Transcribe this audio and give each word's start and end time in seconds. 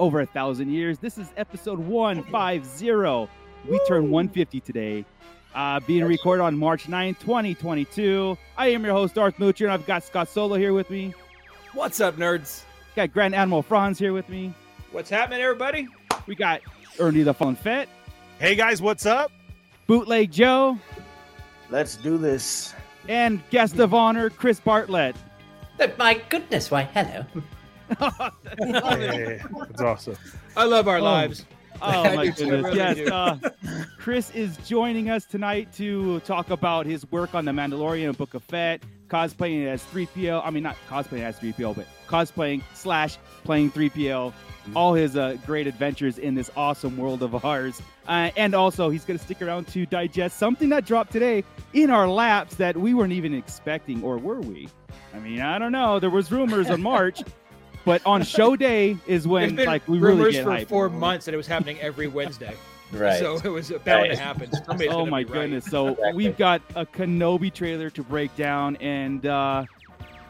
over 0.00 0.20
a 0.20 0.26
thousand 0.26 0.72
years. 0.72 0.98
This 0.98 1.18
is 1.18 1.28
episode 1.36 1.78
150. 1.78 3.28
We 3.68 3.78
turn 3.86 4.10
150 4.10 4.60
today, 4.60 5.04
uh, 5.54 5.78
being 5.80 6.02
recorded 6.04 6.42
on 6.42 6.56
March 6.58 6.88
9, 6.88 7.14
2022. 7.16 8.36
I 8.56 8.68
am 8.68 8.82
your 8.84 8.94
host, 8.94 9.14
Darth 9.14 9.36
Moocher, 9.36 9.64
and 9.64 9.72
I've 9.72 9.86
got 9.86 10.02
Scott 10.02 10.28
Solo 10.28 10.56
here 10.56 10.72
with 10.72 10.88
me. 10.90 11.12
What's 11.74 12.00
up, 12.00 12.16
nerds? 12.16 12.62
Got 12.96 13.12
Grand 13.12 13.34
Admiral 13.34 13.62
Franz 13.62 13.98
here 13.98 14.14
with 14.14 14.28
me. 14.30 14.52
What's 14.90 15.10
happening, 15.10 15.42
everybody? 15.42 15.86
We 16.26 16.34
got 16.34 16.62
Ernie 16.98 17.22
the 17.22 17.34
Fun 17.34 17.54
Fett, 17.54 17.88
Hey 18.38 18.54
guys, 18.54 18.80
what's 18.80 19.04
up? 19.04 19.30
Bootleg 19.86 20.32
Joe, 20.32 20.78
Let's 21.68 21.96
do 21.96 22.16
this. 22.16 22.74
and 23.08 23.42
guest 23.50 23.78
of 23.78 23.92
honor, 23.92 24.30
Chris 24.30 24.58
Bartlett. 24.58 25.14
But 25.76 25.98
my 25.98 26.14
goodness, 26.30 26.70
why, 26.70 26.84
hello. 26.84 27.24
Hey, 28.58 29.40
that's 29.68 29.80
awesome. 29.82 30.16
I 30.56 30.64
love 30.64 30.88
our 30.88 30.98
Oh. 30.98 31.02
lives. 31.02 31.44
Oh 31.82 32.02
I 32.02 32.14
my 32.14 32.24
do 32.26 32.32
too, 32.32 32.44
I 32.44 32.48
goodness! 32.50 32.64
really 32.98 33.00
yes, 33.04 33.10
uh, 33.10 33.38
Chris 33.96 34.30
is 34.32 34.58
joining 34.66 35.08
us 35.08 35.24
tonight 35.24 35.72
to 35.74 36.20
talk 36.20 36.50
about 36.50 36.84
his 36.84 37.10
work 37.10 37.34
on 37.34 37.46
the 37.46 37.52
Mandalorian 37.52 38.08
and 38.10 38.18
Book 38.18 38.34
of 38.34 38.42
Fett, 38.44 38.82
cosplaying 39.08 39.66
as 39.66 39.82
3PO. 39.84 40.42
I 40.44 40.50
mean, 40.50 40.62
not 40.62 40.76
cosplaying 40.90 41.22
as 41.22 41.36
3PO, 41.38 41.74
but 41.76 41.86
cosplaying 42.06 42.60
slash 42.74 43.16
playing 43.44 43.70
3PO. 43.70 44.30
All 44.76 44.92
his 44.92 45.16
uh, 45.16 45.38
great 45.46 45.66
adventures 45.66 46.18
in 46.18 46.34
this 46.34 46.50
awesome 46.54 46.98
world 46.98 47.22
of 47.22 47.42
ours, 47.46 47.80
uh, 48.06 48.28
and 48.36 48.54
also 48.54 48.90
he's 48.90 49.06
going 49.06 49.18
to 49.18 49.24
stick 49.24 49.40
around 49.40 49.66
to 49.68 49.86
digest 49.86 50.38
something 50.38 50.68
that 50.68 50.84
dropped 50.84 51.12
today 51.12 51.44
in 51.72 51.88
our 51.88 52.06
laps 52.10 52.56
that 52.56 52.76
we 52.76 52.92
weren't 52.92 53.14
even 53.14 53.32
expecting, 53.32 54.02
or 54.04 54.18
were 54.18 54.40
we? 54.42 54.68
I 55.14 55.18
mean, 55.18 55.40
I 55.40 55.58
don't 55.58 55.72
know. 55.72 55.98
There 55.98 56.10
was 56.10 56.30
rumors 56.30 56.68
on 56.68 56.82
March, 56.82 57.22
but 57.84 58.02
on 58.06 58.22
show 58.22 58.56
day 58.56 58.96
is 59.06 59.26
when 59.26 59.56
been 59.56 59.66
like 59.66 59.86
we 59.88 59.98
really 59.98 60.16
rumors 60.18 60.34
get 60.34 60.44
for 60.44 60.50
hyped. 60.50 60.68
four 60.68 60.88
months 60.88 61.24
that 61.26 61.34
it 61.34 61.36
was 61.36 61.46
happening 61.46 61.78
every 61.80 62.06
Wednesday. 62.08 62.54
Right. 62.92 63.20
So 63.20 63.36
it 63.44 63.48
was 63.48 63.70
bound 63.70 63.86
Right. 63.86 64.10
to 64.10 64.16
happen. 64.16 64.50
Somebody's 64.52 64.88
Oh 64.90 64.98
gonna 65.04 65.10
my 65.12 65.22
be 65.22 65.30
right. 65.30 65.42
goodness! 65.42 65.64
So 65.66 65.90
Exactly. 65.90 66.12
we've 66.12 66.36
got 66.36 66.60
a 66.74 66.84
Kenobi 66.84 67.54
trailer 67.54 67.88
to 67.88 68.02
break 68.02 68.34
down, 68.34 68.74
and 68.78 69.24
uh, 69.26 69.64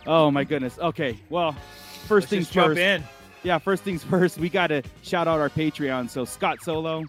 oh 0.06 0.30
my 0.30 0.44
goodness. 0.44 0.78
Okay, 0.78 1.18
well, 1.30 1.52
1st 2.06 2.10
Let's 2.10 2.26
things 2.26 2.44
just 2.44 2.52
jump 2.52 2.66
first. 2.72 2.80
in. 2.80 3.02
Yeah, 3.44 3.56
first 3.56 3.82
things 3.82 4.04
first. 4.04 4.36
We 4.36 4.50
got 4.50 4.66
to 4.66 4.82
shout 5.02 5.26
out 5.26 5.40
our 5.40 5.48
Patreon. 5.48 6.10
So 6.10 6.26
Scott 6.26 6.62
Solo. 6.62 7.04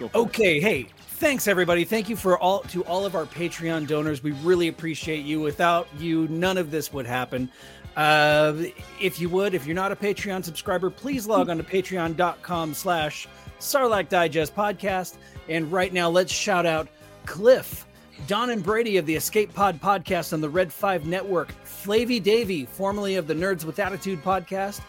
go 0.00 0.08
for 0.08 0.18
it. 0.18 0.20
Okay, 0.22 0.58
hey, 0.58 0.88
thanks 0.98 1.46
everybody. 1.46 1.84
Thank 1.84 2.08
you 2.08 2.16
for 2.16 2.36
all 2.36 2.58
to 2.62 2.82
all 2.86 3.06
of 3.06 3.14
our 3.14 3.26
Patreon 3.26 3.86
donors. 3.86 4.24
We 4.24 4.32
really 4.42 4.66
appreciate 4.66 5.24
you. 5.24 5.40
Without 5.40 5.86
you, 6.00 6.26
none 6.26 6.58
of 6.58 6.72
this 6.72 6.92
would 6.92 7.06
happen. 7.06 7.48
Uh, 7.96 8.54
if 9.00 9.20
you 9.20 9.28
would, 9.28 9.54
if 9.54 9.66
you're 9.66 9.74
not 9.74 9.92
a 9.92 9.96
Patreon 9.96 10.44
subscriber, 10.44 10.90
please 10.90 11.26
log 11.26 11.48
on 11.48 11.56
to 11.58 11.62
patreon.com 11.62 12.74
slash 12.74 13.28
Sarlacc 13.60 14.08
Digest 14.08 14.54
Podcast. 14.54 15.16
And 15.48 15.70
right 15.70 15.92
now, 15.92 16.08
let's 16.10 16.32
shout 16.32 16.66
out 16.66 16.88
Cliff, 17.26 17.86
Don 18.26 18.50
and 18.50 18.62
Brady 18.62 18.96
of 18.96 19.06
the 19.06 19.14
Escape 19.14 19.54
Pod 19.54 19.80
podcast 19.80 20.32
on 20.32 20.40
the 20.40 20.48
Red 20.48 20.72
5 20.72 21.06
Network, 21.06 21.52
Flavy 21.64 22.18
Davy, 22.20 22.64
formerly 22.64 23.16
of 23.16 23.26
the 23.26 23.34
Nerds 23.34 23.64
with 23.64 23.78
Attitude 23.78 24.22
podcast, 24.22 24.80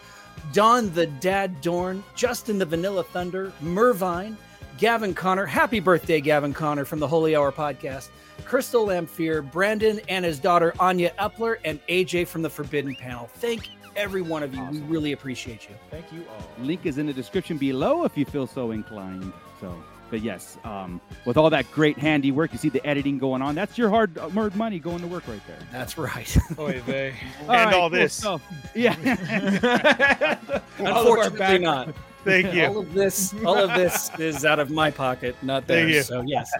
Don 0.52 0.92
the 0.94 1.06
Dad 1.06 1.60
Dorn, 1.60 2.02
Justin 2.14 2.58
the 2.58 2.66
Vanilla 2.66 3.04
Thunder, 3.04 3.52
Mervine, 3.60 4.36
Gavin 4.78 5.14
Connor. 5.14 5.46
Happy 5.46 5.80
birthday, 5.80 6.20
Gavin 6.20 6.52
Connor 6.52 6.84
from 6.84 6.98
the 6.98 7.08
Holy 7.08 7.34
Hour 7.36 7.52
podcast. 7.52 8.08
Crystal 8.44 8.86
Lamphere, 8.86 9.48
Brandon 9.50 10.00
and 10.08 10.24
his 10.24 10.38
daughter 10.38 10.72
Anya 10.78 11.12
Epler, 11.18 11.58
and 11.64 11.84
AJ 11.86 12.28
from 12.28 12.42
the 12.42 12.50
Forbidden 12.50 12.94
Panel. 12.96 13.28
Thank 13.36 13.70
every 13.96 14.22
one 14.22 14.42
of 14.42 14.54
you. 14.54 14.62
We 14.70 14.80
really 14.80 15.12
appreciate 15.12 15.68
you. 15.68 15.74
Thank 15.90 16.12
you 16.12 16.24
all. 16.28 16.64
Link 16.64 16.86
is 16.86 16.98
in 16.98 17.06
the 17.06 17.12
description 17.12 17.56
below 17.56 18.04
if 18.04 18.16
you 18.16 18.24
feel 18.24 18.46
so 18.46 18.70
inclined. 18.70 19.32
So, 19.60 19.74
but 20.10 20.22
yes, 20.22 20.58
um, 20.64 21.00
with 21.24 21.36
all 21.36 21.50
that 21.50 21.70
great 21.72 21.98
handy 21.98 22.30
work, 22.30 22.52
you 22.52 22.58
see 22.58 22.68
the 22.68 22.84
editing 22.86 23.18
going 23.18 23.42
on. 23.42 23.54
That's 23.54 23.76
your 23.76 23.88
hard 23.88 24.16
earned 24.18 24.54
money 24.54 24.78
going 24.78 25.00
to 25.00 25.06
work 25.06 25.26
right 25.26 25.40
there. 25.46 25.58
That's 25.72 25.98
right. 25.98 26.36
Oy 26.58 26.80
vey. 26.82 27.14
And 27.48 27.74
all 27.74 27.88
cool 27.88 27.98
this. 27.98 28.12
stuff. 28.12 28.42
Yeah. 28.74 28.94
All 30.78 30.86
of 30.86 31.18
our 31.18 31.24
Unfortunately, 31.24 31.58
not. 31.58 31.94
Thank 32.26 32.54
you. 32.54 32.66
All 32.66 32.78
of 32.78 32.92
this, 32.92 33.34
all 33.44 33.56
of 33.56 33.74
this 33.74 34.10
is 34.18 34.44
out 34.44 34.58
of 34.58 34.70
my 34.70 34.90
pocket, 34.90 35.36
not 35.42 35.64
Thank 35.64 35.90
theirs. 35.90 35.94
you. 35.94 36.02
So 36.02 36.22
yes, 36.26 36.50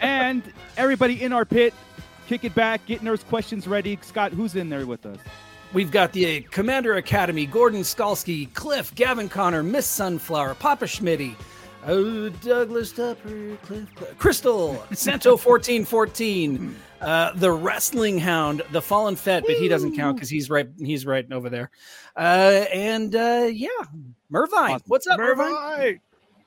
and 0.00 0.42
everybody 0.76 1.22
in 1.22 1.32
our 1.32 1.44
pit, 1.44 1.72
kick 2.26 2.44
it 2.44 2.54
back, 2.54 2.84
getting 2.86 3.06
those 3.06 3.24
questions 3.24 3.66
ready. 3.66 3.98
Scott, 4.02 4.32
who's 4.32 4.56
in 4.56 4.68
there 4.68 4.86
with 4.86 5.06
us? 5.06 5.18
we've 5.72 5.90
got 5.90 6.12
the 6.12 6.42
Commander 6.42 6.96
Academy, 6.96 7.46
Gordon 7.46 7.80
Skalski, 7.80 8.52
Cliff, 8.54 8.94
Gavin 8.94 9.28
Connor, 9.28 9.62
Miss 9.62 9.86
Sunflower, 9.86 10.54
Papa 10.54 10.84
Schmitty, 10.84 11.34
oh, 11.86 12.28
Douglas 12.28 12.92
Tupper, 12.92 13.56
Cliff, 13.62 13.88
Crystal, 14.18 14.82
Santo 14.92 15.36
fourteen 15.38 15.84
fourteen, 15.84 16.76
uh, 17.00 17.32
the 17.34 17.50
Wrestling 17.50 18.18
Hound, 18.18 18.62
the 18.70 18.82
Fallen 18.82 19.16
Fett, 19.16 19.44
but 19.46 19.56
he 19.56 19.68
doesn't 19.68 19.96
count 19.96 20.16
because 20.16 20.28
he's 20.30 20.48
right, 20.50 20.68
he's 20.78 21.06
right 21.06 21.30
over 21.32 21.48
there, 21.50 21.70
uh, 22.16 22.64
and 22.72 23.14
uh, 23.14 23.48
yeah, 23.50 23.68
Mervine, 24.30 24.72
Awesome. 24.72 24.82
what's 24.86 25.06
up, 25.06 25.18
Mervine? 25.18 25.52
Mervine. 25.52 26.00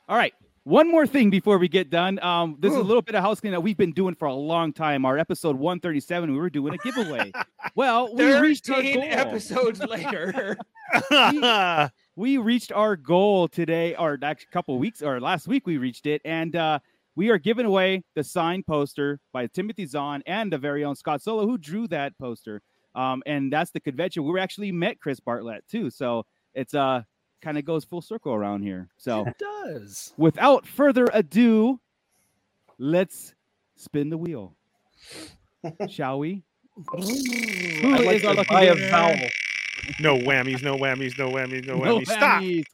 All 0.08 0.18
right. 0.18 0.34
One 0.66 0.90
more 0.90 1.06
thing 1.06 1.30
before 1.30 1.60
we 1.60 1.68
get 1.68 1.92
done. 1.92 2.18
Um, 2.24 2.58
this 2.60 2.72
is 2.72 2.78
a 2.80 2.82
little 2.82 3.04
bit 3.04 3.14
of 3.14 3.22
house 3.22 3.40
cleaning 3.40 3.54
that 3.54 3.62
we've 3.62 3.78
been 3.78 3.92
doing 3.92 4.16
for 4.16 4.26
a 4.26 4.34
long 4.34 4.74
time. 4.74 5.06
Our 5.06 5.16
episode 5.20 5.56
137, 5.56 6.32
we 6.32 6.40
were 6.40 6.50
doing 6.50 6.74
a 6.74 6.78
giveaway. 6.78 7.32
well, 7.76 8.12
we 8.16 8.34
reached 8.34 8.68
our 8.72 8.78
13 8.78 8.96
goal. 8.96 9.04
episodes 9.12 9.80
later. 9.84 10.58
we 11.12 11.40
reached 12.38 12.72
our 12.72 12.96
goal 12.96 13.48
today, 13.48 13.96
or 13.96 14.18
actually 14.24 14.48
a 14.50 14.54
couple 14.54 14.78
weeks, 14.80 15.02
or 15.02 15.20
last 15.20 15.48
week 15.48 15.68
we 15.68 15.78
reached 15.78 16.06
it, 16.06 16.22
and 16.26 16.56
uh, 16.56 16.80
we 17.16 17.30
are 17.30 17.38
giving 17.38 17.66
away 17.66 18.04
the 18.16 18.24
signed 18.24 18.66
poster 18.66 19.20
by 19.34 19.48
Timothy 19.48 19.86
Zahn 19.86 20.24
and 20.26 20.52
the 20.52 20.58
very 20.58 20.84
own 20.84 20.96
Scott 20.96 21.22
Solo, 21.22 21.46
who 21.46 21.58
drew 21.58 21.88
that 21.90 22.18
poster. 22.18 22.62
Um, 22.96 23.22
and 23.26 23.52
that's 23.52 23.72
the 23.72 23.80
convention. 23.82 24.24
We 24.24 24.40
actually 24.40 24.72
met 24.72 25.00
Chris 25.02 25.20
Bartlett 25.20 25.66
too, 25.70 25.90
so 25.90 26.26
it's 26.54 26.74
uh 26.74 27.02
kind 27.42 27.58
of 27.58 27.66
goes 27.66 27.84
full 27.84 28.02
circle 28.02 28.34
around 28.34 28.64
here. 28.64 28.88
So 28.98 29.26
It 29.28 29.38
does. 29.38 30.14
without 30.18 30.66
further 30.66 31.08
ado, 31.14 31.80
let's 32.78 33.36
spin 33.76 34.10
the 34.10 34.18
wheel, 34.18 34.56
shall 35.90 36.20
we? 36.20 36.44
Who 36.94 37.94
I 37.94 37.98
like 38.00 38.18
is 38.18 38.26
our 38.26 38.34
lucky 38.34 38.54
buy 38.54 38.72
winner? 38.72 39.30
Vowel. 40.00 40.18
no 40.18 40.26
whammies, 40.26 40.64
no 40.64 40.76
whammies, 40.78 41.18
no 41.18 41.30
whammies, 41.30 41.68
no 41.68 41.78
No 41.78 42.00
whammies. 42.00 42.08
Stop. 42.08 42.42
whammies. 42.42 42.66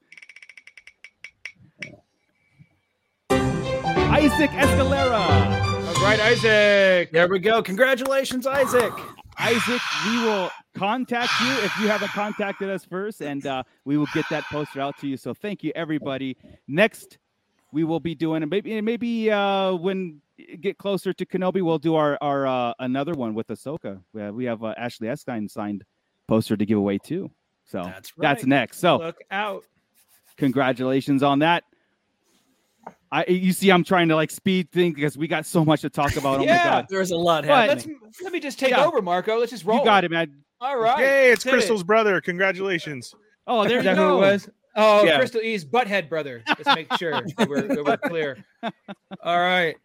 Isaac 4.11 4.51
Escalera. 4.51 5.95
All 5.95 6.03
right, 6.03 6.19
Isaac. 6.19 7.11
There 7.11 7.27
we 7.27 7.39
go. 7.39 7.63
Congratulations, 7.63 8.45
Isaac. 8.45 8.94
Isaac, 9.39 9.81
we 10.05 10.17
will 10.23 10.51
contact 10.75 11.31
you 11.41 11.51
if 11.63 11.77
you 11.79 11.88
haven't 11.88 12.11
contacted 12.11 12.69
us 12.69 12.85
first, 12.85 13.21
and 13.21 13.45
uh, 13.45 13.63
we 13.85 13.97
will 13.97 14.07
get 14.13 14.25
that 14.29 14.44
poster 14.51 14.81
out 14.81 14.97
to 15.00 15.07
you. 15.07 15.17
So 15.17 15.33
thank 15.33 15.63
you, 15.63 15.71
everybody. 15.75 16.38
Next, 16.67 17.17
we 17.71 17.83
will 17.83 18.00
be 18.00 18.15
doing, 18.15 18.44
and 18.44 18.50
maybe 18.50 18.80
maybe 18.81 19.31
uh, 19.31 19.74
when 19.74 20.21
get 20.59 20.77
closer 20.77 21.13
to 21.13 21.25
Kenobi, 21.25 21.62
we'll 21.62 21.80
do 21.80 21.95
our 21.95 22.18
our 22.21 22.45
uh, 22.45 22.74
another 22.80 23.13
one 23.13 23.33
with 23.33 23.47
Ahsoka. 23.47 24.01
We 24.13 24.21
have, 24.21 24.36
we 24.36 24.45
have 24.45 24.63
uh, 24.63 24.74
Ashley 24.77 25.09
Eckstein 25.09 25.47
signed 25.50 25.83
poster 26.31 26.56
to 26.56 26.66
give 26.66 26.78
away 26.78 26.98
too. 26.98 27.30
So 27.66 27.83
That's 27.83 28.13
that's 28.18 28.45
next. 28.45 28.80
So 28.80 28.98
Look 29.00 29.18
out. 29.31 29.66
congratulations 30.38 31.24
on 31.24 31.39
that. 31.39 31.66
I 33.12 33.25
you 33.28 33.51
see, 33.51 33.69
I'm 33.69 33.83
trying 33.83 34.07
to 34.07 34.16
like 34.16 34.31
speed 34.31 34.72
things 34.72 34.95
because 34.95 35.18
we 35.18 35.28
got 35.28 35.45
so 35.45 35.66
much 35.66 35.81
to 35.81 35.89
talk 35.89 36.16
about. 36.16 36.39
Oh 36.39 36.44
Yeah. 36.44 36.57
my 36.57 36.63
god, 36.63 36.86
There's 36.89 37.12
a 37.12 37.18
lot 37.18 37.45
But- 37.45 37.69
happening. 37.69 38.00
Let's 38.01 38.22
let 38.22 38.31
me 38.31 38.39
just 38.39 38.57
take 38.60 38.69
Yeah. 38.72 38.86
over, 38.86 39.01
Marco. 39.01 39.38
Let's 39.39 39.51
just 39.51 39.66
roll. 39.66 39.80
you 39.80 39.83
got 39.86 40.06
it, 40.06 40.12
man. 40.12 40.33
All 40.62 40.78
right. 40.80 41.00
Hey, 41.00 41.31
it's 41.33 41.44
Hit 41.44 41.50
it. 41.50 41.54
Crystal's 41.57 41.83
brother. 41.83 42.22
Congratulations. 42.22 43.13
Oh, 43.45 43.68
there 43.68 43.80
Is 43.80 43.84
you 43.84 43.89
that 43.89 43.95
go. 43.98 44.18
who 44.19 44.24
it 44.24 44.31
was? 44.31 44.50
Oh, 44.77 45.04
Yeah. 45.04 45.18
Crystal 45.18 45.42
E's 45.42 45.66
butthead 45.66 46.07
brother. 46.07 46.44
Let's 46.48 46.66
make 46.75 46.94
sure 46.98 47.12
that 47.12 47.50
we're, 47.50 47.62
that 47.63 47.84
we're 47.84 47.98
clear. 47.98 48.38
All 49.24 49.39
right. 49.39 49.75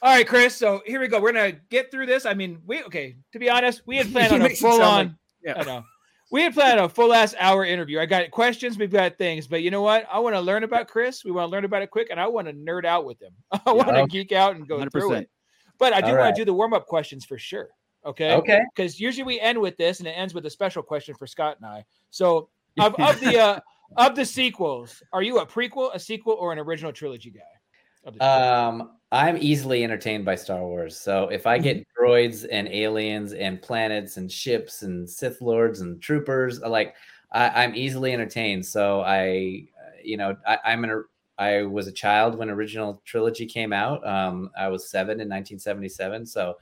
All 0.00 0.12
right, 0.16 0.26
Chris. 0.26 0.56
So 0.56 0.82
here 0.84 0.98
we 1.00 1.06
go. 1.06 1.20
We're 1.20 1.32
gonna 1.32 1.52
get 1.70 1.92
through 1.92 2.06
this. 2.06 2.26
I 2.26 2.34
mean, 2.34 2.60
we 2.66 2.82
okay. 2.84 3.14
To 3.34 3.38
be 3.38 3.48
honest, 3.48 3.82
we 3.86 3.96
had 3.98 4.10
planned 4.10 4.32
on 4.32 4.40
a 4.40 4.44
makes 4.44 4.58
full 4.60 4.82
on. 4.82 5.06
like- 5.06 5.10
yeah. 5.44 5.54
I 5.58 5.64
know. 5.64 5.84
We 6.30 6.42
had 6.42 6.54
planned 6.54 6.80
a 6.80 6.88
full 6.88 7.12
ass 7.12 7.34
hour 7.38 7.64
interview. 7.64 8.00
I 8.00 8.06
got 8.06 8.30
questions, 8.30 8.78
we've 8.78 8.90
got 8.90 9.18
things, 9.18 9.46
but 9.46 9.62
you 9.62 9.70
know 9.70 9.82
what? 9.82 10.06
I 10.10 10.18
want 10.18 10.34
to 10.34 10.40
learn 10.40 10.64
about 10.64 10.88
Chris. 10.88 11.24
We 11.24 11.30
want 11.30 11.48
to 11.48 11.52
learn 11.52 11.66
about 11.66 11.82
it 11.82 11.90
quick, 11.90 12.08
and 12.10 12.18
I 12.18 12.26
want 12.26 12.46
to 12.46 12.54
nerd 12.54 12.86
out 12.86 13.04
with 13.04 13.20
him. 13.20 13.32
I 13.66 13.72
want 13.72 13.90
to 13.90 14.06
geek 14.06 14.32
out 14.32 14.56
and 14.56 14.66
go 14.66 14.78
through 14.88 15.10
100%. 15.10 15.20
it. 15.22 15.30
But 15.78 15.92
I 15.92 16.00
do 16.00 16.06
All 16.06 16.12
want 16.12 16.20
right. 16.20 16.34
to 16.34 16.40
do 16.40 16.44
the 16.46 16.54
warm 16.54 16.72
up 16.72 16.86
questions 16.86 17.24
for 17.24 17.36
sure. 17.36 17.68
Okay. 18.04 18.34
Okay. 18.34 18.60
Because 18.74 18.98
usually 18.98 19.24
we 19.24 19.40
end 19.40 19.60
with 19.60 19.76
this, 19.76 19.98
and 19.98 20.08
it 20.08 20.12
ends 20.12 20.34
with 20.34 20.46
a 20.46 20.50
special 20.50 20.82
question 20.82 21.14
for 21.14 21.26
Scott 21.26 21.58
and 21.60 21.66
I. 21.66 21.84
So 22.10 22.48
of, 22.78 22.94
of 22.94 23.20
the 23.20 23.38
uh, 23.38 23.60
of 23.96 24.16
the 24.16 24.24
sequels, 24.24 25.02
are 25.12 25.22
you 25.22 25.38
a 25.38 25.46
prequel, 25.46 25.94
a 25.94 25.98
sequel, 25.98 26.34
or 26.34 26.52
an 26.52 26.58
original 26.58 26.92
trilogy 26.92 27.30
guy? 27.30 27.40
Um, 28.20 28.92
I'm 29.12 29.36
easily 29.36 29.84
entertained 29.84 30.24
by 30.24 30.34
Star 30.36 30.60
Wars. 30.62 30.98
So 30.98 31.28
if 31.28 31.46
I 31.46 31.58
get 31.58 31.86
droids 31.98 32.46
and 32.50 32.66
aliens 32.68 33.34
and 33.34 33.60
planets 33.60 34.16
and 34.16 34.30
ships 34.30 34.82
and 34.82 35.08
Sith 35.08 35.40
lords 35.42 35.80
and 35.80 36.00
troopers, 36.00 36.60
like 36.60 36.94
I, 37.30 37.62
I'm 37.62 37.74
easily 37.74 38.12
entertained. 38.12 38.64
So 38.64 39.02
I, 39.02 39.66
uh, 39.78 39.90
you 40.02 40.16
know, 40.16 40.36
I, 40.46 40.58
I'm 40.64 40.84
an 40.84 41.04
I 41.38 41.62
was 41.62 41.86
a 41.86 41.92
child 41.92 42.36
when 42.36 42.50
original 42.50 43.02
trilogy 43.04 43.46
came 43.46 43.72
out. 43.72 44.06
Um, 44.06 44.50
I 44.56 44.68
was 44.68 44.90
seven 44.90 45.12
in 45.12 45.28
1977, 45.28 46.26
so 46.26 46.56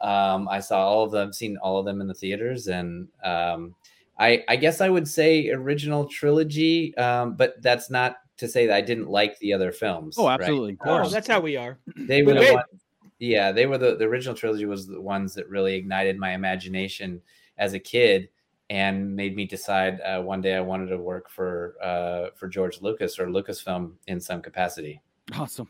um, 0.00 0.48
I 0.48 0.60
saw 0.60 0.86
all 0.86 1.04
of 1.04 1.10
them, 1.10 1.32
seen 1.32 1.56
all 1.58 1.78
of 1.78 1.84
them 1.84 2.00
in 2.00 2.06
the 2.06 2.14
theaters, 2.14 2.68
and 2.68 3.08
um, 3.24 3.74
I, 4.18 4.44
I 4.48 4.56
guess 4.56 4.80
I 4.80 4.88
would 4.88 5.08
say 5.08 5.48
original 5.50 6.06
trilogy, 6.06 6.94
um, 6.96 7.34
but 7.34 7.60
that's 7.62 7.90
not 7.90 8.18
to 8.40 8.48
say 8.48 8.66
that 8.66 8.74
I 8.74 8.80
didn't 8.80 9.08
like 9.08 9.38
the 9.38 9.52
other 9.52 9.72
films. 9.72 10.16
Oh, 10.18 10.26
right? 10.26 10.40
absolutely. 10.40 10.72
Of 10.72 10.78
oh, 10.82 10.84
course. 10.84 11.12
that's 11.12 11.28
how 11.28 11.40
we 11.40 11.56
are. 11.56 11.78
They 11.96 12.22
were 12.22 12.34
the 12.34 12.54
ones, 12.54 12.64
yeah, 13.18 13.52
they 13.52 13.66
were 13.66 13.78
the, 13.78 13.96
the 13.96 14.04
original 14.04 14.34
trilogy 14.34 14.64
was 14.64 14.86
the 14.86 15.00
ones 15.00 15.34
that 15.34 15.48
really 15.48 15.74
ignited 15.74 16.18
my 16.18 16.32
imagination 16.32 17.20
as 17.58 17.74
a 17.74 17.78
kid 17.78 18.30
and 18.70 19.14
made 19.14 19.36
me 19.36 19.44
decide 19.44 20.00
uh, 20.00 20.22
one 20.22 20.40
day 20.40 20.54
I 20.54 20.60
wanted 20.60 20.86
to 20.86 20.96
work 20.96 21.28
for 21.28 21.74
uh, 21.82 22.30
for 22.34 22.48
George 22.48 22.80
Lucas 22.80 23.18
or 23.18 23.26
Lucasfilm 23.26 23.92
in 24.06 24.20
some 24.20 24.40
capacity. 24.40 25.02
Awesome. 25.34 25.68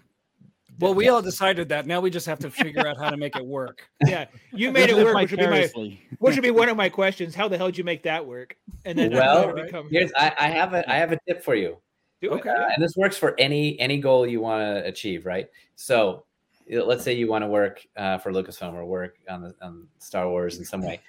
Well, 0.79 0.95
we 0.95 1.09
all 1.09 1.21
decided 1.21 1.69
that. 1.71 1.87
Now 1.87 2.01
we 2.01 2.11
just 2.11 2.27
have 2.27 2.39
to 2.41 2.51
figure 2.51 2.87
out 2.87 2.97
how 2.97 3.11
to 3.11 3.17
make 3.17 3.37
it 3.37 3.45
work. 3.45 3.89
Yeah, 4.07 4.27
you 4.53 4.71
made 4.71 4.91
it 4.91 4.97
work, 4.97 5.17
which 5.17 5.33
would 5.33 5.41
be 5.41 5.47
my 5.47 5.99
which 6.19 6.37
would 6.37 6.43
be 6.43 6.51
one 6.51 6.69
of 6.69 6.77
my 6.77 6.89
questions. 6.89 7.35
How 7.35 7.49
the 7.49 7.59
hell 7.59 7.67
did 7.67 7.79
you 7.79 7.85
make 7.85 8.05
that 8.05 8.25
work? 8.25 8.57
And 8.85 8.99
then 8.99 9.13
Well, 9.13 9.49
how 9.49 9.53
did 9.53 9.59
it 9.59 9.67
become- 9.67 9.89
Here's 9.91 10.13
I, 10.17 10.33
I 10.39 10.49
have 10.49 10.73
a 10.75 10.89
I 10.89 10.97
have 10.97 11.11
a 11.11 11.19
tip 11.27 11.43
for 11.43 11.55
you. 11.55 11.79
Do 12.21 12.33
it. 12.35 12.41
okay. 12.41 12.51
Uh, 12.51 12.69
and 12.75 12.83
this 12.83 12.97
works 12.97 13.17
for 13.17 13.35
any 13.39 13.79
any 13.81 13.99
goal 13.99 14.27
you 14.27 14.41
want 14.41 14.63
to 14.63 14.87
achieve, 14.87 15.27
right? 15.27 15.49
So 15.77 16.25
let's 16.69 17.03
say 17.03 17.13
you 17.13 17.29
want 17.29 17.43
to 17.43 17.49
work 17.49 17.87
uh, 17.97 18.19
for 18.19 18.33
Lucasfilm 18.33 18.75
or 18.75 18.85
work 18.85 19.17
on 19.29 19.43
the 19.43 19.55
on 19.63 19.87
Star 19.99 20.29
Wars 20.29 20.59
in 20.59 20.65
some 20.65 20.83
way. 20.83 21.01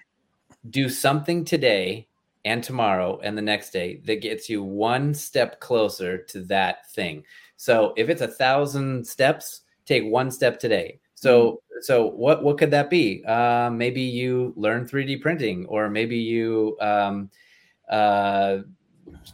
Do 0.70 0.90
something 0.90 1.44
today 1.44 2.08
and 2.46 2.64
tomorrow 2.64 3.20
and 3.24 3.38
the 3.38 3.42
next 3.42 3.72
day 3.72 4.02
that 4.06 4.22
gets 4.22 4.50
you 4.50 4.64
one 4.64 5.14
step 5.14 5.60
closer 5.60 6.18
to 6.18 6.42
that 6.44 6.90
thing. 6.92 7.24
So 7.58 7.94
if 7.98 8.10
it's 8.10 8.22
a 8.22 8.28
thousand 8.28 9.06
steps, 9.06 9.62
take 9.86 10.04
one 10.04 10.32
step 10.32 10.60
today. 10.60 11.00
So 11.16 11.62
so 11.82 12.08
what 12.08 12.44
what 12.44 12.58
could 12.58 12.72
that 12.72 12.90
be? 12.90 13.24
Uh, 13.26 13.70
maybe 13.72 14.02
you 14.02 14.54
learn 14.56 14.88
3D 14.88 15.22
printing, 15.22 15.66
or 15.66 15.90
maybe 15.90 16.18
you 16.18 16.78
um, 16.80 17.30
uh, 17.90 18.60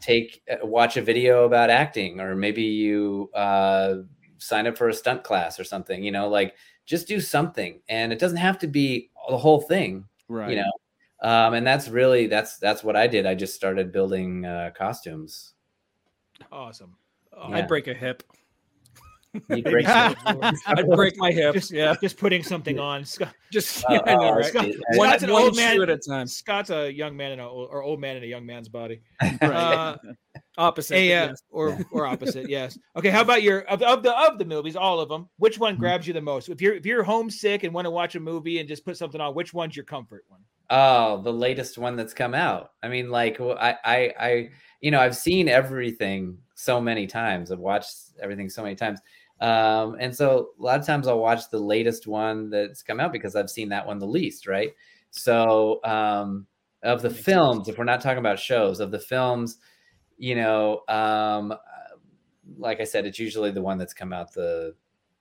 take 0.02 0.42
uh, 0.52 0.66
watch 0.66 0.98
a 0.98 1.02
video 1.02 1.46
about 1.46 1.70
acting 1.70 2.20
or 2.20 2.36
maybe 2.36 2.64
you 2.64 3.30
uh, 3.34 3.96
sign 4.38 4.68
up 4.68 4.78
for 4.78 4.90
a 4.90 4.94
stunt 4.94 5.24
class 5.24 5.60
or 5.60 5.64
something 5.64 6.04
you 6.04 6.12
know 6.12 6.28
like 6.30 6.56
just 6.86 7.08
do 7.08 7.20
something 7.20 7.82
and 7.90 8.14
it 8.14 8.20
doesn't 8.20 8.38
have 8.38 8.58
to 8.60 8.68
be 8.68 9.10
the 9.30 9.38
whole 9.38 9.62
thing 9.62 10.06
Right. 10.30 10.52
you 10.52 10.56
know 10.58 10.72
um, 11.30 11.54
and 11.56 11.66
that's 11.66 11.90
really 11.90 12.28
that's 12.28 12.58
that's 12.60 12.84
what 12.84 12.96
i 12.96 13.08
did 13.08 13.26
i 13.26 13.34
just 13.36 13.56
started 13.56 13.92
building 13.92 14.46
uh, 14.46 14.72
costumes 14.78 15.54
Awesome. 16.52 16.96
Oh, 17.34 17.50
Yeah. 17.50 17.58
I'd 17.58 17.68
break 17.68 17.88
a 17.88 17.94
hip. 17.96 18.22
You 18.26 18.32
break 18.32 18.96
Yeah. 18.96 19.02
some- 19.02 19.17
I'd 19.50 20.90
break 20.90 21.18
my 21.18 21.32
hip. 21.32 21.54
Just, 21.54 21.72
yeah. 21.72 21.96
just 22.02 22.18
putting 22.18 22.44
something 22.44 22.80
on. 22.80 23.06
Scott, 23.06 23.34
Just 23.52 23.84
Uh, 23.86 23.94
yeah, 23.94 24.00
I 24.06 24.16
know, 24.16 24.30
uh, 24.30 24.36
right? 24.36 24.46
Scott- 24.46 24.66
One, 24.96 25.10
Scott's 25.10 25.24
an 25.24 25.30
old 25.30 25.56
man. 25.56 25.76
shoe 25.76 25.84
at 25.84 25.90
a 25.90 25.98
time. 25.98 26.28
Scott's 26.28 26.70
a 26.70 26.92
young 26.92 27.16
man 27.16 27.34
in 27.34 27.40
a 27.40 27.48
or 27.48 27.84
old 27.84 28.00
man 28.00 28.18
in 28.18 28.24
a 28.24 28.28
young 28.28 28.46
man's 28.46 28.70
body. 28.70 29.02
Right. 29.22 29.42
Uh, 29.42 29.98
Opposite. 30.60 30.96
a, 30.96 31.14
uh, 31.14 31.28
yes. 31.28 31.42
or 31.52 31.78
or 31.92 32.08
opposite. 32.08 32.50
Yes. 32.50 32.80
Okay. 32.96 33.10
How 33.10 33.22
about 33.22 33.44
your 33.44 33.62
of, 33.70 33.82
of 33.84 34.02
the 34.02 34.18
of 34.18 34.40
the 34.40 34.46
movies, 34.46 34.76
all 34.76 35.00
of 35.00 35.08
them? 35.08 35.30
Which 35.38 35.60
one 35.60 35.76
grabs 35.76 36.08
you 36.08 36.14
the 36.14 36.22
most? 36.22 36.50
If 36.50 36.62
you're 36.62 36.74
if 36.74 36.86
you're 36.86 37.04
homesick 37.04 37.64
and 37.64 37.74
want 37.74 37.86
to 37.86 37.92
watch 37.92 38.16
a 38.16 38.20
movie 38.20 38.60
and 38.60 38.68
just 38.68 38.84
put 38.84 38.98
something 38.98 39.22
on, 39.22 39.36
which 39.36 39.54
one's 39.54 39.76
your 39.76 39.86
comfort 39.86 40.26
one? 40.30 40.42
Oh, 40.70 41.22
the 41.22 41.32
latest 41.32 41.78
one 41.78 41.96
that's 41.96 42.14
come 42.14 42.34
out. 42.34 42.72
I 42.84 42.90
mean, 42.90 43.10
like 43.10 43.40
I, 43.40 43.76
I, 43.86 44.14
I, 44.20 44.50
you 44.82 44.92
know, 44.92 45.00
I've 45.00 45.16
seen 45.16 45.48
everything 45.48 46.40
so 46.60 46.82
many 46.82 47.06
times. 47.06 47.52
I've 47.52 47.60
watched 47.60 47.96
everything 48.20 48.50
so 48.50 48.64
many 48.64 48.76
times, 48.76 49.00
um, 49.40 49.96
and 50.00 50.14
so 50.14 50.50
a 50.60 50.62
lot 50.64 50.80
of 50.80 50.86
times 50.86 51.08
I'll 51.08 51.20
watch 51.20 51.50
the 51.52 51.60
latest 51.60 52.08
one 52.08 52.50
that's 52.50 52.82
come 52.82 53.00
out 53.00 53.12
because 53.12 53.36
I've 53.36 53.50
seen 53.50 53.70
that 53.70 53.86
one 53.86 54.00
the 54.00 54.08
least, 54.08 54.48
right? 54.48 54.74
So, 55.12 55.80
um, 55.84 56.48
of 56.82 57.02
the 57.04 57.10
Makes 57.10 57.16
sense. 57.24 57.26
films, 57.26 57.70
if 57.70 57.78
we're 57.78 57.84
not 57.84 58.02
talking 58.02 58.18
about 58.18 58.40
shows, 58.40 58.80
of 58.80 58.90
the 58.90 59.00
films, 59.00 59.58
you 60.18 60.36
know, 60.36 60.82
um, 60.88 61.54
like 62.58 62.82
I 62.82 62.86
said, 62.86 63.06
it's 63.06 63.20
usually 63.20 63.52
the 63.52 63.62
one 63.62 63.78
that's 63.78 63.94
come 63.94 64.12
out 64.12 64.34
the 64.34 64.76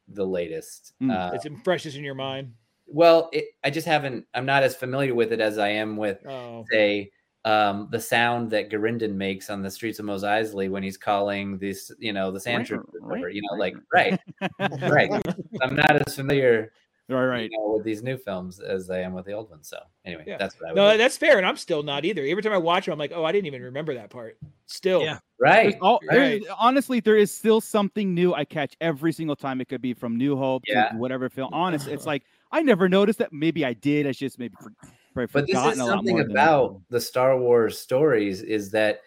the 0.08 0.24
latest. 0.24 0.94
Mm. 1.02 1.10
Uh, 1.12 1.30
It's 1.34 1.46
freshest 1.64 1.96
in 1.98 2.04
your 2.04 2.14
mind. 2.14 2.54
well, 2.86 3.28
it, 3.32 3.46
I 3.62 3.70
just 3.70 3.86
haven't. 3.86 4.26
I'm 4.32 4.46
not 4.46 4.62
as 4.62 4.74
familiar 4.74 5.14
with 5.14 5.32
it 5.32 5.40
as 5.40 5.58
I 5.58 5.68
am 5.68 5.96
with 5.98 6.24
Oh, 6.26 6.64
say 6.72 7.10
um, 7.46 7.88
the 7.92 8.00
sound 8.00 8.50
that 8.50 8.70
Garindan 8.70 9.14
makes 9.14 9.48
on 9.50 9.62
the 9.62 9.70
streets 9.70 9.98
of 10.00 10.04
Mos 10.04 10.24
Eisley 10.24 10.68
when 10.68 10.82
he's 10.82 10.96
calling 10.98 11.56
this, 11.58 11.92
you 11.98 12.12
know, 12.12 12.30
the 12.32 12.40
sand 12.40 12.58
Right, 12.58 12.66
troopers, 12.66 13.00
right, 13.00 13.32
you 13.34 13.40
know, 13.42 13.56
right, 13.56 14.18
like 14.60 14.80
right, 14.90 15.10
right. 15.12 15.36
I'm 15.62 15.76
not 15.76 16.06
as 16.06 16.16
familiar, 16.16 16.72
Right. 17.08 17.24
Right. 17.24 17.50
you 17.50 17.56
know, 17.56 17.74
with 17.76 17.84
these 17.84 18.02
new 18.02 18.16
films 18.16 18.58
as 18.58 18.90
I 18.90 18.98
am 18.98 19.12
with 19.12 19.26
the 19.26 19.32
old 19.32 19.48
ones. 19.48 19.68
So 19.68 19.78
anyway, 20.04 20.24
Yeah. 20.26 20.38
that's 20.38 20.56
what 20.60 20.70
I 20.70 20.72
would 20.72 20.76
no, 20.76 20.90
do. 20.92 20.98
that's 20.98 21.16
fair, 21.16 21.36
and 21.38 21.46
I'm 21.46 21.56
still 21.56 21.84
not 21.84 22.04
either. 22.04 22.24
Every 22.24 22.42
time 22.42 22.52
I 22.52 22.58
watch 22.58 22.86
them, 22.86 22.92
I'm 22.94 22.98
like, 22.98 23.12
oh, 23.14 23.24
I 23.24 23.30
didn't 23.30 23.46
even 23.46 23.62
remember 23.62 23.94
that 23.94 24.10
part. 24.10 24.38
Still, 24.66 25.02
Yeah. 25.02 25.18
right. 25.38 25.70
There's 25.70 25.80
all, 25.80 26.00
there- 26.10 26.18
Right. 26.18 26.42
honestly, 26.58 26.98
there 26.98 27.16
is 27.16 27.30
still 27.30 27.60
something 27.60 28.12
new 28.12 28.34
I 28.34 28.44
catch 28.44 28.74
every 28.80 29.12
single 29.12 29.36
time. 29.36 29.60
It 29.60 29.68
could 29.68 29.80
be 29.80 29.94
from 29.94 30.16
New 30.18 30.36
Hope 30.36 30.64
Yeah. 30.66 30.88
to 30.88 30.96
whatever 30.96 31.28
film. 31.30 31.50
Honest, 31.54 31.86
it's 31.86 32.06
like 32.06 32.24
I 32.50 32.62
never 32.62 32.88
noticed 32.88 33.20
that. 33.20 33.32
Maybe 33.32 33.64
I 33.64 33.72
did. 33.72 34.08
I 34.08 34.10
just 34.10 34.36
maybe 34.40 34.56
for, 34.60 34.72
probably 35.16 35.32
But 35.32 35.46
this 35.46 35.78
is 35.78 35.78
something 35.78 36.20
about 36.20 36.80
the 36.90 37.00
Star 37.00 37.38
Wars 37.38 37.78
stories 37.78 38.42
is 38.42 38.70
that 38.72 39.00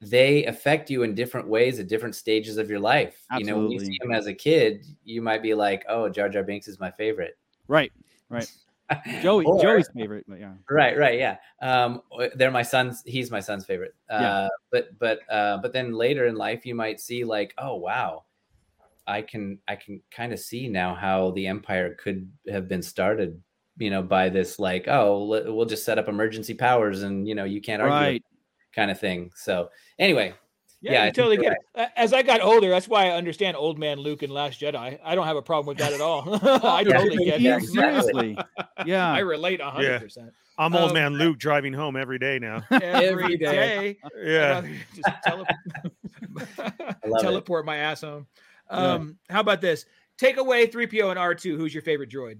they 0.00 0.44
affect 0.44 0.90
you 0.90 1.02
in 1.02 1.14
different 1.14 1.48
ways 1.48 1.80
at 1.80 1.88
different 1.88 2.14
stages 2.14 2.56
of 2.56 2.70
your 2.70 2.78
life. 2.78 3.24
You 3.36 3.44
know, 3.44 3.58
when 3.58 3.70
you 3.70 3.80
see 3.80 3.98
them 4.00 4.12
as 4.12 4.26
a 4.26 4.34
kid, 4.34 4.86
you 5.04 5.20
might 5.22 5.42
be 5.42 5.54
like, 5.54 5.84
"Oh, 5.88 6.08
Jar 6.08 6.28
Jar 6.28 6.44
Binks 6.44 6.68
is 6.68 6.78
my 6.78 6.90
favorite." 6.90 7.36
right. 7.66 7.92
Right. 8.30 8.50
Joey. 9.22 9.44
Or- 9.44 9.60
Joey's 9.60 9.88
favorite. 9.94 10.24
But 10.28 10.40
yeah. 10.40 10.52
Right, 10.70 10.96
right, 10.96 11.18
yeah. 11.18 11.36
Um, 11.60 12.02
they're 12.36 12.50
my 12.50 12.62
son's. 12.62 13.02
He's 13.04 13.30
my 13.30 13.40
son's 13.40 13.64
favorite. 13.64 13.94
Uh, 14.08 14.18
Yeah. 14.20 14.48
But 14.70 14.98
but 14.98 15.20
uh, 15.30 15.58
but 15.58 15.72
then 15.72 15.92
later 15.92 16.26
in 16.26 16.36
life, 16.36 16.64
you 16.64 16.74
might 16.74 17.00
see 17.00 17.24
like, 17.24 17.54
oh 17.58 17.76
wow, 17.76 18.24
I 19.06 19.22
can 19.22 19.58
I 19.66 19.76
can 19.76 20.00
kind 20.10 20.32
of 20.32 20.38
see 20.38 20.68
now 20.68 20.94
how 20.94 21.32
the 21.32 21.46
empire 21.46 21.94
could 21.94 22.30
have 22.48 22.68
been 22.68 22.82
started. 22.82 23.42
You 23.78 23.90
know, 23.90 24.02
by 24.02 24.28
this 24.28 24.58
like, 24.58 24.86
oh, 24.88 25.24
we'll 25.26 25.66
just 25.66 25.84
set 25.84 25.98
up 25.98 26.08
emergency 26.08 26.54
powers, 26.54 27.02
and 27.02 27.26
you 27.28 27.34
know, 27.34 27.44
you 27.44 27.60
can't 27.60 27.80
argue 27.80 27.94
Right. 27.96 28.24
kind 28.74 28.90
of 28.90 28.98
thing. 28.98 29.30
So 29.36 29.70
anyway, 29.98 30.34
Yeah, 30.80 30.92
Yeah, 30.92 30.98
I 30.98 31.02
you 31.02 31.06
think 31.08 31.14
totally 31.16 31.36
get 31.38 31.52
it. 31.52 31.58
A- 31.74 31.98
As 31.98 32.12
I 32.12 32.22
got 32.22 32.40
older, 32.40 32.68
that's 32.68 32.86
why 32.88 33.06
I 33.06 33.10
understand 33.16 33.56
Old 33.56 33.78
Man 33.78 33.98
Luke 33.98 34.22
and 34.22 34.32
Last 34.32 34.60
Jedi. 34.60 34.98
I 35.02 35.14
don't 35.16 35.26
have 35.26 35.36
a 35.36 35.42
problem 35.42 35.66
with 35.66 35.78
that 35.78 35.92
at 35.92 36.00
all. 36.00 36.22
I 36.64 36.80
Yeah. 36.82 36.98
totally 36.98 37.24
get 37.24 37.40
Yeah, 37.40 37.56
it. 37.56 37.64
seriously. 37.64 38.36
Yeah. 38.86 39.10
I 39.12 39.18
relate 39.20 39.60
a 39.60 39.70
hundred 39.70 40.00
percent 40.00 40.30
I'm 40.56 40.74
old 40.74 40.90
Um, 40.90 40.94
man 40.94 41.14
Luke 41.14 41.38
driving 41.38 41.72
home 41.72 41.96
every 41.96 42.18
day 42.18 42.38
now. 42.40 42.62
every 42.70 43.36
day. 43.36 43.96
day. 43.96 43.98
Yeah. 44.24 44.60
just 44.94 45.08
tele- 45.24 45.46
love 46.34 46.42
it. 47.04 47.20
teleport 47.22 47.64
my 47.66 47.76
ass 47.76 48.00
home. 48.02 48.26
Yeah. 48.70 48.76
Um, 48.94 49.18
How 49.30 49.40
about 49.40 49.60
this? 49.60 49.84
Take 50.16 50.36
away 50.36 50.66
3PO 50.66 51.10
and 51.10 51.18
R2. 51.18 51.56
Who's 51.56 51.72
your 51.74 51.82
favorite 51.82 52.10
droid? 52.10 52.38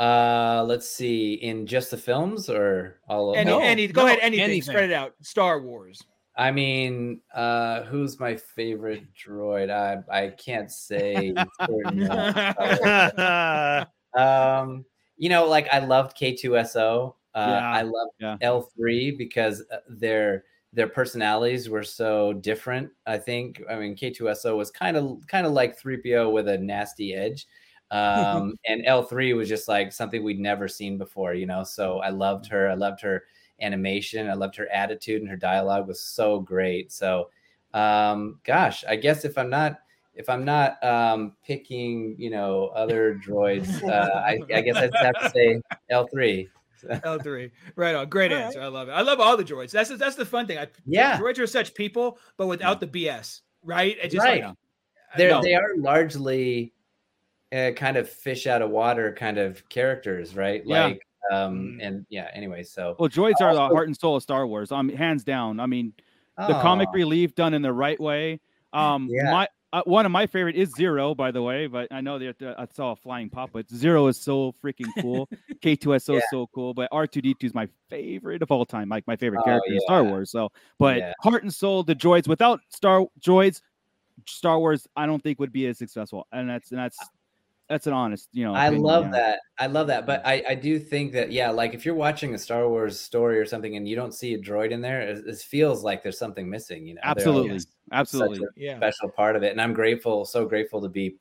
Uh, 0.00 0.64
let's 0.66 0.88
see, 0.88 1.34
in 1.34 1.66
just 1.66 1.90
the 1.90 1.96
films 1.96 2.48
or 2.48 3.00
all 3.06 3.30
of 3.30 3.36
Any, 3.36 3.50
No, 3.50 3.60
any, 3.60 3.86
go 3.86 4.00
no, 4.00 4.06
ahead, 4.06 4.18
anything, 4.22 4.44
anything. 4.44 4.62
Spread 4.62 4.90
it 4.90 4.94
out. 4.94 5.14
Star 5.20 5.60
Wars. 5.60 6.02
I 6.36 6.50
mean, 6.50 7.20
uh, 7.34 7.82
who's 7.82 8.18
my 8.18 8.34
favorite 8.34 9.02
droid? 9.14 9.70
I 9.70 9.98
I 10.10 10.28
can't 10.30 10.70
say. 10.70 11.34
um, 14.18 14.86
you 15.18 15.28
know, 15.28 15.46
like 15.46 15.68
I 15.70 15.80
loved 15.80 16.16
K2SO. 16.16 17.14
Uh, 17.34 17.46
Yeah, 17.46 17.70
I 17.70 17.82
loved 17.82 18.12
yeah. 18.18 18.36
L3 18.42 19.18
because 19.18 19.62
uh, 19.70 19.76
their 19.90 20.44
their 20.72 20.88
personalities 20.88 21.68
were 21.68 21.82
so 21.82 22.32
different. 22.32 22.88
I 23.06 23.18
think. 23.18 23.62
I 23.68 23.76
mean, 23.76 23.94
K2SO 23.94 24.56
was 24.56 24.70
kind 24.70 24.96
of 24.96 25.18
kind 25.28 25.46
of 25.46 25.52
like 25.52 25.78
3PO 25.78 26.32
with 26.32 26.48
a 26.48 26.56
nasty 26.56 27.12
edge. 27.12 27.46
Um, 27.90 28.54
and 28.66 28.84
L3 28.86 29.36
was 29.36 29.48
just 29.48 29.68
like 29.68 29.92
something 29.92 30.22
we'd 30.22 30.40
never 30.40 30.68
seen 30.68 30.98
before, 30.98 31.34
you 31.34 31.46
know. 31.46 31.64
So 31.64 31.98
I 31.98 32.10
loved 32.10 32.46
her. 32.46 32.68
I 32.70 32.74
loved 32.74 33.00
her 33.00 33.24
animation. 33.60 34.28
I 34.28 34.34
loved 34.34 34.56
her 34.56 34.68
attitude 34.72 35.22
and 35.22 35.30
her 35.30 35.36
dialogue 35.36 35.86
was 35.86 36.00
so 36.00 36.40
great. 36.40 36.92
So, 36.92 37.30
um, 37.74 38.40
gosh, 38.44 38.84
I 38.88 38.96
guess 38.96 39.24
if 39.24 39.36
I'm 39.36 39.50
not 39.50 39.80
if 40.14 40.28
I'm 40.28 40.44
not 40.44 40.82
um, 40.84 41.32
picking, 41.44 42.14
you 42.18 42.30
know, 42.30 42.66
other 42.74 43.18
droids, 43.26 43.82
uh, 43.88 44.18
I, 44.18 44.38
I 44.54 44.60
guess 44.60 44.76
I'd 44.76 44.94
have 44.94 45.14
to 45.20 45.30
say 45.30 45.60
L3. 45.90 46.48
L3. 46.84 47.50
Right 47.76 47.94
on. 47.94 48.08
Great 48.08 48.32
answer. 48.32 48.60
I 48.60 48.66
love 48.66 48.88
it. 48.88 48.92
I 48.92 49.02
love 49.02 49.20
all 49.20 49.36
the 49.36 49.44
droids. 49.44 49.70
That's 49.70 49.90
that's 49.96 50.16
the 50.16 50.26
fun 50.26 50.46
thing. 50.46 50.58
I, 50.58 50.66
Yeah. 50.86 51.18
Droids 51.18 51.38
are 51.38 51.46
such 51.46 51.74
people, 51.74 52.18
but 52.36 52.46
without 52.46 52.80
the 52.80 52.86
BS, 52.86 53.40
right? 53.62 53.96
It 54.02 54.10
just 54.10 54.24
Right. 54.24 54.44
like 54.44 54.54
They're 55.16 55.30
no. 55.30 55.42
they 55.42 55.54
are 55.54 55.76
largely 55.76 56.72
uh, 57.52 57.70
kind 57.76 57.96
of 57.96 58.08
fish 58.08 58.46
out 58.46 58.62
of 58.62 58.70
water 58.70 59.12
kind 59.12 59.38
of 59.38 59.68
characters, 59.68 60.34
right? 60.34 60.62
Yeah. 60.64 60.86
Like, 60.86 61.02
um, 61.32 61.78
and 61.80 62.06
yeah. 62.08 62.30
Anyway, 62.34 62.62
so 62.62 62.96
Well, 62.98 63.08
droids 63.08 63.40
are 63.40 63.54
the 63.54 63.60
heart 63.60 63.88
and 63.88 63.96
soul 63.96 64.16
of 64.16 64.22
Star 64.22 64.46
Wars. 64.46 64.72
Um, 64.72 64.88
hands 64.88 65.24
down. 65.24 65.60
I 65.60 65.66
mean, 65.66 65.92
the 66.36 66.54
comic 66.54 66.88
relief 66.92 67.34
done 67.34 67.54
in 67.54 67.62
the 67.62 67.72
right 67.72 68.00
way. 68.00 68.40
Um, 68.72 69.08
Yeah. 69.12 69.30
my 69.30 69.48
uh, 69.72 69.82
one 69.84 70.04
of 70.04 70.10
my 70.10 70.26
favorite 70.26 70.56
is 70.56 70.70
Zero, 70.74 71.14
by 71.14 71.30
the 71.30 71.40
way, 71.40 71.68
but 71.68 71.86
I 71.92 72.00
know 72.00 72.18
that 72.18 72.42
uh, 72.42 72.54
I 72.58 72.66
saw 72.72 72.90
a 72.90 72.96
flying 72.96 73.30
pop, 73.30 73.50
but 73.52 73.70
Zero 73.70 74.08
is 74.08 74.20
so 74.20 74.52
freaking 74.64 74.90
cool. 75.00 75.28
K2SO 75.62 76.14
Yeah. 76.14 76.18
is 76.18 76.24
so 76.28 76.48
cool, 76.52 76.74
but 76.74 76.90
R2D2 76.90 77.44
is 77.44 77.54
my 77.54 77.68
favorite 77.88 78.42
of 78.42 78.50
all 78.50 78.66
time, 78.66 78.88
like 78.88 79.06
my 79.06 79.14
favorite 79.14 79.38
Oh, 79.42 79.44
character 79.44 79.72
in 79.72 79.80
Star. 79.80 80.02
Wars. 80.04 80.32
So, 80.32 80.50
but 80.80 80.96
Yeah. 80.98 81.12
heart 81.20 81.44
and 81.44 81.54
soul, 81.54 81.84
the 81.84 81.94
droids 81.94 82.26
without 82.26 82.60
Star 82.70 83.06
droids, 83.20 83.60
Star 84.26 84.58
Wars, 84.58 84.88
I 84.96 85.06
don't 85.06 85.22
think 85.22 85.38
would 85.38 85.52
be 85.52 85.66
as 85.68 85.78
successful, 85.78 86.26
and 86.32 86.50
that's 86.50 86.72
and 86.72 86.80
that's 86.80 86.98
that's 87.70 87.86
an 87.86 87.92
honest, 87.92 88.28
you 88.32 88.44
know. 88.44 88.52
I 88.52 88.66
opinion, 88.66 88.82
love 88.82 89.04
yeah. 89.04 89.10
that. 89.12 89.38
I 89.56 89.66
love 89.68 89.86
that. 89.86 90.04
But 90.04 90.26
I, 90.26 90.42
I 90.48 90.54
do 90.56 90.76
think 90.80 91.12
that, 91.12 91.30
yeah, 91.30 91.50
like 91.50 91.72
if 91.72 91.86
you're 91.86 91.94
watching 91.94 92.34
a 92.34 92.38
Star 92.38 92.68
Wars 92.68 92.98
story 92.98 93.38
or 93.38 93.46
something 93.46 93.76
and 93.76 93.88
you 93.88 93.94
don't 93.94 94.12
see 94.12 94.34
a 94.34 94.38
droid 94.38 94.72
in 94.72 94.80
there, 94.80 95.02
it, 95.02 95.24
it 95.24 95.38
feels 95.38 95.84
like 95.84 96.02
there's 96.02 96.18
something 96.18 96.50
missing, 96.50 96.84
you 96.84 96.94
know? 96.94 97.00
Absolutely, 97.04 97.60
absolutely. 97.92 98.48
Yeah. 98.56 98.76
special 98.76 99.08
part 99.08 99.36
of 99.36 99.44
it. 99.44 99.52
And 99.52 99.60
I'm 99.60 99.72
grateful, 99.72 100.24
so 100.24 100.46
grateful 100.46 100.82
to 100.82 100.88
be, 100.88 101.14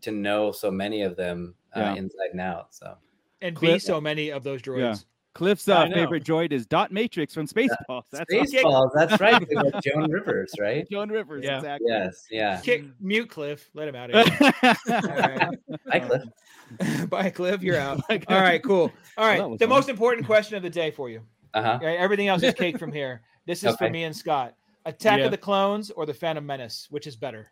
to 0.00 0.10
know 0.10 0.52
so 0.52 0.70
many 0.70 1.02
of 1.02 1.16
them 1.16 1.54
uh, 1.76 1.94
inside 1.98 2.30
and 2.32 2.40
out. 2.40 2.74
So, 2.74 2.96
and 3.42 3.60
be 3.60 3.78
so 3.78 4.00
many 4.00 4.30
of 4.30 4.44
those 4.44 4.62
droids. 4.62 4.80
Yeah. 4.80 4.94
Cliff's 5.38 5.68
uh, 5.68 5.86
favorite 5.94 6.24
droid 6.24 6.50
is 6.50 6.66
Dot 6.66 6.90
Matrix 6.90 7.32
from 7.32 7.46
Spaceballs. 7.46 8.02
That's 8.10 8.28
Spaceballs, 8.34 8.90
that's 8.96 9.20
right. 9.20 9.40
Joan 9.84 10.10
Rivers, 10.10 10.52
right? 10.58 10.84
Joan 10.90 11.10
Rivers, 11.10 11.44
Yeah. 11.44 11.58
exactly. 11.58 11.86
Yes, 11.88 12.26
yeah. 12.28 12.60
Kick 12.60 12.86
mute 13.00 13.30
Cliff. 13.30 13.70
Let 13.72 13.86
him 13.86 13.94
out 13.94 14.10
of 14.10 14.28
here. 14.38 14.52
All 14.90 15.00
right. 15.00 15.48
Hi, 15.92 16.00
Cliff. 16.00 17.08
Bye, 17.08 17.30
Cliff. 17.30 17.62
You're 17.62 17.78
out. 17.78 18.00
All 18.10 18.40
right, 18.40 18.60
cool. 18.60 18.90
All 19.16 19.26
right. 19.28 19.36
that 19.36 19.42
right. 19.42 19.50
was 19.50 19.58
The 19.60 19.66
fun. 19.66 19.76
most 19.76 19.88
important 19.88 20.26
question 20.26 20.56
of 20.56 20.64
the 20.64 20.70
day 20.70 20.90
for 20.90 21.08
you. 21.08 21.22
Uh 21.54 21.62
huh. 21.62 21.72
Okay, 21.76 21.96
everything 21.96 22.26
else 22.26 22.42
is 22.42 22.54
cake 22.54 22.76
from 22.76 22.90
here. 22.92 23.22
This 23.46 23.62
is 23.62 23.76
for 23.76 23.88
me 23.88 24.02
and 24.02 24.16
Scott. 24.16 24.56
Attack 24.86 25.20
Yeah. 25.20 25.26
of 25.26 25.30
the 25.30 25.38
Clones 25.38 25.92
or 25.92 26.04
the 26.04 26.14
Phantom 26.14 26.44
Menace, 26.44 26.88
which 26.90 27.06
is 27.06 27.14
better? 27.14 27.46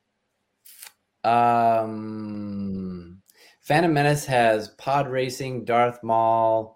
Um, 1.22 3.22
Phantom 3.60 3.92
Menace 3.92 4.24
has 4.26 4.68
pod 4.70 5.08
racing, 5.08 5.64
Darth 5.64 6.02
Maul, 6.02 6.75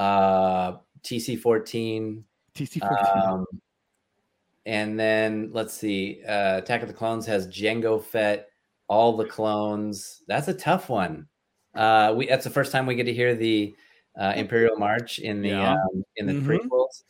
uh, 0.00 0.78
TC 1.02 1.38
fourteen, 1.38 2.24
TC 2.54 2.80
fourteen. 2.80 3.22
um, 3.22 3.46
and 4.66 4.98
then 4.98 5.50
let's 5.52 5.74
see, 5.74 6.22
uh, 6.28 6.58
Attack 6.58 6.82
of 6.82 6.88
the 6.88 6.94
Clones 6.94 7.26
has 7.26 7.48
Jango 7.48 8.02
Fett, 8.02 8.48
all 8.88 9.16
the 9.16 9.24
clones. 9.26 10.22
That's 10.28 10.48
a 10.48 10.54
tough 10.54 10.88
one. 10.88 11.26
Uh, 11.74 12.14
we 12.16 12.26
that's 12.26 12.44
the 12.44 12.50
first 12.50 12.72
time 12.72 12.86
we 12.86 12.94
get 12.94 13.04
to 13.04 13.12
hear 13.14 13.34
the 13.34 13.74
uh, 14.20 14.32
Imperial 14.36 14.76
March 14.76 15.18
in 15.18 15.40
the 15.42 15.50
Yeah. 15.50 15.72
um, 15.74 16.04
in 16.16 16.26
the 16.26 16.34
Mhm. 16.34 16.46
prequels. 16.46 17.04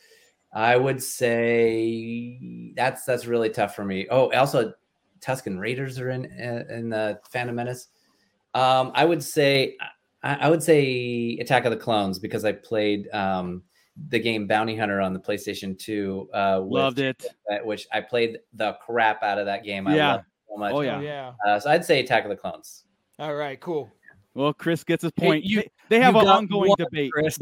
I 0.52 0.76
would 0.76 1.02
say 1.02 2.72
that's 2.76 3.04
that's 3.04 3.26
really 3.26 3.50
tough 3.50 3.74
for 3.74 3.84
me. 3.84 4.06
Oh, 4.10 4.30
also 4.32 4.72
Tusken 5.20 5.58
Raiders 5.60 5.98
are 5.98 6.10
in 6.10 6.24
in 6.26 6.88
the 6.90 7.20
Phantom 7.30 7.54
Menace. 7.56 7.88
Um, 8.54 8.90
I 8.94 9.04
would 9.04 9.22
say 9.22 9.76
I, 10.22 10.34
I 10.34 10.50
would 10.50 10.62
say 10.62 11.36
Attack 11.40 11.64
of 11.64 11.70
the 11.70 11.76
Clones 11.76 12.18
because 12.18 12.44
I 12.44 12.52
played 12.52 13.08
um, 13.12 13.62
the 14.08 14.18
game 14.18 14.46
Bounty 14.46 14.76
Hunter 14.76 15.00
on 15.00 15.12
the 15.12 15.20
PlayStation 15.20 15.78
2. 15.78 16.30
Uh, 16.32 16.60
with- 16.62 16.72
Loved 16.82 16.98
it. 16.98 17.24
which 17.64 17.86
I 17.92 18.00
played 18.00 18.38
the 18.54 18.74
crap 18.84 19.22
out 19.22 19.38
of 19.38 19.46
that 19.46 19.64
game. 19.64 19.86
I 19.86 19.96
Yeah. 19.96 20.12
loved 20.12 20.24
it 20.24 20.26
so 20.52 20.56
much. 20.58 20.72
Oh 20.72 20.78
Oh, 20.78 20.80
yeah. 20.82 21.00
yeah. 21.00 21.32
Uh, 21.46 21.58
so 21.60 21.70
I'd 21.70 21.84
say 21.84 22.00
Attack 22.00 22.24
of 22.24 22.30
the 22.30 22.36
Clones. 22.36 22.84
All 23.18 23.34
right, 23.34 23.60
cool. 23.60 23.90
Well, 24.34 24.52
Chris 24.52 24.84
gets 24.84 25.02
his 25.02 25.12
Hey, 25.16 25.26
point. 25.26 25.44
you- 25.44 25.60
they, 25.62 25.70
they 25.88 26.00
have 26.00 26.14
an 26.14 26.28
ongoing 26.28 26.68
one, 26.70 26.76
debate. 26.78 27.10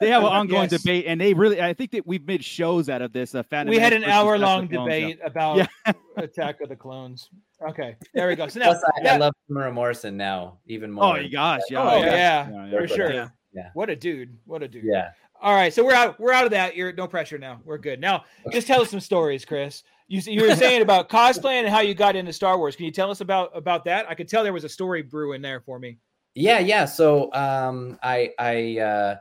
They 0.00 0.10
have 0.10 0.22
an 0.22 0.28
ongoing 0.32 0.68
Yes. 0.70 0.82
debate, 0.82 1.04
and 1.06 1.20
they 1.20 1.34
really. 1.34 1.62
I 1.62 1.72
think 1.72 1.92
that 1.92 2.06
we've 2.06 2.26
made 2.26 2.44
shows 2.44 2.88
out 2.88 3.00
of 3.00 3.12
this. 3.12 3.34
Uh, 3.34 3.44
we 3.66 3.78
had 3.78 3.92
an 3.92 4.02
hour 4.04 4.36
long 4.38 4.66
the 4.66 4.76
Clones, 4.76 4.92
yeah. 4.92 4.98
debate 5.00 5.18
about 5.24 5.56
Yeah. 5.58 5.92
Attack 6.16 6.60
of 6.62 6.68
the 6.68 6.76
Clones. 6.76 7.28
Okay, 7.68 7.96
there 8.14 8.26
we 8.26 8.34
go. 8.34 8.48
So 8.48 8.58
now, 8.58 8.72
Plus, 8.72 8.82
I, 9.04 9.08
I 9.08 9.16
love 9.18 9.34
Temuera 9.48 9.72
Morrison 9.72 10.16
now 10.16 10.58
even 10.66 10.90
more. 10.90 11.04
Oh 11.04 11.12
my 11.12 11.28
gosh! 11.28 11.60
Yeah. 11.70 11.82
oh 11.82 11.98
yeah. 11.98 12.48
yeah, 12.50 12.66
Yeah, 12.66 12.78
for 12.80 12.88
sure. 12.88 13.12
Yeah. 13.12 13.28
Yeah. 13.52 13.68
What 13.74 13.88
a 13.90 13.96
dude! 13.96 14.36
What 14.46 14.62
a 14.62 14.68
dude! 14.68 14.84
Yeah. 14.84 15.10
All 15.42 15.54
right, 15.54 15.72
so 15.72 15.84
we're 15.84 15.94
out. 15.94 16.18
We're 16.18 16.32
out 16.32 16.44
of 16.44 16.50
that. 16.50 16.74
You're 16.76 16.92
no 16.92 17.06
pressure 17.06 17.38
now. 17.38 17.60
We're 17.64 17.78
good 17.78 18.00
now. 18.00 18.24
Just 18.52 18.66
tell 18.66 18.82
us 18.82 18.90
some 18.90 19.00
stories, 19.00 19.44
Chris. 19.44 19.84
You 20.10 20.20
you 20.26 20.42
were 20.42 20.56
saying 20.56 20.82
about 20.82 21.08
cosplaying 21.08 21.60
and 21.60 21.68
how 21.68 21.80
you 21.80 21.94
got 21.94 22.16
into 22.16 22.32
Star 22.32 22.58
Wars. 22.58 22.74
Can 22.74 22.84
you 22.84 22.90
tell 22.90 23.12
us 23.12 23.20
about 23.20 23.56
about 23.56 23.84
that? 23.84 24.10
I 24.10 24.16
could 24.16 24.26
tell 24.26 24.42
there 24.42 24.52
was 24.52 24.64
a 24.64 24.68
story 24.68 25.02
brewing 25.02 25.40
there 25.40 25.60
for 25.60 25.78
me. 25.78 25.98
Yeah, 26.34 26.58
yeah. 26.58 26.84
So 26.84 27.32
um, 27.32 27.96
I 28.02 28.32
I 28.36 28.78
uh, 28.80 29.16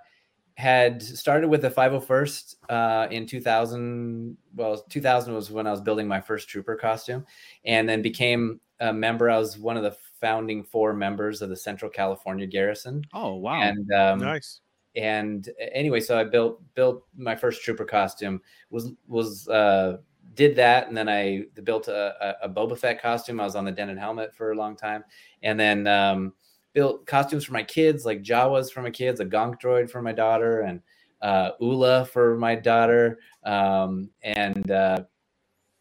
had 0.55 1.03
started 1.03 1.47
with 1.47 1.61
the 1.61 1.69
501st 1.69 2.55
uh, 2.69 3.07
in 3.11 3.27
2000. 3.27 4.35
Well, 4.55 4.83
2000 4.89 5.31
was 5.31 5.51
when 5.51 5.67
I 5.67 5.71
was 5.71 5.79
building 5.79 6.07
my 6.07 6.19
first 6.19 6.49
trooper 6.49 6.75
costume, 6.75 7.23
and 7.65 7.87
then 7.87 8.01
became 8.01 8.59
a 8.79 8.91
member. 8.91 9.29
I 9.29 9.37
was 9.37 9.59
one 9.59 9.77
of 9.77 9.83
the 9.83 9.95
founding 10.19 10.63
four 10.63 10.93
members 10.93 11.43
of 11.43 11.49
the 11.49 11.55
Central 11.55 11.91
California 11.91 12.47
Garrison, 12.47 13.03
Oh 13.13 13.35
wow! 13.35 13.61
and 13.61 13.93
um, 13.93 14.19
nice. 14.21 14.61
and 14.95 15.47
anyway, 15.71 15.99
so 15.99 16.19
I 16.19 16.23
built 16.23 16.63
built 16.73 17.03
my 17.15 17.35
first 17.35 17.61
trooper 17.63 17.85
costume. 17.85 18.41
Was 18.71 18.91
was 19.07 19.47
uh, 19.47 19.97
did 20.39 20.55
that, 20.55 20.87
and 20.87 20.95
then 20.95 21.09
I 21.09 21.43
built 21.65 21.89
a, 21.89 22.37
a, 22.41 22.47
Boba 22.47 22.77
Fett 22.77 23.01
costume. 23.01 23.41
I 23.41 23.43
was 23.43 23.57
on 23.57 23.65
the 23.65 23.73
Denon 23.73 23.97
helmet 23.97 24.33
for 24.33 24.53
a 24.53 24.55
long 24.55 24.77
time, 24.77 25.03
and 25.43 25.59
then 25.59 25.85
um, 25.85 26.31
built 26.71 27.05
costumes 27.05 27.43
for 27.43 27.51
my 27.51 27.63
kids, 27.63 28.05
like 28.05 28.23
Jawas 28.23 28.71
for 28.71 28.81
my 28.81 28.89
kids, 28.89 29.19
a 29.19 29.25
Gonk 29.25 29.59
droid 29.59 29.91
for 29.91 30.01
my 30.01 30.13
daughter, 30.13 30.61
and 30.61 30.81
uh, 31.21 31.51
Ula 31.59 32.05
for 32.05 32.37
my 32.37 32.55
daughter, 32.55 33.19
um, 33.43 34.09
and 34.21 34.71
uh, 34.71 35.03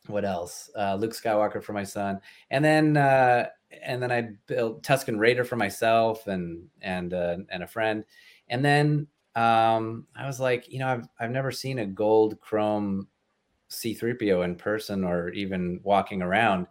what 0.08 0.24
else? 0.24 0.70
Uh, 0.76 0.96
Luke 0.96 1.14
Skywalker 1.14 1.62
for 1.62 1.72
my 1.72 1.84
son, 1.84 2.18
and 2.50 2.64
then 2.64 2.96
uh, 2.96 3.46
and 3.80 4.02
then 4.02 4.10
I 4.10 4.30
built 4.48 4.82
Tusken 4.82 5.20
Raider 5.20 5.44
for 5.44 5.54
myself 5.54 6.26
and 6.26 6.66
and 6.82 7.14
uh, 7.14 7.36
and 7.48 7.62
a 7.62 7.68
friend, 7.68 8.04
and 8.48 8.64
then 8.64 9.06
um, 9.36 10.08
I 10.16 10.26
was 10.26 10.40
like, 10.40 10.68
you 10.68 10.80
know, 10.80 10.88
I've 10.88 11.08
I've 11.20 11.30
never 11.30 11.52
seen 11.52 11.78
a 11.78 11.86
gold 11.86 12.40
chrome 12.40 13.06
C3PO 13.70 14.44
in 14.44 14.54
person 14.54 15.04
or 15.04 15.30
even 15.30 15.80
walking 15.82 16.22
around. 16.22 16.66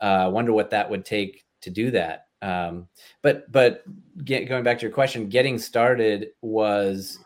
Uh, 0.00 0.24
I 0.24 0.28
wonder 0.28 0.52
what 0.52 0.70
that 0.70 0.88
would 0.88 1.04
take 1.04 1.44
to 1.60 1.70
do 1.70 1.90
that. 1.90 2.26
Um, 2.42 2.88
but 3.22 3.50
but 3.52 3.84
get, 4.24 4.48
going 4.48 4.64
back 4.64 4.78
to 4.78 4.82
your 4.82 4.92
question, 4.92 5.28
getting 5.28 5.58
started 5.58 6.28
was 6.40 7.18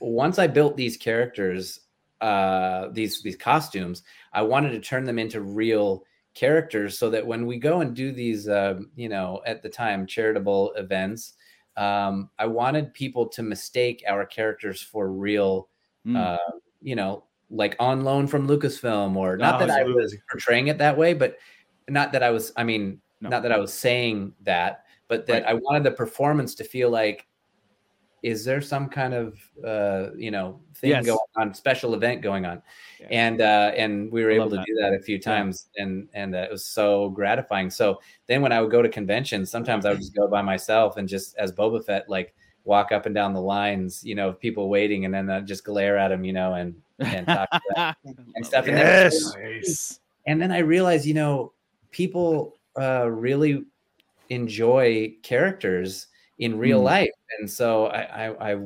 once 0.00 0.38
I 0.38 0.46
built 0.46 0.76
these 0.76 0.96
characters, 0.96 1.80
uh, 2.20 2.88
these 2.92 3.22
these 3.22 3.36
costumes, 3.36 4.02
I 4.32 4.42
wanted 4.42 4.70
to 4.72 4.80
turn 4.80 5.04
them 5.04 5.18
into 5.18 5.40
real 5.40 6.04
characters 6.34 6.98
so 6.98 7.08
that 7.10 7.26
when 7.26 7.46
we 7.46 7.58
go 7.58 7.80
and 7.80 7.94
do 7.94 8.12
these, 8.12 8.48
uh, 8.48 8.80
you 8.96 9.08
know, 9.08 9.40
at 9.46 9.62
the 9.62 9.68
time 9.68 10.06
charitable 10.06 10.72
events, 10.76 11.34
um, 11.76 12.28
I 12.38 12.46
wanted 12.46 12.92
people 12.92 13.26
to 13.28 13.42
mistake 13.42 14.04
our 14.06 14.26
characters 14.26 14.82
for 14.82 15.10
real, 15.10 15.68
Mm. 16.06 16.16
uh, 16.16 16.58
you 16.82 16.96
know, 16.96 17.24
like 17.54 17.76
on 17.78 18.02
loan 18.02 18.26
from 18.26 18.48
Lucasfilm, 18.48 19.16
or 19.16 19.36
not 19.36 19.58
that 19.60 19.70
I 19.70 19.84
was 19.84 20.14
portraying 20.30 20.66
it 20.68 20.78
that 20.78 20.98
way, 20.98 21.14
but 21.14 21.38
not 21.88 22.12
that 22.12 22.22
I 22.22 22.30
was. 22.30 22.52
I 22.56 22.64
mean, 22.64 23.00
No. 23.20 23.30
not 23.30 23.42
that 23.42 23.52
I 23.52 23.58
was 23.58 23.72
saying 23.72 24.34
that, 24.42 24.84
but 25.08 25.26
that 25.26 25.48
I 25.48 25.54
wanted 25.54 25.84
the 25.84 25.92
performance 25.92 26.54
to 26.56 26.64
feel 26.64 26.90
like, 26.90 27.26
is 28.22 28.44
there 28.44 28.60
some 28.60 28.88
kind 28.88 29.14
of 29.14 29.38
uh, 29.64 30.08
you 30.16 30.30
know 30.30 30.60
thing 30.74 30.90
Yes. 30.90 31.06
going 31.06 31.18
on, 31.36 31.54
special 31.54 31.94
event 31.94 32.22
going 32.22 32.44
on, 32.44 32.60
Yeah. 33.00 33.06
and 33.10 33.40
uh, 33.40 33.72
and 33.76 34.10
we 34.10 34.24
were 34.24 34.32
I 34.32 34.34
able 34.34 34.50
to 34.50 34.56
that. 34.56 34.66
do 34.66 34.74
that 34.80 34.92
a 34.94 35.00
few 35.00 35.18
times, 35.20 35.68
and 35.76 36.08
and 36.14 36.34
uh, 36.34 36.38
it 36.38 36.50
was 36.50 36.64
so 36.66 37.10
gratifying. 37.10 37.70
So 37.70 38.00
then 38.26 38.42
when 38.42 38.50
I 38.52 38.60
would 38.60 38.70
go 38.70 38.82
to 38.82 38.88
conventions, 38.88 39.50
sometimes 39.50 39.86
I 39.86 39.90
would 39.90 40.00
just 40.00 40.14
go 40.16 40.26
by 40.26 40.42
myself 40.42 40.96
and 40.96 41.08
just 41.08 41.36
as 41.36 41.52
Boba 41.52 41.84
Fett, 41.84 42.08
like 42.08 42.34
walk 42.64 42.92
up 42.92 43.04
and 43.06 43.14
down 43.14 43.34
the 43.34 43.40
lines, 43.42 44.02
you 44.02 44.14
know, 44.14 44.30
of 44.30 44.40
people 44.40 44.68
waiting, 44.70 45.04
and 45.04 45.12
then 45.14 45.28
I'd 45.30 45.46
just 45.46 45.64
glare 45.64 45.98
at 45.98 46.08
them, 46.08 46.24
you 46.24 46.32
know, 46.32 46.54
and 46.54 46.74
and 46.98 47.26
talk 47.26 47.48
and 48.34 48.46
stuff. 48.46 48.66
And 48.66 48.76
then- 48.76 49.10
Yes. 49.12 50.00
and 50.26 50.40
then 50.40 50.50
I 50.52 50.58
realized, 50.58 51.06
you 51.06 51.14
know, 51.14 51.52
people 51.90 52.58
uh, 52.80 53.08
really 53.10 53.64
enjoy 54.30 55.14
characters 55.22 56.06
in 56.38 56.58
real 56.58 56.80
Mm. 56.80 56.84
life, 56.84 57.10
and 57.38 57.48
so 57.50 57.86
I, 57.86 58.26
I, 58.28 58.52
I 58.52 58.58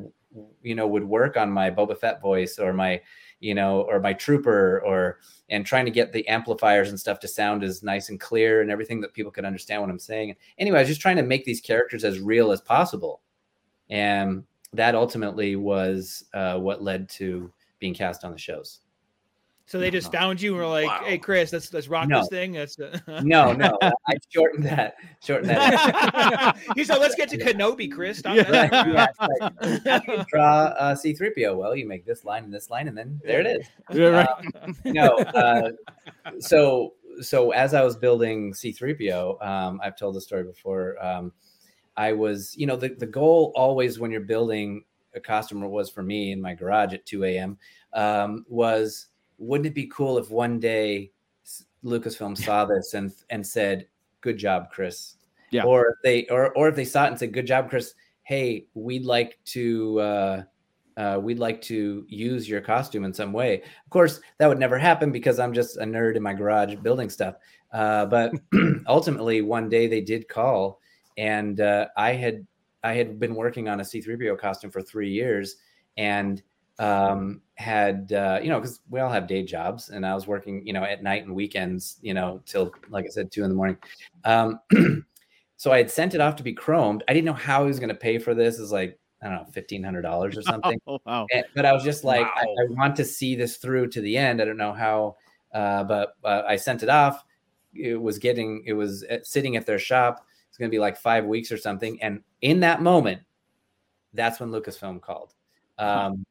you 0.63 0.75
know 0.75 0.87
would 0.87 1.05
work 1.05 1.37
on 1.37 1.51
my 1.51 1.71
Boba 1.71 1.99
Fett 1.99 2.21
voice 2.23 2.59
or 2.59 2.73
my 2.73 3.01
you 3.41 3.55
know 3.55 3.83
or 3.83 4.01
my 4.01 4.13
trooper 4.13 4.81
or 4.85 5.19
and 5.51 5.65
trying 5.67 5.85
to 5.85 5.91
get 5.91 6.13
the 6.13 6.27
amplifiers 6.29 6.91
and 6.91 6.99
stuff 7.01 7.19
to 7.21 7.29
sound 7.29 7.63
as 7.65 7.83
nice 7.83 8.09
and 8.11 8.21
clear 8.21 8.61
and 8.63 8.71
everything 8.71 9.01
that 9.01 9.13
people 9.15 9.33
could 9.33 9.45
understand 9.45 9.81
what 9.83 9.91
I'm 9.91 9.99
saying. 9.99 10.37
Anyway, 10.59 10.79
I 10.79 10.83
was 10.83 10.89
just 10.89 11.01
trying 11.01 11.17
to 11.17 11.23
make 11.23 11.45
these 11.45 11.61
characters 11.61 12.05
as 12.05 12.21
real 12.21 12.53
as 12.53 12.61
possible, 12.61 13.21
and 13.91 14.45
that 14.73 14.95
ultimately 14.95 15.57
was 15.57 16.25
uh, 16.35 16.59
what 16.59 16.83
led 16.83 17.09
to 17.11 17.51
being 17.79 17.95
cast 17.95 18.25
on 18.25 18.33
the 18.33 18.39
shows. 18.39 18.81
So 19.67 19.79
they 19.79 19.91
just 19.91 20.11
found 20.11 20.41
you 20.41 20.53
and 20.55 20.63
were 20.63 20.67
like, 20.67 20.91
"Hey, 21.03 21.19
Chris, 21.19 21.53
let's 21.53 21.71
let's 21.75 21.89
rock 21.89 22.09
No. 22.09 22.21
this 22.21 22.29
thing." 22.31 22.53
That's 22.53 22.79
uh, 22.81 22.99
No, 23.23 23.53
no, 23.53 23.77
I 23.83 24.15
shortened 24.31 24.65
that. 24.65 24.95
Shortened 25.23 25.51
that. 25.51 26.57
he 26.75 26.85
said, 26.85 26.97
"Let's 26.97 27.15
get 27.17 27.29
to 27.29 27.37
Kenobi, 27.37 27.93
Chris." 27.93 28.21
Stop 28.21 28.35
Yeah. 28.37 28.51
messing 28.51 28.71
Yeah, 28.95 29.07
around." 29.21 29.57
it's 29.61 29.85
like, 29.85 30.07
you 30.07 30.25
draw 30.31 30.63
uh, 30.79 30.95
C3PO? 30.95 31.55
Well, 31.55 31.77
you 31.77 31.87
make 31.87 32.07
this 32.07 32.25
line 32.25 32.45
and 32.45 32.53
this 32.55 32.71
line, 32.71 32.89
and 32.89 32.97
then 32.97 33.21
there 33.23 33.41
it 33.41 33.47
is. 33.47 33.67
Yeah, 33.93 34.07
right. 34.07 34.29
Um, 34.63 34.75
no, 34.87 35.19
uh, 35.19 35.73
so 36.39 36.95
so 37.21 37.51
as 37.51 37.75
I 37.75 37.85
was 37.85 37.95
building 37.95 38.55
C3PO, 38.55 39.45
um, 39.47 39.81
I've 39.85 39.99
told 39.99 40.15
the 40.15 40.23
story 40.23 40.45
before. 40.45 40.97
Um, 41.05 41.31
I 41.95 42.13
was, 42.13 42.57
you 42.57 42.67
know, 42.67 42.77
the, 42.77 42.89
the 42.91 43.07
goal 43.07 43.53
always 43.57 43.99
when 43.99 44.11
you're 44.13 44.21
building 44.21 44.85
a 45.19 45.21
costume 45.21 45.61
was 45.61 45.91
for 45.91 46.03
me 46.03 46.33
in 46.33 46.41
my 46.41 46.55
garage 46.55 46.95
at 46.95 47.05
2 47.05 47.25
a.m. 47.25 47.59
Um, 47.93 48.45
was 48.49 49.09
wouldn't 49.37 49.67
it 49.67 49.75
be 49.75 49.87
cool 49.87 50.19
if 50.19 50.31
one 50.31 50.59
day 50.59 51.13
Lucasfilm 51.85 52.37
saw 52.37 52.65
this 52.65 52.95
and 52.95 53.13
and 53.31 53.47
said, 53.47 53.87
"Good 54.21 54.37
job, 54.39 54.71
Chris," 54.71 55.17
Yeah. 55.51 55.65
or 55.65 55.89
if 55.89 55.97
they 56.03 56.27
or 56.27 56.53
or 56.57 56.69
if 56.69 56.75
they 56.77 56.85
saw 56.85 57.05
it 57.05 57.09
and 57.09 57.19
said, 57.19 57.33
"Good 57.33 57.47
job, 57.47 57.71
Chris," 57.71 57.95
hey, 58.23 58.67
we'd 58.75 59.05
like 59.05 59.39
to 59.47 60.01
uh, 60.01 60.43
uh, 60.97 61.19
we'd 61.23 61.39
like 61.39 61.63
to 61.63 62.05
use 62.09 62.49
your 62.49 62.61
costume 62.61 63.05
in 63.05 63.15
some 63.15 63.33
way. 63.33 63.63
Of 63.63 63.91
course, 63.91 64.21
that 64.39 64.49
would 64.49 64.59
never 64.59 64.79
happen 64.79 65.13
because 65.13 65.39
I'm 65.39 65.55
just 65.55 65.77
a 65.77 65.85
nerd 65.85 66.17
in 66.17 66.23
my 66.23 66.35
garage 66.35 66.75
building 66.77 67.09
stuff. 67.09 67.37
Uh, 67.73 68.07
but 68.07 68.33
ultimately, 68.89 69.41
one 69.43 69.69
day 69.69 69.87
they 69.87 70.01
did 70.01 70.29
call, 70.29 70.81
and 71.17 71.61
uh, 71.61 71.87
I 71.97 72.13
had 72.15 72.45
I 72.83 72.95
had 72.95 73.19
been 73.19 73.35
working 73.35 73.69
on 73.69 73.81
a 73.81 73.83
C3PO 73.83 74.39
costume 74.39 74.71
for 74.71 74.83
three 74.83 75.11
years, 75.11 75.57
and 75.97 76.43
um, 76.79 77.43
had 77.55 78.13
uh, 78.13 78.39
you 78.43 78.49
know 78.49 78.61
because 78.61 78.81
we 78.89 79.01
all 79.01 79.11
have 79.11 79.27
day 79.27 79.43
jobs, 79.43 79.89
and 79.91 80.07
I 80.07 80.15
was 80.15 80.27
working 80.27 80.67
you 80.67 80.73
know 80.73 80.85
at 80.85 81.03
night 81.03 81.25
and 81.25 81.35
weekends, 81.35 81.99
you 82.03 82.15
know 82.15 82.41
till 82.47 82.73
like 82.89 83.05
I 83.05 83.09
said 83.09 83.33
two 83.33 83.43
in 83.43 83.51
the 83.51 83.57
morning. 83.57 83.79
Um, 84.25 84.61
so 85.57 85.73
I 85.73 85.79
had 85.79 85.91
sent 85.91 86.15
it 86.15 86.21
off 86.21 86.37
to 86.37 86.43
be 86.43 86.55
chromed. 86.55 87.03
I 87.09 87.13
didn't 87.13 87.27
know 87.27 87.33
how 87.33 87.63
he 87.63 87.69
was 87.69 87.81
going 87.81 87.89
to 87.89 87.95
pay 87.95 88.19
for 88.19 88.35
this. 88.35 88.59
Is 88.59 88.71
like 88.71 88.99
I 89.23 89.27
don't 89.27 89.35
know 89.35 89.47
fifteen 89.53 89.83
hundred 89.83 90.03
dollars 90.03 90.37
or 90.37 90.43
something. 90.53 90.81
Oh, 90.87 91.01
wow. 91.05 91.27
And- 91.33 91.45
but 91.55 91.67
I 91.67 91.73
was 91.73 91.83
just 91.83 92.05
like, 92.05 92.27
I, 92.27 92.45
Wow. 92.47 92.55
I 92.61 92.75
want 92.75 92.97
to 92.97 93.05
see 93.05 93.35
this 93.35 93.57
through 93.57 93.89
to 93.89 94.01
the 94.01 94.17
end. 94.17 94.41
I 94.41 94.45
don't 94.45 94.57
know 94.57 94.73
how, 94.73 95.17
uh, 95.53 95.85
but 95.85 96.15
uh, 96.25 96.43
I 96.47 96.57
sent 96.57 96.83
it 96.83 96.89
off. 96.89 97.25
It 97.75 98.01
was 98.01 98.19
getting, 98.19 98.63
it 98.67 98.73
was 98.73 99.03
at, 99.05 99.27
sitting 99.27 99.57
at 99.57 99.67
their 99.67 99.79
shop. 99.79 100.25
It's 100.59 100.63
going 100.63 100.73
to 100.73 100.75
be 100.75 100.81
like 100.81 100.97
five 100.97 101.25
weeks 101.25 101.53
or 101.53 101.57
something. 101.57 102.03
And 102.03 102.21
in 102.43 102.59
that 102.61 102.83
moment, 102.83 103.23
that's 104.13 104.41
when 104.41 104.51
Lucasfilm 104.51 105.01
called. 105.01 105.35
Um, 105.79 106.27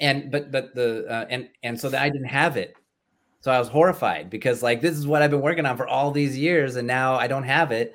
and 0.00 0.30
but 0.30 0.50
but 0.50 0.74
the 0.74 1.04
uh, 1.06 1.26
and 1.28 1.50
and 1.62 1.78
so 1.78 1.90
that 1.90 2.00
I 2.00 2.08
didn't 2.08 2.28
have 2.28 2.56
it. 2.56 2.74
So 3.40 3.52
I 3.52 3.58
was 3.58 3.68
horrified 3.68 4.30
because 4.30 4.62
like 4.62 4.80
this 4.80 4.96
is 4.96 5.06
what 5.06 5.20
I've 5.20 5.30
been 5.30 5.42
working 5.42 5.66
on 5.66 5.76
for 5.76 5.86
all 5.86 6.10
these 6.10 6.38
years, 6.38 6.76
and 6.76 6.86
now 6.86 7.16
I 7.16 7.26
don't 7.26 7.42
have 7.42 7.72
it. 7.72 7.94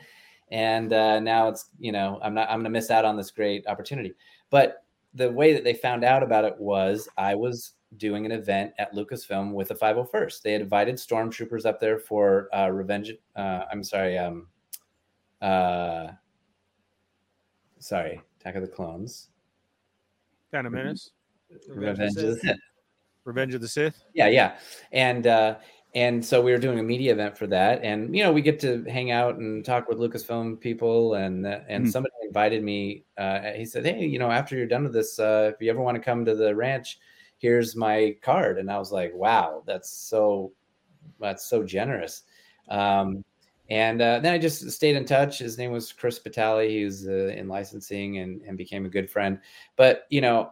And 0.51 0.93
uh, 0.93 1.19
now 1.19 1.47
it's 1.47 1.65
you 1.79 1.91
know 1.91 2.19
I'm 2.21 2.35
not 2.35 2.49
I'm 2.49 2.57
going 2.57 2.65
to 2.65 2.69
miss 2.69 2.91
out 2.91 3.03
on 3.03 3.17
this 3.17 3.31
great 3.31 3.65
opportunity. 3.65 4.13
But 4.51 4.83
the 5.15 5.31
way 5.31 5.53
that 5.53 5.63
they 5.63 5.73
found 5.73 6.03
out 6.03 6.21
about 6.21 6.45
it 6.45 6.55
was 6.59 7.09
I 7.17 7.33
was 7.33 7.73
doing 7.95 8.27
an 8.27 8.31
event 8.31 8.73
at 8.77 8.93
Lucasfilm 8.93 9.53
with 9.53 9.69
the 9.69 9.73
501st. 9.73 10.41
They 10.43 10.51
had 10.51 10.61
invited 10.61 10.95
stormtroopers 10.95 11.65
up 11.65 11.79
there 11.79 11.97
for 11.97 12.49
uh, 12.55 12.69
Revenge. 12.69 13.13
Uh, 13.35 13.63
I'm 13.71 13.83
sorry. 13.83 14.17
Um, 14.17 14.47
uh, 15.41 16.08
sorry, 17.79 18.22
Attack 18.40 18.55
of 18.55 18.61
the 18.61 18.68
Clones. 18.68 19.29
Phantom 20.51 20.74
Menace, 20.74 21.11
Revenge 21.68 22.00
of 22.00 22.16
the 22.16 22.35
Sith. 22.38 22.57
Revenge 23.25 23.53
of 23.53 23.61
the 23.61 23.68
Sith. 23.68 24.03
Yeah, 24.14 24.27
yeah, 24.27 24.57
and 24.92 25.27
uh, 25.27 25.57
and 25.96 26.24
so 26.24 26.42
we 26.42 26.51
were 26.51 26.57
doing 26.57 26.79
a 26.79 26.83
media 26.83 27.11
event 27.11 27.38
for 27.38 27.48
that, 27.48 27.83
and 27.83 28.16
you 28.16 28.24
know 28.24 28.31
we 28.31 28.42
get 28.42 28.59
to 28.61 28.83
hang 28.85 29.11
out 29.11 29.35
and 29.35 29.64
talk 29.66 29.88
with 29.90 29.98
Lucasfilm 29.98 30.59
people, 30.59 31.16
and 31.16 31.46
uh, 31.46 31.59
and 31.68 31.85
Mhm. 31.85 31.92
somebody 31.92 32.14
invited 32.24 32.64
me. 32.64 33.03
Uh, 33.18 33.51
he 33.51 33.66
said, 33.66 33.85
"Hey, 33.85 34.05
you 34.05 34.20
know, 34.20 34.31
after 34.31 34.55
you're 34.55 34.68
done 34.68 34.83
with 34.83 34.94
this, 34.94 35.20
uh, 35.20 35.51
if 35.53 35.61
you 35.61 35.70
ever 35.70 35.81
want 35.81 35.96
to 35.96 36.01
come 36.03 36.24
to 36.25 36.35
the 36.35 36.55
ranch, 36.55 37.00
here's 37.38 37.75
my 37.75 38.16
card." 38.22 38.57
And 38.59 38.72
I 38.72 38.77
was 38.77 38.92
like, 38.92 39.14
"Wow, 39.14 39.64
that's 39.66 39.90
so 39.90 40.53
that's 41.20 41.46
so 41.46 41.64
generous." 41.64 42.24
Um, 42.70 43.24
and 43.70 44.01
uh, 44.01 44.20
then 44.20 44.34
I 44.34 44.38
just 44.38 44.70
stayed 44.72 44.96
in 44.96 45.06
touch. 45.06 45.40
His 45.40 45.58
name 45.58 45.72
was 45.72 45.92
Chris 45.92 46.20
Patali. 46.20 46.70
He 46.70 46.86
was 46.86 47.08
uh, 47.08 47.34
in 47.36 47.48
licensing 47.48 48.20
and, 48.20 48.42
and 48.44 48.58
became 48.58 48.86
a 48.86 48.90
good 48.90 49.10
friend. 49.10 49.40
But 49.75 50.06
you 50.10 50.22
know, 50.22 50.51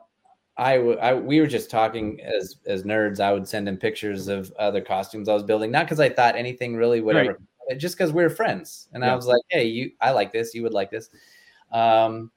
I, 0.58 0.78
w- 0.78 0.98
I 0.98 1.14
we 1.14 1.40
were 1.40 1.48
just 1.48 1.70
talking 1.70 2.22
as 2.22 2.58
as 2.66 2.84
nerds. 2.84 3.20
I 3.20 3.32
would 3.32 3.48
send 3.48 3.68
him 3.68 3.78
pictures 3.78 4.28
of 4.28 4.52
other 4.60 4.82
costumes 4.82 5.30
I 5.30 5.34
was 5.34 5.44
building, 5.44 5.72
not 5.72 5.86
because 5.86 6.00
I 6.00 6.10
thought 6.10 6.36
anything 6.36 6.76
really 6.76 7.02
whatever, 7.02 7.40
just 7.78 7.98
because 7.98 8.12
we 8.12 8.24
are 8.24 8.30
friends. 8.30 8.90
And 8.94 9.04
I 9.04 9.16
was 9.16 9.28
like, 9.28 9.42
hey, 9.50 9.66
you, 9.66 9.92
I 10.02 10.12
like 10.12 10.32
this. 10.32 10.54
You 10.54 10.64
would 10.64 10.74
like 10.74 10.92
this. 10.92 11.10
Um, 11.72 12.32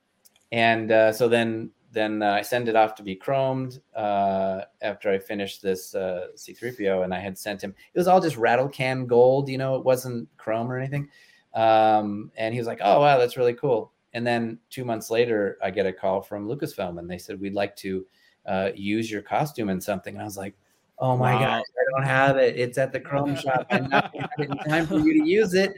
and 0.50 0.90
uh, 0.90 1.12
so 1.12 1.28
then 1.28 1.70
then 1.98 2.22
uh, 2.22 2.30
I 2.32 2.42
send 2.42 2.68
it 2.68 2.76
off 2.76 2.94
to 2.96 3.02
be 3.02 3.16
chromed 3.16 3.80
uh, 3.94 4.62
after 4.80 5.10
I 5.10 5.18
finished 5.18 5.60
this 5.60 5.94
uh, 5.94 6.28
C3PO, 6.36 7.02
and 7.02 7.12
I 7.12 7.18
had 7.18 7.36
sent 7.36 7.62
him. 7.62 7.74
It 7.92 7.98
was 7.98 8.06
all 8.06 8.20
just 8.20 8.36
rattle 8.36 8.68
can 8.68 9.06
gold, 9.06 9.48
you 9.48 9.58
know. 9.58 9.74
It 9.74 9.84
wasn't 9.84 10.28
chrome 10.36 10.70
or 10.70 10.78
anything. 10.78 11.08
Um, 11.54 12.30
and 12.36 12.54
he 12.54 12.60
was 12.60 12.66
like, 12.66 12.80
"Oh 12.82 13.00
wow, 13.00 13.18
that's 13.18 13.36
really 13.36 13.54
cool." 13.54 13.92
And 14.14 14.26
then 14.26 14.58
two 14.70 14.84
months 14.84 15.10
later, 15.10 15.58
I 15.62 15.70
get 15.70 15.86
a 15.86 15.92
call 15.92 16.22
from 16.22 16.46
Lucasfilm, 16.48 16.98
and 16.98 17.10
they 17.10 17.18
said 17.18 17.40
we'd 17.40 17.54
like 17.54 17.74
to 17.76 18.06
uh, 18.46 18.70
use 18.74 19.10
your 19.10 19.22
costume 19.22 19.68
in 19.68 19.80
something. 19.80 20.14
And 20.14 20.22
I 20.22 20.24
was 20.24 20.36
like, 20.36 20.54
"Oh 20.98 21.16
my 21.16 21.32
Wow. 21.32 21.40
gosh, 21.40 21.66
I 21.80 21.98
don't 21.98 22.06
have 22.06 22.36
it. 22.36 22.56
It's 22.56 22.78
at 22.78 22.92
the 22.92 23.00
Chrome 23.00 23.34
shop. 23.42 23.66
I'm 23.72 23.88
not 23.88 24.12
gonna 24.12 24.26
have 24.30 24.40
it 24.40 24.50
in 24.50 24.70
time 24.70 24.86
for 24.86 24.98
you 24.98 25.14
to 25.14 25.28
use 25.28 25.54
it. 25.54 25.74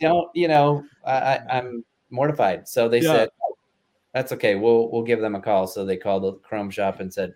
Don't 0.00 0.28
you 0.34 0.48
know? 0.48 0.84
I, 1.04 1.40
I'm 1.50 1.84
mortified." 2.10 2.68
So 2.68 2.88
they 2.88 3.00
Yeah. 3.00 3.12
said, 3.12 3.28
"Oh, 3.44 3.47
"That's 4.18 4.32
okay. 4.32 4.56
We'll 4.56 4.90
we'll 4.90 5.04
give 5.04 5.20
them 5.20 5.34
a 5.36 5.40
call." 5.40 5.66
So 5.68 5.84
they 5.84 5.96
called 5.96 6.24
the 6.24 6.32
Chrome 6.40 6.70
shop 6.70 6.98
and 6.98 7.12
said, 7.14 7.34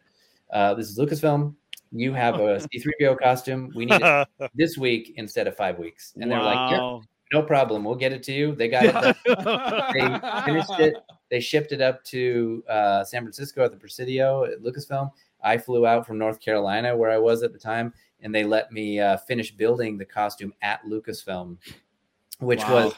uh, 0.53 0.75
"This 0.75 0.91
is 0.91 0.99
Lucasfilm. 0.99 1.55
You 1.93 2.13
have 2.13 2.37
a 2.41 2.59
C3PO 2.75 3.21
costume. 3.21 3.71
We 3.77 3.87
need 3.87 4.01
it 4.03 4.29
this 4.55 4.77
week 4.77 5.15
instead 5.17 5.47
of 5.47 5.57
five 5.57 5.79
weeks." 5.79 6.13
And 6.21 6.31
they're 6.31 6.43
like, 6.43 6.71
"Yep, 6.73 6.81
Wow. 6.81 7.03
no 7.33 7.43
problem. 7.43 7.85
We'll 7.85 7.95
get 7.95 8.13
it 8.13 8.23
to 8.25 8.33
you." 8.33 8.55
They 8.57 8.67
got 8.69 8.85
it. 8.85 9.17
they 9.95 10.43
finished 10.45 10.81
it. 10.81 10.95
They 11.31 11.39
shipped 11.41 11.71
it 11.73 11.81
up 11.81 12.03
to 12.07 12.65
uh, 12.69 13.05
San 13.05 13.23
Francisco 13.23 13.65
at 13.65 13.71
the 13.71 13.77
Presidio 13.79 14.45
at 14.45 14.61
Lucasfilm. 14.63 15.11
I 15.45 15.57
flew 15.59 15.87
out 15.87 16.07
from 16.07 16.19
North 16.19 16.41
Carolina, 16.41 16.97
where 16.97 17.11
I 17.11 17.19
was 17.19 17.43
at 17.43 17.53
the 17.53 17.59
time, 17.59 17.95
and 18.21 18.35
they 18.35 18.45
let 18.45 18.71
me 18.73 18.99
uh, 19.01 19.17
finish 19.17 19.51
building 19.53 19.97
the 19.99 20.05
costume 20.05 20.53
at 20.63 20.83
Lucasfilm, 20.85 21.59
which 22.41 22.61
Wow. 22.65 22.75
was 22.75 22.95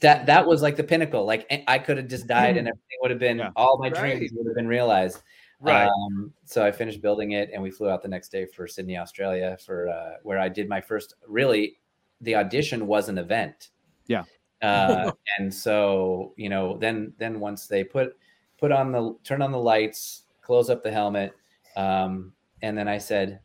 that 0.00 0.26
that 0.26 0.46
was 0.46 0.62
like 0.62 0.76
the 0.76 0.84
pinnacle. 0.84 1.24
Like 1.24 1.46
I- 1.68 1.78
could 1.78 1.96
have 1.98 2.08
just 2.08 2.26
died, 2.26 2.56
and 2.56 2.68
everything 2.68 2.98
would 3.02 3.10
have 3.10 3.20
been 3.20 3.38
Yeah. 3.38 3.50
all 3.56 3.78
my 3.78 3.88
Right. 3.90 4.18
dreams 4.18 4.32
would 4.34 4.46
have 4.46 4.56
been 4.56 4.66
realized. 4.68 5.22
Right. 5.60 5.86
Um, 5.86 6.32
so 6.44 6.64
I 6.66 6.72
finished 6.72 7.00
building 7.00 7.32
it, 7.32 7.50
and 7.52 7.62
we 7.62 7.70
flew 7.70 7.88
out 7.88 8.02
the 8.02 8.08
next 8.08 8.28
day 8.30 8.44
for 8.46 8.66
Sydney, 8.66 8.98
Australia, 8.98 9.56
for 9.64 9.88
uh, 9.88 10.14
where 10.22 10.38
I 10.38 10.48
did 10.48 10.68
my 10.68 10.80
first. 10.80 11.14
Really, 11.26 11.78
the 12.20 12.34
audition 12.36 12.86
was 12.86 13.08
an 13.08 13.18
event. 13.18 13.70
Yeah. 14.06 14.24
Uh, 14.62 15.12
and 15.38 15.52
so 15.52 16.34
you 16.36 16.48
know, 16.48 16.76
then 16.78 17.12
then 17.18 17.40
once 17.40 17.66
they 17.66 17.84
put 17.84 18.16
put 18.58 18.72
on 18.72 18.92
the 18.92 19.16
turn 19.24 19.42
on 19.42 19.52
the 19.52 19.58
lights, 19.58 20.24
close 20.42 20.70
up 20.70 20.82
the 20.82 20.90
helmet, 20.90 21.34
um, 21.76 22.32
and 22.62 22.76
then 22.76 22.88
I 22.88 22.98
said, 22.98 23.40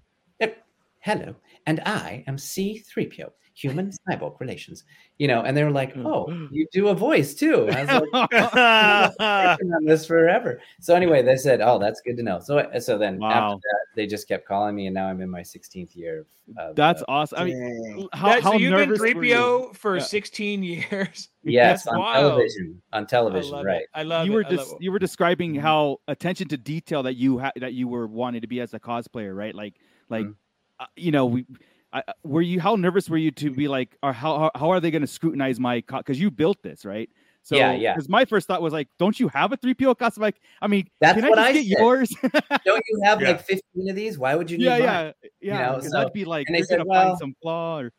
"Hello, 0.99 1.35
and 1.65 1.79
I 1.85 2.23
am 2.27 2.37
C-3PO, 2.37 3.31
human 3.59 3.91
cyborg 4.07 4.39
relations." 4.39 4.83
You 5.17 5.27
know, 5.27 5.41
and 5.41 5.55
they 5.55 5.63
were 5.63 5.71
like, 5.71 5.95
"Oh, 5.97 6.27
you 6.51 6.65
do 6.71 6.87
a 6.89 6.95
voice 6.95 7.33
too." 7.35 7.67
I 7.69 7.81
was 7.85 8.07
like, 8.13 9.13
on 9.19 9.85
this 9.85 10.05
forever. 10.05 10.61
So 10.79 10.95
anyway, 10.95 11.21
they 11.21 11.35
said, 11.37 11.61
"Oh, 11.61 11.77
that's 11.79 12.01
good 12.01 12.17
to 12.17 12.23
know." 12.23 12.39
So 12.39 12.69
so 12.79 12.97
then 12.97 13.19
Wow. 13.19 13.29
after 13.53 13.61
that, 13.71 13.85
they 13.95 14.07
just 14.07 14.27
kept 14.27 14.47
calling 14.47 14.75
me, 14.75 14.87
and 14.87 14.93
now 14.93 15.07
I'm 15.07 15.21
in 15.21 15.29
my 15.29 15.41
16th 15.41 15.95
year. 15.95 16.19
Of, 16.19 16.25
of, 16.57 16.75
That's 16.75 17.01
uh, 17.03 17.05
awesome. 17.09 17.39
I 17.39 17.43
mean, 17.45 18.07
how, 18.13 18.29
That- 18.29 18.43
how 18.43 18.51
so 18.53 18.57
you've 18.57 18.71
been 18.75 18.89
nervous 18.89 18.99
were 19.01 19.23
you? 19.23 19.35
3PO 19.35 19.75
for 19.75 19.97
Yeah. 19.97 20.03
16 20.03 20.63
years. 20.91 21.29
yes, 21.43 21.83
That's 21.83 21.87
on 21.93 21.99
wild. 21.99 22.23
television. 22.31 22.81
On 22.93 23.05
television, 23.05 23.51
love 23.51 23.65
right? 23.65 23.81
it. 23.81 23.87
I 23.93 24.03
love 24.03 24.25
you 24.25 24.31
it. 24.31 24.35
were 24.35 24.45
I 24.45 24.49
just 24.49 24.71
it. 24.73 24.81
you 24.81 24.91
were 24.91 24.99
describing 24.99 25.53
Mhm. 25.55 25.59
how 25.61 25.97
attention 26.07 26.47
to 26.47 26.57
detail 26.57 27.03
that 27.03 27.15
you 27.15 27.37
had 27.37 27.51
that 27.57 27.73
you 27.73 27.87
were 27.87 28.07
wanting 28.07 28.41
to 28.41 28.47
be 28.47 28.61
as 28.61 28.73
a 28.73 28.79
cosplayer, 28.79 29.35
right? 29.35 29.53
Like 29.53 29.75
like 30.09 30.25
Mhm. 30.25 30.35
uh, 30.79 30.85
you 30.95 31.11
know 31.11 31.25
we. 31.27 31.45
I, 31.93 31.99
I- 32.07 32.13
were 32.23 32.41
you 32.41 32.59
how 32.59 32.75
nervous 32.75 33.09
were 33.09 33.17
you 33.17 33.31
to 33.31 33.51
be 33.51 33.67
like 33.67 33.97
or 34.03 34.13
how 34.13 34.37
how, 34.39 34.51
how 34.55 34.69
are 34.69 34.79
they 34.79 34.91
going 34.91 35.01
to 35.01 35.07
scrutinize 35.07 35.59
my 35.59 35.83
because 35.87 36.19
you 36.19 36.29
built 36.31 36.61
this 36.63 36.85
right 36.85 37.09
So 37.41 37.55
Yeah, 37.55 37.71
yeah. 37.73 37.93
Because 37.95 38.09
my 38.09 38.25
first 38.25 38.47
thought 38.47 38.61
was 38.61 38.73
like, 38.73 38.89
don't 38.99 39.19
you 39.19 39.27
have 39.29 39.51
a 39.53 39.57
3PO 39.57 39.97
costume? 39.97 40.21
Like, 40.21 40.39
I 40.61 40.67
mean, 40.67 40.87
That's 40.99 41.15
can 41.15 41.25
I 41.25 41.29
what 41.29 41.37
just 41.39 41.49
I 41.49 41.53
get 41.53 41.65
said. 41.65 41.79
yours? 41.79 42.09
Don't 42.65 42.83
you 42.89 43.01
have 43.03 43.21
Yeah. 43.21 43.29
like 43.29 43.41
15 43.45 43.89
of 43.89 43.95
these? 43.95 44.17
Why 44.19 44.35
would 44.35 44.51
you 44.51 44.57
need 44.59 44.65
yeah, 44.65 44.77
mine? 44.77 44.87
yeah, 44.87 45.11
yeah. 45.41 45.71
know, 45.71 45.79
so, 45.79 45.89
that'd 45.89 46.13
be 46.13 46.25
like 46.25 46.45
and 46.47 46.53
they 46.53 46.59
you're 46.59 46.67
said, 46.67 46.77
gonna 46.79 46.89
well- 46.89 47.07
find 47.09 47.17
some 47.19 47.33
flaw 47.41 47.79
or 47.79 47.91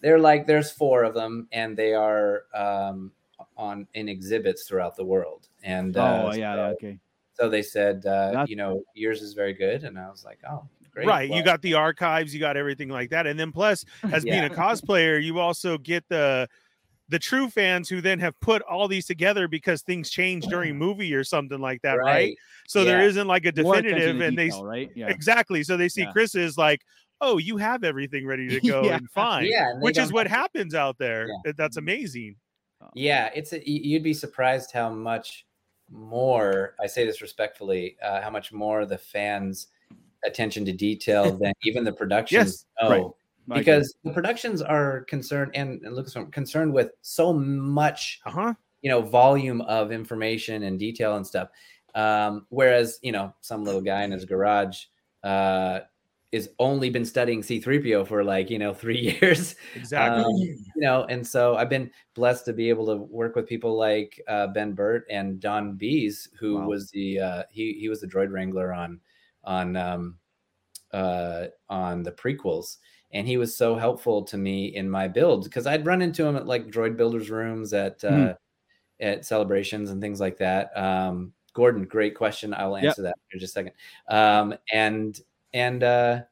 They're 0.00 0.18
like 0.18 0.46
there's 0.46 0.70
four 0.72 1.04
of 1.04 1.14
them, 1.14 1.46
and 1.52 1.76
they 1.76 1.92
are 1.94 2.44
um, 2.54 3.12
on 3.56 3.86
in 3.94 4.08
exhibits 4.08 4.66
throughout 4.66 4.96
the 4.96 5.04
world. 5.04 5.46
And 5.62 5.96
uh, 5.96 6.22
oh 6.26 6.32
yeah, 6.34 6.54
so, 6.54 6.60
yeah, 6.60 6.66
okay. 6.76 6.98
so 7.34 7.48
they 7.48 7.62
said, 7.62 8.04
uh, 8.06 8.30
That's- 8.30 8.48
you 8.48 8.56
know, 8.56 8.82
yours 8.94 9.22
is 9.22 9.34
very 9.34 9.52
good, 9.54 9.84
and 9.84 9.98
I 9.98 10.08
was 10.10 10.24
like, 10.24 10.38
oh, 10.50 10.66
great. 11.04 11.06
right. 11.08 11.30
you 11.30 11.42
got 11.42 11.62
the 11.62 11.74
archives, 11.74 12.32
you 12.34 12.40
got 12.40 12.56
everything 12.56 12.88
like 12.88 13.10
that. 13.10 13.26
And 13.26 13.38
then 13.38 13.52
plus, 13.52 13.84
as 14.12 14.24
being 14.24 14.44
a 14.44 14.50
cosplayer, 14.50 15.22
you 15.22 15.38
also 15.38 15.78
get 15.78 16.04
the 16.08 16.48
the 17.10 17.18
true 17.18 17.48
fans 17.48 17.88
who 17.88 18.02
then 18.02 18.18
have 18.18 18.38
put 18.40 18.60
all 18.62 18.86
these 18.86 19.06
together 19.06 19.48
because 19.48 19.80
things 19.80 20.10
change 20.10 20.44
during 20.46 20.76
movie 20.86 21.14
or 21.14 21.24
something 21.24 21.58
like 21.58 21.80
that, 21.80 21.94
right? 21.94 22.36
So 22.66 22.84
there 22.84 23.00
Yeah. 23.00 23.08
isn't 23.08 23.26
like 23.26 23.46
a 23.46 23.52
definitive 23.52 24.20
and 24.20 24.36
they 24.36 24.50
right? 24.62 24.90
Yeah. 24.94 25.08
exactly. 25.08 25.62
So 25.62 25.78
they 25.78 25.88
see 25.88 26.02
Yeah. 26.02 26.12
Chris 26.12 26.34
is 26.34 26.58
like, 26.58 26.82
oh, 27.22 27.38
you 27.38 27.56
have 27.56 27.82
everything 27.82 28.26
ready 28.26 28.46
to 28.48 28.60
go 28.60 28.84
Yeah. 28.84 28.96
and 28.96 29.10
fine. 29.10 29.46
Yeah, 29.46 29.70
and 29.70 29.82
which 29.82 29.96
is 29.96 30.12
what 30.12 30.26
happens 30.26 30.74
out 30.74 30.98
there. 30.98 31.28
Yeah. 31.46 31.52
That's 31.56 31.78
amazing. 31.78 32.36
Yeah, 32.94 33.30
it's 33.34 33.52
a, 33.54 33.68
you'd 33.68 34.02
be 34.02 34.14
surprised 34.14 34.70
how 34.72 34.90
much 34.90 35.46
more. 35.90 36.74
I 36.80 36.86
say 36.86 37.06
this 37.06 37.22
respectfully, 37.22 37.96
uh, 38.02 38.20
how 38.20 38.30
much 38.30 38.52
more 38.52 38.84
the 38.84 38.98
fans' 38.98 39.68
attention 40.24 40.64
to 40.64 40.72
detail 40.72 41.36
than 41.42 41.52
even 41.62 41.84
the 41.84 41.92
productions 41.92 42.66
know. 42.80 42.88
right. 42.90 43.04
Because 43.48 43.94
the 44.04 44.12
productions 44.12 44.60
are 44.60 45.04
concerned 45.08 45.52
and, 45.54 45.80
and 45.82 45.96
Lucasfilm 45.96 46.30
concerned 46.32 46.72
with 46.72 46.90
so 47.00 47.32
much 47.32 48.20
Uh 48.26 48.30
huh. 48.30 48.54
you 48.82 48.90
know 48.90 49.00
volume 49.00 49.60
of 49.62 49.90
information 49.90 50.64
and 50.64 50.78
detail 50.78 51.16
and 51.16 51.26
stuff 51.26 51.48
um 51.94 52.46
whereas 52.50 52.98
you 53.02 53.10
know 53.12 53.32
some 53.40 53.64
little 53.64 53.80
guy 53.80 54.02
in 54.04 54.10
his 54.12 54.26
garage 54.26 54.84
uh 55.24 55.80
is 56.30 56.50
only 56.58 56.90
been 56.90 57.04
studying 57.06 57.40
c3po 57.40 58.04
for 58.06 58.22
like 58.22 58.50
you 58.50 58.58
know 58.58 58.74
three 58.82 59.00
years 59.00 59.56
Exactly. 59.74 60.22
um, 60.22 60.30
you 60.76 60.82
know 60.84 61.04
and 61.08 61.26
so 61.26 61.56
i've 61.56 61.70
been 61.70 61.90
blessed 62.14 62.44
to 62.44 62.52
be 62.52 62.68
able 62.68 62.84
to 62.86 62.96
work 62.96 63.34
with 63.34 63.46
people 63.48 63.74
like 63.76 64.20
uh, 64.28 64.46
ben 64.48 64.72
burtt 64.74 65.04
and 65.10 65.40
don 65.40 65.74
bies 65.76 66.28
who 66.38 66.56
Wow. 66.56 66.66
was 66.68 66.90
the 66.90 67.18
uh 67.18 67.42
he 67.50 67.72
he 67.80 67.88
was 67.88 68.02
the 68.02 68.06
droid 68.06 68.30
wrangler 68.30 68.74
on 68.74 69.00
on 69.48 69.76
um 69.76 70.18
uh 70.92 71.46
on 71.68 72.02
the 72.04 72.12
prequels 72.12 72.78
and 73.12 73.26
he 73.26 73.36
was 73.38 73.56
so 73.56 73.76
helpful 73.76 74.22
to 74.24 74.36
me 74.38 74.66
in 74.76 74.88
my 74.90 75.08
build 75.08 75.44
because 75.44 75.66
i'd 75.66 75.86
run 75.86 76.02
into 76.02 76.24
him 76.26 76.36
at 76.36 76.46
like 76.46 76.68
droid 76.68 76.96
builders 76.96 77.30
rooms 77.30 77.72
at 77.74 78.02
uh 78.04 78.34
Mhm. 78.34 78.36
at 79.00 79.24
celebrations 79.26 79.90
and 79.90 80.00
things 80.00 80.20
like 80.20 80.38
that 80.38 80.76
um 80.76 81.32
gordon 81.54 81.84
great 81.84 82.14
question 82.16 82.54
i'll 82.54 82.76
Yep. 82.80 82.84
answer 82.90 83.02
that 83.02 83.16
in 83.32 83.40
just 83.40 83.52
a 83.52 83.60
second 83.60 83.74
um 84.08 84.54
and 84.72 85.20
and 85.54 85.82
uh 85.84 86.22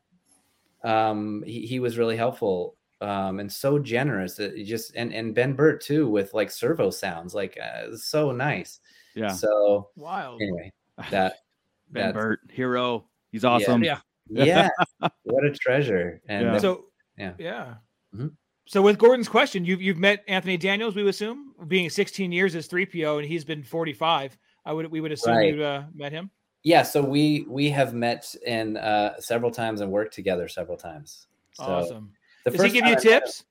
um 0.85 1.43
he, 1.47 1.67
he 1.67 1.81
was 1.81 1.99
really 1.99 2.17
helpful 2.17 2.77
um 3.01 3.41
and 3.41 3.53
so 3.53 3.79
generous 3.79 4.37
that 4.37 4.57
he 4.57 4.65
just 4.65 4.95
and 4.97 5.13
and 5.15 5.35
ben 5.35 5.55
burtt 5.55 5.81
too 5.81 6.09
with 6.09 6.35
like 6.35 6.51
servo 6.51 6.91
sounds 6.91 7.35
like 7.35 7.59
uh, 7.63 7.97
so 7.97 8.33
nice 8.33 8.81
yeah. 9.15 9.33
so 9.33 9.91
Wild. 9.97 10.41
anyway 10.41 10.73
that 11.11 11.46
Ben 11.91 12.07
that's- 12.07 12.15
Burtt, 12.15 12.41
hero. 12.51 13.07
He's 13.33 13.45
awesome. 13.45 13.83
Yeah. 13.85 13.99
yeah 14.29 14.69
what 15.25 15.45
a 15.45 15.53
treasure 15.53 16.21
and 16.29 16.47
Yeah. 16.47 16.55
uh, 16.55 16.59
So 16.59 16.85
Yeah. 17.19 17.33
yeah. 17.39 17.75
Mhm. 18.15 18.33
So 18.69 18.83
with 18.83 18.99
Gordon's 18.99 19.29
question, 19.29 19.65
you've 19.65 19.81
you've 19.81 19.99
met 19.99 20.25
Anthony 20.27 20.57
Daniels, 20.57 20.97
we 20.97 21.03
would 21.05 21.11
assume, 21.11 21.55
being 21.69 21.89
16 21.91 22.33
years 22.33 22.55
as 22.57 22.67
3PO, 22.69 23.19
and 23.19 23.27
he's 23.29 23.45
been 23.45 23.63
45. 23.63 24.37
I 24.65 24.73
would 24.73 24.91
we 24.91 25.01
would 25.01 25.13
assume 25.13 25.37
Right. 25.37 25.55
you 25.55 25.63
uh, 25.63 25.85
met 25.95 26.11
him. 26.13 26.31
yeah 26.65 26.83
so 26.83 27.01
we 27.05 27.47
we 27.49 27.71
have 27.71 27.95
met 27.95 28.35
in 28.45 28.77
uh 28.77 29.15
several 29.21 29.51
times 29.53 29.81
and 29.83 29.93
worked 29.93 30.13
together 30.15 30.49
several 30.49 30.77
times 30.77 31.29
so 31.53 31.63
awesome. 31.63 32.13
the 32.45 32.51
Does 32.51 32.63
he 32.63 32.71
give 32.71 32.85
you 32.85 32.91
I 32.93 32.95
met 32.95 33.03
tips? 33.03 33.45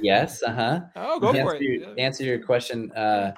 yes 0.00 0.42
uh-huh 0.42 0.80
Oh, 0.96 1.18
go 1.18 1.32
for 1.32 1.38
answer, 1.38 1.54
it. 1.56 1.62
Your, 1.62 1.94
answer 1.98 2.24
your 2.24 2.38
question. 2.38 2.92
Uh, 2.92 3.34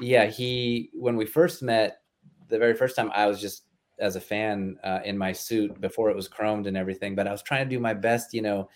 yeah, 0.00 0.26
he 0.26 0.90
when 0.92 1.16
we 1.16 1.24
first 1.24 1.62
met, 1.62 2.02
the 2.48 2.58
very 2.58 2.74
first 2.74 2.96
time 2.96 3.10
I 3.14 3.26
was 3.26 3.40
just 3.40 3.64
as 3.98 4.16
a 4.16 4.20
fan 4.20 4.76
uh, 4.84 5.00
in 5.04 5.16
my 5.16 5.32
suit 5.32 5.80
before 5.80 6.10
it 6.10 6.16
was 6.16 6.28
chromed 6.28 6.66
and 6.66 6.76
everything, 6.76 7.14
but 7.14 7.26
I 7.26 7.32
was 7.32 7.42
trying 7.42 7.64
to 7.64 7.74
do 7.74 7.80
my 7.80 7.94
best, 7.94 8.34
you 8.34 8.42
know, 8.42 8.68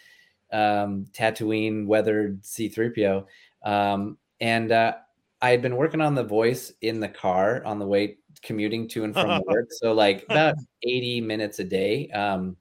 um, 0.52 1.06
Tatooine 1.12 1.86
weathered 1.86 2.42
C3PO, 2.42 3.26
um, 3.64 4.18
and 4.40 4.72
uh, 4.72 4.94
I 5.42 5.50
had 5.50 5.62
been 5.62 5.76
working 5.76 6.00
on 6.00 6.14
the 6.14 6.24
voice 6.24 6.72
in 6.80 7.00
the 7.00 7.08
car 7.08 7.62
on 7.64 7.78
the 7.78 7.86
way 7.86 8.18
commuting 8.42 8.88
to 8.88 9.04
and 9.04 9.14
from 9.14 9.42
work, 9.46 9.68
so 9.70 9.92
like 9.92 10.24
about 10.28 10.56
eighty 10.82 11.20
minutes 11.20 11.58
a 11.58 11.64
day. 11.64 12.08
Um, 12.08 12.56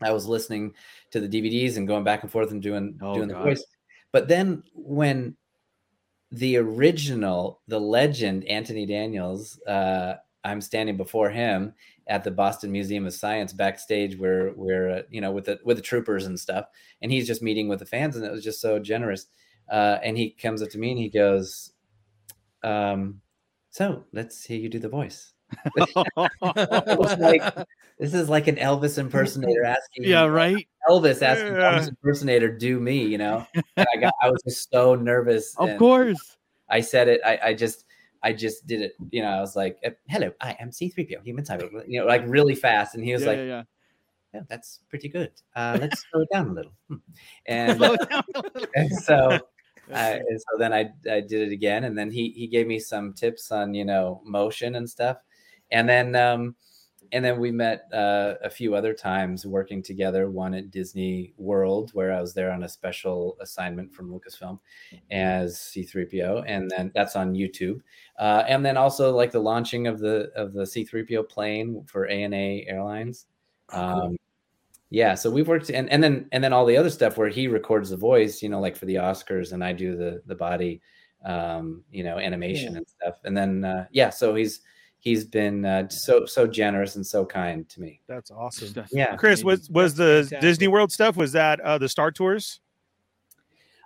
I 0.00 0.12
was 0.12 0.26
listening 0.26 0.74
to 1.12 1.20
the 1.20 1.28
DVDs 1.28 1.76
and 1.76 1.86
going 1.86 2.04
back 2.04 2.22
and 2.22 2.32
forth 2.32 2.50
and 2.50 2.60
doing 2.60 2.98
Oh, 3.00 3.14
doing 3.14 3.28
God. 3.28 3.38
the 3.38 3.44
voice. 3.44 3.64
But 4.10 4.28
then 4.28 4.62
when 4.74 5.36
the 6.32 6.56
original, 6.56 7.60
the 7.68 7.80
legend, 7.80 8.44
Anthony 8.46 8.86
Daniels, 8.86 9.60
uh, 9.66 10.14
I'm 10.44 10.60
standing 10.60 10.96
before 10.96 11.30
him 11.30 11.74
at 12.08 12.24
the 12.24 12.30
Boston 12.30 12.72
Museum 12.72 13.06
of 13.06 13.14
Science 13.14 13.52
backstage, 13.52 14.18
where 14.18 14.50
where 14.50 14.90
uh, 14.90 15.02
you 15.10 15.20
know 15.20 15.32
with 15.32 15.44
the 15.46 15.60
with 15.64 15.76
the 15.76 15.82
troopers 15.82 16.26
and 16.26 16.38
stuff, 16.38 16.66
and 17.00 17.12
he's 17.12 17.26
just 17.26 17.42
meeting 17.42 17.68
with 17.68 17.78
the 17.78 17.86
fans, 17.86 18.16
and 18.16 18.24
it 18.24 18.32
was 18.32 18.44
just 18.44 18.60
so 18.60 18.78
generous. 18.78 19.26
Uh, 19.70 19.98
and 20.02 20.18
he 20.18 20.30
comes 20.30 20.62
up 20.62 20.68
to 20.70 20.78
me 20.78 20.90
and 20.90 20.98
he 20.98 21.08
goes, 21.08 21.72
um, 22.62 23.20
"So 23.70 24.04
let's 24.12 24.44
hear 24.44 24.58
you 24.58 24.68
do 24.68 24.78
the 24.78 24.88
voice." 24.88 25.32
Like 26.42 27.42
this 27.98 28.14
is 28.14 28.28
like 28.28 28.48
an 28.48 28.56
Elvis 28.56 28.98
impersonator 28.98 29.64
asking 29.64 30.04
yeah, 30.04 30.24
right. 30.24 30.66
Elvis 30.88 31.22
asking 31.22 31.54
Yeah. 31.54 31.78
Elvis 31.78 31.88
impersonator 31.88 32.48
do 32.56 32.80
me, 32.80 33.04
you 33.04 33.18
know. 33.18 33.46
I 33.76 33.84
got 34.00 34.14
I 34.22 34.30
was 34.30 34.42
just 34.42 34.70
so 34.72 34.94
nervous. 34.94 35.54
Of 35.58 35.78
course. 35.78 36.36
I 36.68 36.80
said 36.80 37.08
it. 37.08 37.20
I, 37.24 37.38
I 37.44 37.54
just 37.54 37.84
I 38.22 38.32
just 38.32 38.66
did 38.66 38.80
it. 38.80 38.94
You 39.10 39.22
know, 39.22 39.28
I 39.28 39.40
was 39.40 39.56
like, 39.56 39.78
"Hello, 40.08 40.32
I 40.40 40.56
am 40.60 40.70
C3PO, 40.70 41.22
human 41.24 41.44
cyber." 41.44 41.70
You 41.86 42.00
know, 42.00 42.06
like 42.06 42.22
really 42.26 42.54
fast, 42.54 42.94
and 42.94 43.04
he 43.04 43.12
was 43.12 43.22
yeah, 43.22 43.28
like, 43.28 43.38
yeah, 43.38 43.44
yeah. 43.44 43.62
"Yeah, 44.34 44.40
that's 44.48 44.80
pretty 44.88 45.08
good. 45.08 45.32
Uh, 45.56 45.78
let's 45.80 46.04
slow 46.10 46.22
it 46.22 46.28
down 46.32 46.48
a 46.50 46.52
little." 46.52 46.72
Hmm. 46.88 46.96
And, 47.46 47.82
uh, 47.82 47.96
down 47.96 48.22
a 48.34 48.38
little. 48.38 48.68
and 48.74 48.90
so 48.90 49.38
I, 49.92 50.12
and 50.12 50.40
so 50.40 50.58
then 50.58 50.72
I 50.72 50.90
I 51.10 51.20
did 51.20 51.48
it 51.48 51.52
again, 51.52 51.84
and 51.84 51.98
then 51.98 52.10
he 52.10 52.30
he 52.30 52.46
gave 52.46 52.66
me 52.66 52.78
some 52.78 53.12
tips 53.12 53.50
on 53.50 53.74
you 53.74 53.84
know 53.84 54.22
motion 54.24 54.76
and 54.76 54.88
stuff, 54.88 55.18
and 55.70 55.88
then 55.88 56.14
um 56.14 56.54
and 57.12 57.24
then 57.24 57.38
we 57.38 57.50
met 57.50 57.88
uh, 57.92 58.34
a 58.42 58.48
few 58.48 58.74
other 58.74 58.94
times 58.94 59.46
working 59.46 59.82
together. 59.82 60.30
One 60.30 60.54
at 60.54 60.70
Disney 60.70 61.34
World, 61.36 61.90
where 61.92 62.12
I 62.12 62.20
was 62.20 62.32
there 62.32 62.50
on 62.50 62.62
a 62.62 62.68
special 62.68 63.36
assignment 63.40 63.92
from 63.92 64.10
Lucasfilm 64.10 64.58
as 65.10 65.58
C3PO, 65.58 66.44
and 66.46 66.70
then 66.70 66.90
that's 66.94 67.14
on 67.14 67.34
YouTube. 67.34 67.80
Uh, 68.18 68.44
and 68.48 68.64
then 68.64 68.76
also 68.76 69.14
like 69.14 69.30
the 69.30 69.38
launching 69.38 69.86
of 69.86 69.98
the 69.98 70.30
of 70.34 70.54
the 70.54 70.62
C3PO 70.62 71.28
plane 71.28 71.84
for 71.86 72.06
ANA 72.06 72.62
Airlines. 72.66 73.26
Um, 73.70 74.16
yeah, 74.88 75.14
so 75.14 75.30
we've 75.30 75.48
worked 75.48 75.70
and, 75.70 75.88
and 75.90 76.02
then 76.02 76.28
and 76.32 76.42
then 76.42 76.52
all 76.52 76.66
the 76.66 76.76
other 76.76 76.90
stuff 76.90 77.16
where 77.16 77.28
he 77.28 77.48
records 77.48 77.90
the 77.90 77.96
voice, 77.96 78.42
you 78.42 78.48
know, 78.48 78.60
like 78.60 78.76
for 78.76 78.86
the 78.86 78.96
Oscars, 78.96 79.52
and 79.52 79.62
I 79.62 79.72
do 79.72 79.96
the 79.96 80.22
the 80.26 80.34
body, 80.34 80.80
um, 81.24 81.82
you 81.90 82.04
know, 82.04 82.18
animation 82.18 82.76
and 82.76 82.86
stuff. 82.88 83.16
And 83.24 83.36
then 83.36 83.64
uh, 83.64 83.86
yeah, 83.90 84.10
so 84.10 84.34
he's 84.34 84.60
he's 85.02 85.24
been 85.24 85.64
uh, 85.64 85.88
so 85.88 86.24
so 86.24 86.46
generous 86.46 86.94
and 86.96 87.04
so 87.06 87.26
kind 87.26 87.68
to 87.68 87.80
me. 87.80 88.00
That's 88.06 88.30
awesome. 88.30 88.72
Yeah. 88.92 89.16
Chris, 89.16 89.42
was 89.44 89.68
was 89.68 89.94
the 89.96 90.22
Fantastic. 90.22 90.40
Disney 90.40 90.68
World 90.68 90.92
stuff? 90.92 91.16
Was 91.16 91.32
that 91.32 91.60
uh, 91.60 91.76
the 91.76 91.88
Star 91.88 92.10
Tours? 92.12 92.60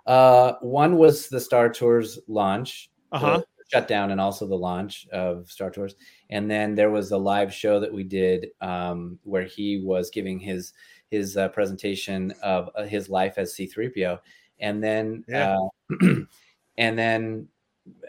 Uh, 0.05 0.53
one 0.61 0.95
was 0.95 1.27
the 1.27 1.39
Star 1.39 1.69
Tours 1.69 2.19
launch, 2.27 2.89
Uh 3.11 3.19
huh. 3.19 3.37
the 3.57 3.63
shutdown, 3.67 4.11
and 4.11 4.21
also 4.21 4.47
the 4.47 4.55
launch 4.55 5.07
of 5.11 5.49
Star 5.51 5.69
Tours. 5.69 5.95
And 6.29 6.49
then 6.49 6.75
there 6.75 6.91
was 6.91 7.11
a 7.11 7.17
live 7.17 7.53
show 7.53 7.79
that 7.79 7.91
we 7.91 8.03
did 8.03 8.47
um, 8.61 9.19
where 9.23 9.43
he 9.43 9.81
was 9.83 10.09
giving 10.09 10.39
his 10.39 10.73
his 11.09 11.35
uh, 11.37 11.49
presentation 11.49 12.31
of 12.43 12.69
uh, 12.75 12.83
his 12.83 13.09
life 13.09 13.37
as 13.37 13.55
C3PO. 13.55 14.19
And 14.59 14.83
then 14.83 15.25
Yeah. 15.27 15.57
uh, 15.91 16.05
and 16.77 16.97
then 16.99 17.47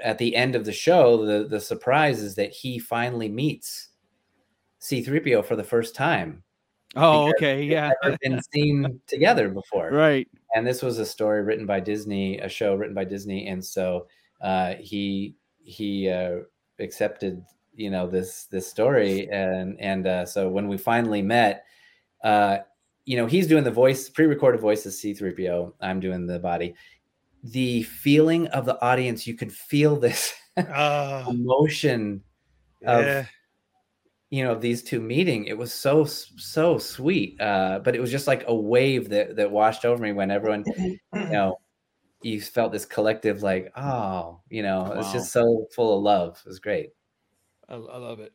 at 0.02 0.18
the 0.18 0.34
end 0.36 0.54
of 0.54 0.64
the 0.64 0.72
show, 0.72 1.24
the 1.24 1.48
the 1.48 1.60
surprise 1.60 2.20
is 2.20 2.34
that 2.36 2.50
he 2.52 2.78
finally 2.78 3.28
meets 3.28 3.88
C3PO 4.80 5.44
for 5.44 5.56
the 5.56 5.64
first 5.64 5.94
time. 5.94 6.42
Oh, 6.96 7.28
okay. 7.30 7.62
Yeah. 7.64 7.92
never 8.02 8.16
been 8.22 8.40
seen 8.52 9.00
together 9.06 9.48
before 9.50 9.90
Right. 9.90 10.26
and 10.54 10.66
this 10.66 10.82
was 10.82 10.98
a 10.98 11.04
story 11.06 11.42
written 11.42 11.66
by 11.66 11.80
Disney, 11.80 12.38
a 12.38 12.48
show 12.48 12.74
written 12.74 12.94
by 12.94 13.04
Disney, 13.04 13.48
and 13.48 13.64
so 13.64 14.06
uh, 14.40 14.74
he 14.80 15.34
he 15.62 16.08
uh, 16.08 16.38
accepted 16.78 17.44
you 17.74 17.90
know 17.90 18.06
this 18.08 18.46
this 18.46 18.66
story, 18.66 19.28
and 19.30 19.78
and 19.80 20.06
uh, 20.06 20.24
so 20.26 20.48
when 20.48 20.66
we 20.68 20.78
finally 20.78 21.22
met, 21.22 21.64
uh, 22.24 22.58
you 23.04 23.16
know 23.16 23.26
he's 23.26 23.46
doing 23.46 23.64
the 23.64 23.70
voice 23.70 24.08
pre-recorded 24.08 24.60
voice 24.60 24.86
as 24.86 24.98
C-3PO, 24.98 25.74
I'm 25.80 26.00
doing 26.00 26.26
the 26.26 26.38
body. 26.38 26.74
The 27.42 27.82
feeling 27.84 28.46
of 28.48 28.64
the 28.66 28.80
audience, 28.82 29.26
you 29.26 29.34
could 29.34 29.52
feel 29.52 29.96
this 29.96 30.34
Uh, 30.56 31.24
emotion 31.30 32.22
of 32.84 33.04
yeah. 33.04 33.26
you 34.30 34.42
know 34.42 34.54
these 34.56 34.82
two 34.82 35.00
meeting 35.00 35.44
it 35.44 35.56
was 35.56 35.72
so 35.72 36.04
so 36.04 36.78
sweet 36.78 37.40
uh 37.40 37.78
but 37.84 37.94
it 37.94 38.00
was 38.00 38.10
just 38.10 38.26
like 38.26 38.42
a 38.48 38.54
wave 38.54 39.08
that 39.08 39.36
that 39.36 39.50
washed 39.50 39.84
over 39.84 40.02
me 40.02 40.12
when 40.12 40.30
everyone 40.32 40.64
you 40.76 40.98
know 41.14 41.60
you 42.22 42.40
felt 42.40 42.72
this 42.72 42.84
collective 42.84 43.42
like 43.42 43.70
oh 43.76 44.40
you 44.50 44.62
know 44.62 44.92
it's 44.96 45.12
just 45.12 45.30
so 45.32 45.66
full 45.74 45.96
of 45.96 46.02
love 46.02 46.40
it 46.44 46.48
was 46.48 46.58
great 46.58 46.90
I, 47.68 47.74
I 47.74 47.96
love 47.98 48.20
it. 48.20 48.32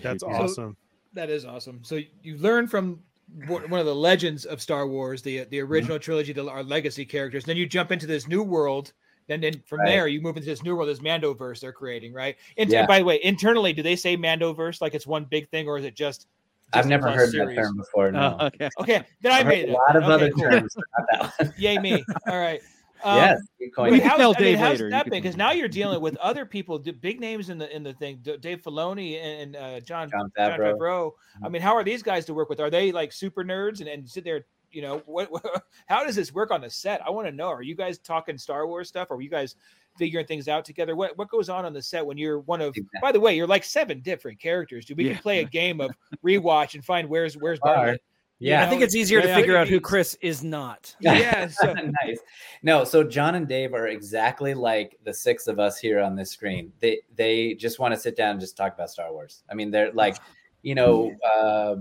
That's 0.00 0.22
Dude, 0.22 0.32
awesome. 0.32 0.76
That 1.12 1.28
is 1.28 1.44
awesome. 1.44 1.80
So 1.82 2.00
you 2.22 2.38
learn 2.38 2.68
from 2.68 3.00
one 3.46 3.80
of 3.80 3.86
the 3.86 3.94
legends 3.94 4.44
of 4.44 4.62
Star 4.62 4.86
Wars, 4.86 5.22
the 5.22 5.44
the 5.44 5.60
original 5.60 5.96
mm-hmm. 5.96 6.02
trilogy, 6.02 6.32
the 6.32 6.48
our 6.48 6.62
legacy 6.62 7.04
characters. 7.04 7.44
Then 7.44 7.56
you 7.56 7.66
jump 7.66 7.92
into 7.92 8.06
this 8.06 8.28
new 8.28 8.42
world. 8.42 8.92
Then, 9.28 9.40
then 9.40 9.60
from 9.66 9.80
Right. 9.80 9.86
there, 9.90 10.06
you 10.06 10.20
move 10.20 10.36
into 10.36 10.46
this 10.48 10.62
new 10.62 10.76
world, 10.76 10.88
this 10.88 11.00
Mandoverse 11.00 11.58
they're 11.58 11.72
creating, 11.72 12.12
right? 12.12 12.36
And 12.58 12.70
Yeah. 12.70 12.86
by 12.86 13.00
the 13.00 13.04
way, 13.04 13.18
internally, 13.24 13.72
do 13.72 13.82
they 13.82 13.96
say 13.96 14.16
Mandoverse 14.16 14.80
like 14.80 14.94
it's 14.94 15.06
one 15.06 15.24
big 15.24 15.48
thing, 15.50 15.66
or 15.66 15.78
is 15.78 15.84
it 15.84 15.96
just? 15.96 16.28
i've 16.72 16.86
never 16.86 17.04
Plus 17.04 17.16
heard 17.16 17.30
series? 17.30 17.56
that 17.56 17.62
term 17.62 17.76
before 17.76 18.10
no 18.12 18.36
Oh, 18.40 18.46
okay. 18.46 18.68
Okay, 18.80 19.04
then 19.20 19.32
I 19.32 19.38
I've 19.38 19.46
made 19.46 19.68
a 19.68 19.72
lot 19.72 19.96
of 19.96 20.02
Okay, 20.04 20.12
other 20.12 20.30
cool. 20.30 20.42
terms 20.50 20.76
not 20.76 21.06
that 21.10 21.20
one. 21.38 21.54
Yay 21.58 21.78
me! 21.78 22.04
All 22.28 22.38
right. 22.38 22.60
Um, 23.04 23.16
yes 23.18 23.40
you 23.58 23.70
But 23.70 23.76
coined 23.76 23.92
We 23.92 23.98
it. 23.98 24.00
can 24.02 24.10
how's, 24.10 24.18
tell 24.18 24.30
I 24.36 24.38
mean, 24.40 24.44
Dave 24.44 24.58
how's 24.58 24.70
later. 24.72 24.90
That 24.90 25.02
can 25.04 25.10
been? 25.10 25.22
Because 25.22 25.36
now 25.36 25.52
you're 25.52 25.68
dealing 25.68 26.00
with 26.00 26.16
other 26.16 26.44
people, 26.46 26.78
the 26.78 26.92
big 26.92 27.20
names 27.20 27.50
in 27.50 27.58
the 27.58 27.74
in 27.74 27.82
the 27.82 27.92
thing. 27.92 28.20
Dave 28.40 28.62
Filoni 28.62 29.22
and 29.22 29.56
uh, 29.56 29.80
Jon 29.80 30.10
Jon 30.10 30.30
Jon 30.36 30.58
Favreau. 30.58 30.78
Favreau. 30.78 31.10
I 31.44 31.48
mean, 31.48 31.62
how 31.62 31.74
are 31.74 31.84
these 31.84 32.02
guys 32.02 32.24
to 32.26 32.34
work 32.34 32.48
with? 32.48 32.60
Are 32.60 32.70
they 32.70 32.92
like 32.92 33.12
super 33.12 33.44
nerds 33.44 33.80
and, 33.80 33.88
and 33.88 34.08
sit 34.08 34.24
there? 34.24 34.46
You 34.72 34.82
know, 34.82 35.02
what, 35.06 35.30
How 35.86 36.04
does 36.04 36.16
this 36.16 36.34
work 36.34 36.50
on 36.50 36.60
the 36.60 36.68
set? 36.68 37.00
I 37.06 37.10
want 37.10 37.26
to 37.28 37.32
know. 37.32 37.48
Are 37.48 37.62
you 37.62 37.74
guys 37.76 37.98
talking 37.98 38.36
Star 38.36 38.66
Wars 38.66 38.88
stuff? 38.88 39.10
Are 39.10 39.20
you 39.20 39.30
guys 39.30 39.54
figuring 39.96 40.26
things 40.26 40.48
out 40.48 40.64
together? 40.64 40.96
What 40.96 41.16
what 41.16 41.30
goes 41.30 41.48
on 41.48 41.64
on 41.64 41.72
the 41.72 41.80
set 41.80 42.04
when 42.04 42.18
you're 42.18 42.40
one 42.40 42.60
of? 42.60 42.68
Exactly. 42.76 43.00
By 43.00 43.12
the 43.12 43.20
way, 43.20 43.36
you're 43.36 43.46
like 43.46 43.64
seven 43.64 44.00
different 44.00 44.40
characters. 44.40 44.84
Dude, 44.84 44.98
we 44.98 45.06
Yeah. 45.06 45.12
can 45.14 45.22
play 45.22 45.38
a 45.40 45.44
game 45.44 45.80
of 45.80 45.92
rewatch 46.24 46.74
and 46.74 46.84
find 46.84 47.08
where's 47.08 47.36
where's 47.36 47.60
Are. 47.62 47.96
Bartlett. 48.38 48.50
yeah 48.60 48.66
I 48.66 48.68
think 48.68 48.82
it's 48.82 48.94
easier 48.94 49.22
to 49.22 49.34
figure 49.34 49.56
out 49.56 49.66
who 49.68 49.80
Chris 49.80 50.16
is 50.20 50.44
not. 50.44 50.94
Yeah, 51.00 51.46
so- 51.48 51.72
nice. 52.04 52.18
No, 52.62 52.84
so 52.84 53.02
Jon 53.02 53.34
and 53.34 53.48
Dave 53.48 53.72
are 53.74 53.86
exactly 53.88 54.54
like 54.54 54.98
the 55.04 55.14
six 55.14 55.46
of 55.46 55.58
us 55.58 55.78
here 55.78 56.00
on 56.00 56.16
this 56.16 56.30
screen. 56.30 56.72
They 56.80 57.00
they 57.14 57.54
just 57.54 57.78
want 57.78 57.94
to 57.94 58.00
sit 58.00 58.16
down 58.16 58.32
and 58.32 58.40
just 58.40 58.56
talk 58.56 58.74
about 58.74 58.90
Star 58.90 59.12
Wars. 59.12 59.42
I 59.50 59.54
mean, 59.54 59.70
they're 59.70 59.92
like, 59.92 60.16
you 60.62 60.74
know, 60.74 61.12
uh, 61.24 61.76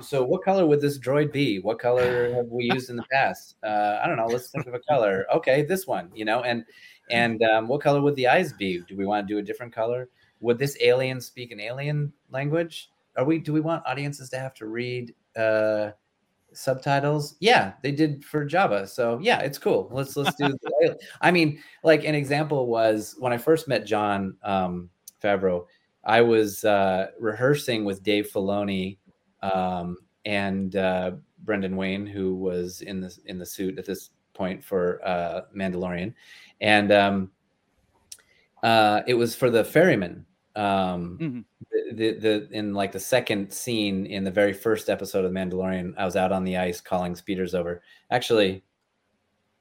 so 0.00 0.22
what 0.24 0.42
color 0.44 0.66
would 0.66 0.80
this 0.80 0.98
droid 0.98 1.32
be? 1.32 1.58
What 1.60 1.78
color 1.78 2.34
have 2.34 2.46
we 2.48 2.70
used 2.72 2.90
in 2.90 2.96
the 2.96 3.06
past? 3.10 3.56
Uh, 3.62 3.98
I 4.02 4.06
don't 4.06 4.16
know. 4.16 4.26
Let's 4.26 4.50
think 4.50 4.66
of 4.66 4.74
a 4.74 4.80
color. 4.80 5.26
Okay, 5.34 5.62
this 5.62 5.86
one. 5.86 6.10
You 6.14 6.24
know, 6.24 6.42
and 6.42 6.64
and 7.10 7.42
um, 7.42 7.68
what 7.68 7.80
color 7.80 8.00
would 8.02 8.14
the 8.16 8.28
eyes 8.28 8.52
be? 8.52 8.82
Do 8.86 8.96
we 8.96 9.06
want 9.06 9.26
to 9.26 9.34
do 9.34 9.38
a 9.38 9.42
different 9.42 9.72
color? 9.74 10.08
Would 10.40 10.58
this 10.58 10.76
alien 10.80 11.20
speak 11.20 11.50
an 11.52 11.60
alien 11.60 12.12
language? 12.30 12.90
Are 13.16 13.24
we? 13.24 13.38
Do 13.38 13.52
we 13.52 13.60
want 13.60 13.82
audiences 13.86 14.28
to 14.30 14.38
have 14.38 14.54
to 14.54 14.66
read? 14.66 15.14
Uh, 15.38 15.92
subtitles. 16.52 17.36
Yeah 17.40 17.74
they 17.82 17.92
did 17.92 18.24
for 18.24 18.44
jawa. 18.44 18.88
So 18.88 19.18
yeah 19.22 19.38
it's 19.40 19.58
cool. 19.58 19.88
Let's 19.92 20.16
let's 20.16 20.34
do 20.34 20.56
i 21.20 21.30
mean 21.30 21.60
like 21.84 22.04
an 22.04 22.14
example 22.14 22.66
was 22.66 23.14
when 23.18 23.32
i 23.32 23.38
first 23.38 23.68
met 23.68 23.86
jon 23.86 24.36
um 24.42 24.90
favreau 25.22 25.66
i 26.04 26.20
was 26.20 26.64
uh 26.64 27.08
rehearsing 27.20 27.84
with 27.84 28.02
dave 28.02 28.28
filoni 28.32 28.98
um 29.42 29.96
and 30.24 30.74
uh 30.76 31.12
brendan 31.44 31.76
wayne 31.76 32.06
who 32.06 32.34
was 32.34 32.80
in 32.80 33.00
the 33.00 33.16
in 33.26 33.38
the 33.38 33.46
suit 33.46 33.78
at 33.78 33.84
this 33.84 34.10
point 34.34 34.64
for 34.64 35.00
uh 35.06 35.42
mandalorian. 35.54 36.14
And 36.60 36.90
um 36.92 37.30
uh 38.62 39.02
it 39.06 39.14
was 39.14 39.34
for 39.36 39.50
the 39.50 39.64
ferryman 39.64 40.24
um 40.56 41.18
Mhm. 41.20 41.44
The, 41.92 42.12
the 42.12 42.18
the 42.20 42.48
in 42.52 42.74
like 42.74 42.92
the 42.92 43.00
second 43.00 43.52
scene 43.52 44.06
in 44.06 44.24
the 44.24 44.30
very 44.30 44.52
first 44.52 44.88
episode 44.88 45.24
of 45.24 45.32
the 45.32 45.38
Mandalorian, 45.38 45.94
I 45.96 46.04
was 46.04 46.16
out 46.16 46.32
on 46.32 46.44
the 46.44 46.56
ice 46.56 46.80
calling 46.80 47.14
speeders 47.14 47.54
over. 47.54 47.82
Actually, 48.10 48.62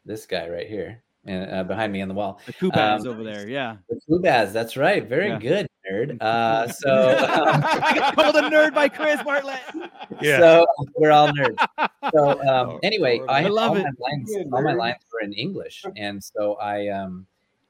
this 0.05 0.25
guy 0.25 0.47
right 0.49 0.67
here, 0.67 1.01
and 1.25 1.51
uh, 1.51 1.63
behind 1.63 1.91
me 1.93 2.01
on 2.01 2.07
the 2.07 2.13
wall, 2.13 2.39
The 2.45 2.53
Kubaz 2.53 3.01
Um, 3.01 3.07
over 3.07 3.23
there. 3.23 3.47
Yeah. 3.47 3.77
the 3.89 3.99
Flubaz. 4.09 4.51
That's 4.53 4.77
right. 4.77 5.07
Very 5.07 5.27
Yeah. 5.29 5.39
good, 5.39 5.67
nerd. 5.91 6.17
Uh, 6.21 6.67
so, 6.67 7.09
um, 7.17 7.61
I 7.63 7.93
got 7.95 8.15
called 8.15 8.35
a 8.35 8.41
nerd 8.49 8.73
by 8.73 8.87
Chris 8.89 9.21
Bartlett. 9.23 9.59
Yeah. 10.21 10.39
so 10.39 10.67
we're 10.95 11.11
all 11.11 11.29
nerds. 11.29 11.57
So 12.13 12.41
um, 12.47 12.79
anyway, 12.83 13.21
I, 13.27 13.43
I 13.45 13.47
love 13.47 13.71
all 13.71 13.77
it. 13.77 13.83
My 13.83 14.07
lines, 14.09 14.33
all 14.51 14.61
my 14.61 14.73
lines 14.73 14.97
were 15.13 15.21
in 15.21 15.33
English, 15.33 15.85
and 15.95 16.23
so 16.23 16.55
I 16.55 16.87
um, 16.89 17.25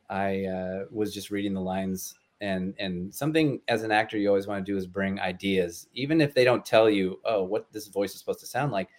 I 0.09 0.45
uh, 0.45 0.85
was 0.91 1.13
just 1.13 1.29
reading 1.31 1.53
the 1.53 1.61
lines. 1.61 2.13
And 2.39 2.75
and 2.77 3.13
something 3.13 3.61
as 3.67 3.83
an 3.83 3.91
actor 3.91 4.17
you 4.17 4.27
always 4.29 4.47
want 4.47 4.63
to 4.65 4.71
do 4.71 4.77
is 4.77 4.85
bring 4.85 5.19
ideas, 5.19 5.87
even 5.93 6.21
if 6.21 6.33
they 6.33 6.43
don't 6.43 6.63
tell 6.63 6.89
you, 6.89 7.19
oh, 7.25 7.43
what 7.43 7.71
this 7.71 7.87
voice 7.87 8.13
is 8.13 8.19
supposed 8.19 8.39
to 8.41 8.45
sound 8.45 8.71
like. 8.71 8.89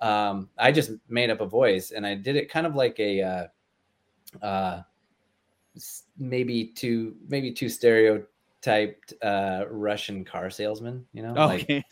Um, 0.00 0.50
I 0.58 0.72
just 0.72 0.92
made 1.08 1.30
up 1.30 1.40
a 1.40 1.46
voice, 1.46 1.90
and 1.90 2.06
I 2.06 2.14
did 2.14 2.36
it 2.36 2.50
kind 2.50 2.66
of 2.66 2.74
like 2.74 2.98
a 2.98 3.22
uh, 3.22 3.46
uh, 4.42 4.82
maybe 6.18 6.66
too 6.66 7.16
maybe 7.28 7.52
too 7.52 7.68
stereotyped 7.68 9.14
uh, 9.22 9.64
Russian 9.70 10.24
car 10.24 10.50
salesman. 10.50 11.06
You 11.12 11.22
know, 11.22 11.34
like 11.34 11.62
Okay. 11.62 11.84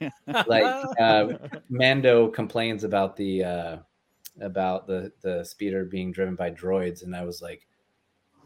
like 0.47 0.65
uh, 1.01 1.27
Mando 1.69 2.29
complains 2.29 2.85
about 2.85 3.17
the 3.17 3.45
uh, 3.45 3.77
about 4.41 4.87
the 4.87 5.13
the 5.23 5.45
speeder 5.45 5.85
being 5.85 6.13
driven 6.13 6.35
by 6.35 6.51
droids, 6.51 7.03
and 7.03 7.15
I 7.15 7.25
was 7.25 7.43
like, 7.43 7.67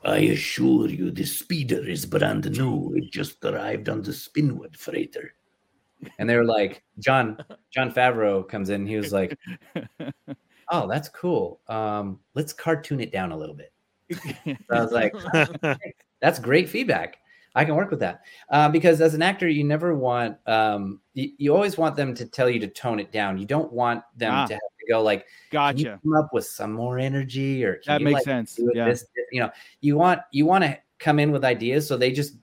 I 0.04 0.18
assure 0.18 0.88
you, 0.88 1.10
the 1.10 1.24
speeder 1.24 1.86
is 1.88 2.06
brand 2.06 2.50
new. 2.56 2.94
It 2.96 3.10
just 3.10 3.44
arrived 3.44 3.88
on 3.88 4.02
the 4.02 4.12
Spinwood 4.12 4.76
freighter. 4.76 5.34
and 6.18 6.28
they 6.30 6.36
were 6.36 6.44
like, 6.44 6.82
Jon 7.00 7.36
Jon 7.70 7.90
Favreau 7.92 8.48
comes 8.48 8.70
in, 8.70 8.86
he 8.86 8.96
was 8.96 9.12
like, 9.12 9.36
oh, 10.70 10.86
that's 10.88 11.08
cool. 11.08 11.60
Um, 11.68 12.20
let's 12.34 12.52
cartoon 12.52 13.00
it 13.00 13.12
down 13.12 13.32
a 13.32 13.36
little 13.36 13.54
bit. 13.56 13.72
So 14.12 14.54
I 14.70 14.80
was 14.82 14.92
like, 14.92 15.12
that's 16.20 16.38
great 16.38 16.68
feedback. 16.68 17.18
I 17.54 17.64
can 17.64 17.74
work 17.74 17.90
with 17.90 17.98
that 18.00 18.20
uh, 18.50 18.68
because 18.68 19.00
as 19.00 19.14
an 19.14 19.22
actor, 19.22 19.48
you 19.48 19.64
never 19.64 19.94
want 19.96 20.36
um, 20.46 21.00
you, 21.14 21.32
you 21.38 21.54
always 21.54 21.76
want 21.76 21.96
them 21.96 22.14
to 22.14 22.24
tell 22.24 22.48
you 22.48 22.60
to 22.60 22.68
tone 22.68 23.00
it 23.00 23.10
down. 23.10 23.36
You 23.36 23.46
don't 23.46 23.72
want 23.72 24.02
them 24.16 24.32
Ah. 24.32 24.46
to 24.46 24.52
have 24.54 24.60
to 24.60 24.77
go 24.88 25.02
like, 25.02 25.26
Gotcha. 25.50 26.00
come 26.02 26.14
up 26.14 26.30
with 26.32 26.46
some 26.46 26.72
more 26.72 26.98
energy 26.98 27.64
or 27.64 27.76
can 27.76 27.94
That 27.98 28.02
makes 28.02 28.14
like, 28.14 28.24
sense. 28.24 28.58
Yeah. 28.74 28.86
this- 28.88 29.06
you 29.30 29.40
know 29.40 29.50
you 29.80 29.96
want 29.96 30.20
you 30.32 30.46
want 30.46 30.64
to 30.64 30.78
come 30.98 31.18
in 31.18 31.30
with 31.30 31.44
ideas 31.44 31.86
so 31.86 31.96
they 31.96 32.10
just 32.10 32.34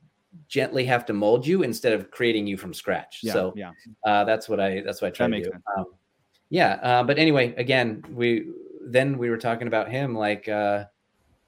gently 0.48 0.86
have 0.86 1.06
to 1.06 1.14
mold 1.14 1.46
you 1.48 1.64
instead 1.64 1.94
of 1.94 2.12
creating 2.12 2.46
you 2.46 2.58
from 2.58 2.74
scratch 2.74 3.22
Yeah. 3.24 3.34
so 3.34 3.54
yeah. 3.56 3.72
uh, 4.06 4.24
that's 4.26 4.48
what 4.48 4.60
i 4.60 4.82
that's 4.82 5.02
what 5.02 5.08
i 5.08 5.12
try 5.12 5.28
That 5.28 5.38
to 5.38 5.50
do 5.50 5.52
um, 5.78 5.86
yeah 6.50 6.74
uh, 6.84 7.04
but 7.04 7.18
anyway 7.18 7.56
again 7.58 8.04
we 8.14 8.52
then 8.86 9.18
we 9.18 9.30
were 9.32 9.38
talking 9.38 9.68
about 9.68 9.90
him 9.90 10.14
like 10.16 10.48
uh, 10.48 10.86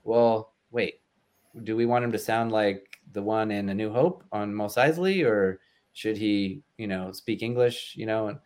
well 0.03 0.53
wait 0.71 1.01
do 1.63 1.75
we 1.75 1.85
want 1.85 2.03
him 2.03 2.11
to 2.11 2.17
sound 2.19 2.51
like 2.51 2.97
the 3.13 3.21
one 3.21 3.51
in 3.51 3.69
a 3.69 3.73
new 3.73 3.91
hope 3.91 4.23
on 4.31 4.53
mos 4.53 4.75
eisley 4.75 5.23
or 5.25 5.59
should 5.93 6.17
he 6.17 6.61
you 6.77 6.87
know 6.87 7.11
speak 7.11 7.43
english 7.43 7.93
you 7.95 8.05
know 8.07 8.27
and 8.27 8.39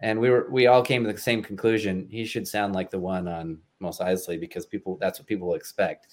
and 0.00 0.18
we 0.20 0.30
were 0.30 0.46
we 0.50 0.66
all 0.66 0.82
came 0.82 1.04
to 1.04 1.12
the 1.12 1.18
same 1.18 1.42
conclusion 1.42 2.06
he 2.10 2.24
should 2.24 2.46
sound 2.46 2.74
like 2.74 2.90
the 2.90 2.98
one 2.98 3.26
on 3.28 3.58
Mos 3.80 3.98
Eisley 3.98 4.38
because 4.38 4.66
people 4.66 4.96
that's 5.00 5.18
what 5.18 5.26
people 5.26 5.48
will 5.48 5.54
expect 5.54 6.08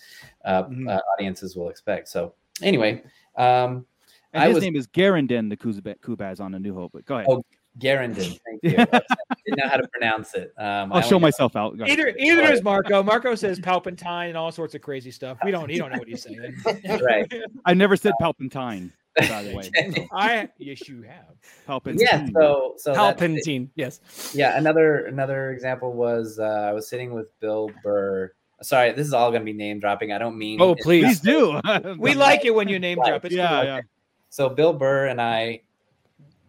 uh, 0.45 0.63
Mhm. 0.63 0.89
uh, 0.89 0.99
audiences 1.13 1.55
will 1.55 1.69
expect 1.69 2.07
so 2.07 2.33
anyway 2.61 3.03
um 3.37 3.85
And 4.33 4.43
I 4.43 4.47
his 4.47 4.55
was- 4.55 4.63
name 4.63 4.75
is 4.75 4.87
Garindan, 4.87 5.49
the 5.49 5.57
Kuzba- 5.57 5.99
Kubaz 5.99 6.39
on 6.41 6.53
A 6.55 6.59
New 6.59 6.73
Hope. 6.73 6.91
But 6.93 7.05
go 7.05 7.15
ahead. 7.15 7.27
Oh, 7.29 7.41
Garindan 7.79 8.39
thank 8.45 8.59
you 8.63 8.75
I 8.79 9.01
didn't 9.45 9.57
know 9.59 9.69
how 9.69 9.77
to 9.77 9.87
pronounce 9.89 10.33
it 10.33 10.53
um 10.57 10.91
I 10.91 10.95
I'll 10.97 11.01
show 11.01 11.15
only- 11.15 11.27
myself 11.27 11.55
out. 11.55 11.77
Go. 11.77 11.85
Either 11.85 12.07
either 12.17 12.41
is 12.51 12.61
Marco. 12.63 13.03
Marco 13.03 13.35
says 13.35 13.59
Palpatine 13.59 14.29
and 14.29 14.37
all 14.37 14.51
sorts 14.51 14.73
of 14.75 14.81
crazy 14.81 15.11
stuff. 15.11 15.37
We 15.43 15.51
don't. 15.51 15.69
He 15.69 15.77
don't 15.77 15.91
know 15.91 15.97
what 15.99 16.07
he's 16.07 16.23
saying. 16.23 16.55
right 17.01 17.31
I 17.65 17.73
never 17.73 17.95
said 17.97 18.13
Palpatine, 18.21 18.91
by 19.15 19.43
the 19.43 19.55
way. 19.55 19.69
Okay. 19.77 20.07
I 20.13 20.49
yes, 20.57 20.87
you 20.87 21.03
have. 21.03 21.35
Palpatine. 21.67 21.99
yeah 21.99 22.27
so 22.33 22.73
so 22.77 22.93
that's. 22.93 23.21
Palpatine. 23.21 23.69
Yes. 23.75 23.99
yeah 24.35 24.57
another 24.57 25.05
another 25.05 25.51
example 25.51 25.93
was 25.93 26.39
uh, 26.39 26.43
i 26.69 26.73
was 26.73 26.87
sitting 26.87 27.13
with 27.13 27.37
bill 27.39 27.71
burr 27.83 28.31
sorry 28.61 28.91
this 28.91 29.05
is 29.07 29.13
all 29.13 29.29
going 29.31 29.41
to 29.41 29.45
be 29.45 29.53
name 29.53 29.79
dropping 29.79 30.11
i 30.11 30.17
don't 30.17 30.37
mean 30.37 30.61
Oh, 30.61 30.75
please. 30.75 31.05
Please 31.05 31.19
do. 31.19 31.59
We 31.97 32.13
like 32.13 32.45
it 32.45 32.53
when 32.53 32.67
you 32.67 32.79
name 32.79 32.99
drop. 33.05 33.25
It's 33.25 33.35
yeah, 33.35 33.49
cool. 33.49 33.63
yeah. 33.65 33.81
so 34.29 34.49
bill 34.49 34.73
burr 34.73 35.07
and 35.07 35.21
i 35.21 35.61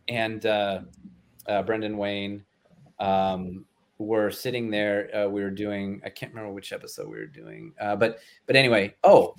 and 0.08 0.44
uh, 0.46 0.80
uh, 1.46 1.62
brendan 1.62 1.96
wayne 1.96 2.44
um, 2.98 3.64
were 3.98 4.30
sitting 4.30 4.70
there 4.70 5.10
uh, 5.16 5.28
we 5.28 5.42
were 5.42 5.50
doing 5.50 6.00
i 6.04 6.08
can't 6.08 6.32
remember 6.32 6.52
which 6.52 6.72
episode 6.72 7.08
we 7.08 7.18
were 7.18 7.26
doing 7.26 7.72
uh, 7.80 7.96
but 7.96 8.18
but 8.46 8.56
anyway 8.56 8.94
oh 9.04 9.34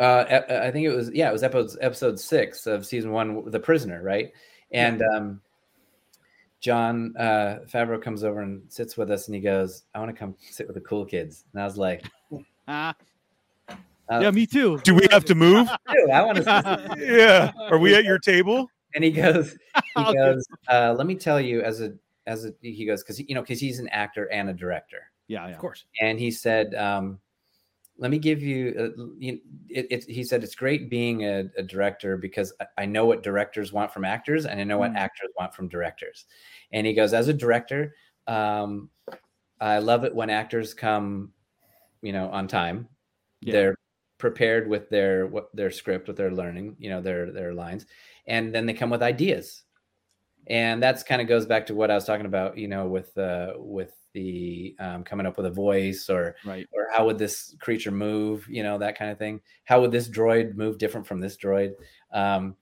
uh, 0.00 0.24
i 0.66 0.70
think 0.70 0.86
it 0.86 0.94
was 0.94 1.10
yeah 1.12 1.28
it 1.28 1.32
was 1.32 1.42
episode 1.42 1.78
episode 1.80 2.18
six 2.18 2.66
of 2.66 2.84
season 2.84 3.12
one 3.12 3.48
the 3.50 3.60
prisoner 3.60 4.02
right 4.02 4.32
and 4.72 5.02
um, 5.14 5.40
jon 6.60 7.14
uh, 7.18 7.58
favreau 7.72 8.00
comes 8.00 8.24
over 8.24 8.40
and 8.40 8.62
sits 8.68 8.96
with 8.96 9.10
us 9.10 9.26
and 9.28 9.34
he 9.34 9.40
goes 9.40 9.84
i 9.94 9.98
want 9.98 10.10
to 10.10 10.16
come 10.18 10.34
sit 10.50 10.66
with 10.66 10.74
the 10.74 10.80
cool 10.80 11.04
kids 11.04 11.44
and 11.52 11.62
i 11.62 11.64
was 11.64 11.76
like 11.76 12.04
Uh, 14.10 14.18
yeah, 14.22 14.30
me 14.32 14.44
too. 14.44 14.76
Do 14.82 14.92
we 14.92 15.06
have 15.12 15.24
to 15.26 15.36
move? 15.36 15.68
Dude, 15.88 16.10
I 16.12 16.22
want 16.24 16.38
to. 16.38 16.96
yeah. 16.98 17.52
Are 17.70 17.78
we 17.78 17.94
at 17.94 18.02
your 18.02 18.18
table? 18.18 18.68
and 18.96 19.04
he 19.04 19.12
goes, 19.12 19.56
he 19.96 20.14
goes, 20.14 20.44
uh, 20.68 20.92
let 20.98 21.06
me 21.06 21.14
tell 21.14 21.40
you, 21.40 21.62
as 21.62 21.80
a 21.80 21.92
as 22.26 22.44
a 22.44 22.52
he 22.60 22.84
goes 22.84 23.04
because 23.04 23.20
you 23.20 23.36
know 23.36 23.40
because 23.40 23.60
he's 23.60 23.78
an 23.78 23.86
actor 23.90 24.24
and 24.32 24.50
a 24.50 24.52
director, 24.52 25.02
Yeah, 25.28 25.46
yeah. 25.46 25.52
Of 25.52 25.58
course. 25.60 25.84
and 26.00 26.18
he 26.18 26.32
said, 26.32 26.74
um, 26.74 27.20
let 28.00 28.10
me 28.10 28.18
give 28.18 28.42
you, 28.42 28.74
uh, 28.98 29.02
you 29.18 29.38
it, 29.68 29.86
it, 29.90 30.04
he 30.04 30.24
said 30.24 30.42
it's 30.42 30.54
great 30.54 30.88
being 30.88 31.24
a, 31.26 31.44
a 31.58 31.62
director 31.62 32.16
because 32.16 32.52
I- 32.78 32.86
know 32.86 33.04
what 33.04 33.22
directors 33.22 33.72
want 33.72 33.92
from 33.92 34.06
actors 34.06 34.46
and 34.46 34.58
I 34.58 34.64
know 34.64 34.78
what 34.78 34.92
Mm. 34.92 34.96
actors 34.96 35.28
want 35.38 35.54
from 35.54 35.68
directors, 35.68 36.24
and 36.72 36.86
he 36.86 36.94
goes 36.94 37.12
as 37.12 37.28
a 37.28 37.34
director, 37.34 37.94
um, 38.26 38.88
I 39.60 39.78
love 39.78 40.04
it 40.04 40.14
when 40.14 40.30
actors 40.30 40.72
come, 40.72 41.32
you 42.00 42.12
know, 42.12 42.30
on 42.30 42.48
time. 42.48 42.88
Yeah. 43.42 43.52
They're 43.52 43.76
prepared 44.16 44.68
with 44.68 44.88
their 44.88 45.26
what 45.26 45.54
their 45.54 45.70
script, 45.70 46.08
what 46.08 46.16
they're 46.16 46.32
learning, 46.32 46.76
you 46.78 46.88
know, 46.88 47.02
their 47.02 47.30
their 47.30 47.52
lines, 47.52 47.84
and 48.26 48.54
then 48.54 48.64
they 48.66 48.72
come 48.72 48.90
with 48.90 49.02
ideas. 49.02 49.62
And 50.46 50.82
that's 50.82 51.02
kind 51.02 51.20
of 51.20 51.28
goes 51.28 51.44
back 51.44 51.66
to 51.66 51.74
what 51.74 51.90
I 51.90 51.94
was 51.94 52.06
talking 52.06 52.26
about, 52.26 52.56
you 52.56 52.68
know, 52.68 52.86
with 52.88 53.16
uh 53.18 53.52
with 53.56 53.92
the 54.12 54.74
um, 54.78 55.04
coming 55.04 55.26
up 55.26 55.36
with 55.36 55.46
a 55.46 55.50
voice 55.50 56.08
or 56.10 56.34
Right. 56.44 56.66
or 56.72 56.88
how 56.92 57.06
would 57.06 57.18
this 57.18 57.54
creature 57.60 57.90
move, 57.90 58.46
you 58.48 58.62
know, 58.62 58.78
that 58.78 58.98
kind 58.98 59.10
of 59.10 59.18
thing. 59.18 59.40
How 59.64 59.80
would 59.80 59.92
this 59.92 60.08
droid 60.08 60.54
move 60.56 60.78
different 60.78 61.06
from 61.06 61.20
this 61.20 61.36
droid? 61.36 61.72
Um, 62.12 62.56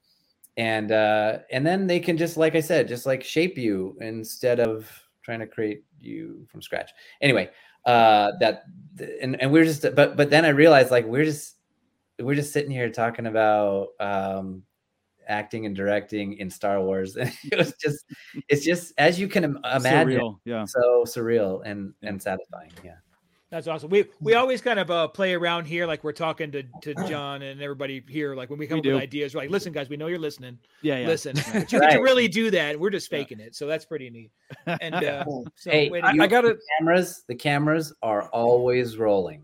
and 0.57 0.91
uh, 0.91 1.39
and 1.51 1.65
then 1.65 1.87
they 1.87 1.99
can 1.99 2.17
just, 2.17 2.35
like 2.37 2.55
I 2.55 2.59
said, 2.59 2.87
just 2.87 3.05
like 3.05 3.23
shape 3.23 3.57
you 3.57 3.97
instead 4.01 4.59
of 4.59 4.91
trying 5.21 5.39
to 5.39 5.47
create 5.47 5.83
you 6.01 6.45
from 6.51 6.61
scratch. 6.61 6.91
Anyway, 7.21 7.49
uh, 7.85 8.31
that 8.39 8.63
and 9.21 9.41
and 9.41 9.51
we're 9.51 9.63
just, 9.63 9.83
but 9.95 10.17
but 10.17 10.29
then 10.29 10.43
I 10.45 10.49
realized 10.49 10.91
like 10.91 11.05
we're 11.05 11.25
just 11.25 11.55
we're 12.19 12.35
just 12.35 12.51
sitting 12.51 12.71
here 12.71 12.89
talking 12.89 13.27
about 13.27 13.89
um, 14.01 14.63
acting 15.29 15.65
and 15.65 15.75
directing 15.75 16.33
in 16.33 16.49
Star 16.49 16.81
Wars. 16.81 17.15
And 17.15 17.31
it 17.51 17.57
was 17.57 17.73
just, 17.81 18.03
it's 18.49 18.65
just 18.65 18.93
as 18.97 19.19
you 19.19 19.27
can 19.29 19.43
imagine, 19.45 20.19
Surreal, 20.19 20.39
yeah. 20.43 20.65
so 20.65 21.03
surreal 21.05 21.61
and 21.65 21.93
and 22.03 22.21
satisfying. 22.21 22.71
Yeah. 22.83 22.95
That's 23.51 23.67
awesome. 23.67 23.89
We 23.89 24.05
we 24.21 24.35
always 24.35 24.61
kind 24.61 24.77
of 24.77 24.91
uh, 24.91 25.07
play 25.07 25.33
around 25.33 25.65
here, 25.65 25.87
like 25.87 26.03
we're 26.03 26.11
talking 26.11 26.51
to, 26.51 26.61
to 26.81 26.93
Jon 27.09 27.41
and 27.41 27.59
everybody 27.63 28.03
here. 28.07 28.35
Like 28.35 28.51
when 28.51 28.59
we 28.59 28.67
come 28.67 28.79
We 28.83 28.89
up 28.91 28.93
with 28.95 29.01
ideas, 29.03 29.33
we're 29.33 29.41
like, 29.41 29.49
listen, 29.49 29.73
guys, 29.73 29.89
we 29.89 29.97
know 29.97 30.05
you're 30.05 30.19
listening. 30.19 30.59
Yeah, 30.83 30.99
yeah. 30.99 31.07
Listen, 31.07 31.35
Right. 31.35 31.53
but 31.53 31.71
you 31.71 31.79
get 31.79 31.91
to 31.93 31.99
really 31.99 32.27
do 32.27 32.51
that. 32.51 32.79
We're 32.79 32.91
just 32.91 33.09
faking 33.09 33.39
it, 33.39 33.55
so 33.55 33.65
that's 33.65 33.85
pretty 33.85 34.11
neat. 34.11 34.29
And 34.67 34.93
uh, 34.93 35.25
so 35.55 35.71
hey, 35.71 35.89
wait, 35.89 36.03
I, 36.03 36.11
you- 36.11 36.27
got 36.27 36.45
it. 36.45 36.59
Cameras, 36.77 37.23
the 37.27 37.33
cameras 37.33 37.91
are 38.03 38.29
always 38.29 38.97
rolling. 38.97 39.43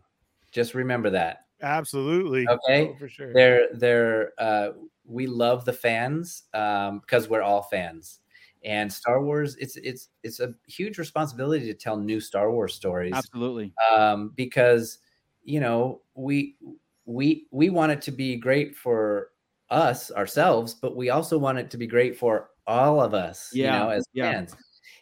Just 0.52 0.76
remember 0.76 1.10
that. 1.10 1.46
Absolutely. 1.64 2.48
Okay, 2.48 2.90
Oh, 2.90 2.96
for 3.00 3.10
sure. 3.10 3.34
They're 3.34 3.70
they're 3.74 4.34
uh, 4.38 4.70
we 5.08 5.28
love 5.28 5.66
the 5.66 5.74
fans 5.74 6.44
um, 6.54 7.00
because 7.00 7.30
we're 7.30 7.42
all 7.42 7.64
fans. 7.64 8.20
And 8.64 8.92
Star 8.92 9.22
Wars, 9.24 9.56
it's 9.58 9.78
it's 9.78 10.10
it's 10.24 10.40
a 10.40 10.54
huge 10.68 10.98
responsibility 10.98 11.66
to 11.68 11.74
tell 11.76 11.98
new 11.98 12.20
Star 12.20 12.52
Wars 12.52 12.74
stories 12.74 13.14
Absolutely. 13.14 13.74
um, 13.92 14.30
because 14.36 15.00
you 15.44 15.60
know 15.60 16.02
we 16.16 16.58
we 17.06 17.48
we 17.52 17.70
want 17.70 17.92
it 17.92 18.02
to 18.04 18.12
be 18.12 18.36
great 18.38 18.76
for 18.76 19.32
us 19.70 20.12
ourselves, 20.12 20.74
but 20.74 20.96
we 20.96 21.10
also 21.10 21.38
want 21.38 21.58
it 21.60 21.70
to 21.72 21.78
be 21.78 21.88
great 21.88 22.18
for 22.18 22.52
all 22.68 23.02
of 23.02 23.14
us, 23.14 23.52
Yeah, 23.52 23.66
you 23.66 23.72
know, 23.72 23.90
as 23.90 24.06
yeah. 24.14 24.32
fans. 24.32 24.56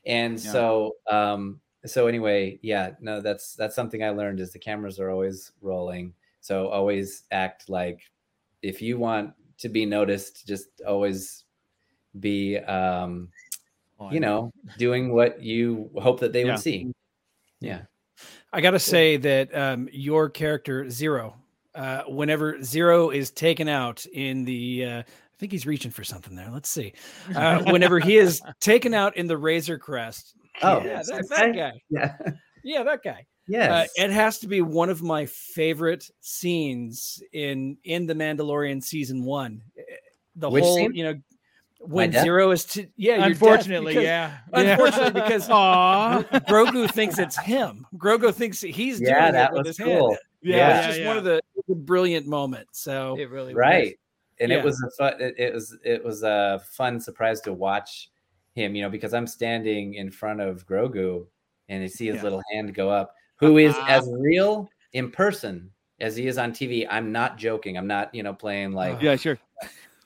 And 0.06 0.40
Yeah. 0.42 0.52
so 0.52 0.94
um 1.10 1.62
so 1.86 2.08
anyway, 2.08 2.60
yeah, 2.64 2.92
no, 3.02 3.22
that's 3.22 3.56
that's 3.56 3.76
something 3.76 4.04
I 4.04 4.10
learned 4.10 4.40
is 4.40 4.54
the 4.54 4.60
cameras 4.60 5.00
are 5.00 5.10
always 5.10 5.52
rolling. 5.62 6.14
So 6.42 6.68
always 6.70 7.24
act 7.32 7.70
like 7.70 8.02
if 8.62 8.82
you 8.82 8.98
want 8.98 9.34
to 9.64 9.70
be 9.70 9.86
noticed, 9.86 10.46
just 10.46 10.68
always 10.86 11.46
be 12.20 12.58
um 12.60 13.30
Oh, 14.00 14.12
you 14.12 14.20
know 14.20 14.52
doing 14.78 15.14
what 15.14 15.42
you 15.42 15.90
hope 15.98 16.20
that 16.20 16.34
they 16.34 16.44
Yeah. 16.44 16.52
would 16.52 16.60
see. 16.60 16.92
Yeah. 17.62 17.84
I 18.52 18.60
got 18.62 18.72
to 18.72 18.80
say 18.80 19.18
that 19.18 19.56
um, 19.56 19.88
your 19.92 20.30
character 20.30 20.90
Zero, 20.90 21.36
uh, 21.74 22.04
whenever 22.04 22.62
Zero 22.62 23.10
is 23.10 23.32
taken 23.32 23.68
out 23.68 24.06
in 24.08 24.44
the, 24.46 24.86
uh, 24.86 25.00
I 25.00 25.04
think 25.40 25.52
he's 25.52 25.66
reaching 25.66 25.90
for 25.92 26.04
something 26.04 26.36
there. 26.36 26.50
Let's 26.52 26.70
see. 26.70 26.94
Uh, 27.36 27.64
whenever 27.72 28.00
he 28.00 28.18
is 28.18 28.42
taken 28.60 28.94
out 28.94 29.16
in 29.18 29.26
the 29.28 29.38
Razor 29.38 29.80
Crest. 29.80 30.36
Oh, 30.62 30.84
yeah, 30.84 31.02
that, 31.08 31.30
that 31.30 31.56
guy. 31.56 31.72
Yeah. 31.90 32.16
Yeah, 32.64 32.84
that 32.84 33.04
guy. 33.04 33.26
Yes. 33.48 33.90
Uh, 33.98 34.04
it 34.06 34.12
has 34.12 34.40
to 34.40 34.48
be 34.48 34.62
one 34.62 34.90
of 34.90 35.02
my 35.04 35.26
favorite 35.26 36.10
scenes 36.22 37.22
in 37.34 37.78
in 37.84 38.06
the 38.06 38.14
Mandalorian 38.14 38.82
season 38.84 39.24
one. 39.24 39.62
Eh, 39.78 39.82
The 40.36 40.50
Which 40.50 40.64
whole, 40.64 40.78
scene? 40.78 40.94
you 40.96 41.04
know, 41.04 41.16
when? 41.80 42.12
Zero 42.14 42.52
is 42.52 42.64
to 42.66 42.88
yeah, 42.96 43.26
Unfortunately, 43.26 43.94
because- 43.94 44.04
yeah. 44.06 44.38
Unfortunately, 44.54 45.22
because 45.22 45.50
Aw. 45.50 46.24
Grogu 46.50 46.90
thinks 46.92 47.20
it's 47.20 47.38
him. 47.38 47.86
Grogu 47.98 48.34
thinks 48.34 48.62
he's 48.62 49.02
Yeah, 49.02 49.20
doing 49.22 49.34
that 49.34 49.52
it 49.52 49.54
with 49.54 49.68
was 49.68 49.78
his 49.78 49.86
hand. 49.86 50.00
cool. 50.00 50.18
Yeah, 50.42 50.56
Yeah. 50.58 50.78
it's 50.78 50.88
just 50.88 51.00
Yeah, 51.02 51.08
one 51.08 51.18
of 51.18 51.24
the 51.26 51.36
it 51.36 51.44
was 51.68 51.78
a 51.78 51.80
brilliant 51.80 52.26
moments. 52.28 52.80
So 52.80 53.18
It 53.20 53.30
really 53.30 53.54
was. 53.54 53.60
right 53.60 54.00
and 54.40 54.52
Yeah. 54.52 54.60
it 54.60 54.64
was 54.66 54.82
a 54.82 54.90
fun 54.98 55.22
it, 55.22 55.36
it 55.38 55.54
was 55.54 55.78
it 55.84 56.04
was 56.04 56.24
a 56.24 56.60
fun 56.72 57.00
surprise 57.00 57.40
to 57.42 57.54
watch 57.54 58.10
him 58.56 58.76
you 58.76 58.82
know 58.82 58.90
because 58.90 59.14
i'm 59.14 59.28
standing 59.28 59.94
in 59.94 60.10
front 60.10 60.42
of 60.42 60.66
grogu 60.66 61.28
and 61.70 61.84
i 61.84 61.88
see 61.88 62.08
his 62.08 62.16
Yeah. 62.18 62.24
little 62.24 62.42
hand 62.52 62.74
go 62.74 62.90
up 62.90 63.14
who 63.38 63.58
is 63.58 63.76
Uh-huh. 63.80 63.86
as 63.88 64.10
real 64.12 64.70
in 64.94 65.10
person 65.12 65.70
as 66.00 66.16
he 66.16 66.28
is 66.28 66.38
on 66.38 66.52
tv 66.52 66.88
i'm 66.90 67.12
not 67.12 67.38
joking 67.38 67.78
i'm 67.78 67.88
not 67.88 68.14
you 68.14 68.24
know 68.24 68.34
playing 68.34 68.72
like 68.72 69.02
Yeah, 69.02 69.16
sure. 69.16 69.38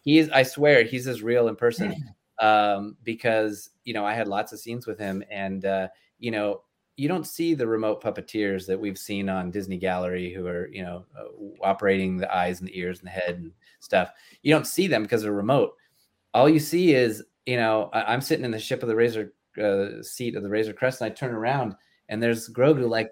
he's 0.04 0.30
i 0.30 0.44
swear 0.44 0.84
he's 0.84 1.08
as 1.08 1.22
real 1.22 1.48
in 1.48 1.56
person 1.56 1.94
um 2.40 2.96
because 3.04 3.72
you 3.84 3.94
know 3.94 4.06
i 4.06 4.14
had 4.14 4.28
lots 4.28 4.52
of 4.54 4.60
scenes 4.60 4.86
with 4.86 5.00
him 5.00 5.24
and 5.32 5.66
uh 5.66 5.88
you 6.20 6.32
know 6.32 6.62
you 6.96 7.08
don't 7.08 7.28
see 7.28 7.54
the 7.54 7.66
remote 7.68 8.02
puppeteers 8.02 8.66
that 8.68 8.80
we've 8.80 8.98
seen 8.98 9.28
on 9.30 9.52
disney 9.52 9.78
gallery 9.78 10.34
who 10.34 10.46
are 10.48 10.68
you 10.70 10.84
know 10.84 11.06
uh, 11.20 11.26
operating 11.64 12.18
the 12.18 12.34
eyes 12.36 12.60
and 12.60 12.68
the 12.70 12.78
ears 12.78 13.00
and 13.00 13.08
the 13.08 13.12
head 13.12 13.36
and 13.38 13.52
stuff 13.80 14.12
you 14.44 14.54
don't 14.54 14.68
see 14.68 14.88
them 14.88 15.04
because 15.04 15.22
they're 15.24 15.32
remote 15.32 15.74
all 16.34 16.48
you 16.50 16.60
see 16.60 16.94
is 16.94 17.24
you 17.46 17.58
know 17.58 17.90
I- 17.94 18.14
i'm 18.14 18.22
sitting 18.22 18.46
in 18.46 18.52
the 18.52 18.60
ship 18.60 18.84
of 18.84 18.90
the 18.90 18.96
razor 18.96 19.34
uh, 19.62 20.02
seat 20.04 20.36
of 20.36 20.44
the 20.44 20.50
razor 20.50 20.74
crest 20.74 21.02
and 21.02 21.12
i 21.12 21.14
turn 21.14 21.34
around 21.34 21.76
and 22.10 22.22
there's 22.22 22.50
grogu 22.50 22.88
like 22.90 23.12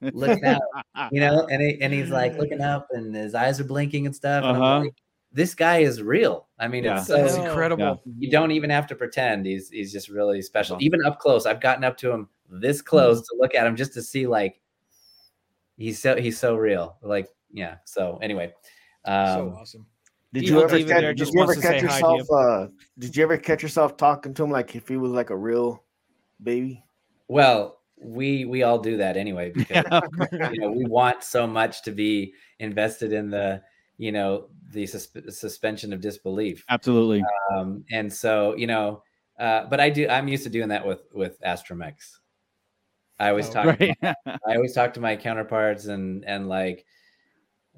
looking 0.00 0.44
out 0.44 0.62
you 1.12 1.20
know, 1.20 1.46
and 1.50 1.60
he, 1.60 1.80
and 1.80 1.92
he's 1.92 2.10
like 2.10 2.36
looking 2.38 2.60
up, 2.60 2.88
and 2.92 3.14
his 3.14 3.34
eyes 3.34 3.60
are 3.60 3.64
blinking 3.64 4.06
and 4.06 4.14
stuff. 4.14 4.44
And 4.44 4.56
I'm 4.56 4.62
Uh-huh. 4.62 4.80
like, 4.84 4.94
this 5.32 5.54
guy 5.54 5.78
is 5.78 6.02
real. 6.02 6.46
I 6.58 6.68
mean, 6.68 6.84
Yeah. 6.84 6.98
it's 6.98 7.08
that's 7.08 7.34
so 7.34 7.44
incredible. 7.44 8.00
you 8.18 8.30
don't 8.30 8.50
even 8.52 8.70
have 8.70 8.86
to 8.88 8.94
pretend. 8.94 9.44
He's 9.44 9.68
he's 9.70 9.92
just 9.92 10.08
really 10.08 10.40
special. 10.42 10.76
awesome. 10.76 10.84
Even 10.86 11.04
up 11.04 11.18
close, 11.18 11.46
I've 11.46 11.60
gotten 11.60 11.84
up 11.84 11.96
to 11.98 12.10
him 12.10 12.28
this 12.48 12.80
close 12.80 13.20
to 13.28 13.36
look 13.38 13.54
at 13.54 13.66
him 13.66 13.76
just 13.76 13.92
to 13.94 14.02
see 14.02 14.26
like 14.26 14.60
he's 15.76 16.00
so 16.00 16.16
he's 16.16 16.38
so 16.38 16.56
real. 16.56 16.96
Like 17.02 17.28
yeah. 17.52 17.76
So 17.84 18.18
anyway, 18.22 18.54
um, 19.04 19.26
so 19.26 19.56
awesome. 19.60 19.86
Did 20.32 20.46
you 20.48 20.62
ever 20.62 20.78
catch, 20.78 20.86
there 20.86 21.14
did 21.14 21.28
you 21.28 21.40
ever 21.42 21.46
wants 21.52 21.56
to 21.56 21.62
say 21.66 21.80
catch 21.80 21.90
hi 21.90 22.00
to 22.00 22.16
yourself? 22.16 22.30
Uh, 22.30 22.66
did 22.98 23.16
you 23.16 23.22
ever 23.22 23.36
catch 23.38 23.62
yourself 23.62 23.96
talking 23.96 24.32
to 24.34 24.44
him 24.44 24.50
like 24.50 24.76
if 24.76 24.86
he 24.88 24.96
was 24.96 25.10
like 25.12 25.30
a 25.30 25.36
real 25.36 25.82
baby? 26.42 26.84
well, 27.28 27.77
we 28.00 28.44
we 28.44 28.62
all 28.62 28.78
do 28.78 28.96
that 28.96 29.16
anyway 29.16 29.50
because 29.54 29.84
you 30.52 30.60
know 30.60 30.70
we 30.70 30.84
want 30.84 31.22
so 31.22 31.46
much 31.46 31.82
to 31.82 31.90
be 31.90 32.32
invested 32.58 33.12
in 33.12 33.30
the 33.30 33.62
you 33.96 34.12
know 34.12 34.48
the 34.70 34.84
susp- 34.84 35.32
suspension 35.32 35.92
of 35.92 36.00
disbelief. 36.00 36.64
Absolutely. 36.68 37.24
um, 37.52 37.84
and 37.90 38.12
so 38.12 38.54
you 38.56 38.66
know 38.66 39.02
uh, 39.40 39.64
but 39.66 39.80
i 39.80 39.88
do 39.90 40.06
i'm 40.08 40.28
used 40.28 40.44
to 40.44 40.50
doing 40.50 40.68
that 40.68 40.86
with 40.86 41.02
with 41.12 41.40
astromechs 41.42 42.18
i 43.18 43.28
always 43.30 43.48
Oh, 43.48 43.52
talk 43.52 43.66
Right. 43.80 43.96
i 44.02 44.54
always 44.54 44.74
talk 44.74 44.94
to 44.94 45.00
my 45.00 45.16
counterparts 45.16 45.86
and 45.86 46.24
and 46.24 46.48
like 46.48 46.84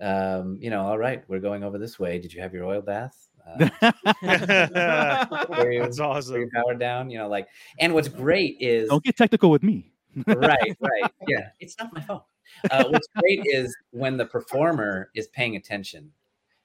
um 0.00 0.58
you 0.60 0.70
know 0.70 0.82
all 0.82 0.98
right 0.98 1.24
we're 1.28 1.40
going 1.40 1.62
over 1.64 1.78
this 1.78 1.98
way 1.98 2.18
did 2.18 2.32
you 2.32 2.40
have 2.40 2.52
your 2.54 2.64
oil 2.64 2.80
bath 2.82 3.28
uh, 3.46 3.68
were 5.48 5.72
you, 5.72 5.82
That's 5.82 5.98
awesome. 6.00 6.36
you 6.40 6.50
powered 6.54 6.78
down 6.78 7.10
you 7.10 7.18
know 7.18 7.28
like 7.28 7.48
and 7.78 7.92
what's 7.94 8.08
great 8.08 8.56
is 8.60 8.88
Don't 8.88 9.02
get 9.04 9.16
technical 9.16 9.50
with 9.50 9.62
me. 9.62 9.92
Right 10.26 10.76
right 10.80 11.10
yeah 11.28 11.50
it's 11.60 11.76
not 11.78 11.92
my 11.92 12.00
fault 12.00 12.24
uh, 12.70 12.84
what's 12.88 13.06
great 13.20 13.40
is 13.44 13.74
when 13.90 14.16
the 14.16 14.26
performer 14.26 15.10
is 15.14 15.28
paying 15.28 15.56
attention 15.56 16.10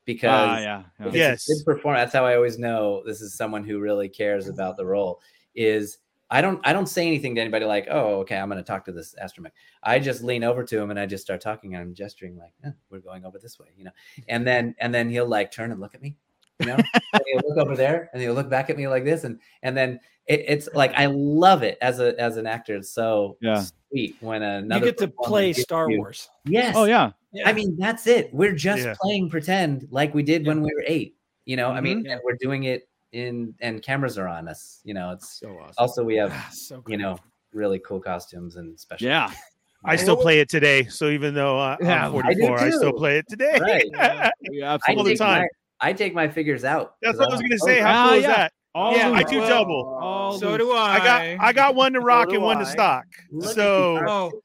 because 0.06 0.50
Ah, 0.50 0.58
yeah. 0.60 0.84
yeah. 1.00 1.08
if 1.08 1.08
it's 1.08 1.16
a 1.16 1.18
Yes. 1.18 1.48
good 1.48 1.66
performer. 1.66 1.98
That's 2.00 2.14
how 2.14 2.26
I 2.26 2.36
always 2.36 2.58
know 2.60 3.04
this 3.06 3.22
is 3.22 3.36
someone 3.36 3.64
who 3.64 3.80
really 3.80 4.08
cares 4.10 4.48
about 4.48 4.78
the 4.78 4.86
role. 4.86 5.20
Is 5.56 5.98
I 6.30 6.42
don't 6.42 6.60
I 6.64 6.74
don't 6.74 6.88
say 6.88 7.06
anything 7.08 7.36
to 7.36 7.42
anybody 7.42 7.66
like, 7.66 7.88
oh, 7.90 8.20
okay, 8.22 8.38
I'm 8.38 8.50
going 8.50 8.58
to 8.62 8.68
talk 8.68 8.86
to 8.86 8.92
this 8.92 9.16
astromech. 9.24 9.52
I 9.84 10.00
just 10.00 10.24
lean 10.24 10.44
over 10.44 10.64
to 10.64 10.80
him 10.80 10.90
and 10.92 11.00
I 11.00 11.06
just 11.06 11.24
start 11.24 11.42
talking 11.42 11.76
and 11.76 11.82
I'm 11.84 11.94
gesturing 11.94 12.38
like, 12.38 12.54
eh, 12.64 12.72
we're 12.90 13.00
going 13.00 13.26
over 13.26 13.38
this 13.40 13.60
way, 13.60 13.68
you 13.78 13.84
know. 13.84 13.92
And 14.28 14.46
then 14.46 14.76
and 14.80 14.94
then 14.94 15.10
he'll 15.10 15.28
like 15.28 15.52
turn 15.52 15.72
and 15.72 15.80
look 15.80 15.94
at 15.96 16.02
me, 16.02 16.18
You 16.60 16.68
know, 16.68 16.76
and 16.76 17.24
you 17.28 17.40
look 17.48 17.58
over 17.58 17.76
there, 17.76 18.10
and 18.14 18.22
he'll 18.22 18.34
look 18.34 18.50
back 18.50 18.70
at 18.70 18.78
me 18.78 18.88
like 18.88 19.06
this, 19.06 19.24
and 19.24 19.40
and 19.64 19.76
then 19.78 20.00
it, 20.28 20.44
it's 20.48 20.70
like 20.74 20.94
I 20.96 21.06
love 21.08 21.64
it 21.64 21.78
as 21.82 22.00
a 22.00 22.20
as 22.20 22.38
an 22.38 22.48
actor. 22.48 22.76
It's 22.76 22.90
so 22.90 23.38
Yeah. 23.42 23.64
sweet 23.90 24.16
when 24.22 24.42
You 24.42 24.48
another 24.48 24.86
get 24.86 24.98
to 25.00 25.08
play 25.08 25.54
Star 25.54 25.90
you- 25.90 26.00
Wars. 26.00 26.30
Yes. 26.46 26.76
Oh 26.78 26.86
yeah. 26.86 27.12
Yeah. 27.32 27.50
I 27.50 27.54
mean, 27.54 27.76
that's 27.78 28.08
it. 28.08 28.34
We're 28.34 28.54
just 28.56 28.84
Yeah. 28.84 28.96
playing 29.02 29.30
pretend 29.30 29.88
like 29.92 30.14
we 30.14 30.24
did 30.24 30.46
when 30.48 30.62
we 30.62 30.72
were 30.74 30.84
eight. 30.88 31.16
You 31.46 31.58
know, 31.58 31.70
I 31.70 31.82
mean, 31.82 32.00
Mm-hmm. 32.04 32.12
and 32.12 32.22
we're 32.24 32.38
doing 32.40 32.64
it 32.64 32.88
in 33.12 33.54
and 33.62 33.82
cameras 33.84 34.18
are 34.18 34.28
on 34.28 34.48
us. 34.48 34.80
You 34.84 34.94
know, 34.94 35.12
it's 35.12 35.40
so 35.40 35.50
awesome. 35.60 35.76
also 35.78 36.04
we 36.04 36.16
have 36.16 36.32
Ah, 36.34 36.50
so 36.52 36.84
you 36.88 36.98
know 36.98 37.18
really 37.54 37.80
cool 37.80 38.00
costumes 38.00 38.56
and 38.56 38.80
special. 38.80 39.08
Yeah. 39.08 39.32
I 39.88 39.96
still 39.98 40.18
play 40.18 40.40
it 40.40 40.50
today. 40.50 40.86
So 40.86 41.10
even 41.10 41.36
though 41.36 41.60
uh, 41.60 41.78
Yeah, 41.80 42.08
I'm 42.08 42.12
44, 42.12 42.60
I, 42.60 42.70
still 42.72 42.92
play 42.94 43.20
it 43.20 43.26
today. 43.30 43.60
Right. 43.62 43.86
Yeah, 43.92 44.32
I 44.66 44.74
absolutely. 44.74 44.98
All 44.98 45.04
the 45.04 45.10
take 45.12 45.20
time. 45.20 45.42
My, 45.42 45.48
I 45.90 45.94
take 45.94 46.14
my 46.16 46.28
figures 46.28 46.64
out. 46.64 46.96
That's 47.04 47.20
what 47.20 47.30
I 47.30 47.36
was 47.36 47.42
I'm 47.42 47.48
gonna 47.50 47.60
say. 47.60 47.82
"Oh, 47.82 47.84
How 47.84 48.08
cool 48.10 48.18
is 48.18 48.24
that? 48.26 48.52
All 48.76 48.94
yeah, 48.96 49.10
I 49.12 49.24
do 49.24 49.40
double. 49.40 49.98
All 50.02 50.38
So 50.38 50.50
loose. 50.50 50.58
do 50.60 50.72
I. 50.74 50.96
I 50.96 50.98
got 51.00 51.46
I 51.46 51.54
got 51.54 51.76
one 51.76 51.94
to 51.94 52.02
rock 52.02 52.28
do 52.28 52.36
and 52.36 52.44
one 52.44 52.58
to 52.60 52.66
stock. 52.66 53.06
look 53.32 53.54
So 53.56 53.94
the 54.00 54.06
Oh, 54.10 54.42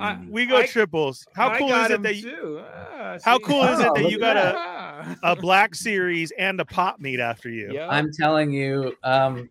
I- 0.00 0.18
we 0.28 0.44
go 0.44 0.56
I- 0.56 0.66
triples. 0.66 1.24
How 1.34 1.56
cool 1.56 1.72
is 1.72 1.90
it 1.92 2.02
that 2.02 2.16
you. 2.16 2.60
Ah, 2.66 3.18
how 3.24 3.38
see? 3.38 3.44
cool 3.44 3.62
is 3.62 3.78
it 3.78 3.86
Oh, 3.88 3.94
that 3.94 4.10
you 4.10 4.16
at 4.16 4.20
got 4.20 4.36
a, 4.36 4.54
Ah. 4.58 5.16
a 5.22 5.36
black 5.36 5.76
series 5.76 6.32
and 6.36 6.58
a 6.60 6.64
pop 6.64 6.98
meet 6.98 7.20
after 7.20 7.48
you? 7.48 7.70
Yeah. 7.72 7.86
I'm 7.88 8.10
telling 8.12 8.52
you, 8.52 8.96
um, 9.04 9.48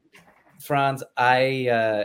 Franz, 0.59 1.01
I 1.15 1.69
uh, 1.69 2.03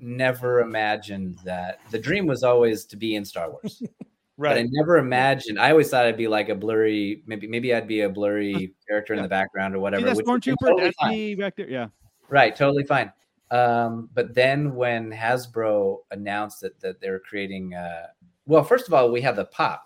never 0.00 0.60
imagined 0.60 1.38
that. 1.44 1.78
The 1.92 1.98
dream 2.00 2.26
was 2.26 2.42
always 2.42 2.84
to 2.86 2.96
be 2.96 3.14
in 3.14 3.24
Star 3.24 3.50
Wars. 3.50 3.82
But 4.38 4.56
I 4.58 4.66
never 4.70 4.98
imagined. 4.98 5.58
I 5.58 5.70
always 5.72 5.90
thought 5.90 6.06
I'd 6.06 6.16
be 6.16 6.28
like 6.28 6.48
a 6.48 6.54
blurry, 6.54 7.22
maybe 7.26 7.46
maybe 7.48 7.74
I'd 7.74 7.88
be 7.88 8.02
a 8.02 8.08
blurry 8.08 8.72
character 8.88 9.12
in 9.14 9.22
the 9.22 9.28
background 9.28 9.74
or 9.74 9.78
See 9.78 9.82
whatever. 9.82 10.06
that 10.06 10.16
which 10.16 10.26
stormtrooper? 10.26 10.54
totally 10.62 10.82
That's 10.84 10.96
fine. 10.96 11.10
me 11.10 11.34
back 11.34 11.56
there. 11.56 11.68
Yeah. 11.68 11.88
Right, 12.28 12.54
totally 12.54 12.84
fine. 12.84 13.12
Um, 13.50 14.08
but 14.14 14.34
then 14.34 14.74
when 14.74 15.10
Hasbro 15.10 15.98
announced 16.12 16.60
that 16.60 16.78
that 16.80 17.00
they 17.00 17.10
were 17.10 17.18
creating, 17.18 17.74
uh, 17.74 18.06
well, 18.46 18.62
first 18.62 18.86
of 18.86 18.94
all, 18.94 19.10
we 19.10 19.20
had 19.20 19.34
the 19.36 19.46
pop. 19.46 19.82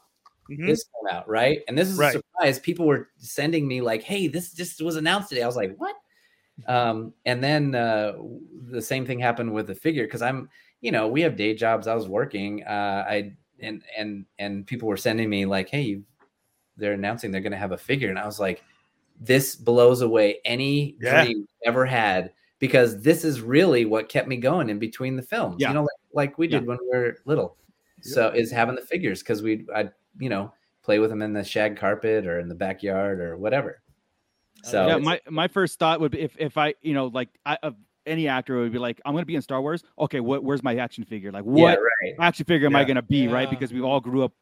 Mhm. 0.51 0.67
This 0.67 0.85
came 0.85 1.17
out 1.17 1.27
right, 1.29 1.63
and 1.69 1.79
this 1.79 1.89
is 1.89 1.97
Right. 1.99 2.11
a 2.17 2.19
surprise. 2.19 2.59
People 2.59 2.87
were 2.87 3.09
sending 3.19 3.67
me 3.67 3.81
like, 3.81 4.03
"Hey, 4.03 4.27
this 4.29 4.53
just 4.53 4.83
was 4.83 4.97
announced 4.97 5.29
today." 5.31 5.43
I 5.43 5.47
was 5.47 5.57
like, 5.57 5.77
"What?" 5.79 5.95
Um, 6.67 7.15
and 7.25 7.43
then 7.43 7.75
uh, 7.75 8.15
the 8.71 8.83
same 8.83 9.07
thing 9.07 9.19
happened 9.21 9.53
with 9.55 9.67
the 9.69 9.75
figure 9.75 10.05
because 10.05 10.21
I'm, 10.23 10.51
you 10.81 10.93
know, 10.93 11.09
we 11.09 11.23
have 11.23 11.37
day 11.37 11.55
jobs. 11.55 11.87
I 11.87 11.95
was 11.95 12.09
working. 12.09 12.65
Uh, 12.65 13.05
I 13.09 13.33
and 13.63 13.83
and 13.97 14.27
and 14.39 14.67
people 14.67 14.89
were 14.89 14.97
sending 14.97 15.29
me 15.31 15.47
like, 15.47 15.69
"Hey, 15.69 15.83
you, 15.83 16.05
they're 16.77 16.93
announcing 16.95 17.31
they're 17.31 17.41
going 17.41 17.53
to 17.53 17.59
have 17.59 17.73
a 17.73 17.79
figure," 17.79 18.11
and 18.11 18.19
I 18.19 18.27
was 18.27 18.41
like, 18.41 18.63
"This 19.21 19.55
blows 19.57 20.01
away 20.03 20.39
any 20.45 20.97
Yeah. 21.01 21.25
dream 21.25 21.47
ever 21.65 21.87
had." 21.87 22.33
Because 22.59 23.03
this 23.03 23.25
is 23.25 23.41
really 23.41 23.85
what 23.87 24.09
kept 24.09 24.29
me 24.29 24.37
going 24.37 24.71
in 24.71 24.79
between 24.79 25.17
the 25.17 25.23
films, 25.23 25.57
Yeah. 25.59 25.69
you 25.69 25.75
know, 25.75 25.83
like, 25.83 25.91
like 26.13 26.39
we 26.39 26.47
Yeah. 26.47 26.61
did 26.61 26.69
when 26.69 26.79
we 26.81 26.97
were 26.97 27.19
little. 27.25 27.57
So 28.03 28.29
is 28.29 28.53
having 28.53 28.77
the 28.77 28.83
figures 28.83 29.21
because 29.21 29.43
we, 29.43 29.67
I, 29.75 29.91
you 30.21 30.29
know, 30.29 30.53
play 30.83 31.01
with 31.01 31.11
them 31.11 31.23
in 31.23 31.33
the 31.33 31.43
shag 31.43 31.77
carpet 31.77 32.25
or 32.27 32.39
in 32.39 32.49
the 32.49 32.55
backyard 32.55 33.21
or 33.21 33.37
whatever. 33.37 33.83
Oh, 34.65 34.71
so 34.71 34.87
yeah, 34.87 34.97
my 34.99 35.21
my 35.29 35.49
first 35.49 35.81
thought 35.81 36.01
would 36.01 36.13
be 36.13 36.21
if 36.21 36.37
if 36.39 36.57
I 36.57 36.75
you 36.83 36.95
know 36.95 37.09
like 37.09 37.31
I, 37.45 37.59
of 37.65 37.75
any 38.07 38.29
actor 38.29 38.59
would 38.59 38.73
be 38.73 38.79
like 38.79 39.01
I'm 39.05 39.15
gonna 39.15 39.27
be 39.27 39.37
in 39.37 39.43
Star 39.43 39.61
Wars. 39.61 39.83
Okay, 39.99 40.21
what 40.21 40.43
where's 40.45 40.63
my 40.63 40.77
action 40.77 41.05
figure? 41.05 41.33
Like 41.33 41.45
yeah, 41.45 41.51
what 41.51 41.79
right. 41.79 42.15
action 42.21 42.45
figure 42.45 42.67
am 42.67 42.77
I 42.77 42.85
gonna 42.85 43.03
be? 43.03 43.29
Right, 43.29 43.49
because 43.49 43.73
we 43.73 43.81
all 43.81 44.01
grew 44.01 44.25
up, 44.25 44.33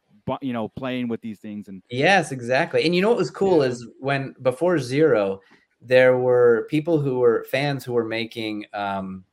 you 0.42 0.52
know, 0.52 0.68
playing 0.68 1.08
with 1.08 1.20
these 1.20 1.38
things 1.40 1.68
and 1.68 1.82
Yes, 1.90 2.32
exactly. 2.32 2.84
And 2.84 2.94
you 2.94 3.02
know 3.02 3.08
what 3.08 3.18
was 3.18 3.30
cool 3.30 3.62
is 3.62 3.86
when 3.98 4.34
before 4.42 4.78
Zero, 4.78 5.40
there 5.80 6.18
were 6.18 6.66
people 6.70 7.00
who 7.00 7.18
were 7.18 7.44
fans 7.50 7.84
who 7.84 7.92
were 7.92 8.04
making 8.04 8.66
um, 8.72 9.24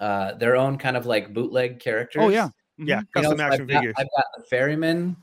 uh, 0.00 0.34
their 0.34 0.56
own 0.56 0.78
kind 0.78 0.96
of 0.96 1.06
like 1.06 1.32
bootleg 1.32 1.80
characters. 1.80 2.22
oh 2.22 2.28
yeah, 2.28 2.48
Yeah, 2.78 3.00
Mhm. 3.00 3.06
You 3.16 3.22
know, 3.22 3.30
custom 3.30 3.38
so 3.38 3.44
action 3.44 3.62
I've 3.62 3.68
got, 3.68 3.76
figures. 3.78 3.94
I've 3.98 4.08
got 4.16 4.24
the 4.36 4.42
ferryman 4.44 5.16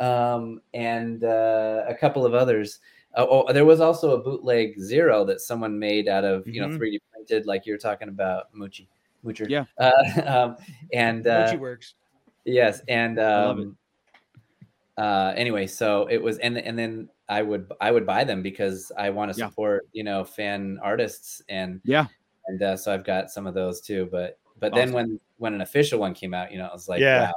um, 0.00 0.60
and 0.74 1.24
uh, 1.24 1.84
a 1.88 1.94
couple 1.94 2.24
of 2.24 2.34
others. 2.34 2.80
Oh, 3.16 3.44
oh, 3.48 3.52
there 3.52 3.64
was 3.64 3.80
also 3.80 4.12
a 4.12 4.22
bootleg 4.22 4.78
Zero 4.78 5.24
that 5.24 5.40
someone 5.40 5.78
made 5.78 6.08
out 6.08 6.24
of 6.24 6.46
you 6.46 6.60
know 6.60 6.68
Mhm. 6.68 6.78
3D 6.78 7.00
printed, 7.12 7.46
like 7.46 7.66
you 7.66 7.72
were 7.72 7.78
talking 7.78 8.08
about 8.08 8.52
Moochie. 8.54 8.86
Moocher. 9.24 9.48
Yeah. 9.48 9.64
Uh, 9.78 10.22
um, 10.26 10.56
and 10.92 11.26
uh, 11.26 11.44
Mochi 11.46 11.56
works. 11.56 11.94
Yes, 12.44 12.80
and 12.88 13.18
um, 13.18 13.76
uh, 14.96 15.32
anyway, 15.36 15.66
so 15.66 16.06
it 16.06 16.18
was, 16.22 16.38
and 16.38 16.56
and 16.58 16.78
then 16.78 17.08
I 17.28 17.42
would 17.42 17.70
I 17.80 17.90
would 17.90 18.06
buy 18.06 18.24
them 18.24 18.42
because 18.42 18.92
I 18.96 19.10
want 19.10 19.32
to 19.32 19.38
Yeah. 19.38 19.48
support 19.48 19.88
you 19.92 20.04
know 20.04 20.24
fan 20.24 20.78
artists 20.82 21.42
and 21.48 21.80
Yeah. 21.84 22.06
and 22.46 22.62
uh, 22.62 22.76
so 22.76 22.92
I've 22.94 23.04
got 23.04 23.30
some 23.30 23.46
of 23.46 23.54
those 23.54 23.80
too. 23.80 24.08
But 24.10 24.38
but 24.58 24.72
then 24.74 24.92
when 24.92 25.18
when 25.38 25.54
an 25.54 25.62
official 25.62 25.98
one 25.98 26.14
came 26.14 26.32
out, 26.34 26.52
you 26.52 26.58
know, 26.58 26.66
I 26.66 26.72
was 26.72 26.88
like, 26.88 27.00
Yeah. 27.00 27.26
wow, 27.26 27.34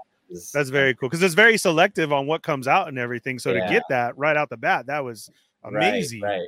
That's 0.53 0.69
very 0.69 0.93
cool 0.95 1.09
because 1.09 1.23
it's 1.23 1.33
very 1.35 1.57
selective 1.57 2.11
on 2.13 2.27
what 2.27 2.43
comes 2.43 2.67
out 2.67 2.87
and 2.89 2.99
everything. 2.99 3.39
So 3.39 3.53
Yeah. 3.53 3.65
to 3.65 3.73
get 3.73 3.83
that 3.89 4.17
right 4.17 4.35
out 4.37 4.49
the 4.49 4.57
bat, 4.57 4.85
that 4.87 5.03
was 5.03 5.29
amazing. 5.63 6.21
right? 6.21 6.47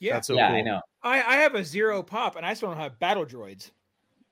Yeah, 0.00 0.14
That's 0.14 0.26
so 0.28 0.34
yeah, 0.34 0.48
cool. 0.48 0.56
I 0.56 0.60
know. 0.62 0.80
I, 1.02 1.22
I 1.22 1.36
have 1.36 1.54
a 1.54 1.64
zero 1.64 2.02
pop, 2.02 2.36
and 2.36 2.44
I 2.44 2.54
still 2.54 2.68
don't 2.68 2.78
have 2.78 2.98
battle 2.98 3.24
droids. 3.24 3.70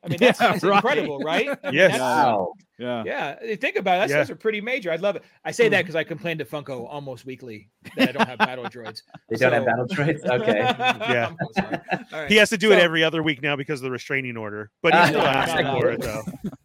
I 0.05 0.09
mean, 0.09 0.19
Yeah, 0.21 0.29
that's, 0.29 0.39
that's 0.39 0.65
right. 0.65 0.77
incredible, 0.77 1.19
right? 1.21 1.49
I 1.63 1.67
mean, 1.71 1.75
Yes. 1.75 1.93
that's- 1.93 2.01
Wow. 2.01 2.53
yeah. 2.79 3.03
Yeah, 3.07 3.57
think 3.57 3.77
about 3.77 3.97
it. 3.97 3.99
That's, 4.01 4.11
Yeah. 4.11 4.17
those 4.19 4.31
are 4.31 4.35
pretty 4.37 4.61
major. 4.61 4.91
I'd 4.91 5.01
love 5.01 5.15
it. 5.17 5.23
I 5.45 5.51
say 5.53 5.69
that 5.69 5.83
because 5.83 5.95
I 5.95 6.03
complain 6.05 6.39
to 6.39 6.45
Funko 6.45 6.87
almost 6.89 7.25
weekly 7.25 7.69
that 7.97 8.09
I 8.09 8.13
don't 8.13 8.29
have 8.29 8.39
battle 8.39 8.65
droids. 8.65 9.03
They 9.29 9.37
don't 9.37 9.53
have 9.53 9.65
battle 9.65 9.87
droids. 9.87 10.25
Okay. 10.25 10.59
Yeah. 11.13 11.29
I'm 11.41 11.53
sorry. 11.55 11.79
All 12.13 12.21
right. 12.21 12.29
He 12.31 12.37
has 12.37 12.51
to 12.51 12.59
do 12.59 12.73
it 12.73 12.79
every 12.79 13.05
other 13.05 13.23
week 13.23 13.43
now 13.43 13.55
because 13.57 13.81
of 13.81 13.85
the 13.85 13.91
restraining 13.91 14.37
order, 14.37 14.71
but 14.83 14.93
he 14.93 14.99
Ah, 14.99 15.07
still 15.07 15.23
yeah. 15.23 15.31
asks 15.31 15.55
No, 15.55 15.75
no. 15.75 15.81
for 15.81 15.91
it 15.91 16.01
though. 16.01 16.23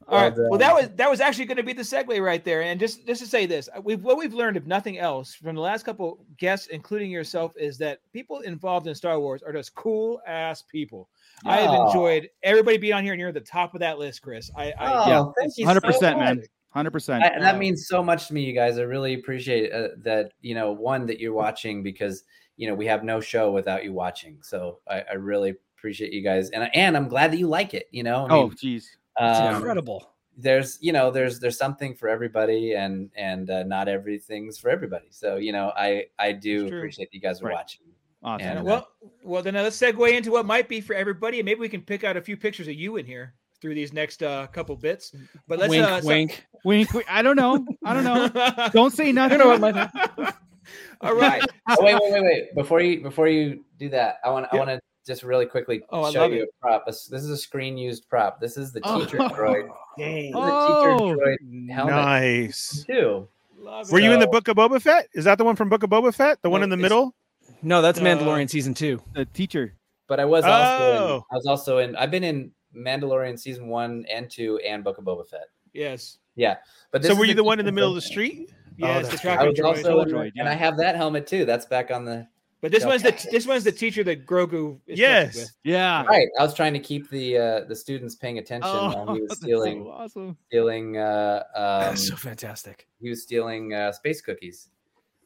All 0.09 0.21
right. 0.21 0.33
Well 0.35 0.47
Well, 0.51 0.59
that 0.59 0.73
was 0.73 0.89
that 0.95 1.09
was 1.09 1.19
actually 1.21 1.45
going 1.45 1.57
to 1.57 1.63
be 1.63 1.73
the 1.73 1.81
segue 1.83 2.19
right 2.23 2.43
there. 2.43 2.61
And 2.63 2.79
just 2.79 3.05
just 3.05 3.21
to 3.21 3.27
say 3.27 3.45
this, 3.45 3.67
uh, 3.75 3.81
we've 3.81 4.01
what 4.01 4.17
we've 4.17 4.33
learned, 4.33 4.55
if 4.57 4.65
nothing 4.65 4.97
else, 4.97 5.35
from 5.35 5.55
the 5.55 5.61
last 5.61 5.83
couple 5.83 6.25
guests, 6.37 6.67
including 6.67 7.11
yourself, 7.11 7.51
is 7.57 7.77
that 7.79 7.99
people 8.13 8.39
involved 8.39 8.87
in 8.87 8.95
Star 8.95 9.19
Wars 9.19 9.43
are 9.43 9.51
just 9.53 9.75
cool 9.75 10.21
ass 10.25 10.61
people. 10.63 11.09
I 11.45 11.57
have 11.57 11.71
Oh. 11.71 11.87
enjoyed 11.87 12.29
everybody 12.43 12.77
being 12.77 12.93
on 12.93 13.03
here, 13.03 13.13
and 13.13 13.19
you're 13.19 13.29
at 13.29 13.35
the 13.35 13.41
top 13.41 13.73
of 13.73 13.79
that 13.81 13.99
list, 13.99 14.21
Chris. 14.21 14.49
I, 14.55 14.71
I 14.71 14.93
Oh, 14.93 15.09
Yeah. 15.09 15.23
thank 15.37 15.57
you 15.57 15.63
so 15.63 15.67
Hundred 15.67 15.83
percent, 15.83 16.19
man. 16.19 16.43
Hundred 16.69 16.91
percent. 16.91 17.23
I- 17.23 17.39
that 17.39 17.57
means 17.57 17.87
so 17.87 18.03
much 18.03 18.27
to 18.27 18.33
me, 18.33 18.43
you 18.43 18.53
guys. 18.53 18.77
I 18.77 18.83
really 18.83 19.13
appreciate 19.15 19.71
uh, 19.71 19.89
that. 19.99 20.33
You 20.41 20.55
know, 20.55 20.71
one 20.71 21.05
that 21.07 21.19
you're 21.19 21.33
watching 21.33 21.81
because 21.83 22.23
you 22.57 22.67
know 22.67 22.75
we 22.75 22.85
have 22.87 23.03
no 23.03 23.19
show 23.19 23.51
without 23.51 23.83
you 23.83 23.93
watching. 23.93 24.39
So 24.41 24.79
I, 24.87 25.01
I 25.11 25.13
really 25.13 25.55
appreciate 25.77 26.11
you 26.11 26.21
guys, 26.23 26.49
and 26.51 26.69
and 26.75 26.97
I'm 26.97 27.07
glad 27.07 27.31
that 27.31 27.37
you 27.37 27.47
like 27.47 27.73
it. 27.73 27.87
You 27.91 28.03
know, 28.03 28.25
I 28.25 28.29
Oh, 28.31 28.43
mean, 28.47 28.51
jeez. 28.53 28.83
It's 29.19 29.39
um, 29.39 29.55
incredible. 29.55 30.11
there's 30.37 30.77
you 30.81 30.91
know 30.91 31.09
there's 31.09 31.39
there's 31.39 31.57
something 31.57 31.95
for 31.95 32.09
everybody, 32.09 32.73
and 32.73 33.09
and 33.15 33.49
uh, 33.49 33.63
not 33.63 33.87
everything's 33.87 34.57
for 34.59 34.69
everybody. 34.69 35.07
So 35.09 35.37
you 35.37 35.51
know, 35.51 35.71
I 35.75 36.05
I 36.19 36.31
do 36.33 36.67
appreciate 36.67 37.09
that 37.11 37.15
you 37.15 37.21
guys 37.21 37.41
are 37.41 37.45
Right. 37.45 37.53
watching. 37.55 37.87
Awesome. 38.27 38.47
And, 38.47 38.59
And 38.59 38.67
uh, 38.67 38.71
well, 38.71 38.87
well, 39.23 39.41
then 39.43 39.55
uh, 39.55 39.63
let's 39.63 39.77
segue 39.79 40.11
into 40.11 40.31
what 40.31 40.45
might 40.45 40.67
be 40.67 40.81
for 40.81 40.93
everybody, 40.93 41.39
and 41.39 41.45
maybe 41.45 41.59
we 41.61 41.69
can 41.69 41.81
pick 41.81 42.03
out 42.03 42.17
a 42.17 42.21
few 42.21 42.35
pictures 42.35 42.67
of 42.67 42.73
you 42.73 42.97
in 42.97 43.05
here 43.05 43.33
through 43.61 43.73
these 43.75 43.93
next 43.93 44.21
uh, 44.21 44.47
couple 44.47 44.75
bits. 44.75 45.15
But 45.47 45.59
let's 45.59 45.71
wink, 45.71 45.85
uh, 45.85 46.01
so- 46.01 46.07
wink. 46.07 46.45
Wink, 46.65 46.93
wink. 46.93 47.05
I 47.09 47.21
don't 47.21 47.35
know. 47.37 47.65
I 47.85 47.93
don't 47.93 48.03
know. 48.03 48.69
Don't 48.73 48.91
say 48.93 49.11
nothing. 49.11 49.37
know 49.39 49.47
what 49.47 49.61
my- 49.61 50.33
All 51.01 51.15
right. 51.15 51.41
oh, 51.69 51.75
wait, 51.79 51.95
wait, 52.01 52.11
wait, 52.11 52.23
wait! 52.23 52.55
Before 52.55 52.81
you 52.81 53.01
before 53.01 53.27
you 53.27 53.63
do 53.79 53.87
that, 53.89 54.17
I 54.25 54.29
want 54.29 54.47
I 54.51 54.57
want 54.57 54.69
to 54.69 54.81
just 55.05 55.23
really 55.23 55.45
quickly 55.45 55.81
Oh, 55.89 56.11
show 56.11 56.25
you 56.25 56.41
it. 56.43 56.49
a 56.49 56.61
prop. 56.61 56.85
This, 56.85 57.05
this 57.05 57.23
is 57.23 57.29
a 57.29 57.37
screen 57.37 57.77
used 57.77 58.09
prop. 58.09 58.41
This 58.41 58.57
is 58.57 58.73
the 58.73 58.81
Oh. 58.83 58.99
teacher 59.05 59.17
droid. 59.19 59.69
Dang. 59.97 60.31
The 60.33 60.37
Oh. 60.37 60.97
teacher 61.15 61.15
droid 61.17 61.71
helmet 61.71 61.95
Nice. 61.95 62.83
too. 62.85 63.27
Love 63.57 63.89
Were 63.91 63.99
you 63.99 64.11
in 64.11 64.19
the 64.19 64.27
book 64.27 64.49
of 64.49 64.57
Boba 64.57 64.81
Fett? 64.81 65.07
Is 65.13 65.23
that 65.25 65.37
the 65.37 65.45
one 65.45 65.55
from 65.55 65.69
Book 65.69 65.83
of 65.83 65.89
Boba 65.89 66.13
Fett? 66.13 66.41
The 66.41 66.49
one 66.49 66.61
in 66.63 66.69
the 66.69 66.77
middle? 66.77 67.15
No, 67.61 67.81
that's 67.81 67.99
Uh, 67.99 68.03
Mandalorian 68.03 68.49
season 68.49 68.73
two. 68.73 69.01
The 69.13 69.25
teacher. 69.25 69.73
But 70.07 70.19
I 70.19 70.25
was 70.25 70.45
also 70.45 70.91
in, 70.91 70.97
Oh. 71.11 71.25
I 71.31 71.35
was 71.35 71.45
also 71.45 71.77
in 71.79 71.95
I've 71.95 72.11
been 72.11 72.23
in 72.23 72.51
Mandalorian 72.75 73.37
season 73.39 73.67
one 73.67 74.05
and 74.11 74.29
two 74.29 74.57
and 74.59 74.83
Book 74.83 74.97
of 74.97 75.03
Boba 75.05 75.27
Fett. 75.27 75.47
Yes. 75.73 76.17
Yeah. 76.35 76.57
But 76.91 77.03
So 77.03 77.15
were 77.15 77.25
you 77.25 77.33
the 77.33 77.43
one 77.43 77.59
in 77.59 77.65
the 77.65 77.71
middle 77.71 77.89
of 77.89 77.95
the 77.95 78.01
droid. 78.01 78.11
street? 78.11 78.49
Yes. 78.77 79.05
the 79.05 79.09
that's 79.11 79.21
tracking 79.21 79.45
I 79.47 79.49
was 79.49 79.59
droid. 79.59 79.65
also 79.77 79.99
in, 80.01 80.09
droid, 80.09 80.31
and. 80.37 80.47
I 80.47 80.53
have 80.53 80.77
that 80.77 80.95
helmet 80.95 81.25
too. 81.27 81.45
That's 81.45 81.65
back 81.65 81.89
on 81.91 82.05
the 82.05 82.27
But 82.61 82.71
this 82.71 82.83
Yeah. 82.83 82.87
one's 82.89 83.03
the 83.03 83.27
this 83.31 83.45
one's 83.47 83.63
the 83.63 83.71
teacher 83.71 84.03
that 84.05 84.25
Grogu. 84.25 84.79
Is 84.87 84.97
Yes. 84.99 85.35
with. 85.35 85.51
Yeah. 85.63 86.03
right. 86.05 86.27
I 86.39 86.43
was 86.43 86.53
trying 86.53 86.73
to 86.73 86.79
keep 86.79 87.09
the 87.09 87.37
uh 87.37 87.59
the 87.65 87.75
students 87.75 88.15
paying 88.15 88.37
attention 88.37 88.69
while 88.69 89.13
he 89.15 89.21
was 89.21 89.23
Oh, 89.23 89.25
that's 89.29 89.41
so 89.41 89.45
stealing 89.45 89.81
awesome. 89.87 90.37
stealing 90.47 90.97
uh 90.97 91.43
um 91.55 91.79
That's 91.81 92.07
so 92.07 92.15
fantastic. 92.15 92.87
he 93.01 93.09
was 93.09 93.23
stealing 93.23 93.73
uh 93.73 93.91
space 93.91 94.21
cookies. 94.21 94.69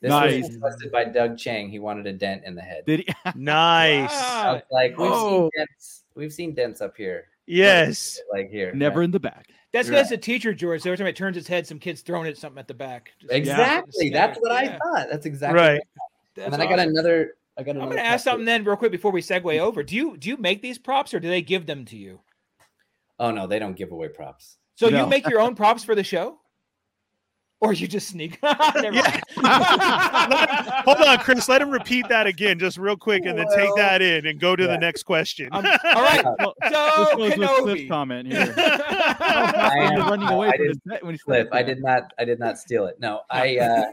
This 0.02 0.10
Nice. 0.10 0.44
was 0.44 0.54
requested 0.56 0.92
by 0.92 1.06
Doug 1.06 1.38
Chiang. 1.38 1.70
He 1.70 1.78
wanted 1.80 2.08
a 2.08 2.14
dent 2.14 2.44
in 2.46 2.56
the 2.56 2.62
head. 2.62 2.86
Did 2.86 3.02
he? 3.02 3.14
Nice. 3.36 4.10
Wow. 4.12 4.62
like, 4.72 4.98
we've 4.98 5.12
Oh. 5.12 5.30
seen 5.44 5.50
dents. 5.58 6.04
We've 6.16 6.34
seen 6.34 6.54
dents 6.56 6.82
up 6.82 6.98
here. 6.98 7.26
Yes. 7.46 8.20
Like 8.32 8.50
here. 8.50 8.74
Never 8.74 9.04
in 9.04 9.12
the 9.12 9.20
back. 9.20 9.48
That's 9.74 9.88
Right. 9.90 9.98
because 9.98 10.10
the 10.10 10.18
teacher, 10.18 10.54
George. 10.54 10.82
So 10.82 10.90
every 10.90 10.98
time 10.98 11.08
it 11.08 11.16
turns 11.16 11.38
its 11.38 11.48
head, 11.48 11.66
some 11.68 11.80
kid's 11.80 12.02
throwing 12.02 12.28
it 12.28 12.38
something 12.38 12.60
at 12.60 12.68
the 12.68 12.74
back. 12.74 13.12
Just- 13.20 13.32
Exactly. 13.32 14.08
Yeah. 14.08 14.14
That's 14.28 14.40
what 14.40 14.52
I 14.52 14.68
thought. 14.78 15.08
That's 15.10 15.26
exactly 15.26 15.60
Right. 15.60 15.74
what- 15.76 15.84
That's 16.36 16.46
and 16.46 16.54
then 16.54 16.62
I 16.62 16.66
got 16.70 16.80
another 16.80 17.36
I 17.58 17.64
got. 17.64 17.72
another. 17.72 17.84
I'm 17.84 17.90
going 17.92 18.04
to 18.04 18.06
ask 18.06 18.24
prop 18.26 18.34
something 18.34 18.46
then, 18.46 18.64
real 18.64 18.76
quick, 18.78 18.92
before 18.92 19.12
we 19.12 19.22
segue 19.22 19.60
over. 19.60 19.84
Do 19.84 19.96
you 19.96 20.18
do 20.18 20.30
you 20.30 20.38
make 20.38 20.62
these 20.62 20.78
props, 20.80 21.14
or 21.14 21.20
do 21.20 21.28
they 21.30 21.42
give 21.42 21.68
them 21.68 21.86
to 21.86 21.96
you? 21.98 22.22
Oh 23.20 23.32
no, 23.32 23.46
they 23.48 23.60
don't 23.60 23.76
give 23.76 23.92
away 23.92 24.08
props. 24.10 24.58
So 24.76 24.90
No. 24.90 25.04
you 25.04 25.08
make 25.10 25.28
your 25.30 25.40
own 25.40 25.54
props 25.56 25.84
for 25.84 25.94
the 25.94 26.04
show, 26.04 26.40
or 27.62 27.74
you 27.74 27.88
just 27.88 28.10
sneak? 28.10 28.40
Never 28.76 28.96
Yeah. 28.96 29.22
Hold 30.84 30.98
on, 30.98 31.18
Chris. 31.20 31.48
Let 31.48 31.62
him 31.62 31.70
repeat 31.70 32.10
that 32.10 32.28
again, 32.28 32.60
just 32.60 32.78
real 32.78 32.98
quick, 32.98 33.24
and 33.26 33.38
then 33.38 33.46
take 33.56 33.70
that 33.76 34.02
in 34.02 34.26
and 34.26 34.40
go 34.40 34.56
to 34.56 34.64
yeah. 34.64 34.70
the 34.72 34.78
next 34.78 35.04
question. 35.04 35.48
Um, 35.52 35.66
all 35.66 36.02
right. 36.02 36.26
Well, 36.40 36.56
So 36.72 37.16
this 37.18 37.36
goes 37.38 37.60
Cliff's 37.62 37.82
Kenobi. 37.84 37.88
comment 37.88 38.28
here. 38.32 38.54
I 38.58 39.92
am- 39.94 40.00
running 40.02 40.28
away 40.28 40.48
I 40.48 40.52
from 40.52 40.58
didn't- 40.58 40.70
his 40.70 40.80
net 40.86 41.04
when 41.06 41.14
he 41.14 41.20
Cliff, 41.20 41.48
I 41.52 41.62
did 41.64 41.82
not. 41.82 42.12
I 42.18 42.26
did 42.26 42.40
not 42.40 42.58
steal 42.58 42.86
it. 42.88 43.00
No, 43.00 43.22
I. 43.30 43.58
Uh, 43.58 43.86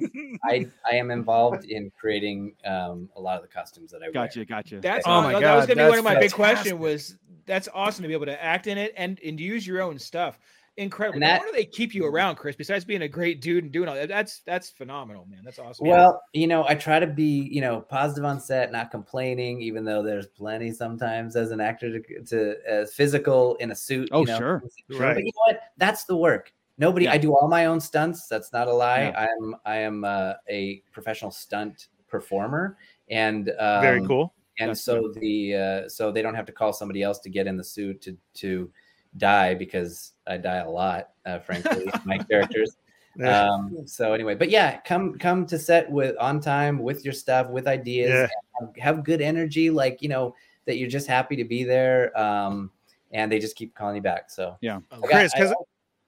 I. 0.44 0.66
I 0.90 0.94
am 0.96 1.10
involved 1.10 1.64
in 1.66 1.92
creating 2.00 2.54
um, 2.64 3.08
a 3.16 3.20
lot 3.20 3.36
of 3.36 3.42
the 3.42 3.48
costumes 3.48 3.90
that 3.90 3.98
I 3.98 4.06
wear. 4.06 4.12
Gotcha, 4.12 4.44
gotcha. 4.46 4.80
That's 4.80 5.06
Oh 5.06 5.18
oh 5.18 5.22
my 5.22 5.40
That 5.40 5.54
was 5.56 5.66
gonna 5.66 5.84
be 5.84 5.88
one 5.90 5.98
of 5.98 6.04
my 6.04 6.14
big 6.14 6.30
fantastic. 6.32 6.36
question. 6.36 6.78
Was 6.78 7.16
that's 7.44 7.68
awesome 7.74 8.02
to 8.02 8.08
be 8.08 8.14
able 8.14 8.26
to 8.26 8.42
act 8.42 8.66
in 8.66 8.78
it 8.78 8.94
and 8.96 9.20
and 9.24 9.38
use 9.38 9.66
your 9.66 9.82
own 9.82 9.98
stuff. 9.98 10.38
Incredible. 10.79 11.16
And 11.16 11.22
that- 11.24 11.41
Why 11.41 11.47
do 11.47 11.53
they 11.53 11.64
keep 11.64 11.93
you 11.93 12.07
around, 12.07 12.37
Chris? 12.37 12.55
Besides 12.55 12.85
being 12.85 13.03
a 13.03 13.09
great 13.09 13.41
dude 13.41 13.64
and 13.64 13.72
doing 13.72 13.89
all 13.89 13.97
that, 13.97 14.09
that's 14.09 14.43
that's 14.47 14.70
phenomenal, 14.70 15.26
man. 15.29 15.41
That's 15.45 15.59
awesome. 15.59 15.89
Well, 15.89 16.22
you 16.33 16.47
know, 16.47 16.64
I 16.68 16.76
try 16.76 17.01
to 17.01 17.07
be, 17.07 17.49
you 17.51 17.61
know, 17.61 17.81
positive 17.81 18.24
on 18.24 18.41
set, 18.41 18.70
not 18.70 18.93
complaining, 18.93 19.61
even 19.61 19.85
though 19.85 20.05
there's 20.05 20.29
plenty 20.29 20.70
sometimes 20.72 21.35
as 21.35 21.51
an 21.51 21.61
actor 21.61 21.99
to, 21.99 22.22
to 22.26 22.55
as 22.64 22.95
physical 22.95 23.57
in 23.57 23.72
a 23.72 23.74
suit. 23.74 24.09
Oh, 24.12 24.20
you 24.20 24.26
know. 24.26 24.39
sure. 24.39 24.62
Right. 24.91 25.14
But 25.14 25.24
you 25.24 25.33
know 25.35 25.43
what? 25.47 25.61
That's 25.79 26.05
the 26.05 26.16
work. 26.16 26.53
Nobody. 26.79 27.07
Yeah. 27.07 27.14
I 27.14 27.18
do 27.18 27.35
all 27.35 27.49
my 27.49 27.66
own 27.66 27.81
stunts. 27.81 28.29
That's 28.29 28.53
not 28.53 28.68
a 28.68 28.72
lie. 28.72 29.09
Yeah. 29.09 29.26
I'm 29.26 29.57
I 29.66 29.79
am 29.79 30.05
uh, 30.05 30.35
a 30.49 30.81
professional 30.93 31.33
stunt 31.33 31.89
performer, 32.07 32.76
and 33.11 33.49
um, 33.59 33.83
Very 33.83 34.07
cool. 34.07 34.33
and 34.61 34.70
That's 34.70 34.83
so 34.83 35.12
the 35.16 35.57
uh, 35.57 35.89
so 35.89 36.12
they 36.12 36.22
don't 36.22 36.37
have 36.37 36.47
to 36.47 36.53
call 36.53 36.72
somebody 36.72 37.03
else 37.03 37.18
to 37.18 37.31
get 37.31 37.49
in 37.49 37.57
the 37.57 37.64
suit 37.64 38.01
to 38.03 38.16
to 38.35 38.70
die 39.18 39.54
because 39.54 40.12
I 40.26 40.36
die 40.38 40.58
a 40.58 40.70
lot, 40.70 41.10
uh, 41.26 41.38
frankly, 41.40 41.90
my 42.04 42.18
characters. 42.18 42.76
Um, 43.20 43.78
so 43.84 44.12
anyway, 44.12 44.36
but 44.36 44.48
yeah, 44.48 44.78
come 44.82 45.18
come 45.18 45.44
to 45.46 45.58
set 45.58 45.90
with 45.90 46.14
on 46.20 46.38
time 46.38 46.78
with 46.78 47.04
your 47.04 47.12
stuff, 47.12 47.48
with 47.50 47.66
ideas, 47.66 48.10
Yeah. 48.10 48.28
have, 48.60 48.76
have 48.76 49.04
good 49.04 49.20
energy, 49.20 49.70
like 49.70 50.00
you 50.00 50.08
know 50.08 50.36
that 50.66 50.76
you're 50.78 50.88
just 50.88 51.08
happy 51.08 51.34
to 51.34 51.42
be 51.44 51.64
there, 51.64 52.16
um, 52.16 52.70
and 53.10 53.32
they 53.32 53.40
just 53.40 53.56
keep 53.56 53.74
calling 53.74 53.96
you 53.96 54.02
back. 54.02 54.30
So 54.30 54.56
Yeah. 54.60 54.78
I 54.92 55.00
got- 55.00 55.10
Chris, 55.10 55.32
I- 55.34 55.38
'cause- 55.38 55.54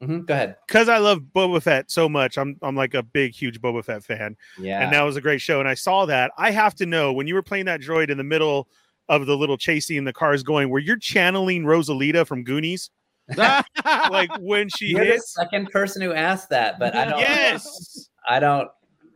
Mhm, 0.01 0.25
go 0.25 0.35
ahead. 0.35 0.57
Because 0.69 0.89
I 0.89 0.99
love 0.99 1.19
Boba 1.35 1.61
Fett 1.61 1.91
so 1.91 2.09
much, 2.09 2.39
I'm 2.39 2.57
I'm 2.63 2.77
like 2.77 2.95
a 2.95 3.03
big, 3.03 3.35
huge 3.35 3.61
Boba 3.61 3.85
Fett 3.85 4.05
fan. 4.05 4.37
Yeah, 4.57 4.81
and 4.81 4.93
that 4.93 5.03
was 5.03 5.17
a 5.17 5.21
great 5.21 5.41
show. 5.41 5.59
And 5.59 5.69
I 5.69 5.75
saw 5.75 6.07
that. 6.07 6.31
I 6.39 6.53
have 6.53 6.77
to 6.77 6.87
know 6.87 7.13
when 7.13 7.27
you 7.27 7.35
were 7.35 7.43
playing 7.43 7.65
that 7.65 7.81
droid 7.81 8.11
in 8.11 8.19
the 8.19 8.25
middle 8.25 8.69
of 9.09 9.27
the 9.27 9.37
little 9.37 9.57
chasing 9.59 9.99
and 9.99 10.07
the 10.07 10.13
cars 10.13 10.45
going, 10.45 10.69
were 10.71 10.79
you 10.79 10.97
channeling 10.97 11.65
Rosalita 11.65 12.25
from 12.25 12.45
Goonies? 12.45 12.89
like 14.11 14.31
when 14.41 14.69
she 14.69 14.87
you're 14.89 15.05
the 15.07 15.19
second 15.19 15.71
person 15.71 16.03
who 16.03 16.13
asked 16.13 16.51
that, 16.51 16.79
but 16.79 16.95
I 16.95 17.05
don't. 17.07 17.19
Yes. 17.21 18.09
I 18.29 18.39
don't 18.41 18.69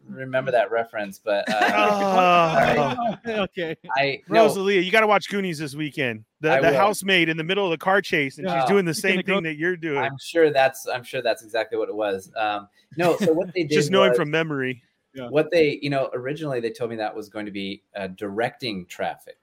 remember 0.09 0.51
that 0.51 0.71
reference, 0.71 1.19
but 1.19 1.45
uh, 1.49 2.97
Oh, 3.27 3.43
okay. 3.45 3.77
I 3.97 4.21
no, 4.29 4.45
Rosalia, 4.47 4.81
you 4.81 4.91
got 4.91 5.01
to 5.01 5.07
watch 5.07 5.29
Goonies 5.31 5.59
this 5.59 5.75
weekend. 5.75 6.25
The, 6.41 6.61
the 6.61 6.77
housemaid 6.77 7.29
in 7.29 7.37
the 7.37 7.45
middle 7.45 7.65
of 7.65 7.71
the 7.71 7.79
car 7.83 8.01
chase, 8.03 8.39
and 8.39 8.47
Yeah. 8.47 8.61
she's 8.61 8.69
doing 8.69 8.85
the 8.85 8.93
same 8.95 9.15
gonna 9.17 9.23
go- 9.23 9.35
thing 9.37 9.43
that 9.45 9.57
you're 9.57 9.77
doing. 9.77 9.99
I'm 9.99 10.19
sure 10.21 10.51
that's 10.51 10.87
I'm 10.87 11.05
sure 11.05 11.23
that's 11.23 11.43
exactly 11.43 11.79
what 11.79 11.89
it 11.89 11.95
was. 11.95 12.31
Um, 12.37 12.69
no, 12.97 13.17
so 13.17 13.33
what 13.33 13.53
they 13.55 13.63
did 13.63 13.71
Just 13.73 13.91
knowing 13.91 14.11
was- 14.11 14.19
from 14.19 14.31
memory. 14.31 14.83
what 15.31 15.51
they 15.51 15.79
you 15.81 15.91
know 15.91 16.11
originally 16.13 16.61
they 16.61 16.71
told 16.71 16.91
me 16.91 16.97
that 16.97 17.15
was 17.15 17.29
going 17.29 17.47
to 17.47 17.53
be 17.53 17.83
uh, 17.97 18.09
directing 18.09 18.85
traffic 18.87 19.37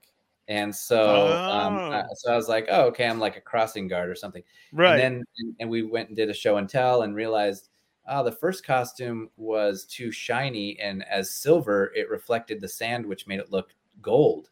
and 0.51 0.75
so 0.75 1.27
um, 1.31 1.77
Oh. 1.77 1.91
uh, 1.91 2.07
so 2.15 2.33
i 2.33 2.35
was 2.35 2.49
like 2.49 2.67
oh 2.69 2.83
okay 2.87 3.07
i'm 3.07 3.19
like 3.19 3.37
a 3.37 3.41
crossing 3.41 3.87
guard 3.87 4.09
or 4.09 4.15
something. 4.15 4.43
Right. 4.73 4.99
and 4.99 5.23
then 5.37 5.55
and, 5.59 5.69
we 5.69 5.81
went 5.83 6.09
and 6.09 6.17
did 6.17 6.29
a 6.29 6.33
show 6.33 6.57
and 6.57 6.67
tell 6.67 7.03
and 7.03 7.15
realized 7.15 7.69
oh 8.07 8.23
the 8.23 8.31
first 8.43 8.65
costume 8.65 9.29
was 9.37 9.85
too 9.85 10.11
shiny 10.11 10.77
and 10.79 11.05
as 11.09 11.31
silver 11.31 11.91
it 11.95 12.09
reflected 12.09 12.59
the 12.59 12.67
sand 12.67 13.05
which 13.05 13.27
made 13.27 13.39
it 13.39 13.51
look 13.51 13.69
gold. 14.01 14.49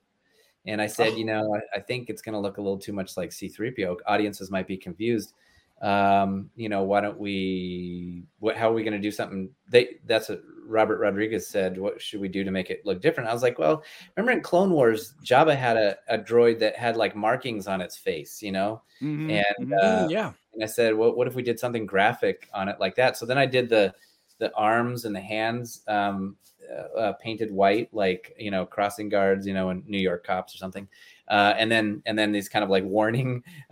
And 0.65 0.81
i 0.81 0.87
said 0.87 1.17
you 1.17 1.25
know 1.25 1.43
I, 1.57 1.77
I 1.77 1.79
think 1.81 2.09
it's 2.09 2.21
going 2.21 2.33
to 2.37 2.39
look 2.45 2.57
a 2.57 2.61
little 2.61 2.79
too 2.79 2.93
much 2.93 3.17
like 3.17 3.31
c3po. 3.31 3.97
Audiences 4.07 4.49
might 4.51 4.67
be 4.67 4.77
confused. 4.77 5.33
Um 5.81 6.49
you 6.55 6.69
know 6.69 6.83
why 6.83 6.99
don't 7.01 7.19
we 7.19 8.23
what 8.39 8.55
how 8.57 8.69
are 8.69 8.73
we 8.73 8.83
going 8.83 8.99
to 9.01 9.07
do 9.09 9.11
something? 9.11 9.49
They 9.67 9.97
that's 10.05 10.29
what 10.29 10.41
robert 10.70 10.99
rodriguez 10.99 11.47
said 11.47 11.78
what 11.78 12.01
should 12.01 12.22
we 12.22 12.28
do 12.28 12.43
to 12.43 12.51
make 12.51 12.70
it 12.70 12.86
look 12.86 13.01
different 13.01 13.30
i 13.30 13.34
was 13.34 13.43
like 13.43 13.59
well 13.59 13.84
remember 14.15 14.32
in 14.32 14.41
clone 14.41 14.72
wars 14.72 15.13
jabba 15.24 15.55
had 15.55 15.76
a, 15.78 15.97
a 16.07 16.17
droid 16.17 16.59
that 16.59 16.76
had 16.76 16.95
like 16.95 17.15
markings 17.15 17.67
on 17.67 17.82
its 17.82 17.97
face 17.97 18.41
you 18.41 18.51
know 18.51 18.82
Mhm, 19.01 19.43
and 19.59 19.72
mhm. 19.72 20.05
uh, 20.05 20.07
yeah. 20.09 20.34
and 20.53 20.63
I 20.63 20.67
said, 20.67 20.95
well, 20.95 21.13
what 21.13 21.28
if 21.28 21.36
we 21.36 21.41
did 21.43 21.59
something 21.59 21.86
graphic 21.86 22.49
on 22.53 22.67
it 22.67 22.80
like 22.80 22.95
that? 22.95 23.17
So 23.17 23.26
then 23.26 23.38
I 23.38 23.45
did 23.45 23.70
the 23.70 23.93
the 24.39 24.53
arms 24.55 25.05
and 25.05 25.15
the 25.15 25.22
hands 25.22 25.82
um, 25.88 26.36
uh, 26.70 26.97
uh, 26.97 27.13
painted 27.13 27.51
white, 27.51 27.93
like 27.93 28.36
you 28.38 28.51
know, 28.51 28.65
crossing 28.65 29.09
guards, 29.09 29.47
you 29.47 29.53
know, 29.53 29.70
in 29.70 29.84
New 29.88 29.99
York 29.99 30.26
cops 30.26 30.53
or 30.53 30.57
something. 30.57 30.88
Uh, 31.28 31.53
and 31.57 31.72
then 31.72 32.01
and 32.05 32.17
then 32.17 32.32
these 32.32 32.49
kind 32.49 32.63
of 32.63 32.70
like 32.70 32.84
warning. 32.84 33.43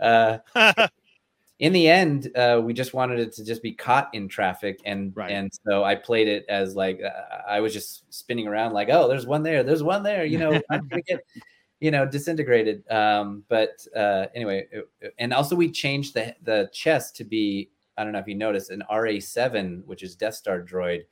In 1.58 1.72
the 1.72 1.88
end, 1.88 2.30
uh, 2.36 2.60
we 2.62 2.72
just 2.72 2.94
wanted 2.94 3.18
it 3.18 3.32
to 3.32 3.44
just 3.44 3.62
be 3.62 3.72
caught 3.72 4.10
in 4.14 4.28
traffic, 4.28 4.78
and 4.84 5.12
Right. 5.16 5.32
and 5.32 5.50
so 5.66 5.82
I 5.82 5.96
played 5.96 6.28
it 6.28 6.44
as 6.48 6.76
like 6.76 7.00
uh, 7.02 7.42
I 7.48 7.60
was 7.60 7.72
just 7.72 8.04
spinning 8.14 8.46
around, 8.46 8.72
like, 8.74 8.88
oh, 8.90 9.08
there's 9.08 9.26
one 9.26 9.42
there, 9.42 9.64
there's 9.64 9.82
one 9.82 10.04
there, 10.04 10.24
you 10.24 10.38
know, 10.38 10.60
I'm 10.70 10.86
gonna 10.88 11.02
get 11.02 11.20
you 11.80 11.92
know 11.92 12.04
disintegrated 12.04 12.82
um 12.90 13.44
but 13.48 13.86
uh 13.94 14.26
anyway 14.34 14.66
it- 14.72 14.88
it- 15.00 15.14
and 15.20 15.32
also 15.32 15.54
we 15.54 15.70
changed 15.70 16.12
the 16.12 16.34
the 16.42 16.68
chest 16.72 17.14
to 17.14 17.22
be 17.22 17.70
i 17.96 18.02
don't 18.02 18.12
know 18.12 18.18
if 18.18 18.26
you 18.26 18.34
noticed 18.34 18.70
an 18.72 18.82
ra7 18.90 19.84
which 19.84 20.02
is 20.02 20.16
death 20.16 20.34
star 20.34 20.60
droid 20.60 21.02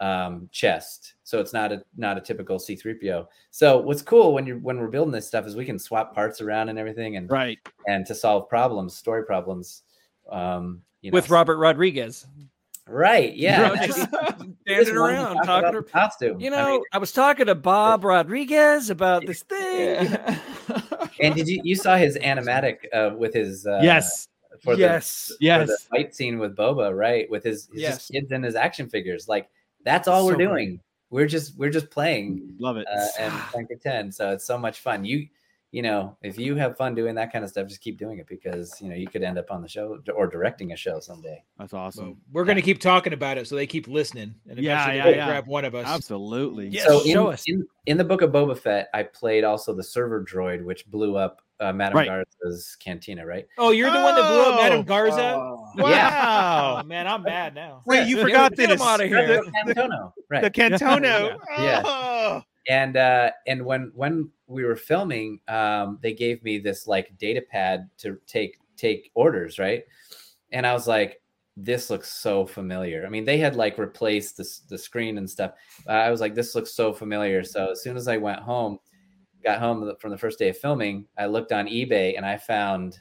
um 0.00 0.46
chest 0.52 1.14
so 1.24 1.40
it's 1.40 1.54
not 1.54 1.72
a 1.72 1.82
not 1.96 2.18
a 2.18 2.20
typical 2.20 2.58
c3po 2.58 3.28
so 3.50 3.78
what's 3.78 4.02
cool 4.02 4.34
when 4.34 4.44
you're 4.46 4.58
when 4.58 4.78
we're 4.78 4.88
building 4.88 5.10
this 5.10 5.26
stuff 5.26 5.46
is 5.46 5.56
we 5.56 5.64
can 5.64 5.78
swap 5.78 6.14
parts 6.14 6.42
around 6.42 6.68
and 6.68 6.78
everything 6.78 7.16
and 7.16 7.30
Right. 7.30 7.58
and 7.86 8.04
to 8.04 8.14
solve 8.14 8.46
problems 8.46 8.94
story 8.94 9.24
problems 9.24 9.84
um 10.30 10.82
you 11.02 11.10
know 11.10 11.14
With 11.14 11.30
Robert 11.30 11.56
Rodriguez. 11.58 12.26
right 12.88 13.34
yeah 13.34 13.86
Just 13.86 13.98
Just 13.98 14.10
standing 14.60 14.60
wanted 14.66 14.96
around 14.96 15.34
talk 15.36 15.44
talking 15.46 15.68
about 15.68 15.70
to 15.72 15.80
the 15.80 15.90
costume 15.90 16.40
You 16.40 16.48
I 16.48 16.56
know, 16.56 16.70
mean, 16.72 16.82
I, 16.92 16.98
was 16.98 17.12
talking 17.12 17.46
to 17.46 17.54
Bob 17.54 18.04
Rodriguez 18.04 18.90
about 18.90 19.26
this 19.26 19.42
thing. 19.42 20.08
and 21.20 21.34
did 21.34 21.48
you 21.48 21.60
you 21.64 21.74
saw 21.76 21.96
his 21.96 22.16
animatic 22.18 22.76
uh 22.92 23.10
with 23.16 23.34
his 23.34 23.66
uh 23.66 23.80
yes. 23.82 24.28
for 24.62 24.74
the 24.76 24.80
yes. 24.80 25.28
for 25.28 25.36
Yes. 25.40 25.68
the 25.68 25.78
fight 25.90 26.14
scene 26.14 26.38
with 26.38 26.56
Boba, 26.56 26.96
right? 26.96 27.30
With 27.30 27.44
his, 27.44 27.68
his 27.72 27.80
Yes. 27.82 28.08
kids 28.08 28.30
and 28.32 28.44
his 28.44 28.54
action 28.54 28.88
figures. 28.88 29.28
Like 29.28 29.48
that's 29.84 30.06
all 30.08 30.26
we're 30.26 30.32
So 30.32 30.36
great. 30.38 30.46
doing. 30.48 30.80
We're 31.10 31.26
just 31.26 31.56
we're 31.58 31.70
just 31.70 31.90
playing 31.90 32.54
Love 32.60 32.76
it. 32.76 32.86
uh, 32.86 33.06
and 33.18 33.32
playing 33.50 33.66
pretend. 33.66 34.14
So 34.14 34.30
it's 34.30 34.44
so 34.44 34.58
much 34.58 34.80
fun. 34.80 35.04
You 35.04 35.26
you 35.72 35.82
know, 35.82 36.16
if 36.22 36.36
you 36.38 36.56
have 36.56 36.76
fun 36.76 36.94
doing 36.96 37.14
that 37.14 37.32
kind 37.32 37.44
of 37.44 37.50
stuff, 37.50 37.68
just 37.68 37.80
keep 37.80 37.96
doing 37.98 38.18
it 38.18 38.26
because 38.26 38.74
you 38.80 38.88
know 38.88 38.96
you 38.96 39.06
could 39.06 39.22
end 39.22 39.38
up 39.38 39.50
on 39.50 39.62
the 39.62 39.68
show 39.68 39.98
or 40.14 40.26
directing 40.26 40.72
a 40.72 40.76
show 40.76 40.98
someday. 41.00 41.42
That's 41.58 41.72
awesome. 41.74 42.16
We're 42.32 42.44
going 42.44 42.56
to 42.56 42.62
keep 42.62 42.80
talking 42.80 43.12
about 43.12 43.38
it 43.38 43.46
so 43.46 43.54
they 43.54 43.66
keep 43.68 43.86
listening. 43.86 44.34
And 44.48 44.58
Yeah, 44.58 44.82
eventually 44.84 45.10
yeah, 45.12 45.16
yeah. 45.16 45.26
grab 45.28 45.46
one 45.46 45.64
of 45.64 45.74
us. 45.76 45.86
Absolutely. 45.86 46.68
Yes, 46.68 46.86
so 46.86 47.00
show 47.04 47.28
us. 47.28 47.44
in 47.46 47.66
in 47.86 47.96
the 47.96 48.04
book 48.04 48.22
of 48.22 48.30
Boba 48.32 48.58
Fett, 48.58 48.88
I 48.94 49.04
played 49.04 49.44
also 49.44 49.72
the 49.74 49.84
server 49.84 50.24
droid, 50.24 50.64
which 50.64 50.86
blew 50.90 51.16
up 51.16 51.40
uh, 51.60 51.72
Madame 51.74 51.98
Right. 51.98 52.08
Garsa's 52.08 52.74
cantina, 52.80 53.24
right? 53.26 53.46
Oh, 53.58 53.70
you're 53.70 53.90
the 53.90 54.00
one 54.00 54.14
that 54.16 54.22
blew 54.28 54.40
up 54.40 54.54
Oh. 54.58 54.62
Madame 54.62 54.82
Garza? 54.82 55.34
Oh. 55.36 55.56
Wow. 55.76 56.80
Oh, 56.80 56.82
man, 56.84 57.06
I'm 57.06 57.22
mad 57.22 57.54
now. 57.54 57.82
Wait, 57.86 58.08
you 58.08 58.20
forgot 58.20 58.50
him- 58.52 58.56
that 58.56 58.56
get 58.56 58.68
him 58.70 58.74
it's 58.74 58.82
outta 58.82 59.06
here. 59.06 59.26
the, 59.44 59.52
Cantono, 59.72 60.12
right? 60.28 60.42
the 60.42 60.50
Cantono. 60.50 61.38
Yeah. 61.58 61.82
Oh. 61.84 62.42
and 62.68 62.96
uh 62.96 63.30
and 63.46 63.64
when 63.64 63.92
when 63.94 64.28
we 64.50 64.64
were 64.64 64.76
filming 64.76 65.40
um 65.48 65.98
they 66.02 66.12
gave 66.12 66.42
me 66.42 66.58
this 66.58 66.86
like 66.86 67.16
data 67.18 67.42
pad 67.50 67.88
to 67.98 68.18
take 68.26 68.58
take 68.76 69.10
orders 69.14 69.58
right? 69.58 69.84
And 70.52 70.66
i 70.66 70.72
was 70.72 70.86
like 70.88 71.20
this 71.56 71.90
looks 71.90 72.10
so 72.10 72.46
familiar. 72.46 73.04
I 73.04 73.10
mean 73.10 73.24
they 73.24 73.36
had 73.36 73.54
like 73.54 73.76
replaced 73.76 74.36
the, 74.36 74.48
the 74.68 74.78
screen 74.78 75.18
and 75.18 75.28
stuff. 75.28 75.52
I 75.86 76.10
was 76.10 76.20
like 76.20 76.34
this 76.34 76.54
looks 76.54 76.72
so 76.72 76.92
familiar. 76.92 77.44
So 77.44 77.72
as 77.72 77.82
soon 77.82 77.96
as 77.96 78.08
i 78.08 78.16
went 78.16 78.40
home 78.40 78.78
got 79.44 79.58
home 79.58 79.92
from 79.98 80.10
the 80.10 80.18
first 80.18 80.38
day 80.38 80.50
of 80.50 80.58
filming 80.58 81.06
i 81.18 81.26
looked 81.26 81.52
on 81.52 81.66
ebay 81.66 82.16
and 82.16 82.26
i 82.26 82.36
found 82.36 83.00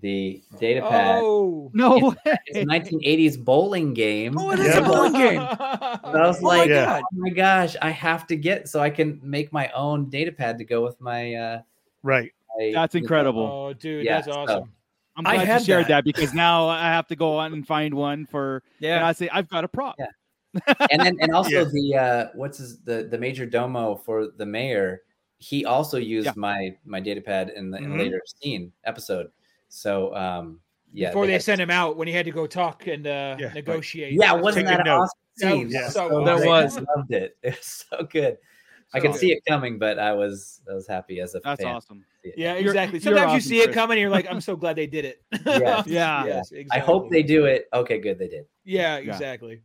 the 0.00 0.40
data 0.60 0.80
pad 0.82 1.18
Oh. 1.20 1.70
No 1.74 1.98
way. 1.98 2.36
it's 2.46 2.58
a 2.58 2.64
1980s 2.64 3.44
bowling 3.44 3.92
game 3.92 4.38
Oh, 4.38 4.50
it 4.52 4.60
is 4.60 4.66
Yeah. 4.66 4.78
a 4.78 4.84
bowling 4.84 5.12
game. 5.12 5.40
I 5.40 5.98
was 6.04 6.38
Oh 6.38 6.42
my 6.42 6.56
like, 6.58 6.68
Yeah. 6.68 7.00
oh 7.02 7.06
my 7.16 7.30
gosh, 7.30 7.74
I 7.82 7.90
have 7.90 8.26
to 8.28 8.36
get 8.36 8.68
so 8.68 8.80
I 8.80 8.90
can 8.90 9.20
make 9.22 9.52
my 9.52 9.68
own 9.70 10.08
data 10.08 10.30
pad 10.32 10.58
to 10.58 10.64
go 10.64 10.84
with 10.84 11.00
my. 11.00 11.34
uh 11.34 11.62
Right. 12.02 12.32
my, 12.58 12.70
That's 12.72 12.94
incredible. 12.94 13.42
Oh, 13.42 13.72
dude, 13.72 14.04
Yeah, 14.04 14.16
that's 14.20 14.26
so- 14.26 14.32
awesome. 14.40 14.72
I'm 15.16 15.26
I 15.26 15.34
glad 15.34 15.40
you 15.42 15.52
had 15.52 15.62
shared 15.64 15.84
that. 15.86 15.88
that. 15.88 16.04
because 16.04 16.32
now 16.32 16.68
I 16.68 16.84
have 16.84 17.06
to 17.08 17.16
go 17.16 17.36
on 17.36 17.52
and 17.52 17.66
find 17.66 17.92
one 17.92 18.26
for. 18.26 18.62
And 18.78 18.86
Yeah. 18.88 19.06
I 19.06 19.12
say 19.12 19.28
I've 19.32 19.48
got 19.48 19.64
a 19.64 19.68
prop. 19.68 19.96
Yeah. 19.98 20.06
and 20.90 21.00
then 21.00 21.16
and 21.20 21.32
also 21.32 21.50
Yeah. 21.50 21.64
the 21.64 21.94
uh 21.96 22.26
what's 22.34 22.58
his 22.58 22.80
the 22.80 23.08
the 23.10 23.18
major 23.18 23.44
domo 23.46 23.96
for 23.96 24.28
the 24.36 24.46
mayor 24.46 25.02
he 25.38 25.64
also 25.64 25.96
used 25.98 26.26
Yeah. 26.26 26.32
my 26.36 26.76
my 26.84 26.98
data 27.00 27.20
pad 27.20 27.50
in 27.54 27.70
the 27.70 27.78
in 27.78 27.92
Mhm. 27.92 27.98
later 27.98 28.20
scene 28.26 28.72
episode 28.84 29.30
so 29.70 30.14
um 30.14 30.60
yeah 30.92 31.08
Before 31.08 31.26
they 31.26 31.32
had- 31.34 31.42
sent 31.42 31.60
him 31.60 31.70
out, 31.70 31.96
when 31.96 32.06
he 32.08 32.12
had 32.14 32.26
to 32.26 32.32
go 32.32 32.46
talk 32.46 32.86
and 32.88 33.06
uh, 33.06 33.36
Yeah. 33.38 33.52
negotiate. 33.54 34.12
yeah 34.12 34.32
wasn't 34.34 34.66
that 34.66 34.80
an 34.80 34.86
notes. 34.86 35.12
awesome 35.38 35.58
scene 35.58 35.68
That 35.70 35.84
was 35.84 35.94
That 35.94 36.02
so 36.02 36.08
so 36.10 36.24
That 36.24 36.46
was. 36.46 36.74
Loved 36.96 37.12
it 37.12 37.36
it 37.42 37.56
was 37.56 37.86
so 37.90 38.04
good 38.04 38.36
i 38.92 38.98
So 38.98 39.02
could 39.02 39.12
good. 39.12 39.20
see 39.20 39.32
it 39.32 39.42
coming 39.48 39.78
but 39.78 39.98
i 40.00 40.12
was 40.12 40.60
i 40.68 40.74
was 40.74 40.86
happy 40.88 41.20
as 41.20 41.34
a 41.36 41.40
That's 41.44 41.62
fan 41.62 41.76
awesome. 41.76 42.00
to 42.00 42.04
see. 42.30 42.34
Yeah, 42.36 42.54
You're- 42.54 42.66
exactly. 42.70 42.98
you're 42.98 43.02
Sometimes 43.16 43.30
you 43.32 43.36
awesome, 43.38 43.48
see 43.48 43.60
it 43.60 43.64
Chris. 43.66 43.74
coming, 43.76 43.94
and 43.96 44.00
you're 44.02 44.10
like, 44.10 44.26
"I'm 44.28 44.40
so 44.42 44.54
glad 44.62 44.74
they 44.76 44.86
did 44.88 45.04
it." 45.06 45.22
Yeah. 45.46 45.82
Yeah. 45.86 46.24
Yes, 46.52 46.52
i 46.70 46.78
hope 46.78 47.08
they 47.10 47.22
do 47.22 47.46
it 47.46 47.66
okay 47.72 47.98
good 47.98 48.18
they 48.18 48.28
did 48.28 48.44
Yeah, 48.64 48.98
Yeah. 48.98 49.10
exactly. 49.12 49.62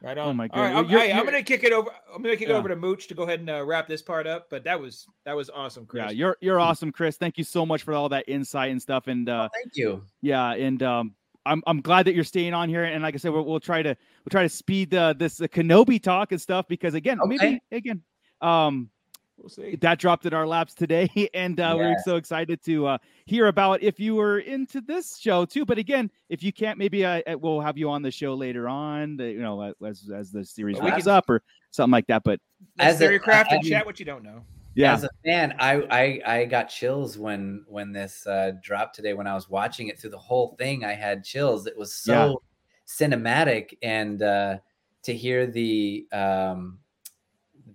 Right 0.00 0.16
Oh 0.16 0.28
on. 0.28 0.36
my 0.36 0.48
All 0.52 0.62
right. 0.62 0.74
I'm, 0.76 0.88
You're- 0.88 1.10
I'm 1.10 1.16
you're- 1.16 1.24
gonna 1.24 1.42
kick 1.42 1.64
it 1.64 1.72
over. 1.72 1.90
I'm 2.14 2.22
gonna 2.22 2.36
kick 2.36 2.48
it 2.48 2.52
over 2.52 2.68
to 2.68 2.76
Mooch 2.76 3.08
to 3.08 3.14
go 3.14 3.24
ahead 3.24 3.40
and 3.40 3.50
uh, 3.50 3.64
wrap 3.64 3.88
this 3.88 4.00
part 4.00 4.26
up. 4.28 4.48
But 4.48 4.62
that 4.64 4.80
was 4.80 5.06
that 5.24 5.34
was 5.34 5.50
awesome, 5.50 5.86
Chris. 5.86 6.04
Yeah, 6.04 6.10
you're 6.10 6.36
you're 6.40 6.60
awesome, 6.60 6.92
Chris. 6.92 7.16
Thank 7.16 7.36
you 7.36 7.42
so 7.44 7.66
much 7.66 7.82
for 7.82 7.94
all 7.94 8.08
that 8.10 8.24
insight 8.28 8.70
and 8.70 8.80
stuff. 8.80 9.08
And 9.08 9.28
uh, 9.28 9.48
thank 9.52 9.74
you 9.76 10.04
yeah, 10.22 10.52
and 10.52 10.80
um, 10.84 11.14
I'm 11.46 11.62
I'm 11.66 11.80
glad 11.80 12.06
that 12.06 12.14
you're 12.14 12.22
staying 12.22 12.54
on 12.54 12.68
here. 12.68 12.84
And 12.84 13.02
like 13.02 13.14
I 13.14 13.18
said, 13.18 13.32
we'll, 13.32 13.44
we'll 13.44 13.58
try 13.58 13.82
to 13.82 13.88
we'll 13.88 14.30
try 14.30 14.42
to 14.44 14.48
speed 14.48 14.94
uh, 14.94 15.14
this 15.14 15.40
uh, 15.40 15.46
Kenobi 15.48 16.00
talk 16.00 16.30
and 16.30 16.40
stuff 16.40 16.68
because 16.68 16.94
again, 16.94 17.18
maybe 17.24 17.34
Okay. 17.44 17.60
again, 17.72 18.02
um, 18.40 18.90
we'll 19.38 19.48
see. 19.48 19.76
that 19.76 19.98
dropped 19.98 20.26
in 20.26 20.34
our 20.34 20.46
laps 20.46 20.74
today, 20.74 21.08
and 21.34 21.58
uh, 21.60 21.74
we're 21.76 21.96
so 22.04 22.16
excited 22.16 22.62
to 22.64 22.86
uh, 22.86 22.98
hear 23.26 23.46
about 23.46 23.82
if 23.82 23.98
you 24.00 24.14
were 24.14 24.40
into 24.40 24.80
this 24.80 25.16
show 25.18 25.44
too. 25.44 25.64
But 25.64 25.78
again, 25.78 26.10
if 26.28 26.42
you 26.42 26.52
can't, 26.52 26.78
maybe 26.78 27.06
I, 27.06 27.22
I 27.26 27.34
we'll 27.34 27.60
have 27.60 27.78
you 27.78 27.88
on 27.90 28.02
the 28.02 28.10
show 28.10 28.34
later 28.34 28.68
on. 28.68 29.16
The, 29.16 29.30
you 29.30 29.40
know, 29.40 29.72
as 29.86 30.08
as 30.14 30.30
the 30.30 30.44
series 30.44 30.76
Well, 30.76 30.86
wraps 30.90 31.04
can- 31.04 31.12
up 31.12 31.30
or 31.30 31.42
something 31.70 31.92
like 31.92 32.06
that. 32.08 32.22
But 32.24 32.40
As 32.78 32.96
a- 32.96 32.98
theory 32.98 33.18
craft 33.18 33.52
and 33.52 33.64
chat 33.64 33.86
what 33.86 33.98
you 33.98 34.04
don't 34.06 34.22
know. 34.24 34.44
yeah, 34.74 34.92
As 34.92 35.04
a 35.04 35.10
fan, 35.24 35.54
I, 35.58 36.20
I 36.26 36.36
I 36.38 36.44
got 36.44 36.64
chills 36.68 37.18
when 37.18 37.64
when 37.66 37.92
this 37.92 38.26
uh, 38.26 38.52
dropped 38.62 38.94
today. 38.96 39.14
When 39.14 39.26
I 39.26 39.34
was 39.34 39.48
watching 39.48 39.88
it 39.88 39.98
through 39.98 40.10
the 40.10 40.18
whole 40.18 40.54
thing, 40.58 40.84
I 40.84 40.92
had 40.94 41.24
chills. 41.24 41.66
It 41.66 41.76
was 41.76 41.94
so 41.94 42.12
Yeah. 42.12 43.06
cinematic, 43.06 43.76
and 43.82 44.22
uh, 44.22 44.58
to 45.02 45.14
hear 45.14 45.46
the 45.46 46.06
um, 46.12 46.78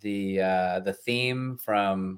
the 0.04 0.42
uh, 0.42 0.80
the 0.82 0.94
theme 0.94 1.58
from 1.64 2.18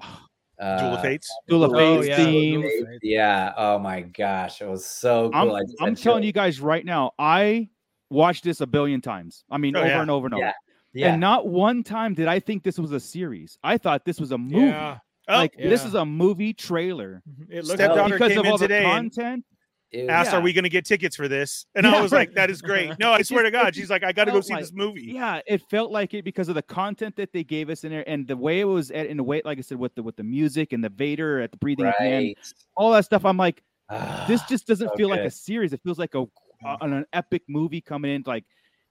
uh, 0.60 0.78
Duel 0.78 0.94
of 0.94 1.02
Fates. 1.02 1.30
Duel 1.48 1.64
of 1.64 1.72
Oh, 1.72 2.02
Fates 2.02 2.08
yeah. 2.08 2.16
theme. 2.16 2.64
Yeah. 3.02 3.52
Oh 3.56 3.78
my 3.78 4.02
gosh, 4.02 4.60
it 4.60 4.68
was 4.68 4.84
so 4.84 5.30
cool. 5.30 5.56
I 5.56 5.62
just 5.62 5.76
I'm 5.80 5.94
telling 5.94 6.22
you 6.24 6.32
guys 6.32 6.60
right 6.60 6.84
now, 6.84 7.12
I 7.18 7.70
watched 8.10 8.44
this 8.44 8.60
a 8.60 8.66
billion 8.66 9.00
times. 9.00 9.44
I 9.50 9.58
mean, 9.58 9.74
Oh, 9.76 9.80
over 9.80 9.88
yeah. 9.88 10.00
and 10.02 10.10
over 10.10 10.26
and 10.26 10.34
over. 10.34 10.44
Yeah. 10.44 10.52
Yeah. 10.92 11.12
And 11.12 11.20
not 11.20 11.46
one 11.46 11.82
time 11.82 12.14
did 12.14 12.26
I 12.26 12.40
think 12.40 12.62
this 12.62 12.78
was 12.78 12.92
a 12.92 13.00
series. 13.00 13.58
I 13.62 13.76
thought 13.78 14.04
this 14.04 14.18
was 14.18 14.32
a 14.32 14.38
movie. 14.38 14.66
Yeah, 14.66 14.98
Oh, 15.28 15.34
like 15.34 15.56
this 15.58 15.84
is 15.84 15.94
a 15.94 16.04
movie 16.06 16.54
trailer 16.54 17.22
it 17.50 17.64
looks 17.64 17.74
Stepdaughter 17.74 18.14
because 18.14 18.28
came 18.30 18.38
of 18.38 18.46
in 18.46 18.52
all 18.52 18.58
the 18.58 18.68
today 18.68 18.84
and 18.84 19.12
content. 19.14 19.44
It 19.92 20.10
asked, 20.10 20.32
Yeah. 20.32 20.38
"Are 20.38 20.40
we 20.40 20.52
going 20.52 20.64
to 20.64 20.70
get 20.70 20.84
tickets 20.84 21.14
for 21.14 21.28
this?" 21.28 21.66
And 21.74 21.86
I 21.86 22.00
was 22.00 22.12
like, 22.12 22.34
"That 22.34 22.50
is 22.50 22.60
great." 22.60 22.92
No, 22.98 23.12
I 23.12 23.22
swear 23.22 23.44
to 23.44 23.50
God, 23.50 23.74
she's 23.74 23.88
like, 23.90 24.02
"I 24.02 24.12
got 24.12 24.24
to 24.24 24.32
go 24.32 24.40
see 24.40 24.52
like- 24.54 24.62
this 24.62 24.72
movie." 24.72 25.12
Yeah, 25.14 25.40
it 25.46 25.62
felt 25.70 25.90
like 25.90 26.12
it 26.14 26.24
because 26.24 26.48
of 26.48 26.54
the 26.56 26.62
content 26.62 27.14
that 27.16 27.32
they 27.32 27.44
gave 27.44 27.70
us 27.70 27.84
in 27.84 27.90
there 27.90 28.08
and 28.08 28.26
the 28.26 28.36
way 28.36 28.60
it 28.60 28.64
was 28.64 28.90
at, 28.90 29.06
in 29.06 29.16
the 29.16 29.22
way, 29.22 29.42
like 29.44 29.58
I 29.58 29.60
said, 29.60 29.78
with 29.78 29.94
the 29.94 30.02
with 30.02 30.16
the 30.16 30.24
music 30.24 30.72
and 30.72 30.82
the 30.82 30.88
Vader 30.88 31.40
at 31.40 31.50
the 31.52 31.56
breathing 31.56 31.86
at 31.86 31.94
the 31.98 32.04
end, 32.04 32.34
all 32.76 32.90
that 32.92 33.04
stuff. 33.04 33.24
I'm 33.24 33.36
like, 33.36 33.62
Ah, 33.88 34.24
this 34.26 34.42
just 34.42 34.66
doesn't 34.66 34.88
so 34.88 34.96
feel 34.96 35.08
like 35.08 35.20
a 35.20 35.30
series. 35.30 35.72
It 35.72 35.80
feels 35.82 35.98
like 35.98 36.14
a 36.14 36.24
uh, 36.64 36.76
an, 36.80 37.04
epic 37.12 37.42
movie 37.48 37.80
coming 37.80 38.14
in, 38.14 38.24
like, 38.26 38.44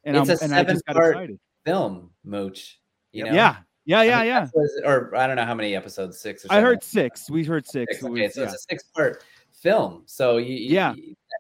and 0.03 0.15
It's 0.15 0.29
I'm 0.29 0.37
a 0.37 0.43
and 0.43 0.55
I 0.55 0.71
just 0.71 0.85
got 0.85 0.97
excited. 0.97 1.39
film, 1.65 2.11
Mooch. 2.23 2.79
You 3.11 3.25
know? 3.25 3.33
Yeah, 3.33 3.57
yeah, 3.85 4.03
yeah, 4.03 4.23
yeah. 4.23 4.47
was- 4.53 4.81
or 4.85 5.15
I 5.15 5.27
don't 5.27 5.35
know 5.35 5.45
how 5.45 5.55
many 5.55 5.75
episodes, 5.75 6.19
six 6.19 6.45
or 6.45 6.53
I 6.53 6.61
heard 6.61 6.83
six. 6.83 7.29
We 7.29 7.43
heard 7.43 7.65
six. 7.65 7.95
Six. 7.99 8.05
Okay, 8.05 8.29
so 8.29 8.41
yeah. 8.41 8.47
it's 8.47 8.55
a 8.55 8.59
six-part 8.69 9.23
film. 9.65 10.03
So 10.05 10.37
you, 10.37 10.53
you- 10.55 10.75
Yeah. 10.75 10.93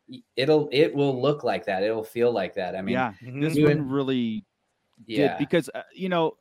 you- 0.07 0.21
it'll 0.35 0.67
it 0.71 0.93
will 0.93 1.19
look 1.21 1.43
like 1.43 1.63
that. 1.65 1.83
It'll 1.83 2.03
feel 2.03 2.31
like 2.31 2.53
that. 2.55 2.75
I 2.75 2.81
mean, 2.81 2.93
yeah, 2.93 3.13
this 3.21 3.55
one 3.57 3.71
and- 3.71 3.91
really 3.91 4.43
yeah, 5.05 5.29
did 5.29 5.37
because 5.39 5.69
uh, 5.73 5.81
you 5.93 6.09
know 6.09 6.37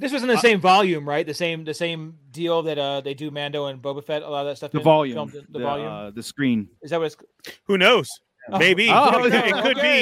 This 0.00 0.12
was 0.12 0.22
in 0.22 0.28
the 0.28 0.34
Uh, 0.34 0.48
same 0.48 0.60
volume, 0.60 1.04
right? 1.08 1.26
The 1.26 1.34
same 1.44 1.64
the 1.64 1.74
same 1.74 2.00
deal 2.30 2.62
that 2.68 2.78
uh 2.78 3.00
they 3.00 3.14
do 3.14 3.30
Mando 3.30 3.66
and 3.66 3.82
Boba 3.82 4.02
Fett. 4.04 4.22
A 4.22 4.28
lot 4.30 4.42
of 4.46 4.50
that 4.50 4.56
stuff. 4.56 4.70
the 4.72 4.80
volume, 4.80 5.18
in- 5.18 5.28
the, 5.34 5.42
the 5.50 5.58
volume. 5.58 5.88
uh, 5.88 6.10
the 6.18 6.22
screen. 6.22 6.68
Is 6.82 6.90
that 6.90 6.98
what 7.00 7.06
it's? 7.12 7.16
Who 7.64 7.76
knows? 7.78 8.08
Oh. 8.50 8.58
Maybe 8.58 8.88
Oh, 8.90 9.08
it, 9.08 9.12
could, 9.22 9.34
okay, 9.34 9.48
it 9.50 9.62
could 9.66 9.80
be. 9.90 9.98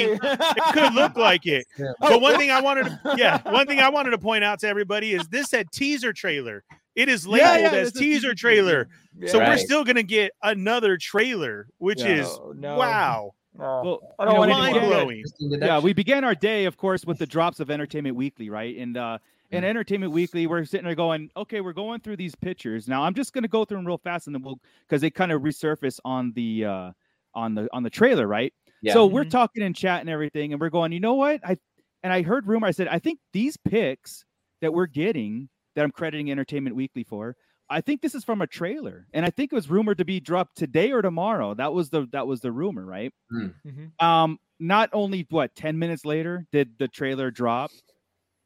It 0.61 0.73
could 0.73 0.93
look 0.93 1.17
like 1.17 1.45
it. 1.47 1.65
Yeah. 1.77 1.91
But 1.99 2.21
one 2.21 2.37
thing 2.37 2.49
I 2.51 2.61
wanted 2.61 2.85
to, 2.85 3.15
yeah, 3.17 3.41
one 3.51 3.65
thing 3.67 3.79
I 3.79 3.89
wanted 3.89 4.11
to 4.11 4.17
point 4.29 4.43
out 4.43 4.59
to 4.61 4.67
everybody 4.69 5.13
is 5.17 5.27
this 5.29 5.49
said 5.49 5.65
teaser 5.73 6.13
trailer. 6.13 6.63
It 6.97 7.09
is 7.09 7.27
labeled 7.27 7.71
yeah, 7.73 7.79
as 7.79 7.91
teaser 7.93 7.99
teaser 7.99 8.33
trailer. 8.35 8.89
So 9.27 9.37
we're 9.39 9.57
still 9.57 9.83
gonna 9.83 10.03
get 10.03 10.31
another 10.43 10.97
trailer, 10.97 11.67
which 11.77 11.99
Yeah. 12.01 12.21
is 12.21 12.39
no. 12.55 12.75
wow, 12.77 13.31
Oh. 13.59 13.83
Well, 13.83 14.15
I 14.19 14.25
don't 14.25 14.33
know, 14.33 14.39
want 14.39 14.51
we 14.51 14.57
any 14.57 14.79
mind 14.79 14.87
blowing. 14.87 15.23
Yeah, 15.39 15.79
we 15.79 15.93
began 15.93 16.23
our 16.23 16.35
day, 16.35 16.65
of 16.65 16.77
course, 16.77 17.05
with 17.05 17.17
the 17.17 17.25
drops 17.25 17.59
of 17.59 17.71
Entertainment 17.71 18.15
Weekly, 18.15 18.49
right? 18.49 18.75
And 18.77 18.95
uh, 18.97 19.17
in 19.51 19.63
Mm. 19.63 19.67
Entertainment 19.67 20.11
Weekly, 20.11 20.45
we're 20.45 20.63
sitting 20.65 20.85
there 20.85 20.93
going, 20.95 21.31
okay, 21.37 21.61
we're 21.61 21.73
going 21.73 21.99
through 22.01 22.17
these 22.17 22.35
pictures. 22.35 22.87
Now, 22.87 23.01
I'm 23.03 23.13
just 23.15 23.33
going 23.33 23.43
to 23.43 23.47
go 23.47 23.63
through 23.65 23.77
them 23.77 23.87
real 23.87 23.97
fast, 23.97 24.27
and 24.27 24.35
then 24.35 24.43
we'll 24.43 24.59
because 24.87 25.01
they 25.01 25.09
kind 25.09 25.31
of 25.31 25.41
resurface 25.41 25.99
on 26.05 26.33
the 26.33 26.65
uh, 26.65 26.91
on 27.33 27.55
the 27.55 27.67
on 27.73 27.81
the 27.83 27.89
trailer, 27.89 28.27
right? 28.27 28.53
Yeah. 28.81 28.93
So 28.93 29.05
we're 29.07 29.23
Mhm. 29.25 29.31
talking 29.31 29.63
in 29.63 29.73
chat 29.73 30.01
and 30.01 30.09
everything, 30.09 30.51
and 30.51 30.61
we're 30.61 30.69
going, 30.69 30.91
you 30.91 30.99
know 30.99 31.15
what? 31.15 31.39
I 31.43 31.57
and 32.03 32.13
I 32.13 32.21
heard 32.21 32.45
rumor. 32.45 32.67
I 32.67 32.71
said, 32.71 32.87
I 32.89 32.99
think 32.99 33.19
these 33.33 33.57
picks 33.57 34.23
that 34.61 34.71
we're 34.73 34.85
getting, 34.87 35.49
that 35.77 35.83
I'm 35.85 35.91
crediting 35.91 36.31
Entertainment 36.31 36.75
Weekly 36.75 37.03
for, 37.03 37.35
I 37.69 37.81
think 37.81 38.01
this 38.01 38.15
is 38.15 38.23
from 38.23 38.41
a 38.41 38.47
trailer, 38.47 39.05
and 39.13 39.23
I 39.25 39.29
think 39.29 39.53
it 39.53 39.55
was 39.55 39.69
rumored 39.69 39.99
to 39.99 40.05
be 40.05 40.19
dropped 40.19 40.57
today 40.57 40.91
or 40.91 41.01
tomorrow. 41.03 41.53
That 41.53 41.71
was 41.71 41.89
the 41.91 42.07
that 42.11 42.25
was 42.25 42.41
the 42.41 42.51
rumor, 42.51 42.83
right? 42.83 43.13
Mhm. 43.31 43.91
Um, 44.03 44.39
not 44.59 44.89
only 44.91 45.27
what 45.29 45.53
ten 45.55 45.77
minutes 45.77 46.03
later 46.03 46.45
did 46.51 46.77
the 46.79 46.87
trailer 46.87 47.29
drop 47.29 47.69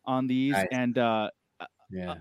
on 0.05 0.27
these, 0.27 0.51
Nice. 0.53 0.67
and 0.73 0.97
uh, 0.97 1.29
yeah. 1.89 2.15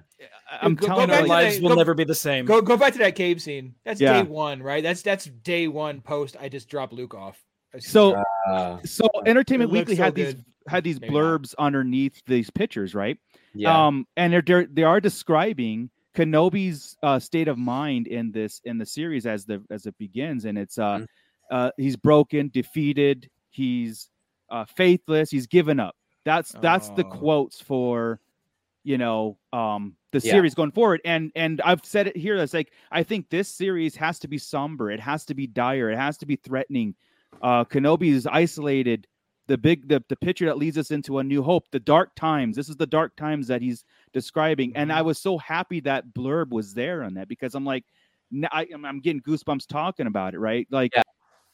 I- 0.50 0.58
I'm 0.62 0.74
Go- 0.76 0.82
go 0.82 0.86
telling 0.86 1.08
back 1.08 1.20
you, 1.22 1.26
to 1.26 1.28
like, 1.28 1.44
lives 1.44 1.56
the- 1.56 1.62
will 1.62 1.70
go- 1.70 1.74
never 1.76 1.94
be 1.94 2.04
the 2.04 2.14
same. 2.14 2.44
Go 2.44 2.60
go 2.62 2.76
back 2.76 2.92
to 2.92 2.98
that 3.00 3.16
cave 3.16 3.42
scene. 3.42 3.74
That's 3.84 4.00
Yeah. 4.00 4.22
day 4.22 4.28
one, 4.28 4.62
right? 4.62 4.82
That's 4.82 5.02
that's 5.02 5.24
day 5.24 5.66
one 5.68 6.02
post. 6.02 6.36
I 6.40 6.48
just 6.48 6.68
dropped 6.68 6.92
Luke 6.92 7.14
off. 7.14 7.42
So 7.78 8.22
Uh, 8.48 8.78
so 8.84 9.08
Entertainment 9.26 9.70
Weekly 9.72 9.96
so 9.96 10.02
had 10.04 10.14
these 10.14 10.34
good. 10.34 10.44
Had 10.68 10.84
these 10.84 11.00
Maybe 11.00 11.18
not. 11.18 11.36
blurbs 11.38 11.54
underneath 11.58 12.22
these 12.26 12.50
pictures, 12.50 12.94
right? 12.94 13.18
yeah. 13.52 13.84
Um, 13.88 14.06
and 14.16 14.32
they're, 14.32 14.42
they're 14.42 14.66
they 14.66 14.82
are 14.82 15.00
describing 15.00 15.90
Kenobi's 16.16 16.96
uh, 17.02 17.18
state 17.18 17.48
of 17.48 17.58
mind 17.58 18.06
in 18.06 18.32
this 18.32 18.60
in 18.64 18.78
the 18.78 18.86
series 18.86 19.26
as 19.26 19.44
the 19.46 19.62
as 19.70 19.86
it 19.86 19.96
begins, 19.98 20.44
and 20.44 20.58
it's 20.58 20.78
uh, 20.78 20.98
Mhm. 20.98 21.06
uh 21.50 21.70
he's 21.76 21.96
broken, 21.96 22.50
defeated, 22.52 23.28
he's 23.50 24.10
uh, 24.50 24.64
faithless, 24.64 25.30
he's 25.30 25.46
given 25.46 25.78
up. 25.80 25.94
That's 26.24 26.54
that's 26.60 26.90
the 26.90 27.04
Oh. 27.04 27.04
quotes 27.04 27.60
for 27.60 28.20
you 28.82 28.98
know 28.98 29.38
um 29.52 29.96
the 30.12 30.20
Yeah. 30.22 30.32
series 30.32 30.54
going 30.54 30.72
forward 30.72 31.00
and 31.04 31.30
and 31.34 31.60
i've 31.62 31.84
said 31.84 32.06
it 32.06 32.16
here 32.16 32.36
that's 32.38 32.54
like 32.54 32.72
i 32.90 33.02
think 33.02 33.28
this 33.28 33.48
series 33.48 33.94
has 33.94 34.18
to 34.18 34.28
be 34.28 34.38
somber 34.38 34.90
it 34.90 35.00
has 35.00 35.24
to 35.24 35.34
be 35.34 35.46
dire 35.46 35.90
it 35.90 35.96
has 35.96 36.16
to 36.16 36.26
be 36.26 36.36
threatening 36.36 36.94
uh 37.42 37.64
kenobi 37.64 38.08
is 38.10 38.26
isolated 38.26 39.06
the 39.50 39.58
big 39.58 39.88
the, 39.88 40.00
the 40.08 40.14
picture 40.14 40.46
that 40.46 40.58
leads 40.58 40.78
us 40.78 40.92
into 40.92 41.18
a 41.18 41.24
new 41.24 41.42
hope 41.42 41.64
the 41.72 41.80
dark 41.80 42.14
times. 42.14 42.54
This 42.54 42.68
is 42.68 42.76
the 42.76 42.86
dark 42.86 43.16
times 43.16 43.48
that 43.48 43.60
he's 43.60 43.84
describing. 44.12 44.72
And 44.76 44.92
i 44.92 45.02
was 45.02 45.18
so 45.18 45.36
happy 45.38 45.80
that 45.80 46.14
blurb 46.14 46.50
was 46.50 46.72
there 46.72 47.02
on 47.02 47.14
that 47.14 47.26
because 47.28 47.56
i'm 47.56 47.64
like 47.64 47.84
I, 48.52 48.68
I'm 48.72 49.00
getting 49.00 49.20
goosebumps 49.22 49.66
talking 49.66 50.06
about 50.06 50.34
it 50.34 50.38
right? 50.38 50.68
Like 50.70 50.92
Yeah. 50.94 51.02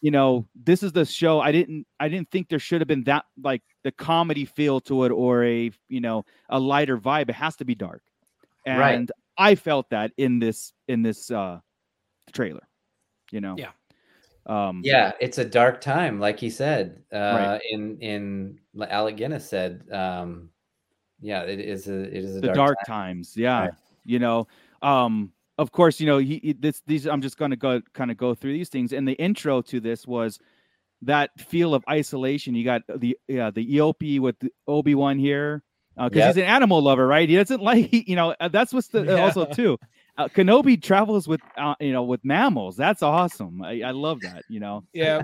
you 0.03 0.11
know 0.11 0.47
this 0.55 0.83
is 0.83 0.93
the 0.93 1.07
show. 1.07 1.41
I 1.41 1.53
didn't 1.53 1.87
i 1.99 2.07
didn't 2.07 2.31
think 2.31 2.51
there 2.51 2.59
should 2.59 2.83
have 2.83 2.89
been 2.89 3.05
that 3.05 3.25
like 3.43 3.63
the 3.83 3.93
comedy 3.93 4.45
feel 4.45 4.79
to 4.83 5.05
it 5.05 5.11
or 5.11 5.43
a 5.45 5.71
you 5.89 6.01
know 6.03 6.25
a 6.51 6.61
lighter 6.61 6.99
vibe. 6.99 7.31
It 7.31 7.35
has 7.37 7.57
to 7.57 7.65
be 7.65 7.75
dark. 7.75 8.03
And 8.67 8.79
Right. 8.79 9.11
i 9.39 9.55
felt 9.55 9.89
that 9.89 10.13
in 10.19 10.39
this 10.39 10.75
in 10.87 11.01
this 11.03 11.31
uh 11.31 11.61
trailer 12.35 12.69
you 13.33 13.41
know? 13.41 13.55
Yeah. 13.59 13.73
Um 14.47 14.81
yeah, 14.85 15.13
it's 15.21 15.39
a 15.39 15.45
dark 15.45 15.81
time, 15.81 16.21
like 16.21 16.39
he 16.39 16.51
said. 16.51 17.03
Uh, 17.13 17.33
Right. 17.35 17.61
In 17.71 17.99
in 18.01 18.59
Alec 18.89 19.17
Guinness 19.17 19.49
said, 19.49 19.85
um, 19.93 20.51
yeah, 21.21 21.43
it 21.43 21.61
is 21.61 21.89
a 21.89 22.03
it 22.03 22.25
is 22.25 22.37
a 22.37 22.41
the 22.41 22.49
dark, 22.49 22.57
dark, 22.57 22.79
time. 22.87 23.17
times 23.17 23.35
yeah 23.37 23.61
Right. 23.63 23.71
you 24.05 24.19
know 24.19 24.47
um 24.83 25.33
of 25.59 25.73
course 25.73 25.99
you 26.01 26.07
know 26.07 26.19
he, 26.19 26.39
he- 26.43 26.53
this 26.53 26.83
these 26.87 27.07
i'm 27.07 27.21
just 27.23 27.39
going 27.39 27.51
to 27.51 27.57
go 27.57 27.81
kind 27.95 28.11
of 28.11 28.17
go 28.17 28.35
through 28.35 28.53
these 28.53 28.69
things 28.69 28.93
and 28.93 29.09
the 29.09 29.15
intro 29.15 29.63
to 29.63 29.81
this 29.81 30.07
was 30.07 30.39
that 31.03 31.31
feel 31.41 31.75
of 31.75 31.83
isolation 31.91 32.55
you 32.55 32.65
got 32.65 32.83
the 33.01 33.17
yeah 33.27 33.51
the 33.51 33.65
eop 33.77 34.21
with 34.21 34.39
the 34.39 34.51
obi-wan 34.69 35.19
here 35.19 35.63
because 35.97 36.19
Yep. 36.19 36.27
he's 36.27 36.37
an 36.37 36.45
animal 36.45 36.81
lover 36.83 37.07
right 37.07 37.29
he 37.29 37.37
doesn't 37.37 37.63
like 37.71 37.89
you 37.93 38.15
know 38.17 38.35
uh, 38.41 38.49
that's 38.49 38.73
what's 38.73 38.89
the 38.89 39.05
Yeah. 39.05 39.15
also 39.17 39.45
too 39.47 39.79
uh, 40.19 40.29
kenobi 40.29 40.81
travels 40.83 41.29
with 41.29 41.41
uh, 41.57 41.75
you 41.81 41.93
know 41.93 42.03
with 42.03 42.25
mammals 42.25 42.77
that's 42.77 43.03
awesome 43.03 43.63
I, 43.63 43.83
I 43.83 43.91
love 43.91 44.21
that 44.23 44.45
you 44.49 44.61
know 44.61 44.85
yeah. 44.93 45.23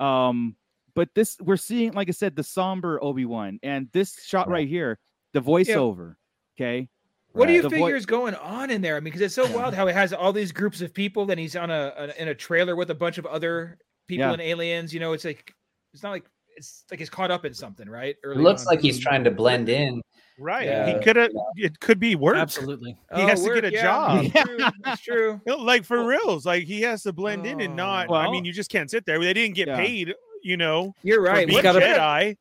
um 0.00 0.56
but 0.94 1.08
this 1.14 1.38
we're 1.40 1.56
seeing, 1.56 1.92
like 1.92 2.08
I 2.08 2.12
said, 2.12 2.36
the 2.36 2.42
somber 2.44 3.02
Obi 3.02 3.24
Wan, 3.24 3.58
and 3.62 3.88
this 3.92 4.22
shot 4.26 4.46
right 4.50 4.68
here, 4.68 4.98
the 5.32 5.40
voiceover. 5.40 6.16
Okay, 6.54 6.86
What 7.32 7.46
do 7.46 7.54
you 7.54 7.62
The 7.62 7.70
voi- 7.70 7.76
figure 7.76 7.96
is 7.96 8.04
going 8.04 8.34
on 8.34 8.70
in 8.70 8.82
there? 8.82 8.96
I 8.96 9.00
mean, 9.00 9.04
because 9.04 9.22
it's 9.22 9.34
so 9.34 9.50
wild 9.56 9.72
how 9.72 9.86
it 9.86 9.94
has 9.94 10.12
all 10.12 10.34
these 10.34 10.52
groups 10.52 10.82
of 10.82 10.92
people. 10.92 11.24
Then 11.24 11.38
he's 11.38 11.56
on 11.56 11.70
a, 11.70 11.94
a 11.96 12.20
in 12.20 12.28
a 12.28 12.34
trailer 12.34 12.76
with 12.76 12.90
a 12.90 12.94
bunch 12.94 13.16
of 13.16 13.24
other 13.24 13.78
people 14.06 14.26
Yeah. 14.26 14.32
and 14.34 14.42
aliens. 14.42 14.92
You 14.92 15.00
know, 15.00 15.14
it's 15.14 15.24
like 15.24 15.54
it's 15.94 16.02
not 16.02 16.10
like 16.10 16.26
it's 16.56 16.84
like 16.90 17.00
he's 17.00 17.10
caught 17.10 17.30
up 17.30 17.44
in 17.44 17.54
something, 17.54 17.88
right? 17.88 18.16
It 18.22 18.36
looks 18.36 18.62
on. 18.62 18.66
like 18.66 18.80
he's 18.80 18.98
trying 18.98 19.24
to 19.24 19.30
blend 19.30 19.68
in. 19.68 20.02
Right. 20.38 20.66
Yeah. 20.66 20.86
He 20.98 21.04
could 21.04 21.16
have. 21.16 21.30
It 21.56 21.78
could 21.80 22.00
be 22.00 22.14
work. 22.16 22.36
Absolutely. 22.36 22.96
He 23.14 23.20
has 23.22 23.44
to 23.44 23.50
oh, 23.50 23.54
get 23.54 23.64
a 23.64 23.70
job. 23.70 24.24
Oh, 24.24 24.28
That's 24.28 24.46
true. 24.46 24.58
That's 24.82 25.00
true. 25.02 25.40
Like 25.46 25.84
for 25.84 26.04
reals, 26.04 26.46
like 26.46 26.64
he 26.64 26.80
has 26.82 27.02
to 27.04 27.12
blend 27.12 27.46
in 27.46 27.60
and 27.60 27.76
not. 27.76 28.10
I 28.10 28.30
mean, 28.30 28.44
you 28.44 28.52
just 28.52 28.70
can't 28.70 28.90
sit 28.90 29.04
there. 29.06 29.18
They 29.20 29.32
didn't 29.34 29.54
get 29.54 29.68
Yeah. 29.68 29.76
paid. 29.76 30.14
You 30.42 30.56
know, 30.56 30.94
You're 31.04 31.18
for 31.24 31.30
right. 31.30 31.46
being 31.46 31.56
What 31.56 31.62
gotta- 31.62 31.80
Jedi. 31.80 32.36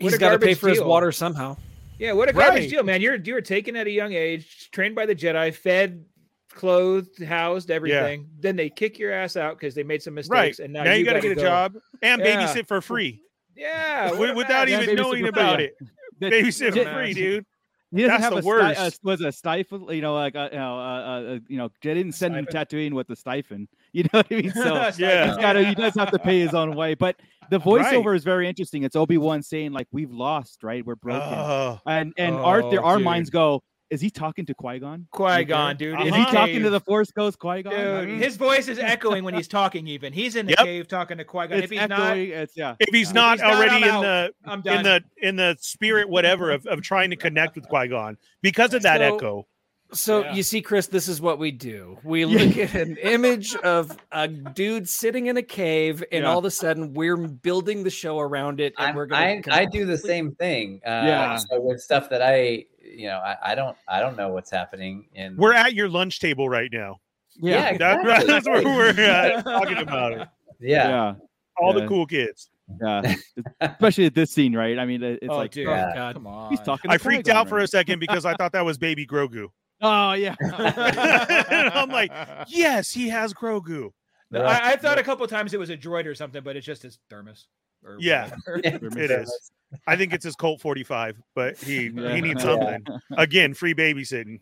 What 0.00 0.10
He's 0.10 0.14
a 0.14 0.18
got 0.18 0.30
to 0.32 0.38
pay 0.38 0.44
garbage 0.46 0.58
for 0.58 0.68
his 0.68 0.80
water 0.82 1.10
somehow. 1.10 1.56
Yeah, 1.98 2.12
what 2.12 2.28
a 2.28 2.32
garbage 2.32 2.62
Right. 2.64 2.70
deal, 2.70 2.82
man. 2.84 3.00
You're 3.00 3.16
you 3.16 3.34
were 3.34 3.40
taken 3.40 3.74
at 3.76 3.86
a 3.86 3.90
young 3.90 4.12
age, 4.12 4.70
trained 4.70 4.94
by 4.94 5.06
the 5.06 5.14
Jedi, 5.14 5.52
fed, 5.54 6.04
clothed, 6.52 7.22
housed, 7.24 7.70
everything. 7.70 8.28
Then 8.38 8.56
they 8.56 8.68
kick 8.70 8.98
your 8.98 9.12
ass 9.12 9.36
out 9.36 9.58
because 9.58 9.74
they 9.74 9.82
made 9.82 10.02
some 10.02 10.14
mistakes, 10.14 10.58
Right. 10.58 10.64
and 10.64 10.72
Now, 10.72 10.84
now, 10.84 10.92
you, 10.92 11.04
got 11.04 11.14
to 11.14 11.20
gotta 11.20 11.34
get 11.34 11.38
a 11.38 11.40
job 11.40 11.74
and 12.02 12.20
Yeah. 12.20 12.46
babysit 12.46 12.68
for 12.68 12.80
free 12.80 13.22
Yeah, 13.58 14.12
what 14.12 14.34
without. 14.36 14.68
Yeah, 14.68 14.82
even 14.82 14.96
knowing 14.96 15.26
about 15.28 15.58
yeah. 15.60 15.66
it. 15.66 15.74
That- 16.20 16.32
Babysit 16.32 16.74
Yeah. 16.76 16.84
for 16.84 16.92
free, 16.94 17.12
dude. 17.14 17.46
He 17.90 18.02
doesn't 18.02 18.20
That's 18.20 18.24
have 18.24 18.32
the 18.34 18.38
a, 18.40 18.42
sti- 18.42 18.72
a 18.82 18.84
worst. 18.84 19.00
was 19.02 19.20
a 19.22 19.32
stifle, 19.32 19.90
you 19.94 20.02
know, 20.02 20.12
like 20.14 20.34
a, 20.34 20.50
you 20.52 20.58
know, 20.58 20.78
uh, 20.78 20.82
uh, 20.82 21.34
uh, 21.36 21.38
you 21.48 21.56
know, 21.56 21.70
they 21.82 21.94
didn't 21.94 22.12
send 22.12 22.36
him 22.36 22.44
Stipend. 22.50 22.68
Tatooine 22.68 22.92
with 22.92 23.06
the 23.08 23.16
stipend. 23.16 23.68
You 23.94 24.02
know 24.04 24.08
what 24.18 24.26
I 24.30 24.34
mean? 24.34 24.50
So 24.52 24.74
Yeah. 24.98 25.28
he's 25.28 25.36
got 25.38 25.54
to, 25.54 25.64
he 25.64 25.74
does 25.74 25.94
have 25.94 26.10
to 26.10 26.18
pay 26.18 26.38
his 26.38 26.52
own 26.52 26.74
way. 26.76 26.94
But 26.94 27.16
the 27.50 27.58
Right. 27.58 27.86
voiceover 27.86 28.14
is 28.14 28.24
very 28.24 28.46
interesting. 28.46 28.82
It's 28.82 28.94
Obi 28.94 29.16
Wan 29.16 29.42
saying 29.42 29.72
like, 29.72 29.88
"We've 29.90 30.12
lost, 30.12 30.62
right? 30.62 30.84
We're 30.84 30.96
broken," 30.96 31.22
Oh, 31.32 31.80
and 31.86 32.12
and 32.18 32.34
our 32.34 32.62
Oh, 32.62 32.76
our 32.84 32.96
dude. 32.96 33.04
minds 33.06 33.30
go, 33.30 33.62
"Is 33.90 34.00
he 34.00 34.10
talking 34.10 34.44
to 34.46 34.54
Qui 34.54 34.78
Gon? 34.78 35.06
Qui 35.12 35.44
Gon, 35.44 35.76
dude. 35.76 36.00
Is 36.00 36.14
he 36.14 36.24
talking 36.26 36.62
to 36.62 36.70
the 36.70 36.80
Force 36.80 37.10
Ghost 37.10 37.38
Qui 37.38 37.62
Gon? 37.62 38.06
Dude, 38.06 38.20
his 38.20 38.36
voice 38.36 38.68
is 38.68 38.78
echoing 38.78 39.24
when 39.24 39.34
he's 39.34 39.48
talking. 39.48 39.86
Even 39.86 40.12
he's 40.12 40.36
in 40.36 40.46
the 40.46 40.52
Yep. 40.58 40.64
cave 40.66 40.88
talking 40.88 41.18
to 41.18 41.24
Qui 41.24 41.46
Gon. 41.48 41.62
If 41.62 41.70
he's 41.70 41.78
echoing. 41.80 42.30
it's 42.30 42.56
yeah. 42.56 42.74
if 42.80 42.94
he's 42.94 43.08
Yeah. 43.08 43.12
not 43.14 43.38
he's 43.38 43.44
already 43.44 43.70
I'm 43.84 43.94
in 43.94 44.00
the 44.02 44.32
I'm 44.44 44.62
in 44.66 44.82
the 44.82 45.00
in 45.22 45.36
the 45.36 45.56
spirit, 45.60 46.08
whatever, 46.08 46.50
of, 46.50 46.66
of 46.66 46.82
trying 46.82 47.10
to 47.10 47.16
connect 47.26 47.54
with 47.56 47.68
Qui 47.68 47.88
Gon 47.88 48.16
because 48.42 48.74
of 48.74 48.82
that 48.82 48.98
So- 48.98 49.16
echo. 49.16 49.46
So 49.90 50.20
Yeah. 50.22 50.34
you 50.34 50.42
see, 50.42 50.60
Chris, 50.60 50.86
this 50.86 51.08
is 51.08 51.18
what 51.18 51.38
we 51.38 51.50
do. 51.50 51.96
We 52.04 52.26
look 52.26 52.58
at 52.58 52.74
an 52.74 52.98
image 52.98 53.56
of 53.56 53.96
a 54.12 54.28
dude 54.28 54.86
sitting 54.86 55.28
in 55.28 55.38
a 55.38 55.42
cave, 55.42 56.04
and 56.12 56.24
Yeah. 56.24 56.30
all 56.30 56.38
of 56.40 56.44
a 56.44 56.50
sudden 56.50 56.92
we're 56.92 57.16
building 57.16 57.84
the 57.84 57.88
show 57.90 58.18
around 58.18 58.60
it, 58.60 58.74
and 58.76 58.88
I'm- 58.88 58.94
we're 58.94 59.06
gonna. 59.06 59.40
I, 59.48 59.60
I 59.60 59.64
do 59.64 59.86
the 59.86 59.96
same 59.96 60.34
thing. 60.34 60.82
Uh, 60.86 60.90
Yeah. 60.90 61.36
So 61.36 61.58
with 61.62 61.80
stuff 61.80 62.10
that 62.10 62.20
I, 62.20 62.64
you 62.96 63.06
know, 63.08 63.18
I, 63.18 63.52
I 63.52 63.54
don't, 63.54 63.76
I 63.88 64.00
don't 64.00 64.16
know 64.16 64.28
what's 64.28 64.50
happening. 64.50 65.08
In 65.14 65.36
We're 65.36 65.52
at 65.54 65.74
your 65.74 65.88
lunch 65.88 66.20
table 66.20 66.48
right 66.48 66.70
now. 66.72 66.96
yeah, 67.36 67.76
That- 67.76 68.00
exactly. 68.00 68.26
that's 68.26 68.46
where 68.48 68.62
we're 68.64 69.00
at, 69.00 69.44
talking 69.44 69.78
about 69.78 70.12
it. 70.12 70.28
yeah. 70.60 70.88
yeah, 70.88 71.14
All 71.60 71.74
Yeah. 71.74 71.80
the 71.82 71.88
cool 71.88 72.06
kids. 72.06 72.50
yeah. 72.82 73.14
Especially 73.60 74.06
at 74.06 74.14
this 74.14 74.30
scene, 74.30 74.54
right? 74.54 74.78
I 74.78 74.84
mean, 74.84 75.02
it's 75.02 75.18
oh, 75.28 75.36
like 75.36 75.50
dude, 75.52 75.68
oh, 75.68 75.70
yeah. 75.70 75.92
God. 75.94 76.14
come 76.14 76.26
on. 76.26 76.50
he's 76.50 76.60
talking. 76.60 76.90
I 76.90 76.98
freaked 76.98 77.24
Qui-Gon 77.24 77.36
out 77.40 77.48
for 77.48 77.58
a 77.58 77.66
second 77.66 77.98
because 77.98 78.24
I 78.26 78.34
thought 78.34 78.52
that 78.52 78.64
was 78.64 78.76
baby 78.78 79.06
Grogu. 79.06 79.46
Oh 79.80 80.12
yeah. 80.12 80.34
I'm 80.40 81.88
like, 81.88 82.12
yes, 82.48 82.90
he 82.90 83.08
has 83.08 83.32
Grogu. 83.32 83.90
No, 84.30 84.42
I, 84.42 84.72
I 84.72 84.76
thought 84.76 84.98
a 84.98 85.02
couple 85.02 85.26
times 85.26 85.54
it 85.54 85.58
was 85.60 85.70
a 85.70 85.76
droid 85.76 86.04
or 86.04 86.14
something, 86.14 86.42
but 86.42 86.56
it's 86.56 86.66
just 86.66 86.82
his 86.82 86.98
thermos. 87.08 87.46
Or 87.84 87.96
Yeah. 88.00 88.30
whatever. 88.46 88.86
It 88.98 89.10
is. 89.10 89.50
I 89.86 89.96
think 89.96 90.12
it's 90.14 90.24
his 90.24 90.34
Colt 90.34 90.60
45, 90.60 91.20
but 91.34 91.56
he 91.58 91.88
Yeah. 91.94 92.14
he 92.14 92.20
needs 92.20 92.42
Yeah. 92.44 92.50
something. 92.54 92.86
Again, 93.16 93.54
free 93.54 93.74
babysitting. 93.74 94.40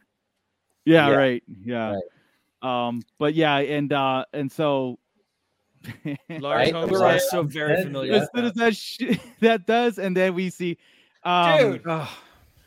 Yeah, 0.85 1.09
Yeah. 1.11 1.15
right. 1.17 1.43
Yeah. 1.65 1.97
Um, 2.63 3.03
but 3.19 3.35
yeah, 3.35 3.57
and 3.59 3.93
uh, 3.93 4.25
and 4.33 4.51
so 4.51 4.99
Lars 6.05 6.19
Right? 6.41 6.73
Holmes 6.75 6.91
We're 6.93 7.01
Right. 7.01 7.21
so 7.21 7.43
very 7.43 7.83
familiar. 7.83 8.15
as 8.15 8.29
soon 8.35 8.45
as 8.47 8.53
that. 8.55 8.65
that 8.65 8.77
sh- 8.77 9.19
that 9.41 9.67
does, 9.67 9.99
and 9.99 10.17
then 10.17 10.35
we 10.35 10.51
see, 10.51 10.79
um, 11.25 11.73
Dude, 11.73 11.83
Oh, 11.87 12.19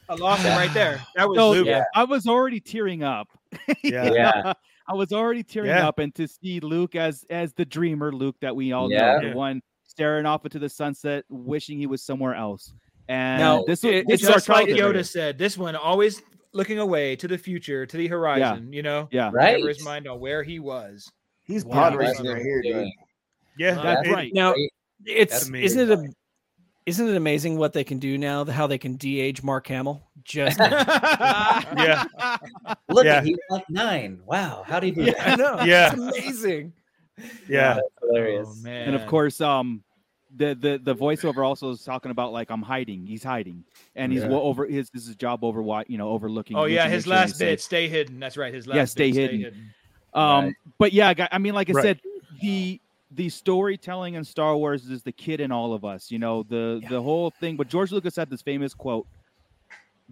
I 0.10 0.16
lost 0.16 0.44
him 0.44 0.58
right 0.58 0.74
there. 0.74 1.02
That 1.16 1.28
was 1.30 1.38
so 1.38 1.52
Luke. 1.52 1.68
Yeah. 1.68 1.84
I 1.96 2.04
was 2.04 2.28
already 2.28 2.60
tearing 2.60 3.04
up. 3.04 3.28
Yeah. 3.84 4.12
Yeah. 4.12 4.54
I 4.88 4.94
was 4.94 5.12
already 5.12 5.44
tearing 5.44 5.70
Yeah. 5.70 5.88
up, 5.88 6.00
and 6.00 6.14
to 6.16 6.28
see 6.28 6.60
Luke 6.60 6.96
as 6.96 7.26
as 7.30 7.54
the 7.54 7.66
dreamer 7.66 8.12
Luke 8.12 8.36
that 8.42 8.56
we 8.56 8.72
all 8.72 8.92
Yeah. 8.92 9.14
know, 9.14 9.20
the 9.22 9.28
Yeah. 9.28 9.34
one 9.34 9.62
staring 10.00 10.26
off 10.26 10.46
into 10.46 10.60
the 10.60 10.70
sunset, 10.70 11.26
wishing 11.30 11.78
he 11.78 11.86
was 11.86 12.02
somewhere 12.02 12.34
else. 12.34 12.74
And 13.10 13.42
Now, 13.42 13.64
this 13.68 13.84
was 13.84 13.92
it- 13.94 14.06
it's 14.08 14.22
is 14.24 14.30
just 14.30 14.48
like 14.48 14.68
childhood. 14.68 14.96
Yoda 14.96 15.06
said. 15.06 15.38
This 15.38 15.58
one 15.58 15.76
always 15.76 16.22
looking 16.54 16.80
away 16.80 17.18
to 17.18 17.28
the 17.28 17.38
future, 17.38 17.86
to 17.86 17.98
the 17.98 18.08
horizon. 18.08 18.72
You 18.72 18.82
know, 18.82 19.10
Yeah, 19.12 19.30
Right. 19.34 19.58
never 19.58 19.68
his 19.68 19.84
mind 19.84 20.08
on 20.08 20.20
where 20.22 20.42
he 20.42 20.60
was. 20.60 21.12
He's 21.44 21.66
Wow, 21.66 21.90
pod 21.90 21.96
racing 21.96 22.28
right 22.28 22.42
here, 22.42 22.62
dude. 22.62 22.88
Yeah, 23.58 23.74
that's 23.82 24.08
it- 24.08 24.12
right. 24.14 24.32
now 24.34 24.54
it's 25.06 25.34
That's 25.34 25.50
isn't 25.50 25.80
it 25.82 25.92
amazing. 25.92 26.08
a 26.08 26.14
isn't 26.86 27.08
it 27.10 27.16
amazing 27.18 27.58
what 27.58 27.74
they 27.74 27.84
can 27.84 28.00
do 28.00 28.18
now? 28.18 28.46
How 28.46 28.66
they 28.68 28.78
can 28.80 28.96
de-age 28.96 29.44
Mark 29.44 29.68
Hamill? 29.68 30.02
Just 30.24 30.58
Yeah. 30.60 32.06
Look, 32.90 33.06
Yeah. 33.06 33.22
he's 33.22 33.38
like 33.50 33.70
nine. 33.70 34.22
Wow, 34.26 34.64
how 34.66 34.80
do 34.80 34.88
you 34.88 34.94
do 34.94 35.02
yeah, 35.04 35.12
that? 35.14 35.28
I 35.28 35.36
know. 35.36 35.64
Yeah. 35.66 35.92
it's 35.94 36.00
amazing. 36.00 36.74
Yeah. 37.50 37.74
That's 37.76 37.88
hilarious. 38.02 38.48
Oh, 38.50 38.64
man. 38.64 38.88
and 38.88 38.96
of 38.96 39.06
course 39.08 39.42
um 39.42 39.84
the 40.36 40.54
the 40.56 40.80
the 40.84 40.96
voiceover 40.96 41.46
also 41.46 41.72
is 41.72 41.84
talking 41.84 42.12
about 42.12 42.32
like 42.32 42.52
i'm 42.52 42.62
hiding 42.62 43.06
he's 43.06 43.24
hiding 43.24 43.64
and 43.96 44.12
he's 44.12 44.22
Yeah. 44.24 44.30
over 44.30 44.66
his 44.68 44.90
this 44.92 45.02
is 45.02 45.08
his 45.10 45.16
job 45.16 45.44
over 45.44 45.62
what 45.64 45.90
you 45.90 45.98
know 45.98 46.10
overlooking 46.10 46.56
Oh 46.56 46.66
yeah, 46.66 46.88
his 46.88 47.08
make 47.08 47.14
sure 47.14 47.22
he's 47.22 47.30
last 47.32 47.38
safe. 47.38 47.48
bit, 47.50 47.62
stay 47.62 47.88
hidden. 47.88 48.20
That's 48.20 48.38
right. 48.38 48.54
His 48.54 48.68
last 48.68 48.76
Yeah, 48.76 48.82
bit, 48.84 48.88
stay 48.90 49.12
hidden. 49.12 49.74
um 50.14 50.46
Right. 50.46 50.54
but 50.78 50.94
yeah 50.94 51.28
i 51.32 51.38
mean 51.40 51.54
like 51.56 51.70
i 51.70 51.74
Right. 51.74 51.84
said 51.84 52.02
the 52.42 52.80
the 53.12 53.30
storytelling 53.30 54.14
in 54.14 54.24
star 54.24 54.56
wars 54.56 54.86
is 54.88 55.02
the 55.02 55.12
kid 55.12 55.40
in 55.42 55.52
all 55.52 55.74
of 55.74 55.84
us 55.84 56.12
you 56.12 56.20
know 56.20 56.44
the 56.44 56.80
the 56.90 57.02
whole 57.02 57.32
thing 57.32 57.58
but 57.58 57.68
george 57.68 57.92
lucas 57.92 58.16
had 58.16 58.30
this 58.30 58.42
famous 58.44 58.74
quote 58.76 59.08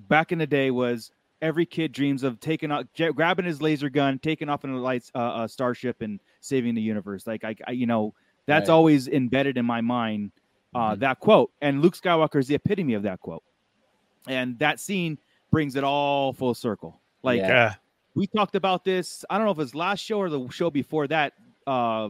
back 0.09 0.31
in 0.31 0.37
the 0.39 0.47
day 0.47 0.71
was 0.71 1.11
every 1.41 1.65
kid 1.65 1.91
dreams 1.91 2.23
of 2.23 2.39
taking 2.39 2.71
out 2.71 2.87
j- 2.93 3.11
grabbing 3.11 3.45
his 3.45 3.61
laser 3.61 3.89
gun 3.89 4.17
taking 4.19 4.49
off 4.49 4.63
in 4.63 4.71
a 4.71 4.77
lights 4.77 5.11
uh, 5.15 5.41
a 5.43 5.49
starship 5.49 6.01
and 6.01 6.19
saving 6.41 6.73
the 6.75 6.81
universe 6.81 7.25
like 7.27 7.43
i, 7.43 7.55
I 7.67 7.71
you 7.71 7.85
know 7.85 8.13
that's 8.47 8.69
Right. 8.69 8.73
always 8.75 9.07
embedded 9.07 9.57
in 9.57 9.65
my 9.65 9.81
mind 9.81 10.31
uh, 10.75 10.95
Mhm. 10.95 10.99
that 10.99 11.19
quote 11.19 11.51
and 11.61 11.81
luke 11.81 11.95
skywalker 11.95 12.39
is 12.39 12.47
the 12.47 12.55
epitome 12.55 12.93
of 12.93 13.03
that 13.03 13.19
quote 13.19 13.43
and 14.27 14.57
that 14.59 14.79
scene 14.79 15.17
brings 15.51 15.75
it 15.75 15.83
all 15.83 16.33
full 16.33 16.53
circle 16.53 16.99
like 17.23 17.39
Yeah. 17.39 17.47
Yeah. 17.47 17.73
we 18.15 18.25
talked 18.27 18.55
about 18.55 18.83
this. 18.83 19.23
I 19.29 19.37
don't 19.37 19.45
know 19.45 19.51
if 19.51 19.57
it 19.57 19.61
was 19.61 19.75
last 19.75 19.99
show 20.03 20.17
or 20.19 20.29
the 20.29 20.47
show 20.49 20.69
before 20.71 21.07
that. 21.07 21.33
Uh, 21.67 22.09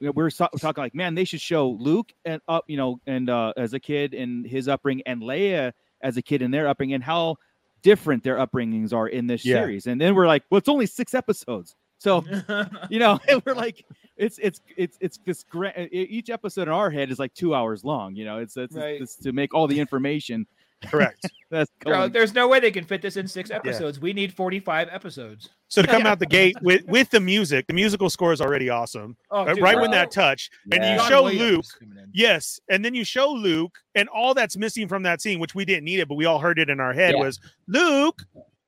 we 0.00 0.10
were 0.10 0.30
so- 0.30 0.48
talking 0.58 0.82
like, 0.82 0.94
man, 0.96 1.14
they 1.14 1.24
should 1.24 1.40
show 1.40 1.70
Luke 1.70 2.12
and 2.24 2.40
up, 2.48 2.64
you 2.68 2.76
know, 2.76 3.00
and 3.06 3.30
uh, 3.30 3.52
as 3.56 3.72
a 3.72 3.78
kid 3.80 4.14
and 4.14 4.44
his 4.46 4.66
upbringing, 4.68 5.02
and 5.06 5.22
Leia 5.22 5.72
as 6.00 6.16
a 6.16 6.22
kid 6.22 6.42
and 6.42 6.52
their 6.52 6.66
upbringing, 6.68 6.94
and 6.96 7.04
how 7.04 7.36
different 7.82 8.22
their 8.24 8.36
upbringings 8.36 8.92
are 8.92 9.06
in 9.08 9.26
this 9.28 9.44
Yeah. 9.44 9.56
series. 9.60 9.86
And 9.86 10.00
then 10.00 10.14
we're 10.16 10.26
like, 10.26 10.42
well, 10.50 10.58
it's 10.58 10.68
only 10.68 10.86
six 10.86 11.14
episodes, 11.14 11.76
so 12.02 12.24
you 12.90 12.98
know, 12.98 13.18
we're 13.46 13.54
like, 13.54 13.84
it's 14.16 14.38
it's 14.38 14.60
it's 14.76 14.98
it's 15.00 15.18
this 15.24 15.44
grand. 15.44 15.88
Each 15.92 16.30
episode 16.30 16.62
in 16.62 16.68
our 16.68 16.90
head 16.90 17.10
is 17.10 17.18
like 17.18 17.32
two 17.34 17.54
hours 17.54 17.84
long. 17.84 18.14
You 18.16 18.24
know, 18.24 18.38
it's 18.38 18.56
it's, 18.56 18.74
Right. 18.74 19.00
it's 19.00 19.16
to 19.16 19.32
make 19.32 19.54
all 19.54 19.66
the 19.66 19.78
information 19.80 20.46
Correct. 20.84 21.30
that's 21.50 21.70
Bro, 21.84 21.92
going. 21.92 22.12
there's 22.12 22.34
no 22.34 22.48
way 22.48 22.58
they 22.58 22.72
can 22.72 22.84
fit 22.84 23.02
this 23.02 23.16
in 23.16 23.28
six 23.28 23.52
episodes. 23.52 24.00
We 24.00 24.12
need 24.12 24.32
45 24.34 24.88
episodes. 24.90 25.48
So 25.68 25.80
to 25.80 25.86
come 25.86 26.06
out 26.06 26.18
the 26.18 26.26
gate 26.26 26.56
with 26.60 26.84
with 26.86 27.08
the 27.10 27.20
music, 27.20 27.68
the 27.68 27.72
musical 27.72 28.10
score 28.10 28.32
is 28.32 28.40
already 28.40 28.68
awesome. 28.68 29.16
Oh, 29.30 29.44
dude, 29.46 29.62
right 29.62 29.74
bro. 29.74 29.82
when 29.82 29.90
that 29.92 30.10
touch, 30.10 30.50
and 30.72 30.82
you 30.84 30.96
John 30.96 31.08
show 31.08 31.22
Williams 31.22 31.40
Luke. 31.40 31.64
is 31.64 31.72
coming 31.72 31.98
in. 31.98 32.10
Yes, 32.12 32.58
and 32.68 32.84
then 32.84 32.94
you 32.96 33.04
show 33.04 33.30
Luke, 33.30 33.78
and 33.94 34.08
all 34.08 34.34
that's 34.34 34.56
missing 34.56 34.88
from 34.88 35.04
that 35.04 35.22
scene, 35.22 35.38
which 35.38 35.54
we 35.54 35.64
didn't 35.64 35.84
need 35.84 36.00
it, 36.00 36.08
but 36.08 36.16
we 36.16 36.24
all 36.26 36.40
heard 36.40 36.58
it 36.58 36.68
in 36.68 36.80
our 36.80 36.92
head, 36.92 37.14
Yeah. 37.16 37.20
was 37.24 37.38
Luke. 37.68 38.22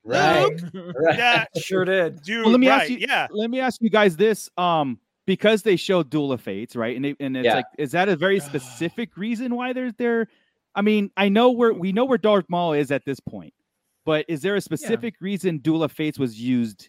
Right. 0.04 0.50
Right. 0.74 1.18
Yeah, 1.18 1.44
Sure 1.56 1.84
did. 1.84 2.22
dude. 2.22 2.42
Well, 2.42 2.50
let 2.50 2.60
me 2.60 2.68
right, 2.68 2.82
ask 2.82 2.90
you. 2.90 2.98
Yeah, 3.00 3.26
Let 3.30 3.50
me 3.50 3.60
ask 3.60 3.80
you 3.80 3.90
guys 3.90 4.16
this. 4.16 4.50
Um, 4.56 4.98
because 5.26 5.62
they 5.62 5.76
showed 5.76 6.10
Duel 6.10 6.32
of 6.32 6.40
Fates, 6.42 6.76
right? 6.76 6.94
And 6.94 7.04
they, 7.04 7.16
and 7.18 7.34
it's 7.36 7.46
Yeah. 7.46 7.54
like, 7.56 7.64
is 7.78 7.92
that 7.92 8.08
a 8.10 8.16
very 8.16 8.40
specific 8.40 9.16
reason 9.16 9.54
why 9.56 9.72
there's 9.72 9.94
there? 9.94 10.28
I 10.74 10.82
mean, 10.82 11.10
I 11.16 11.28
know 11.28 11.50
where 11.50 11.72
we 11.72 11.92
know 11.92 12.04
where 12.04 12.18
Darth 12.18 12.44
Maul 12.48 12.74
is 12.74 12.90
at 12.90 13.04
this 13.06 13.20
point, 13.20 13.54
but 14.04 14.26
is 14.28 14.42
there 14.42 14.56
a 14.56 14.60
specific 14.60 15.14
reason 15.20 15.58
Duel 15.58 15.82
of 15.82 15.92
Fates 15.92 16.18
was 16.18 16.38
used? 16.38 16.88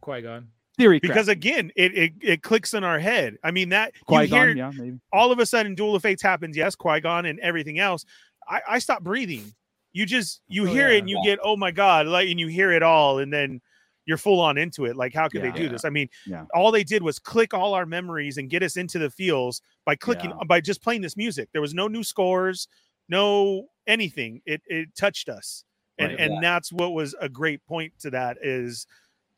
Qui 0.00 0.20
Gon. 0.20 0.48
Theory, 0.76 0.98
because 1.00 1.28
again, 1.28 1.70
it, 1.76 1.94
it 1.96 2.12
it 2.22 2.42
clicks 2.42 2.74
in 2.74 2.84
our 2.84 2.98
head. 2.98 3.36
I 3.44 3.50
mean 3.50 3.68
that 3.70 3.92
Qui 4.06 4.26
Gon, 4.28 4.56
yeah, 4.56 4.70
maybe. 4.74 4.98
all 5.12 5.30
of 5.30 5.38
a 5.38 5.46
sudden 5.46 5.74
Duel 5.74 5.94
of 5.94 6.02
Fates 6.02 6.22
happens. 6.22 6.56
Yes, 6.56 6.74
Qui 6.74 7.00
Gon 7.00 7.24
and 7.26 7.38
everything 7.40 7.78
else. 7.78 8.04
I, 8.48 8.60
I 8.68 8.78
stop 8.78 9.02
breathing. 9.02 9.44
You 9.92 10.06
just 10.06 10.40
you 10.48 10.62
Oh, 10.68 10.72
hear 10.72 10.88
yeah. 10.88 10.96
it 10.96 10.98
and 11.00 11.10
you 11.10 11.20
get 11.24 11.38
oh 11.42 11.56
my 11.56 11.70
god, 11.70 12.06
like 12.06 12.28
and 12.28 12.38
you 12.38 12.46
hear 12.48 12.70
it 12.72 12.82
all, 12.82 13.18
and 13.18 13.32
then 13.32 13.60
you're 14.06 14.16
full 14.16 14.40
on 14.40 14.56
into 14.58 14.86
it. 14.86 14.96
Like, 14.96 15.14
how 15.14 15.28
could 15.28 15.42
Yeah. 15.42 15.50
they 15.52 15.58
do 15.58 15.68
this? 15.68 15.84
I 15.84 15.90
mean, 15.90 16.08
Yeah. 16.26 16.46
all 16.54 16.72
they 16.72 16.82
did 16.84 17.02
was 17.02 17.18
click 17.18 17.52
all 17.54 17.74
our 17.74 17.86
memories 17.86 18.38
and 18.38 18.48
get 18.50 18.62
us 18.62 18.76
into 18.76 18.98
the 18.98 19.10
feels 19.10 19.62
by 19.84 19.94
clicking 19.96 20.30
Yeah. 20.30 20.44
by 20.46 20.60
just 20.60 20.82
playing 20.82 21.02
this 21.02 21.16
music. 21.16 21.48
There 21.52 21.60
was 21.60 21.74
no 21.74 21.86
new 21.88 22.02
scores, 22.02 22.66
no 23.08 23.68
anything. 23.86 24.42
It 24.46 24.62
it 24.66 24.94
touched 24.96 25.28
us, 25.28 25.64
and 25.98 26.12
Right. 26.12 26.20
and 26.20 26.42
that's 26.42 26.72
what 26.72 26.92
was 26.92 27.14
a 27.20 27.28
great 27.28 27.64
point 27.66 27.92
to 28.00 28.10
that 28.10 28.38
is 28.42 28.86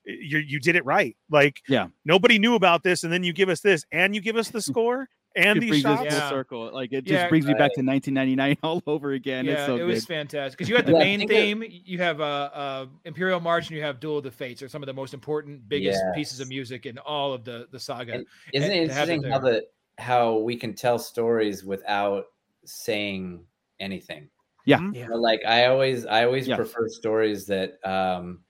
eh, 0.07 0.13
you 0.21 0.39
you 0.39 0.61
did 0.61 0.77
it 0.77 0.85
right. 0.85 1.17
Like, 1.31 1.63
Yeah. 1.69 1.89
nobody 2.05 2.39
knew 2.39 2.55
about 2.55 2.83
this, 2.83 3.05
and 3.05 3.13
then 3.13 3.25
you 3.25 3.33
give 3.33 3.49
us 3.49 3.61
this, 3.61 3.85
and 3.93 4.15
you 4.15 4.21
give 4.21 4.37
us 4.37 4.49
the 4.51 4.63
score 4.63 5.09
and 5.37 5.57
it 5.59 5.61
these 5.61 5.69
brings 5.71 5.85
us 5.87 5.99
shots. 5.99 6.11
full 6.11 6.19
Yeah. 6.19 6.29
circle. 6.31 6.71
Like 6.73 6.93
it 6.93 7.05
just 7.05 7.13
Yeah, 7.23 7.29
brings 7.29 7.47
me 7.47 7.55
back 7.55 7.73
to 7.75 7.83
1999 7.83 8.57
all 8.63 8.83
over 8.87 9.13
again. 9.13 9.45
yeah, 9.45 9.53
it's 9.53 9.67
so 9.67 9.75
it 9.77 9.79
good. 9.79 9.87
was 9.89 10.05
fantastic 10.05 10.59
because 10.59 10.69
you 10.69 10.77
had 10.77 10.87
the 10.87 10.93
Yeah, 10.93 10.99
main 10.99 11.19
think 11.21 11.31
it- 11.31 11.35
theme, 11.35 11.65
you 11.69 11.99
have 11.99 12.21
uh, 12.21 12.25
uh, 12.55 12.87
Imperial 13.05 13.41
March, 13.41 13.69
and 13.69 13.77
you 13.77 13.83
have 13.83 14.01
Duel 14.01 14.19
of 14.19 14.25
the 14.25 14.31
Fates, 14.31 14.63
are 14.63 14.69
some 14.69 14.83
of 14.83 14.87
the 14.87 14.93
most 14.93 15.15
important, 15.15 15.69
biggest 15.69 16.03
pieces 16.15 16.41
of 16.41 16.49
music 16.49 16.87
in 16.87 16.99
all 16.99 17.33
of 17.33 17.45
the 17.45 17.69
the 17.71 17.81
saga. 17.81 18.15
And 18.15 18.27
Isn't 18.53 18.71
and 18.73 18.81
it 18.85 18.87
to 18.89 18.95
have 18.95 19.09
it 19.09 19.13
interesting 19.15 19.31
how 19.33 19.39
the 19.39 19.63
how 19.99 20.39
we 20.39 20.57
can 20.57 20.75
tell 20.75 20.99
stories 20.99 21.65
without 21.65 22.27
saying 22.65 23.45
anything? 23.81 24.29
Yeah. 24.65 24.79
Mhm. 24.79 24.95
Yeah. 24.95 25.03
You 25.05 25.09
know, 25.11 25.17
like 25.17 25.41
I 25.47 25.67
always 25.67 26.07
I 26.07 26.25
always 26.25 26.47
Yeah. 26.49 26.57
prefer 26.57 26.89
stories 26.89 27.47
that 27.47 27.85
um 27.87 28.41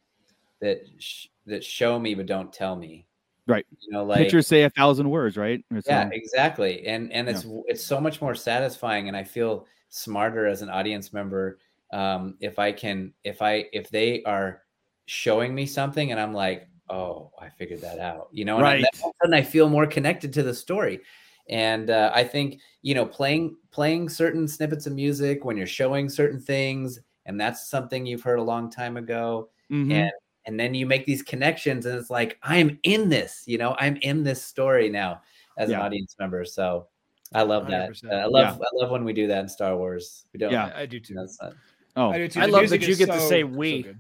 that 0.61 0.79
sh- 0.99 1.27
that 1.47 1.65
show 1.65 1.99
me 1.99 2.15
but 2.15 2.27
don't 2.27 2.53
tell 2.53 2.77
me. 2.77 3.07
Right. 3.47 3.67
You 3.81 3.93
know, 3.93 4.05
like 4.05 4.19
Pictures 4.19 4.47
say 4.47 4.63
a 4.63 4.71
thousand 4.71 5.11
words, 5.11 5.37
right? 5.37 5.65
Yeah, 5.87 6.09
exactly. 6.13 6.87
And 6.87 7.13
and 7.13 7.29
it's 7.29 7.45
it's 7.67 7.83
so 7.85 8.01
much 8.01 8.21
more 8.21 8.35
satisfying 8.35 9.09
and 9.09 9.17
I 9.17 9.25
feel 9.25 9.67
smarter 9.89 10.47
as 10.47 10.63
an 10.63 10.71
audience 10.71 11.13
member 11.13 11.59
um 11.93 12.37
if 12.41 12.59
I 12.59 12.73
can 12.73 13.13
if 13.25 13.43
I 13.43 13.67
if 13.73 13.91
they 13.91 14.23
are 14.25 14.63
showing 15.07 15.55
me 15.55 15.67
something 15.67 16.11
and 16.13 16.21
I'm 16.21 16.33
like, 16.33 16.69
"Oh, 16.89 17.33
I 17.39 17.49
figured 17.51 17.81
that 17.83 17.99
out." 17.99 18.29
You 18.33 18.45
know, 18.45 18.59
and 18.61 18.69
I- 18.69 18.73
Right. 18.73 18.81
then 18.81 18.89
all 19.03 19.11
of 19.11 19.15
a 19.23 19.27
sudden 19.27 19.35
I 19.35 19.43
feel 19.43 19.69
more 19.69 19.87
connected 19.87 20.33
to 20.35 20.43
the 20.43 20.55
story. 20.55 21.01
And 21.49 21.91
uh, 21.91 22.13
I 22.15 22.23
think, 22.25 22.61
you 22.83 22.95
know, 22.95 23.05
playing 23.05 23.57
playing 23.73 24.09
certain 24.09 24.47
snippets 24.49 24.87
of 24.87 24.93
music 24.95 25.45
when 25.45 25.57
you're 25.57 25.67
showing 25.67 26.09
certain 26.09 26.41
things 26.41 27.01
and 27.27 27.41
that's 27.41 27.69
something 27.69 28.07
you've 28.07 28.23
heard 28.23 28.39
a 28.39 28.43
long 28.43 28.71
time 28.71 28.97
ago 28.97 29.51
Mhm. 29.71 29.91
and 29.93 30.13
and 30.47 30.59
then 30.59 30.75
you 30.75 30.87
make 30.87 31.07
these 31.07 31.23
connections 31.23 31.87
and 31.87 31.97
it's 31.99 32.11
like 32.11 32.39
i'm 32.43 32.79
in 32.83 33.09
this 33.09 33.45
you 33.47 33.59
know 33.59 33.75
i'm 33.79 33.97
in 33.97 34.23
this 34.23 34.43
story 34.43 34.89
now 34.89 35.21
as 35.57 35.71
an 35.71 35.77
audience 35.77 36.17
member 36.19 36.45
so 36.45 36.87
i 37.35 37.43
love 37.43 37.67
that 37.69 37.91
100%. 37.91 38.13
Uh, 38.13 38.17
i 38.17 38.25
love 38.27 38.61
i 38.61 38.67
love 38.75 38.91
when 38.91 39.05
we 39.05 39.13
do 39.13 39.27
that 39.27 39.41
in 39.41 39.49
star 39.49 39.77
wars 39.77 40.25
we 40.33 40.39
don't 40.39 40.53
Yeah. 40.53 40.73
I, 40.75 40.83
I 40.83 40.87
do 40.87 40.99
too. 41.01 41.15
that's 41.15 41.41
not, 41.41 41.53
Oh, 41.95 42.09
I 42.11 42.17
do 42.17 42.29
too. 42.29 42.41
I 42.41 42.47
love 42.47 42.71
that 42.71 42.81
you 42.81 42.89
is 42.89 42.99
get 42.99 43.11
to 43.11 43.21
say 43.21 43.45
we. 43.45 43.83
good. 43.83 43.99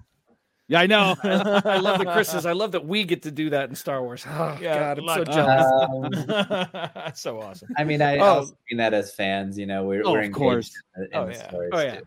yeah, 0.66 0.80
I 0.80 0.86
know. 0.86 1.14
I 1.22 1.76
love 1.76 1.98
that 1.98 2.08
Chris 2.10 2.30
says, 2.30 2.46
I 2.52 2.52
love 2.52 2.72
that 2.72 2.86
we 2.86 3.04
get 3.04 3.22
to 3.24 3.30
do 3.30 3.50
that 3.50 3.68
in 3.68 3.74
Star 3.74 4.02
Wars. 4.02 4.24
Oh, 4.26 4.56
Yeah, 4.62 4.94
God, 4.94 4.98
I'm 4.98 5.08
so 5.08 5.24
jealous. 5.26 5.66
um, 5.68 6.10
That's 6.94 7.20
so 7.20 7.38
awesome. 7.38 7.68
i 7.76 7.84
mean 7.84 8.00
i 8.00 8.16
Oh. 8.16 8.36
also 8.36 8.56
mean 8.70 8.78
that 8.78 8.94
as 8.94 9.12
fans 9.14 9.58
you 9.58 9.66
know 9.66 9.84
we're, 9.84 10.02
Oh, 10.06 10.12
we're 10.12 10.20
of 10.20 10.24
engaged 10.24 10.38
course. 10.38 10.82
in, 10.96 11.02
in 11.04 11.08
Oh, 11.14 11.26
the 11.26 11.32
yeah. 11.32 11.48
stories 11.48 11.70
Oh, 11.74 11.80
yeah. 11.82 11.96
too. 11.96 12.02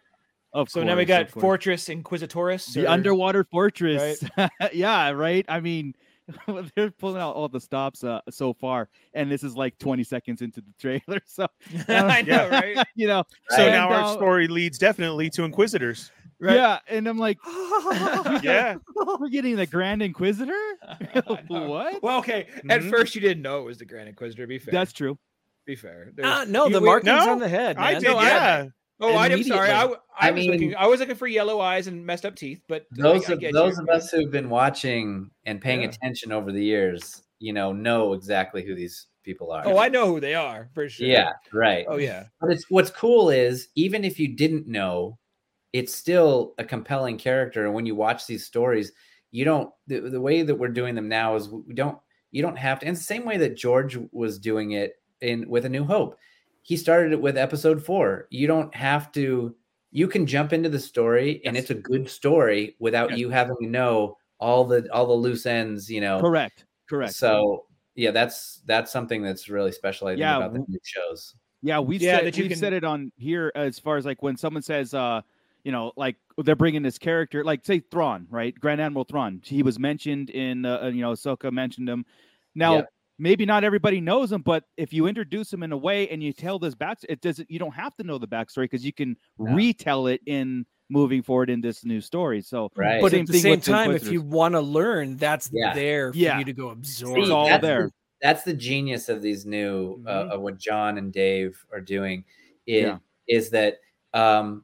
Of 0.56 0.70
So 0.70 0.84
now 0.84 0.96
we 0.96 1.04
got. 1.06 1.30
Fortress 1.30 1.90
Inquisitorus. 1.90 2.74
the 2.74 2.86
or- 2.86 2.90
underwater 2.90 3.44
fortress. 3.44 4.24
yeah, 4.74 5.10
right. 5.12 5.46
I 5.50 5.60
mean, 5.60 5.94
they're 6.76 6.92
pulling 6.92 7.22
out 7.22 7.36
all 7.36 7.50
the 7.50 7.60
stops 7.60 8.04
uh, 8.06 8.22
so 8.30 8.54
far, 8.54 8.88
and 9.14 9.30
this 9.30 9.44
is 9.44 9.56
like 9.58 9.78
20 9.80 10.04
seconds 10.06 10.42
into 10.42 10.62
the 10.62 10.72
trailer. 10.80 11.20
So 11.26 11.48
I 11.90 12.22
know, 12.22 12.50
right? 12.50 12.78
you 12.96 13.08
know, 13.08 13.24
So 13.50 13.64
And, 13.64 13.72
now 13.74 13.90
our 13.90 14.04
uh, 14.06 14.14
story 14.14 14.48
leads 14.48 14.78
definitely 14.78 15.30
to 15.32 15.44
Inquisitors. 15.44 16.10
Right. 16.40 16.56
yeah, 16.56 16.80
and 16.88 17.06
I'm 17.08 17.18
like, 17.18 17.38
Yeah. 18.42 18.76
we're 19.20 19.30
getting 19.30 19.56
the 19.58 19.66
Grand 19.66 20.02
Inquisitor. 20.02 20.54
What? 21.48 22.02
Well, 22.04 22.20
okay. 22.20 22.48
At 22.70 22.82
Mhm. 22.82 22.90
first, 22.90 23.14
you 23.16 23.22
didn't 23.22 23.42
know 23.44 23.60
it 23.62 23.66
was 23.66 23.78
the 23.78 23.86
Grand 23.86 24.08
Inquisitor. 24.10 24.48
Be 24.48 24.60
fair. 24.60 24.72
That's 24.72 24.94
true. 24.94 25.18
be 25.66 25.76
fair. 25.76 26.12
There's- 26.14 26.48
no, 26.48 26.68
you- 26.68 26.74
the 26.74 26.80
we- 26.80 26.86
markings 26.86 27.26
No, 27.26 27.32
on 27.32 27.40
the 27.40 27.48
head. 27.50 27.78
I 27.78 27.94
man. 27.94 28.02
did, 28.02 28.08
No, 28.10 28.18
I- 28.18 28.28
yeah. 28.28 28.66
Oh, 29.00 29.14
I 29.16 29.28
am 29.28 29.44
sorry. 29.44 29.70
I, 29.72 29.82
w- 29.82 30.00
I, 30.18 30.28
I 30.30 30.32
was 30.32 30.40
mean- 30.40 30.52
looking. 30.52 30.76
I 30.76 30.88
was 30.88 31.00
looking 31.00 31.16
for 31.16 31.28
yellow 31.28 31.60
eyes 31.60 31.88
and 31.88 32.06
messed 32.06 32.26
up 32.26 32.36
teeth. 32.36 32.62
But 32.68 32.86
those 32.92 33.30
I 33.30 33.34
of 33.34 33.40
get 33.40 33.54
those 33.54 33.78
you. 33.78 33.84
of 33.84 33.90
us 33.90 34.10
who've 34.12 34.32
been 34.32 34.50
watching 34.50 35.30
and 35.46 35.60
paying 35.62 35.82
Yeah. 35.82 35.90
attention 35.90 36.32
over 36.32 36.52
the 36.52 36.64
years 36.64 37.22
you 37.40 37.52
know 37.52 37.74
know 37.74 38.14
exactly 38.14 38.64
who 38.64 38.74
these 38.74 39.08
people 39.22 39.52
are 39.52 39.68
Oh, 39.68 39.78
I 39.78 39.90
know 39.90 40.08
who 40.08 40.22
they 40.22 40.36
are 40.36 40.70
for 40.74 40.88
sure. 40.88 41.06
yeah 41.08 41.32
right 41.52 41.86
Oh 41.90 41.98
yeah. 41.98 42.26
But 42.40 42.52
it's 42.52 42.70
what's 42.70 42.90
cool 42.90 43.30
is 43.30 43.68
even 43.76 44.06
if 44.06 44.20
you 44.20 44.30
didn't 44.36 44.68
know, 44.68 45.18
it's 45.74 45.94
still 45.94 46.54
a 46.58 46.64
compelling 46.64 47.18
character. 47.18 47.66
And 47.66 47.74
when 47.74 47.86
you 47.86 47.96
watch 47.96 48.26
these 48.28 48.46
stories, 48.46 48.94
you 49.32 49.44
don't 49.44 49.70
the, 49.88 50.00
the 50.00 50.22
way 50.22 50.44
that 50.44 50.56
we're 50.56 50.70
doing 50.70 50.96
them 50.96 51.10
now 51.10 51.36
is 51.36 51.50
we 51.50 51.74
don't 51.74 51.98
you 52.32 52.42
don't 52.42 52.58
have 52.58 52.80
to. 52.80 52.86
And 52.86 52.94
it's 52.96 53.06
the 53.06 53.14
same 53.14 53.26
way 53.26 53.36
that 53.38 53.58
George 53.58 53.98
was 54.14 54.40
doing 54.40 54.72
it 54.72 54.94
in 55.20 55.50
with 55.50 55.66
A 55.66 55.70
New 55.70 55.84
Hope. 55.84 56.18
He 56.66 56.78
started 56.78 57.12
it 57.14 57.22
with 57.22 57.38
episode 57.38 57.86
four. 57.86 58.28
You 58.32 58.48
don't 58.48 58.74
have 58.74 59.12
to. 59.12 59.56
You 59.92 60.08
can 60.08 60.26
jump 60.26 60.52
into 60.52 60.68
the 60.68 60.80
story, 60.80 61.40
and 61.46 61.56
it's 61.56 61.70
a 61.70 61.76
good 61.76 62.10
story 62.10 62.76
without 62.80 63.12
Yes. 63.12 63.20
you 63.20 63.30
having 63.30 63.56
to 63.62 63.68
know 63.68 64.18
all 64.40 64.66
the 64.66 64.92
all 64.92 65.06
the 65.06 65.14
loose 65.14 65.46
ends. 65.46 65.92
You 65.92 66.02
know. 66.02 66.20
Correct. 66.20 66.66
Correct. 66.90 67.14
So 67.14 67.68
yeah, 67.94 68.10
that's 68.10 68.62
that's 68.66 68.92
something 68.92 69.22
that's 69.22 69.48
really 69.48 69.72
special. 69.72 70.08
I 70.08 70.12
think 70.14 70.22
Yeah, 70.22 70.38
about 70.38 70.54
the 70.54 70.66
new 70.68 70.80
shows. 70.84 71.36
Yeah, 71.62 71.80
we 71.82 71.98
Yeah, 71.98 72.18
said 72.18 72.26
that 72.26 72.36
you 72.38 72.46
we've 72.46 72.52
can- 72.52 72.60
said 72.60 72.74
it 72.74 72.84
on 72.84 73.12
here 73.16 73.52
as 73.54 73.78
far 73.78 73.98
as 73.98 74.06
like 74.06 74.24
when 74.24 74.36
someone 74.36 74.64
says, 74.64 74.96
uh, 74.96 75.22
you 75.64 75.72
know, 75.72 75.92
like 75.96 76.16
they're 76.40 76.56
bringing 76.56 76.82
this 76.82 76.98
character, 76.98 77.44
like 77.44 77.64
say 77.64 77.80
Thrawn, 77.80 78.26
right? 78.32 78.60
Grand 78.60 78.82
Admiral 78.82 79.04
Thrawn. 79.06 79.40
He 79.46 79.62
was 79.62 79.78
mentioned 79.78 80.32
in, 80.32 80.66
uh, 80.66 80.80
uh, 80.84 80.88
you 80.88 81.02
know, 81.02 81.12
Ahsoka 81.14 81.52
mentioned 81.52 81.88
him. 81.88 82.06
Now, 82.56 82.76
Yeah. 82.78 82.82
Maybe 83.18 83.46
not 83.46 83.64
everybody 83.64 84.02
knows 84.02 84.32
him, 84.32 84.42
but 84.42 84.66
if 84.76 84.92
you 84.92 85.08
introduce 85.08 85.52
him 85.52 85.64
in 85.64 85.72
a 85.72 85.78
way 85.78 86.10
and 86.10 86.22
you 86.22 86.34
tell 86.34 86.60
this 86.60 86.76
back, 86.76 86.98
it 87.08 87.22
doesn't. 87.22 87.50
You 87.50 87.60
don't 87.60 87.74
have 87.74 87.96
to 87.96 88.04
know 88.04 88.18
the 88.18 88.28
backstory 88.28 88.64
because 88.66 88.86
you 88.86 88.92
can 88.92 89.16
No. 89.40 89.54
retell 89.54 90.08
it 90.08 90.22
in 90.26 90.66
moving 90.90 91.24
forward 91.24 91.50
in 91.50 91.62
this 91.62 91.86
new 91.86 92.02
story. 92.02 92.42
So, 92.42 92.70
Right. 92.76 93.02
But 93.02 93.12
Same 93.12 93.22
at 93.22 93.28
the 93.28 93.40
same 93.40 93.62
time, 93.62 93.92
if 93.92 94.12
you 94.12 94.22
want 94.22 94.54
to 94.54 94.60
learn, 94.62 95.16
that's 95.18 95.50
Yeah. 95.54 95.74
there 95.74 96.12
for 96.12 96.18
Yeah. 96.20 96.40
you 96.40 96.46
to 96.46 96.54
go 96.54 96.70
absorb. 96.70 97.18
It's 97.20 97.30
all 97.30 97.48
that's 97.48 97.62
there. 97.62 97.84
The, 97.86 97.92
that's 98.22 98.44
the 98.44 98.54
genius 98.54 99.08
of 99.10 99.22
these 99.22 99.46
new 99.46 100.04
uh, 100.06 100.28
of 100.32 100.42
what 100.42 100.58
Jon 100.60 100.98
and 100.98 101.12
Dave 101.14 101.66
are 101.72 101.82
doing. 101.82 102.24
Is, 102.68 102.84
Yeah. 102.84 102.98
is 103.28 103.50
that 103.52 103.80
um, 104.14 104.64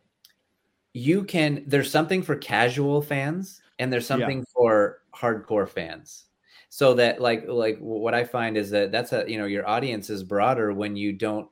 you 0.93 1.24
can 1.24 1.64
there's 1.68 1.89
something 1.89 2.22
for 2.22 2.36
casual 2.36 3.02
fans 3.02 3.62
and 3.80 3.91
there's 3.91 4.04
Yeah. 4.04 4.18
something 4.18 4.45
for 4.54 5.02
hardcore 5.16 5.68
fans. 5.70 6.26
So 6.74 6.94
that 6.94 7.20
like 7.20 7.44
like 7.50 7.78
what 7.80 8.14
I 8.14 8.24
find 8.24 8.56
is 8.56 8.70
that 8.72 8.94
that's 8.94 9.12
a 9.12 9.26
you 9.28 9.38
know 9.38 9.46
your 9.46 9.68
audience 9.68 10.10
is 10.10 10.24
broader 10.24 10.72
when 10.72 10.96
you 10.96 11.12
don't 11.12 11.50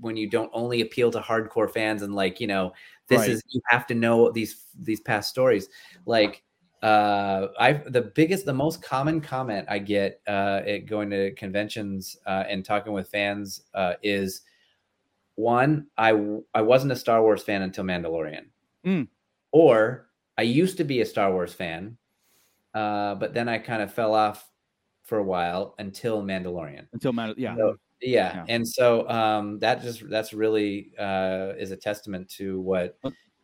when 0.00 0.16
you 0.16 0.30
don't 0.30 0.50
only 0.54 0.80
appeal 0.80 1.10
to 1.10 1.20
hardcore 1.20 1.70
fans 1.70 2.00
and 2.00 2.14
like 2.14 2.40
you 2.40 2.46
know 2.46 2.72
this 3.06 3.20
Right. 3.20 3.30
is 3.30 3.42
you 3.48 3.60
have 3.66 3.86
to 3.88 3.94
know 3.94 4.30
these 4.30 4.64
these 4.80 5.00
past 5.00 5.28
stories 5.28 5.68
like 6.06 6.42
uh 6.82 7.48
i 7.60 7.74
the 7.74 8.00
biggest 8.00 8.46
the 8.46 8.52
most 8.54 8.82
common 8.82 9.20
comment 9.20 9.66
i 9.68 9.78
get 9.78 10.22
uh 10.26 10.62
at 10.66 10.86
going 10.86 11.10
to 11.10 11.32
conventions 11.34 12.16
uh 12.26 12.44
and 12.48 12.64
talking 12.64 12.94
with 12.94 13.08
fans 13.10 13.64
uh 13.74 13.92
is 14.02 14.40
one 15.34 15.86
i 15.98 16.10
i 16.54 16.62
wasn't 16.62 16.90
a 16.90 16.96
star 16.96 17.20
wars 17.20 17.42
fan 17.42 17.60
until 17.62 17.84
mandalorian 17.84 18.46
Mm. 18.86 19.06
or 19.52 20.08
i 20.38 20.42
used 20.42 20.78
to 20.78 20.84
be 20.84 21.02
a 21.02 21.06
star 21.06 21.30
wars 21.30 21.52
fan 21.52 21.96
uh 22.74 23.14
but 23.16 23.34
then 23.34 23.48
i 23.48 23.58
kind 23.58 23.82
of 23.82 23.92
fell 23.92 24.14
off 24.14 24.48
for 25.12 25.18
a 25.18 25.22
while 25.22 25.74
until 25.78 26.22
mandalorian 26.22 26.86
until 26.94 27.12
man, 27.12 27.34
yeah, 27.36 27.54
so, 27.54 27.76
yeah. 28.00 28.36
Yeah. 28.36 28.44
and 28.48 28.66
so 28.66 29.06
um, 29.10 29.58
that 29.58 29.82
just 29.82 30.08
that's 30.08 30.32
really 30.32 30.92
uh, 30.98 31.52
is 31.58 31.70
a 31.70 31.76
testament 31.76 32.30
to 32.38 32.58
what 32.62 32.98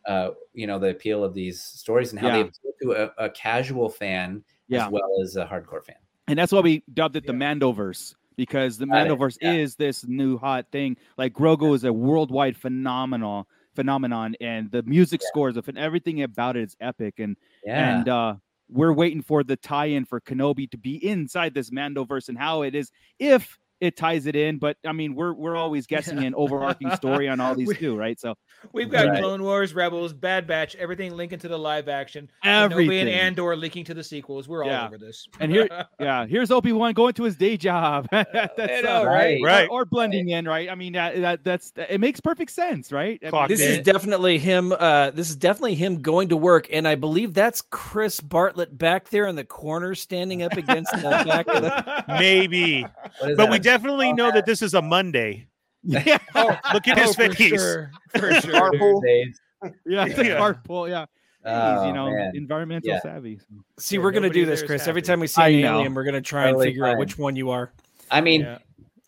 uh, 0.07 0.31
you 0.53 0.65
know 0.65 0.79
the 0.79 0.89
appeal 0.89 1.23
of 1.23 1.35
these 1.35 1.61
stories 1.61 2.09
and 2.11 2.19
how 2.19 2.31
they 2.31 2.41
appeal 2.41 2.71
to 2.81 2.91
a, 2.93 3.25
a 3.25 3.29
casual 3.29 3.87
fan 3.87 4.43
Yeah. 4.67 4.87
as 4.87 4.91
well 4.91 5.21
as 5.21 5.35
a 5.35 5.45
hardcore 5.45 5.85
fan. 5.85 6.01
and 6.27 6.39
that's 6.39 6.51
why 6.51 6.61
we 6.61 6.81
dubbed 6.91 7.15
it 7.17 7.27
the 7.27 7.33
Mandoverse 7.33 8.15
because 8.35 8.79
the 8.79 8.87
Got 8.87 9.05
Mandoverse 9.07 9.37
yeah. 9.39 9.53
is 9.53 9.75
this 9.75 10.07
new 10.07 10.39
hot 10.39 10.65
thing. 10.71 10.97
Like 11.17 11.33
Grogu 11.33 11.75
is 11.75 11.83
a 11.83 11.93
worldwide 11.93 12.57
phenomenal 12.57 13.47
phenomenon, 13.75 14.33
and 14.41 14.71
the 14.71 14.81
music 14.83 15.21
scores 15.21 15.55
of 15.55 15.67
and 15.67 15.77
everything 15.77 16.23
about 16.23 16.57
it 16.57 16.63
is 16.63 16.75
epic. 16.81 17.19
And 17.19 17.37
Yeah, 17.63 17.97
and 17.97 18.09
uh, 18.09 18.35
we're 18.69 18.93
waiting 18.93 19.21
for 19.21 19.43
the 19.43 19.55
tie-in 19.55 20.05
for 20.05 20.21
Kenobi 20.21 20.69
to 20.71 20.77
be 20.77 21.03
inside 21.03 21.53
this 21.53 21.71
Mandoverse 21.71 22.29
and 22.29 22.37
how 22.37 22.61
it 22.61 22.75
is 22.75 22.91
if 23.17 23.57
it 23.81 23.95
ties 23.97 24.25
it 24.25 24.35
in. 24.35 24.57
But 24.57 24.77
I 24.85 24.91
mean, 24.91 25.15
we're 25.15 25.33
we're 25.33 25.55
always 25.55 25.87
guessing 25.87 26.17
an 26.23 26.35
overarching 26.35 26.91
story 26.95 27.27
on 27.29 27.39
all 27.39 27.55
these 27.55 27.67
We- 27.67 27.75
too, 27.75 27.95
right? 27.97 28.19
So 28.19 28.35
We've 28.73 28.89
got 28.89 29.07
Right. 29.07 29.19
Clone 29.21 29.41
Wars, 29.41 29.73
Rebels, 29.73 30.11
Bad 30.11 30.45
Batch, 30.45 30.75
everything 30.75 31.15
linking 31.15 31.39
to 31.39 31.47
the 31.47 31.57
live 31.57 31.87
action. 31.87 32.29
Everything. 32.43 32.99
and 33.01 33.09
Andor 33.09 33.55
linking 33.55 33.85
to 33.85 33.93
the 33.93 34.03
sequels. 34.03 34.49
We're 34.49 34.63
all 34.65 34.69
Yeah. 34.69 34.85
over 34.87 34.97
this. 34.97 35.25
And 35.39 35.49
here- 35.51 35.69
yeah, 35.99 36.25
here's 36.25 36.51
Obi 36.51 36.73
Wan 36.73 36.91
going 36.93 37.13
to 37.13 37.23
his 37.23 37.37
day 37.37 37.55
job. 37.55 38.07
that's 38.11 38.29
I 38.59 38.79
uh, 38.79 38.81
know, 38.81 39.05
right? 39.05 39.39
or- 39.41 39.45
Right. 39.45 39.67
Or, 39.71 39.85
blending 39.85 40.29
in, 40.29 40.45
right? 40.45 40.69
I 40.69 40.75
mean, 40.75 40.93
that, 40.93 41.15
that 41.21 41.43
that's 41.45 41.71
it 41.77 41.99
makes 42.01 42.19
perfect 42.19 42.51
sense, 42.51 42.91
right? 42.91 43.19
I 43.23 43.31
mean, 43.31 43.47
This 43.47 43.61
in. 43.61 43.71
is 43.71 43.79
definitely 43.79 44.37
him. 44.39 44.73
Uh, 44.73 45.11
this 45.11 45.29
is 45.29 45.35
definitely 45.37 45.75
him 45.75 46.01
going 46.01 46.29
to 46.29 46.37
work, 46.37 46.67
and 46.71 46.85
I 46.87 46.95
believe 46.95 47.33
that's 47.33 47.61
Chris 47.61 48.19
Bartlett 48.19 48.77
back 48.77 49.09
there 49.09 49.25
in 49.27 49.35
the 49.37 49.45
corner, 49.45 49.95
standing 49.95 50.43
up 50.43 50.53
against 50.53 50.91
the 50.91 51.01
back 51.25 51.47
of 51.47 51.61
the. 51.63 52.03
Maybe, 52.09 52.85
but 53.21 53.37
that? 53.37 53.49
we 53.49 53.57
definitely 53.69 54.13
know 54.13 54.31
that 54.31 54.45
this 54.45 54.61
is 54.61 54.73
a 54.73 54.81
Monday. 54.81 55.47
yeah, 55.83 56.17
Look 56.73 56.87
at 56.87 56.97
his 56.97 57.09
Oh, 57.09 57.13
for 57.13 57.33
face. 57.33 57.47
sure, 57.61 57.91
for 58.17 58.31
sure. 58.41 58.53
Carpool. 58.53 59.01
Days. 59.03 59.39
yeah, 59.85 60.05
it's 60.05 60.17
a 60.19 60.25
Yeah. 60.25 60.39
carpool. 60.39 60.89
Yeah, 60.89 61.05
Oh, 61.45 61.79
he's 61.81 61.87
you 61.87 61.93
know 61.93 62.11
man. 62.11 62.31
environmental 62.35 62.89
Yeah. 62.89 62.99
savvy. 63.01 63.39
See, 63.79 63.95
Yeah, 63.95 64.01
we're 64.01 64.11
gonna 64.11 64.29
do 64.29 64.45
this, 64.45 64.59
there 64.59 64.65
is 64.65 64.67
Chris. 64.69 64.87
Every 64.87 65.01
time 65.01 65.19
we 65.19 65.27
see 65.27 65.41
I 65.41 65.47
an 65.49 65.61
know. 65.61 65.77
alien, 65.77 65.93
we're 65.93 66.03
gonna 66.03 66.19
try 66.21 66.43
and 66.43 66.49
Totally 66.55 66.67
figure 66.67 66.85
out 66.85 66.97
which 66.97 67.17
one 67.17 67.35
you 67.35 67.49
are. 67.49 67.71
I 68.11 68.19
mean, 68.21 68.41
Yeah. 68.41 68.57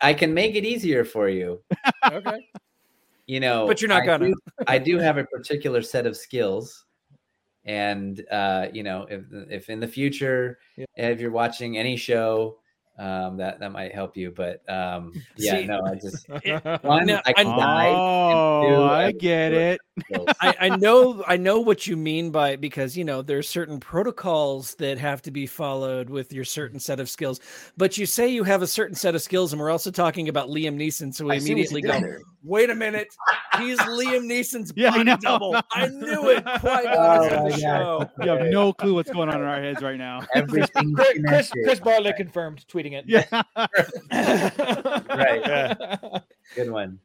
I 0.00 0.14
can 0.14 0.32
make 0.34 0.54
it 0.54 0.64
easier 0.64 1.04
for 1.04 1.28
you. 1.28 1.60
Okay. 2.10 2.48
You 3.26 3.40
know, 3.40 3.66
But 3.66 3.80
you're 3.80 3.88
not 3.88 4.02
I 4.02 4.06
gonna. 4.06 4.26
do- 4.28 4.40
I 4.66 4.78
do 4.78 4.98
have 4.98 5.16
a 5.18 5.24
particular 5.24 5.80
set 5.82 6.06
of 6.06 6.16
skills, 6.16 6.86
and 7.64 8.24
uh, 8.30 8.66
you 8.72 8.82
know, 8.82 9.06
if 9.10 9.22
if 9.50 9.68
in 9.70 9.78
the 9.78 9.86
future, 9.86 10.58
Yeah. 10.76 10.86
if 10.96 11.20
you're 11.20 11.30
watching 11.30 11.76
any 11.78 11.96
show, 11.96 12.58
um, 12.98 13.36
that 13.38 13.60
that 13.60 13.72
might 13.72 13.94
help 13.94 14.16
you. 14.16 14.30
But 14.30 14.68
um, 14.68 15.12
yeah, 15.36 15.52
See- 15.60 15.66
no, 15.66 15.82
I 15.84 15.94
just 15.94 16.28
one, 16.82 17.06
Now, 17.06 17.20
I 17.24 17.32
I- 17.32 17.34
and 17.36 17.48
two, 17.48 18.74
Oh, 18.76 18.84
I 18.84 19.12
get 19.12 19.52
it. 19.52 19.80
Skills. 20.00 20.28
I, 20.40 20.54
I 20.60 20.76
know 20.76 21.22
I 21.26 21.36
know 21.36 21.60
what 21.60 21.86
you 21.86 21.96
mean 21.96 22.30
by 22.30 22.56
because 22.56 22.96
you 22.96 23.04
know 23.04 23.22
there's 23.22 23.48
certain 23.48 23.78
protocols 23.80 24.74
that 24.76 24.98
have 24.98 25.22
to 25.22 25.30
be 25.30 25.46
followed 25.46 26.08
with 26.10 26.32
your 26.32 26.44
certain 26.44 26.80
set 26.80 27.00
of 27.00 27.10
skills. 27.10 27.40
But 27.76 27.98
you 27.98 28.06
say 28.06 28.28
you 28.28 28.44
have 28.44 28.62
a 28.62 28.66
certain 28.66 28.94
set 28.96 29.14
of 29.14 29.22
skills, 29.22 29.52
and 29.52 29.60
we're 29.60 29.70
also 29.70 29.90
talking 29.90 30.28
about 30.28 30.48
Liam 30.48 30.76
Neeson, 30.76 31.14
so 31.14 31.26
we 31.26 31.32
I 31.32 31.38
see 31.38 31.42
what 31.42 31.48
you 31.48 31.52
immediately 31.54 31.82
did 31.82 31.88
go, 31.92 32.00
there. 32.00 32.20
"Wait 32.42 32.70
a 32.70 32.74
minute, 32.74 33.08
he's 33.58 33.78
Liam 33.80 34.24
Neeson's 34.24 34.72
Yeah, 34.76 34.90
body 34.90 35.04
know. 35.04 35.16
double." 35.20 35.56
I 35.72 35.88
knew 35.88 36.28
it. 36.30 36.44
Qui-Gon 36.44 36.86
Oh 36.96 37.24
is 37.26 37.32
in 37.32 37.38
my 37.42 37.44
the 37.44 37.50
God. 37.50 37.60
show. 37.60 38.10
You 38.24 38.30
have 38.30 38.46
no 38.52 38.72
clue 38.72 38.94
what's 38.94 39.10
going 39.10 39.28
on 39.28 39.36
in 39.40 39.46
our 39.46 39.60
heads 39.60 39.82
right 39.82 39.98
now. 39.98 40.22
Everything 40.34 40.94
Chris, 40.94 41.06
Chris, 41.08 41.16
connected. 41.50 41.64
Chris 41.64 41.80
Bartlett 41.80 42.16
confirmed, 42.16 42.64
tweeting 42.68 42.92
it. 42.92 43.04
Yeah. 43.06 43.24
Right. 44.10 45.40
Yeah. 45.46 45.74
Good 46.54 46.70
one. 46.70 46.98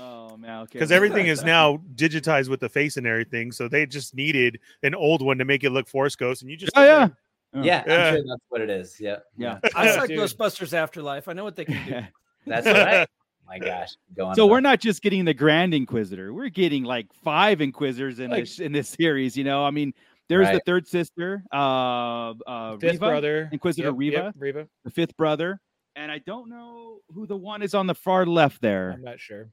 Oh 0.00 0.36
man, 0.36 0.60
okay. 0.62 0.74
Because 0.74 0.92
everything 0.92 1.26
is 1.26 1.42
now 1.42 1.78
digitized 1.94 2.48
with 2.48 2.60
the 2.60 2.68
face 2.68 2.96
and 2.96 3.06
everything, 3.06 3.52
so 3.52 3.68
they 3.68 3.86
just 3.86 4.14
needed 4.14 4.58
an 4.82 4.94
old 4.94 5.22
one 5.22 5.38
to 5.38 5.44
make 5.44 5.64
it 5.64 5.70
look 5.70 5.88
Force 5.88 6.16
Ghost, 6.16 6.42
and 6.42 6.50
you 6.50 6.56
just 6.56 6.72
Oh 6.76 6.84
yeah. 6.84 7.08
Oh. 7.54 7.62
Yeah, 7.62 7.82
Yeah. 7.86 7.94
I'm 7.94 8.14
sure 8.14 8.24
that's 8.28 8.42
what 8.48 8.60
it 8.60 8.70
is. 8.70 9.00
Yeah, 9.00 9.16
Yeah. 9.36 9.58
I 9.74 9.90
saw 9.92 10.06
Dude. 10.06 10.18
Ghostbusters 10.18 10.72
Afterlife. 10.74 11.28
I 11.28 11.32
know 11.32 11.44
what 11.44 11.56
they 11.56 11.64
can 11.64 11.86
do. 11.86 12.00
that's 12.46 12.66
right. 12.66 13.08
My 13.48 13.58
gosh, 13.58 13.96
go 14.14 14.26
on. 14.26 14.34
So 14.34 14.42
and 14.42 14.50
we're 14.50 14.60
not 14.60 14.78
just 14.78 15.00
getting 15.00 15.24
the 15.24 15.32
Grand 15.32 15.72
Inquisitor; 15.72 16.34
we're 16.34 16.50
getting 16.50 16.84
like 16.84 17.06
five 17.24 17.62
Inquisitors 17.62 18.18
in 18.20 18.30
Like- 18.30 18.44
this 18.44 18.58
in 18.60 18.72
this 18.72 18.90
series. 18.90 19.38
You 19.38 19.44
know, 19.44 19.64
I 19.64 19.70
mean, 19.70 19.94
there's 20.28 20.50
the 20.50 20.60
third 20.66 20.86
sister, 20.86 21.42
uh, 21.50 22.34
uh, 22.46 22.72
Fifth 22.76 22.82
Reva, 22.92 23.06
brother. 23.06 23.48
Inquisitor 23.50 23.88
Yep, 23.88 23.94
Reva, 23.96 24.16
yep, 24.16 24.34
Reva. 24.36 24.68
the 24.84 24.90
fifth 24.90 25.16
brother, 25.16 25.62
and 25.96 26.12
I 26.12 26.18
don't 26.18 26.50
know 26.50 26.98
who 27.14 27.26
the 27.26 27.38
one 27.38 27.62
is 27.62 27.72
on 27.74 27.86
the 27.86 27.94
far 27.94 28.26
left 28.26 28.60
there. 28.60 28.90
I'm 28.90 29.02
not 29.02 29.18
sure. 29.18 29.48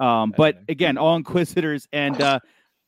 Um, 0.00 0.32
but 0.36 0.58
again, 0.68 0.96
all 0.98 1.14
Inquisitors, 1.16 1.86
and 1.92 2.20
uh, 2.20 2.40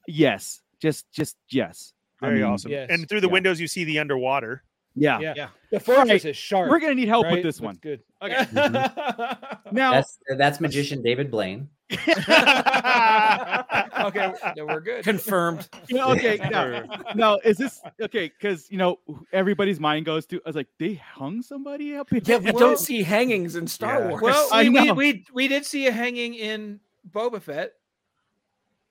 yes, 0.09 0.63
just 0.81 1.11
just 1.13 1.37
yes. 1.51 1.93
I 2.21 2.27
very 2.27 2.41
mean, 2.41 2.49
awesome. 2.51 2.71
yes. 2.71 2.89
And 2.91 3.09
through 3.09 3.21
the 3.21 3.27
Yeah. 3.29 3.33
windows, 3.33 3.61
you 3.61 3.69
see 3.69 3.85
the 3.85 3.99
underwater. 3.99 4.63
Yeah. 4.95 5.21
Yeah. 5.21 5.35
Yeah. 5.37 5.49
The 5.71 5.81
fortress 5.81 6.09
Right. 6.09 6.25
is 6.27 6.37
sharp. 6.37 6.69
we're 6.71 6.79
gonna 6.81 6.95
need 6.95 7.09
help 7.09 7.25
right? 7.25 7.35
with 7.35 7.43
this 7.43 7.57
That's 7.57 7.65
one. 7.65 7.77
Good. 7.83 8.01
Okay. 8.23 8.47
Okay. 8.57 8.89
Now, 9.73 9.93
That's 9.93 10.19
that's 10.37 10.61
magician 10.61 11.03
David 11.03 11.31
Blaine. 11.31 11.67
okay. 11.91 11.97
Then 14.55 14.67
we're 14.67 14.81
good. 14.81 15.03
Confirmed. 15.05 15.67
you 15.89 15.97
know, 15.97 16.11
okay, 16.13 16.37
now, 16.51 16.85
now 17.15 17.39
is 17.39 17.57
this 17.57 17.81
okay? 18.01 18.29
Because 18.29 18.71
you 18.71 18.77
know 18.79 18.99
everybody's 19.33 19.81
mind 19.81 20.05
goes 20.05 20.27
to. 20.27 20.37
I 20.45 20.49
was 20.49 20.57
like, 20.57 20.69
they 20.79 20.95
hung 20.95 21.41
somebody 21.43 21.97
up. 21.97 22.13
in 22.13 22.23
Yeah, 22.25 22.37
we 22.39 22.45
that 22.47 22.57
don't 22.59 22.79
see 22.79 23.03
hangings 23.03 23.57
in 23.57 23.67
Star 23.67 24.01
Yeah. 24.01 24.09
Wars. 24.09 24.23
Well, 24.23 24.49
I 24.53 24.69
we, 24.69 24.81
we, 24.81 24.93
we 24.93 25.25
we 25.33 25.49
did 25.49 25.65
see 25.65 25.87
a 25.87 25.93
hanging 25.93 26.35
in 26.35 26.81
Boba 27.11 27.41
Fett. 27.43 27.73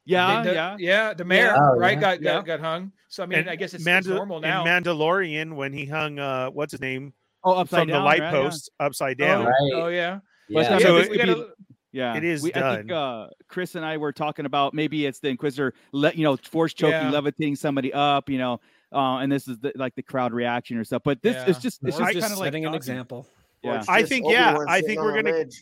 Yeah, 0.05 0.43
The- 0.43 0.53
yeah. 0.53 0.76
yeah. 0.80 1.14
The 1.14 1.26
mayor, 1.26 1.55
Oh, 1.55 1.78
right, 1.78 1.93
yeah. 1.93 1.99
got, 2.01 2.22
Yeah. 2.22 2.34
got 2.36 2.45
got 2.45 2.59
hung. 2.59 2.91
So 3.07 3.24
I 3.24 3.26
mean, 3.28 3.39
And 3.39 3.49
I 3.49 3.55
guess 3.55 3.74
it's, 3.74 3.86
it's 3.86 4.07
Mandal- 4.07 4.16
normal 4.16 4.38
in 4.38 4.43
now. 4.43 4.64
Mandalorian 4.66 5.53
when 5.55 5.74
he 5.74 5.86
hung 5.86 6.18
uh 6.18 6.49
what's 6.49 6.72
his 6.72 6.82
name 6.82 7.14
Oh, 7.43 7.53
upside 7.53 7.82
from 7.82 7.88
down, 7.89 7.99
the 8.01 8.05
light 8.05 8.20
right? 8.22 8.34
Yeah. 8.34 8.41
post 8.41 8.70
upside 8.80 9.22
oh, 9.22 9.26
down. 9.26 9.45
Right. 9.45 9.72
oh 9.76 9.88
yeah. 9.88 10.20
Yeah. 10.49 10.70
not- 10.70 10.82
So 10.82 10.95
this 10.97 11.07
it- 11.07 11.09
could 11.09 11.12
we 11.12 11.18
be- 11.18 11.39
gotta- 11.41 11.53
Yeah, 11.93 12.16
It 12.16 12.24
is 12.24 12.41
we, 12.41 12.53
I 12.53 12.78
think 12.78 12.88
done. 12.88 12.97
uh, 13.26 13.30
Chris 13.49 13.76
and 13.76 13.84
I 13.86 13.97
were 13.97 14.14
talking 14.14 14.45
about 14.45 14.74
maybe 14.74 15.05
it's 15.05 15.20
the 15.20 15.28
Inquisitor, 15.28 15.74
let 15.91 16.16
you 16.16 16.24
know, 16.24 16.38
force 16.38 16.74
choking, 16.74 16.93
Yeah. 16.93 17.12
levitating 17.12 17.57
somebody 17.57 17.91
up, 17.91 18.30
you 18.30 18.38
know, 18.38 18.62
uh, 18.93 19.18
and 19.18 19.30
this 19.30 19.45
is 19.49 19.59
the, 19.59 19.74
like 19.76 19.93
the 19.95 20.01
crowd 20.01 20.32
reaction 20.32 20.78
or 20.78 20.86
stuff. 20.86 21.01
But 21.03 21.22
this 21.22 21.36
Yeah. 21.36 21.45
it's 21.49 21.59
just 21.59 21.82
it's 21.84 21.97
just 21.97 22.14
just 22.14 22.22
kind 22.22 22.32
of 22.34 22.39
like 22.39 22.47
setting 22.47 22.66
an 22.66 22.74
example. 22.74 23.28
Yeah, 23.62 23.84
I 23.89 24.03
think, 24.03 24.26
yeah, 24.30 24.57
I 24.70 24.80
think 24.82 25.01
we're 25.01 25.14
gonna- 25.22 25.32
ledge. 25.38 25.62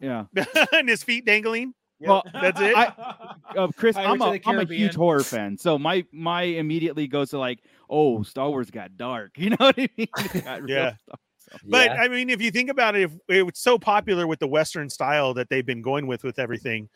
Yeah. 0.00 0.24
and 0.72 0.88
his 0.88 1.02
feet 1.02 1.24
dangling. 1.24 1.74
Well, 2.00 2.22
That's 2.32 2.60
it. 2.60 2.74
I- 2.76 2.94
Uh, 3.56 3.68
Chris, 3.76 3.96
Pirates 3.96 4.10
I'm 4.12 4.22
of 4.22 4.34
a, 4.34 4.38
the 4.38 4.48
I'm 4.48 4.58
a 4.60 4.64
huge 4.64 4.94
horror 4.94 5.24
fan, 5.24 5.58
so 5.58 5.76
my 5.78 6.04
my 6.12 6.42
immediately 6.42 7.06
goes 7.08 7.30
to 7.30 7.38
like, 7.38 7.58
oh, 7.90 8.22
Star 8.22 8.48
Wars 8.48 8.70
got 8.70 8.96
dark. 8.96 9.32
You 9.36 9.50
know 9.50 9.56
what 9.58 9.74
I 9.78 9.88
mean? 9.98 10.08
It 10.16 10.44
got 10.44 10.62
real 10.62 10.70
Yeah. 10.70 10.84
dark, 10.84 10.96
so. 11.50 11.58
But 11.68 11.90
Yeah. 11.90 12.02
I 12.02 12.08
mean, 12.08 12.30
if 12.30 12.40
you 12.40 12.50
think 12.52 12.70
about 12.70 12.94
it, 12.94 13.02
if 13.02 13.12
it 13.28 13.42
was 13.42 13.58
so 13.58 13.76
popular 13.78 14.26
with 14.28 14.38
the 14.38 14.46
Western 14.46 14.88
style 14.88 15.34
that 15.34 15.48
they've 15.50 15.66
been 15.66 15.82
going 15.82 16.06
with 16.06 16.22
with 16.22 16.38
everything, 16.38 16.88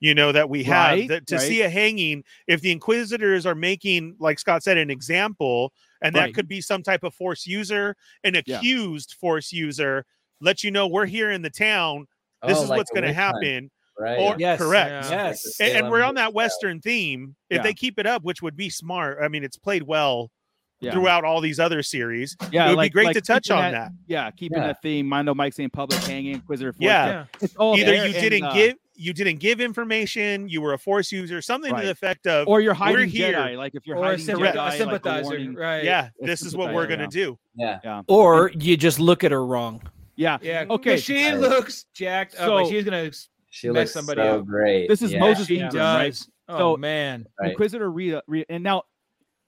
you 0.00 0.14
know, 0.14 0.32
that 0.32 0.50
we 0.50 0.62
have 0.64 0.90
Right, 0.90 1.08
that 1.08 1.26
to 1.28 1.36
right. 1.36 1.48
see 1.48 1.62
a 1.62 1.68
hanging, 1.70 2.22
if 2.46 2.60
the 2.60 2.70
Inquisitors 2.72 3.46
are 3.46 3.54
making, 3.54 4.16
like 4.20 4.38
Scott 4.38 4.62
said, 4.62 4.76
an 4.76 4.90
example, 4.90 5.72
and 6.02 6.14
that 6.14 6.20
Right. 6.20 6.34
could 6.34 6.46
be 6.48 6.60
some 6.60 6.82
type 6.82 7.04
of 7.04 7.14
Force 7.14 7.46
user, 7.46 7.96
an 8.22 8.34
Yeah. 8.34 8.58
accused 8.58 9.14
Force 9.18 9.50
user, 9.50 10.04
let 10.42 10.62
you 10.62 10.70
know 10.70 10.86
we're 10.88 11.06
here 11.06 11.30
in 11.30 11.40
the 11.40 11.50
town. 11.50 12.06
This 12.46 12.58
Oh, 12.58 12.62
is 12.64 12.68
like 12.68 12.78
what's 12.78 12.90
going 12.90 13.02
to 13.02 13.08
witch 13.10 13.16
hunt, 13.16 13.44
happen. 13.44 13.70
Right. 13.98 14.18
Or 14.18 14.34
Yes. 14.38 14.58
correct. 14.58 15.10
Yeah. 15.10 15.26
Yes. 15.26 15.60
And, 15.60 15.72
and 15.76 15.90
we're 15.90 16.02
on 16.02 16.14
that 16.16 16.22
trial. 16.24 16.32
Western 16.32 16.80
theme. 16.80 17.36
If 17.50 17.58
Yeah. 17.58 17.62
they 17.62 17.74
keep 17.74 17.98
it 17.98 18.06
up, 18.06 18.22
which 18.24 18.42
would 18.42 18.56
be 18.56 18.70
smart. 18.70 19.18
I 19.22 19.28
mean, 19.28 19.44
it's 19.44 19.56
played 19.58 19.82
well 19.82 20.30
Yeah. 20.80 20.92
throughout 20.92 21.24
all 21.24 21.40
these 21.40 21.60
other 21.60 21.82
series. 21.82 22.34
Yeah, 22.50 22.66
it 22.66 22.68
would 22.70 22.76
like- 22.78 22.90
be 22.90 22.94
great 22.94 23.06
like 23.06 23.14
to 23.16 23.20
touch 23.20 23.50
on 23.50 23.60
that- 23.60 23.72
that. 23.72 23.90
Yeah, 24.06 24.30
keeping 24.32 24.58
Yeah. 24.58 24.68
that 24.68 24.82
theme. 24.82 25.06
Mondo 25.06 25.34
Mike 25.34 25.52
saying 25.52 25.70
public 25.70 26.00
hanging, 26.04 26.34
Inquisitor 26.34 26.72
Force. 26.72 26.82
Yeah. 26.82 27.06
Yeah. 27.06 27.24
It's 27.42 27.54
all 27.56 27.76
Either 27.76 27.92
there, 27.92 28.06
you 28.06 28.12
didn't 28.14 28.44
uh, 28.44 28.52
give 28.54 28.76
you 28.94 29.12
didn't 29.14 29.38
give 29.38 29.60
information, 29.60 30.48
you 30.50 30.60
were 30.60 30.74
a 30.74 30.78
force 30.78 31.10
user, 31.10 31.40
something 31.40 31.74
to 31.74 31.80
the 31.82 31.90
effect 31.90 32.26
of 32.26 32.46
or 32.46 32.60
you're 32.60 32.74
hiding 32.74 33.08
here. 33.08 33.32
Jedi. 33.32 33.56
Like 33.56 33.74
if 33.74 33.86
you're 33.86 33.96
Or 33.96 34.04
a, 34.04 34.08
hiding 34.10 34.26
sympa- 34.26 34.52
Jedi, 34.52 34.54
a 34.54 34.56
like, 34.58 34.72
the 34.72 34.78
sympathizer, 34.78 35.52
right? 35.52 35.82
yeah, 35.84 36.08
this 36.20 36.42
is 36.42 36.54
what 36.54 36.74
we're 36.74 36.86
gonna 36.86 37.08
do. 37.08 37.38
Yeah. 37.56 38.02
Or 38.06 38.50
you 38.54 38.76
just 38.76 39.00
look 39.00 39.24
at 39.24 39.32
her 39.32 39.44
wrong. 39.44 39.82
Yeah, 40.22 40.38
Yeah. 40.42 40.64
Okay. 40.70 40.96
She 40.96 41.24
Right. 41.26 41.38
looks 41.38 41.84
jacked 41.94 42.36
up. 42.36 42.48
Like 42.50 42.66
So- 42.66 42.70
she's 42.72 42.84
gonna. 42.84 43.10
She 43.50 43.68
Mess 43.68 43.74
looks 43.74 43.92
somebody 43.92 44.22
so 44.22 44.38
up. 44.40 44.46
great. 44.46 44.88
This 44.88 45.02
is 45.02 45.12
yeah. 45.12 45.20
Moses 45.20 45.46
She 45.46 45.54
Ingram, 45.56 45.74
does. 45.74 46.28
right? 46.48 46.54
Oh 46.54 46.58
So- 46.74 46.76
man. 46.78 47.26
Right. 47.40 47.50
Inquisitor 47.50 47.90
Reva, 47.90 48.22
Reva 48.26 48.46
and 48.50 48.64
now 48.64 48.84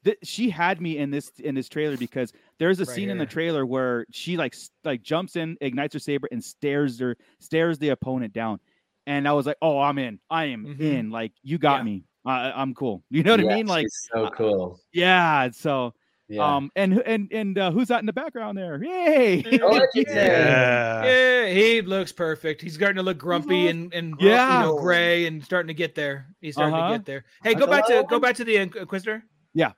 th- 0.04 0.18
she 0.22 0.50
had 0.50 0.80
me 0.80 0.98
in 0.98 1.10
this 1.10 1.30
in 1.38 1.54
this 1.54 1.68
trailer 1.70 1.96
because 1.96 2.32
there's 2.58 2.80
a 2.80 2.84
Right 2.84 2.94
scene 2.94 3.08
in 3.10 3.16
the 3.18 3.24
trailer 3.26 3.64
where 3.64 4.04
she 4.12 4.36
like 4.36 4.54
like 4.84 5.02
jumps 5.02 5.36
in, 5.36 5.56
ignites 5.62 5.94
her 5.94 5.98
saber, 6.00 6.28
and 6.30 6.44
stares 6.44 6.98
her 7.00 7.16
stares 7.38 7.78
the 7.78 7.88
opponent 7.90 8.32
down, 8.34 8.60
and 9.06 9.26
I 9.26 9.32
was 9.32 9.46
like, 9.46 9.56
oh, 9.62 9.78
I'm 9.80 9.96
in, 9.98 10.20
I 10.28 10.46
am 10.46 10.66
Mhm. 10.66 10.80
in, 10.80 11.10
like 11.10 11.32
you 11.42 11.56
got 11.56 11.78
Yeah. 11.78 11.84
me, 11.84 12.04
I, 12.26 12.52
I'm 12.52 12.74
cool. 12.74 13.02
You 13.10 13.22
know 13.22 13.30
what 13.32 13.40
I 13.40 13.56
mean? 13.56 13.66
Like, 13.66 13.84
she's 13.84 14.08
so 14.12 14.26
uh, 14.26 14.30
cool. 14.30 14.80
yeah. 14.92 15.48
So, 15.50 15.94
Yeah. 16.34 16.56
um, 16.56 16.70
and 16.76 16.98
and 17.06 17.32
and 17.32 17.58
uh, 17.58 17.70
who's 17.70 17.88
that 17.88 18.00
in 18.00 18.06
the 18.06 18.12
background 18.12 18.56
there? 18.58 18.82
Yay! 18.82 19.42
Oh. 19.62 19.86
Yeah. 19.94 21.04
Yeah, 21.04 21.46
he 21.48 21.82
looks 21.82 22.12
perfect. 22.12 22.60
He's 22.62 22.74
starting 22.74 22.96
to 22.96 23.02
look 23.02 23.18
grumpy 23.18 23.68
and 23.68 23.92
and 23.94 24.14
Yeah. 24.20 24.60
you 24.60 24.66
know, 24.66 24.78
gray 24.78 25.26
and 25.26 25.42
starting 25.44 25.68
to 25.68 25.74
get 25.74 25.94
there. 25.94 26.26
He's 26.40 26.54
starting 26.54 26.74
Uh-huh. 26.74 26.92
to 26.92 26.98
get 26.98 27.04
there. 27.06 27.24
Hey, 27.42 27.54
go 27.54 27.66
back 27.66 27.86
to 27.86 28.04
go 28.08 28.18
back 28.18 28.36
to 28.36 28.44
the 28.44 28.56
Inquisitor. 28.56 29.24
Yeah. 29.54 29.72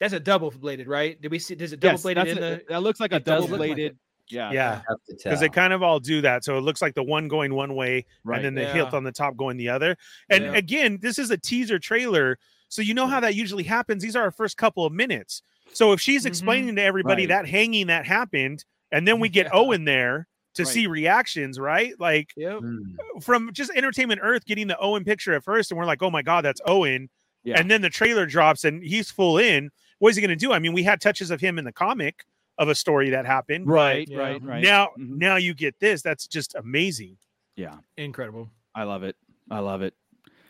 that's 0.00 0.12
a 0.14 0.20
double 0.20 0.50
bladed, 0.50 0.86
right? 0.86 1.20
Did 1.20 1.30
we 1.30 1.38
see? 1.38 1.54
Does 1.54 1.72
it 1.72 1.80
double 1.80 1.98
bladed? 1.98 2.26
that's 2.26 2.30
in 2.38 2.38
a- 2.38 2.40
the? 2.56 2.62
that 2.68 2.82
looks 2.82 3.00
like 3.00 3.12
a 3.12 3.20
double 3.20 3.48
look 3.48 3.58
like 3.60 3.74
bladed. 3.74 3.96
yeah, 4.28 4.52
Yeah. 4.52 4.80
Because 5.08 5.40
they 5.40 5.48
kind 5.48 5.72
of 5.72 5.82
all 5.82 5.98
do 6.00 6.20
that. 6.22 6.44
So 6.44 6.56
it 6.56 6.60
looks 6.60 6.80
like 6.80 6.94
the 6.94 7.02
one 7.02 7.28
going 7.28 7.52
one 7.54 7.74
way 7.74 8.06
right. 8.24 8.36
and 8.36 8.44
then 8.44 8.54
the 8.54 8.62
Yeah. 8.62 8.72
hilt 8.74 8.94
on 8.94 9.02
the 9.04 9.12
top 9.12 9.36
going 9.36 9.56
the 9.56 9.68
other. 9.70 9.96
And 10.30 10.44
Yeah. 10.44 10.52
again, 10.54 10.98
this 11.02 11.18
is 11.18 11.30
a 11.30 11.36
teaser 11.38 11.78
trailer. 11.78 12.38
So 12.68 12.82
you 12.82 12.92
know 12.94 13.06
how 13.06 13.20
that 13.20 13.34
usually 13.34 13.64
happens. 13.64 14.02
These 14.02 14.14
are 14.16 14.22
our 14.22 14.30
first 14.30 14.56
couple 14.58 14.84
of 14.84 14.92
minutes. 14.92 15.42
So 15.72 15.92
if 15.92 16.00
she's 16.00 16.24
Mhm. 16.24 16.28
explaining 16.28 16.76
to 16.76 16.82
everybody 16.82 17.22
Right. 17.22 17.28
that 17.28 17.46
hanging 17.48 17.86
that 17.88 18.06
happened, 18.06 18.64
and 18.90 19.06
then 19.06 19.20
we 19.20 19.28
get 19.28 19.46
Yeah. 19.46 19.52
Owen 19.54 19.84
there, 19.84 20.26
to 20.54 20.64
Right. 20.64 20.72
see 20.72 20.86
reactions, 20.88 21.60
right? 21.60 21.92
Like 22.00 22.32
Yep. 22.36 22.58
Mm. 22.60 22.96
from 23.22 23.52
just 23.52 23.70
Entertainment 23.76 24.20
Earth 24.24 24.44
getting 24.44 24.66
the 24.66 24.78
Owen 24.80 25.04
picture 25.04 25.32
at 25.34 25.44
first, 25.44 25.70
and 25.70 25.78
we're 25.78 25.84
like, 25.84 26.02
oh 26.02 26.10
my 26.10 26.22
god, 26.22 26.44
that's 26.44 26.60
Owen. 26.66 27.10
Yeah. 27.44 27.60
And 27.60 27.70
then 27.70 27.80
the 27.80 27.90
trailer 27.90 28.26
drops 28.26 28.64
and 28.64 28.82
he's 28.82 29.08
full 29.10 29.38
in. 29.38 29.70
What 30.00 30.10
is 30.10 30.16
he 30.16 30.22
going 30.22 30.36
to 30.36 30.36
do? 30.36 30.52
I 30.52 30.58
mean, 30.58 30.72
we 30.72 30.82
had 30.82 31.00
touches 31.00 31.30
of 31.30 31.40
him 31.40 31.58
in 31.58 31.64
the 31.64 31.70
comic 31.72 32.24
of 32.58 32.68
a 32.68 32.74
story 32.74 33.10
that 33.10 33.24
happened. 33.24 33.66
but 33.66 33.72
Right, 33.72 34.08
Yeah. 34.08 34.18
right, 34.18 34.42
right. 34.42 34.62
Now, 34.64 34.88
Mhm. 34.98 35.16
now 35.18 35.36
you 35.36 35.54
get 35.54 35.78
this. 35.78 36.02
That's 36.02 36.26
just 36.26 36.56
amazing. 36.56 37.18
yeah, 37.54 37.76
Incredible. 37.96 38.50
I 38.74 38.82
love 38.82 39.02
it. 39.04 39.14
I 39.50 39.60
love 39.60 39.82
it. 39.82 39.94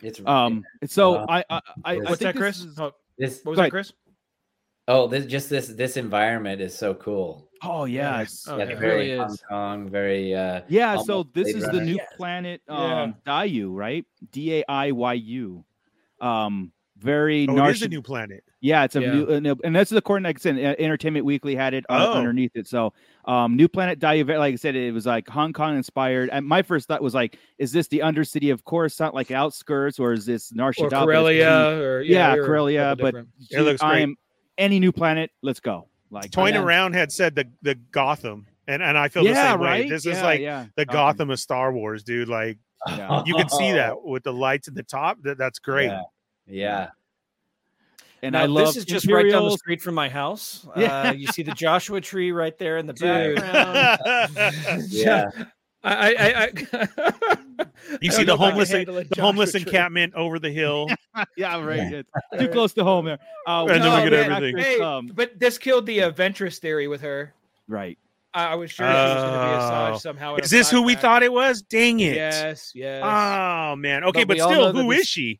It's 0.01 0.19
Um, 0.25 0.65
so 0.85 1.15
Uh, 1.17 1.25
I, 1.29 1.37
I, 1.39 1.43
I, 1.49 1.61
I 1.83 1.95
what's 1.97 2.09
What's 2.09 2.19
think 2.19 2.19
that, 2.19 2.33
this 2.33 2.39
Chris? 2.39 2.59
is- 2.61 2.79
Oh, 2.79 2.95
this. 3.17 3.43
what 3.43 3.51
was 3.51 3.57
Go 3.57 3.63
that. 3.63 3.69
Chris? 3.71 3.93
Oh, 4.89 5.07
this 5.07 5.25
just 5.27 5.49
this 5.51 5.67
this 5.67 5.97
environment 5.97 6.59
is 6.61 6.75
so 6.75 6.95
cool. 6.95 7.47
oh 7.61 7.85
yes, 7.85 8.45
Oh, 8.49 8.57
yeah, 8.57 8.69
yeah. 8.69 8.79
very 8.79 8.97
Really 9.09 9.17
Hong 9.17 9.31
is. 9.31 9.43
Kong, 9.47 9.89
very 9.89 10.33
uh 10.35 10.61
yeah. 10.67 10.97
So 10.97 11.23
this 11.33 11.51
Blade 11.53 11.55
is 11.57 11.69
the 11.69 11.81
new 11.81 11.95
Yes. 11.95 12.07
planet, 12.17 12.61
Yeah. 12.67 13.01
um, 13.03 13.15
Daiyu, 13.25 13.69
right? 13.73 14.03
D 14.31 14.55
A 14.55 14.63
I 14.67 14.91
Y 14.91 15.13
U. 15.13 15.63
Um, 16.21 16.71
very 16.97 17.45
Oh, 17.47 17.63
it 17.65 17.75
is 17.75 17.81
a 17.83 17.87
new 17.87 18.01
planet. 18.01 18.43
Yeah, 18.61 18.83
it's 18.83 18.95
a 18.97 19.01
Yeah. 19.01 19.13
new, 19.13 19.27
uh, 19.35 19.39
no- 19.39 19.55
and 19.63 19.73
that's 19.73 19.91
according 19.93 20.23
like 20.25 20.37
I 20.37 20.41
said, 20.41 20.55
uh, 20.57 20.75
Entertainment 20.83 21.23
Weekly 21.23 21.55
had 21.55 21.73
it 21.73 21.85
uh, 21.87 22.09
Oh. 22.11 22.17
underneath 22.17 22.51
it. 22.55 22.67
So, 22.67 22.91
um, 23.25 23.55
New 23.55 23.69
Planet 23.69 23.99
Daiyu, 23.99 24.27
like 24.37 24.51
I 24.53 24.55
said, 24.57 24.75
it 24.75 24.91
was 24.93 25.05
like 25.05 25.29
Hong 25.29 25.53
Kong 25.53 25.77
inspired. 25.77 26.29
And 26.29 26.45
my 26.45 26.61
first 26.61 26.87
thought 26.89 27.01
was 27.01 27.13
like, 27.13 27.37
is 27.57 27.71
this 27.71 27.87
the 27.87 27.99
Undercity 27.99 28.51
of 28.51 28.65
Coruscant, 28.65 29.13
like 29.13 29.31
outskirts, 29.31 29.97
or 29.99 30.11
is 30.11 30.25
this 30.25 30.51
Nar 30.51 30.69
Or 30.69 30.71
Shaddaa? 30.73 30.89
but 30.89 30.95
it's 30.95 31.03
Corellia, 31.05 31.79
or 31.79 32.01
Yeah, 32.01 32.33
they 32.33 32.39
were 32.41 32.47
Corellia, 32.47 32.95
but 32.99 33.05
different. 33.05 33.29
It 33.51 33.61
looks 33.61 33.81
I 33.81 33.91
great. 33.91 34.01
am 34.03 34.15
any 34.59 34.79
new 34.79 34.91
planet. 34.91 35.31
Let's 35.41 35.59
go. 35.59 35.87
Like, 36.11 36.31
Toying 36.31 36.55
Yeah. 36.55 36.63
around 36.63 36.93
had 36.93 37.11
said 37.11 37.35
the 37.35 37.47
the 37.61 37.75
Gotham, 37.75 38.47
and 38.67 38.83
and 38.83 38.97
I 38.97 39.07
feel 39.07 39.23
yeah, 39.23 39.33
the 39.33 39.51
same 39.51 39.61
right. 39.61 39.83
way. 39.85 39.89
This 39.89 40.05
is 40.05 40.21
like 40.21 40.41
yeah. 40.41 40.65
the 40.75 40.85
Gotham 40.85 41.29
of 41.29 41.39
Star 41.39 41.71
Wars, 41.71 42.03
dude. 42.03 42.29
Like 42.29 42.57
Yeah. 42.87 43.23
you 43.25 43.35
can 43.35 43.49
see 43.49 43.71
that 43.71 44.01
with 44.03 44.23
the 44.23 44.33
lights 44.33 44.67
at 44.67 44.75
the 44.75 44.83
top. 44.83 45.17
That 45.23 45.37
that's 45.37 45.59
great. 45.59 45.87
Yeah. 45.87 46.01
Yeah. 46.47 46.87
And 48.21 48.33
Now, 48.33 48.41
I 48.41 48.45
love 48.47 48.67
this 48.67 48.77
is 48.77 48.85
just 48.85 49.09
right 49.09 49.29
down 49.29 49.45
the 49.45 49.57
street 49.57 49.81
from 49.81 49.95
my 49.95 50.09
house. 50.09 50.67
Yeah. 50.75 51.09
Uh, 51.09 51.13
you 51.13 51.27
see 51.27 51.41
the 51.43 51.53
Joshua 51.53 52.01
tree 52.01 52.31
right 52.33 52.57
there 52.57 52.77
in 52.77 52.85
the 52.85 52.93
Dude. 52.93 53.37
background. 53.37 54.85
Yeah. 54.89 55.29
I, 55.83 56.13
I, 56.13 56.43
I, 56.43 57.65
You 58.01 58.11
see 58.11 58.23
don't 58.23 58.25
the 58.25 58.33
if 58.33 58.39
I 58.41 58.43
can 58.43 58.51
homeless 58.51 58.69
handle 58.71 58.97
a 58.97 59.03
the 59.05 59.21
homeless 59.21 59.55
encampment 59.55 60.13
over 60.13 60.37
the 60.39 60.49
hill. 60.51 60.87
yeah, 61.37 61.59
right. 61.63 61.93
It's 61.93 62.09
too 62.39 62.47
close 62.49 62.73
to 62.73 62.83
home 62.83 63.05
there. 63.05 63.19
Uh, 63.47 63.65
And 63.65 63.83
then 63.83 64.03
we 64.03 64.09
get 64.09 64.27
man, 64.29 64.31
everything. 64.37 64.57
Hey, 64.63 64.79
um, 64.81 65.07
but 65.13 65.39
this 65.39 65.57
killed 65.57 65.85
the 65.85 65.99
Ventress 65.99 66.57
theory 66.59 66.87
with 66.87 67.01
her. 67.01 67.33
right. 67.67 67.97
I, 68.31 68.49
I 68.49 68.55
was 68.55 68.69
sure 68.69 68.85
she 68.85 68.93
was 68.93 69.23
going 69.23 69.33
to 69.33 69.39
be 69.39 69.53
Oh. 69.55 69.93
Asajj 69.95 70.01
somehow. 70.01 70.35
Is 70.35 70.51
this 70.51 70.69
who 70.69 70.83
we 70.83 70.93
thought 70.93 71.23
it 71.23 71.33
was? 71.33 71.63
Dang 71.63 71.99
it. 71.99 72.13
Yes, 72.13 72.71
yes. 72.75 73.01
Oh 73.03 73.75
man. 73.75 74.03
Okay, 74.03 74.23
But 74.23 74.37
but, 74.37 74.45
still, 74.51 74.71
who 74.71 74.91
is 74.91 74.99
this- 74.99 75.07
she? 75.07 75.39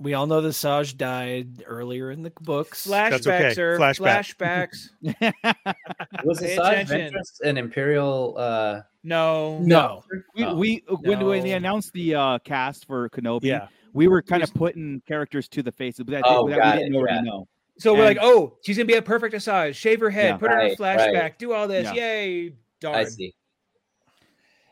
We 0.00 0.14
all 0.14 0.26
know 0.26 0.40
that 0.40 0.52
Saj 0.52 0.96
died 0.96 1.64
earlier 1.66 2.10
in 2.10 2.22
the 2.22 2.32
books. 2.40 2.86
Flashbacks, 2.86 3.10
That's 3.10 3.26
okay. 3.26 3.54
sir. 3.54 3.78
Flashback. 3.78 4.70
Flashbacks. 5.02 5.34
Was 6.24 6.38
Pay 6.40 6.56
Asajj. 6.56 6.86
Ventress 6.86 7.40
an 7.42 7.56
Imperial 7.56 8.34
uh 8.38 8.82
No. 9.02 9.58
No. 9.60 10.02
we, 10.36 10.44
Oh. 10.44 10.54
we 10.54 10.84
when, 11.02 11.24
when 11.24 11.42
they 11.42 11.52
announced 11.52 11.92
the 11.92 12.14
uh, 12.14 12.38
cast 12.40 12.86
for 12.86 13.08
Kenobi, 13.10 13.44
Yeah. 13.44 13.68
we 13.92 14.06
were 14.08 14.22
kind 14.22 14.42
of 14.42 14.52
putting 14.54 15.02
characters 15.06 15.48
to 15.48 15.62
the 15.62 15.72
faces, 15.72 16.04
but 16.04 16.12
that, 16.12 16.22
Oh, 16.26 16.48
that 16.48 16.56
we 16.76 16.78
didn't 16.82 16.94
it, 16.94 16.98
already 16.98 17.14
yeah. 17.16 17.20
know. 17.22 17.48
So 17.78 17.94
we're 17.94 18.04
like, 18.04 18.18
oh, 18.20 18.56
she's 18.64 18.76
gonna 18.76 18.86
be 18.86 18.94
a 18.94 19.02
perfect 19.02 19.34
Asajj. 19.34 19.74
Shave 19.74 20.00
her 20.00 20.10
head, 20.10 20.30
Yeah. 20.30 20.36
put 20.36 20.50
her 20.50 20.60
in 20.60 20.72
a 20.72 20.76
flashback, 20.76 21.14
right. 21.14 21.38
do 21.38 21.52
all 21.52 21.68
this. 21.68 21.84
Yeah. 21.86 21.94
Yay, 21.94 22.52
darn. 22.80 22.96
I 22.96 23.04
see. 23.04 23.34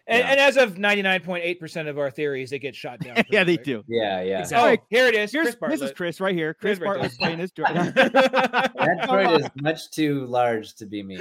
And, 0.09 0.21
Yeah. 0.21 0.31
and 0.31 0.41
as 0.41 0.57
of 0.57 0.79
ninety 0.79 1.03
nine 1.03 1.21
point 1.21 1.43
eight 1.45 1.59
percent 1.59 1.89
of 1.89 1.99
our 1.99 2.11
theories, 2.13 2.51
they 2.51 2.59
get 2.61 2.77
shot 2.77 3.01
down. 3.01 3.17
yeah, 3.31 3.43
they 3.43 3.57
pretty 3.57 3.73
do. 3.73 3.85
Yeah, 3.89 4.23
yeah. 4.23 4.41
Exactly. 4.41 4.79
Oh, 4.81 4.87
here 4.89 5.07
it 5.09 5.15
is. 5.17 5.33
Here's 5.33 5.55
Chris 5.57 5.81
this 5.81 5.91
is 5.91 5.93
Chris 5.97 6.21
right 6.21 6.35
here. 6.35 6.55
Chris 6.55 6.79
Chris 6.79 6.87
Bartlett's 6.89 7.17
playing 7.17 7.39
his 7.39 7.51
droid. 7.53 7.93
That 7.95 8.73
droid 9.09 9.41
is 9.41 9.51
much 9.57 9.91
too 9.91 10.25
large 10.27 10.75
to 10.77 10.87
be 10.87 11.03
me. 11.03 11.19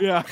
yeah, 0.00 0.22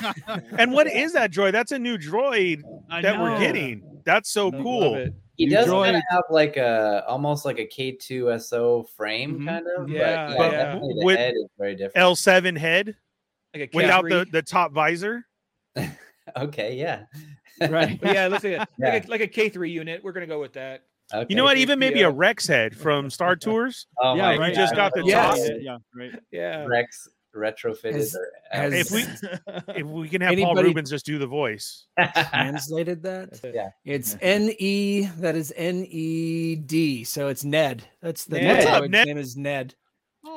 And 0.57 0.73
what 0.73 0.87
is 0.87 1.15
that 1.15 1.33
droid? 1.33 1.51
That's 1.53 1.73
a 1.73 1.79
new 1.81 1.99
droid 1.99 2.63
I 2.91 3.03
that 3.03 3.19
we're 3.21 3.39
getting. 3.41 3.83
That's 4.05 4.31
so 4.31 4.49
Love 4.51 4.63
cool. 4.63 5.07
He 5.37 5.45
You 5.45 5.51
does 5.51 5.67
droid- 5.67 5.85
kind 5.87 5.97
of 5.97 6.03
have 6.11 6.23
like 6.31 6.57
a 6.57 7.05
almost 7.09 7.45
like 7.45 7.59
a 7.59 7.67
K2SO 7.67 8.89
frame, 8.97 9.41
Mhm. 9.41 9.47
kind 9.47 9.67
of. 9.77 9.91
Yeah, 9.91 10.33
but, 10.37 10.53
yeah. 10.53 10.63
definitely 10.65 10.95
the 11.01 11.05
With 11.05 11.19
head 11.19 11.35
is 11.35 11.47
very 11.59 11.75
different. 11.75 11.97
L7 11.97 12.57
head 12.57 12.95
Like 13.53 13.75
a 13.75 13.77
without 13.77 14.05
the, 14.09 14.27
the 14.31 14.43
top 14.43 14.73
visor. 14.73 15.27
okay, 16.37 16.75
yeah. 16.77 17.03
Right. 17.61 18.01
But 18.01 18.15
yeah, 18.15 18.27
let's 18.29 18.43
say 18.43 18.59
like, 18.59 18.69
Yeah. 18.79 19.03
a, 19.05 19.11
like 19.11 19.21
a 19.21 19.27
K 19.27 19.49
three 19.49 19.71
unit. 19.71 20.03
We're 20.05 20.13
gonna 20.13 20.27
go 20.27 20.41
with 20.41 20.53
that. 20.55 20.85
Okay. 21.15 21.27
You 21.31 21.37
know 21.37 21.45
what? 21.45 21.57
Even 21.57 21.79
maybe 21.79 22.01
yeah. 22.01 22.07
a 22.07 22.11
Rex 22.11 22.47
head 22.47 22.77
from 22.77 23.11
Star 23.11 23.37
Tours. 23.37 23.87
Oh 24.03 24.15
yeah, 24.17 24.23
my 24.23 24.39
right. 24.39 24.49
You 24.51 24.57
just 24.57 24.75
got 24.75 24.93
the 24.95 25.05
Yes. 25.05 25.39
top. 25.39 25.49
Yeah, 25.49 25.57
yeah, 25.61 25.77
right. 25.95 26.21
Yeah. 26.31 26.65
Rex 26.67 27.09
retrofitted. 27.35 27.93
Has- 27.93 28.17
or, 28.17 28.29
has- 28.51 28.73
If 28.73 28.91
we 28.91 29.05
if 29.75 29.87
we 29.87 30.09
can 30.09 30.21
have 30.23 30.37
Paul 30.39 30.55
Reubens 30.57 30.91
just 30.91 31.07
do 31.07 31.19
the 31.19 31.27
voice. 31.27 31.87
translated 32.31 33.03
that. 33.05 33.41
Yeah. 33.45 33.69
It's 33.85 34.17
N 34.21 34.53
E. 34.59 35.03
That 35.19 35.37
is 35.37 35.53
N 35.57 35.85
E 35.89 36.57
D. 36.57 37.05
So 37.05 37.29
it's 37.29 37.45
Ned. 37.45 37.85
That's 38.03 38.25
the 38.25 38.41
Ned. 38.41 38.57
What's 38.57 38.67
up, 38.67 38.83
droid's 38.83 38.91
Ned? 38.91 39.07
name 39.07 39.19
is 39.19 39.37
Ned. 39.37 39.75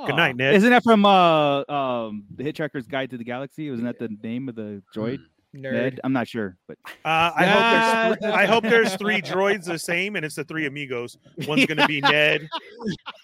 Good 0.05 0.15
night, 0.15 0.35
Ned. 0.35 0.53
Isn't 0.53 0.69
that 0.69 0.83
from 0.83 1.03
uh 1.05 1.59
um 1.67 2.25
the 2.35 2.43
Hitchhiker's 2.43 2.85
Guide 2.85 3.09
to 3.09 3.17
the 3.17 3.23
Galaxy? 3.23 3.71
Wasn't 3.71 3.87
that 3.87 3.97
the 3.97 4.15
name 4.21 4.47
of 4.47 4.55
the 4.55 4.83
droid? 4.95 5.19
Nerd. 5.55 5.73
Ned? 5.73 5.99
I'm 6.03 6.13
not 6.13 6.27
sure, 6.27 6.57
but 6.67 6.77
Uh, 7.03 7.31
I 7.35 7.45
hope 7.45 7.61
there's 7.63 8.17
Yeah. 8.21 8.37
I 8.39 8.45
hope 8.45 8.63
there's 8.63 8.95
three 8.97 9.19
droids 9.21 9.65
the 9.65 9.79
same, 9.79 10.15
and 10.15 10.23
it's 10.23 10.35
the 10.35 10.43
three 10.43 10.67
amigos. 10.67 11.17
One's 11.47 11.65
gonna 11.65 11.87
be 11.87 12.01
Ned, 12.01 12.47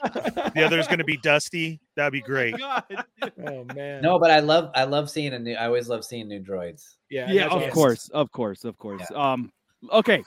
the 0.03 0.63
other's 0.65 0.87
gonna 0.87 1.03
be 1.03 1.17
Dusty. 1.23 1.79
That'd 1.95 2.13
be 2.13 2.21
great. 2.21 2.55
Oh 2.59 3.63
man. 3.75 4.01
no, 4.01 4.17
but 4.19 4.31
I 4.31 4.39
love 4.39 4.71
I 4.73 4.85
love 4.85 5.09
seeing 5.09 5.33
a 5.33 5.39
new. 5.39 5.53
I 5.53 5.65
always 5.65 5.87
love 5.87 6.03
seeing 6.03 6.27
new 6.27 6.41
droids. 6.41 6.95
Yeah. 7.09 7.31
yeah, 7.31 7.47
of 7.47 7.71
course, 7.71 8.09
of 8.09 8.31
course, 8.31 8.63
of 8.65 8.77
course. 8.77 9.03
Um, 9.13 9.51
okay, 9.91 10.23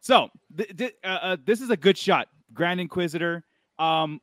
so 0.00 0.28
th- 0.56 0.76
th- 0.76 0.94
uh, 1.02 1.06
uh, 1.22 1.36
this 1.44 1.60
is 1.62 1.70
a 1.70 1.76
good 1.76 1.96
shot, 1.96 2.28
Grand 2.52 2.78
Inquisitor. 2.80 3.42
Um, 3.78 4.20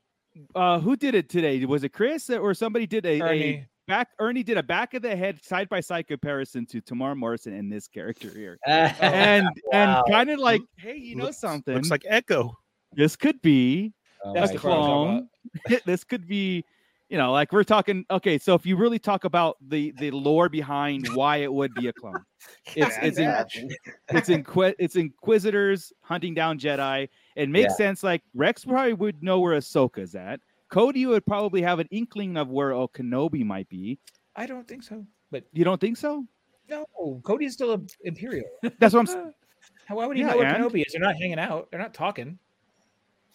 uh, 0.55 0.79
who 0.79 0.95
did 0.95 1.15
it 1.15 1.29
today? 1.29 1.65
Was 1.65 1.83
it 1.83 1.89
Chris 1.89 2.29
or 2.29 2.53
somebody 2.53 2.85
did 2.87 3.05
a, 3.05 3.19
a 3.19 3.23
Ernie. 3.23 3.67
Back? 3.93 4.09
Ernie 4.17 4.41
did 4.41 4.57
a 4.57 4.63
back 4.63 4.95
of 4.95 5.03
the 5.03 5.15
head 5.15 5.43
side 5.43 5.69
by 5.69 5.79
side 5.79 6.07
comparison 6.07 6.65
to 6.65 6.81
Temuera 6.81 7.15
Morrison 7.15 7.53
and 7.53 7.71
this 7.71 7.87
character 7.87 8.29
here, 8.29 8.57
Oh, 8.67 8.71
and 8.71 9.45
Wow. 9.71 10.03
and 10.03 10.11
kind 10.11 10.29
of 10.31 10.39
like, 10.39 10.61
hey, 10.77 10.97
you 10.97 11.15
know 11.15 11.25
Looks- 11.25 11.37
something? 11.37 11.75
Looks 11.75 11.91
like 11.91 12.03
Echo. 12.07 12.57
this 12.93 13.15
could 13.15 13.39
be 13.43 13.93
Oh 14.25 14.33
That's 14.33 14.49
a 14.49 14.53
the 14.55 14.59
part 14.61 14.73
I'm 14.73 14.79
talking 14.79 15.29
clone. 15.67 15.79
this 15.85 16.03
could 16.03 16.25
be, 16.27 16.65
you 17.09 17.17
know, 17.19 17.31
like 17.31 17.51
we're 17.51 17.63
talking. 17.63 18.03
Okay, 18.09 18.39
so 18.39 18.55
if 18.55 18.65
you 18.65 18.77
really 18.77 18.97
talk 18.97 19.25
about 19.25 19.57
the 19.67 19.93
the 19.99 20.09
lore 20.09 20.49
behind 20.49 21.07
why 21.13 21.37
it 21.37 21.53
would 21.53 21.75
be 21.75 21.87
a 21.89 21.93
clone, 21.93 22.23
it's 22.75 22.95
it's 23.01 23.19
in, 23.19 23.69
it's 24.09 24.29
inqui- 24.29 24.73
it's 24.79 24.95
Inquisitors 24.95 25.93
hunting 26.01 26.33
down 26.33 26.57
Jedi. 26.57 27.09
It 27.35 27.47
makes 27.49 27.73
Yeah. 27.73 27.85
sense. 27.85 28.01
Like 28.01 28.23
Rex 28.33 28.65
probably 28.65 28.93
would 28.93 29.21
know 29.21 29.39
where 29.39 29.55
Ahsoka's 29.55 30.15
at. 30.15 30.39
Cody 30.73 31.05
would 31.05 31.23
probably 31.25 31.61
have 31.61 31.77
an 31.79 31.87
inkling 31.91 32.35
of 32.35 32.49
where 32.49 32.73
oh, 32.73 32.87
Kenobi 32.87 33.45
might 33.45 33.69
be. 33.69 33.99
I 34.35 34.47
don't 34.47 34.67
think 34.67 34.81
so. 34.83 35.05
But 35.31 35.43
You 35.53 35.63
don't 35.63 35.79
think 35.79 35.97
so? 35.97 36.25
no, 36.69 36.85
Cody's 37.23 37.53
still 37.53 37.73
a 37.73 37.79
Imperial. 38.03 38.45
That's 38.79 38.93
what 38.95 39.07
I'm. 39.07 39.15
s- 39.27 39.33
How 39.85 39.95
why 39.97 40.07
would 40.07 40.17
he 40.17 40.23
Yeah, 40.23 40.31
know 40.31 40.37
where 40.37 40.47
and? 40.47 40.63
Kenobi 40.63 40.83
is? 40.85 40.93
They're 40.93 41.01
not 41.01 41.15
hanging 41.15 41.37
out. 41.39 41.69
They're 41.69 41.79
not 41.79 41.93
talking. 41.93 42.39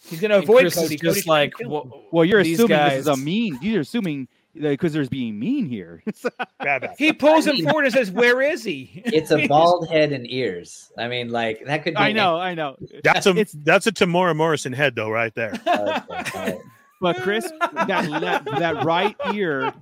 He's 0.08 0.20
gonna 0.20 0.38
avoid 0.38 0.60
Chris 0.62 0.74
Cody. 0.74 0.96
Cody 0.96 1.06
just 1.08 1.18
should 1.20 1.28
like, 1.28 1.54
kill 1.54 1.66
him. 1.82 1.90
"Wha- 1.90 1.98
Well, 2.12 2.24
you're 2.24 2.42
these 2.42 2.58
assuming 2.58 2.78
this 2.78 2.98
is 3.00 3.06
a 3.06 3.16
mean. 3.16 3.58
You're 3.62 3.82
assuming 3.82 4.26
because 4.54 4.92
there's 4.92 5.08
being 5.08 5.38
mean 5.38 5.66
here. 5.66 6.02
Bad, 6.60 6.82
bad. 6.82 6.94
he 6.98 7.12
pulls 7.12 7.46
him 7.46 7.56
forward 7.64 7.84
and 7.84 7.94
says, 7.94 8.10
"Where 8.10 8.40
is 8.42 8.64
he?" 8.64 9.02
It's 9.06 9.30
a 9.30 9.46
bald 9.46 9.88
head 9.88 10.10
and 10.12 10.28
ears. 10.30 10.90
I 10.98 11.06
mean, 11.08 11.30
like 11.30 11.64
that 11.66 11.82
could. 11.84 11.94
Be 11.94 12.00
I 12.00 12.12
know, 12.12 12.36
I 12.36 12.54
know. 12.54 12.76
That's 13.04 13.26
a 13.26 13.30
It's- 13.30 13.54
that's 13.62 13.86
a 13.86 13.92
Temuera 13.92 14.34
Morrison 14.36 14.72
head 14.72 14.94
though, 14.96 15.10
right 15.10 15.34
there. 15.34 15.52
Okay, 17.02 17.06
all 17.06 17.12
right. 17.12 17.16
But 17.16 17.22
Chris, 17.22 17.50
that 17.86 18.08
le- 18.08 18.58
that 18.60 18.84
right 18.84 19.16
ear 19.34 19.72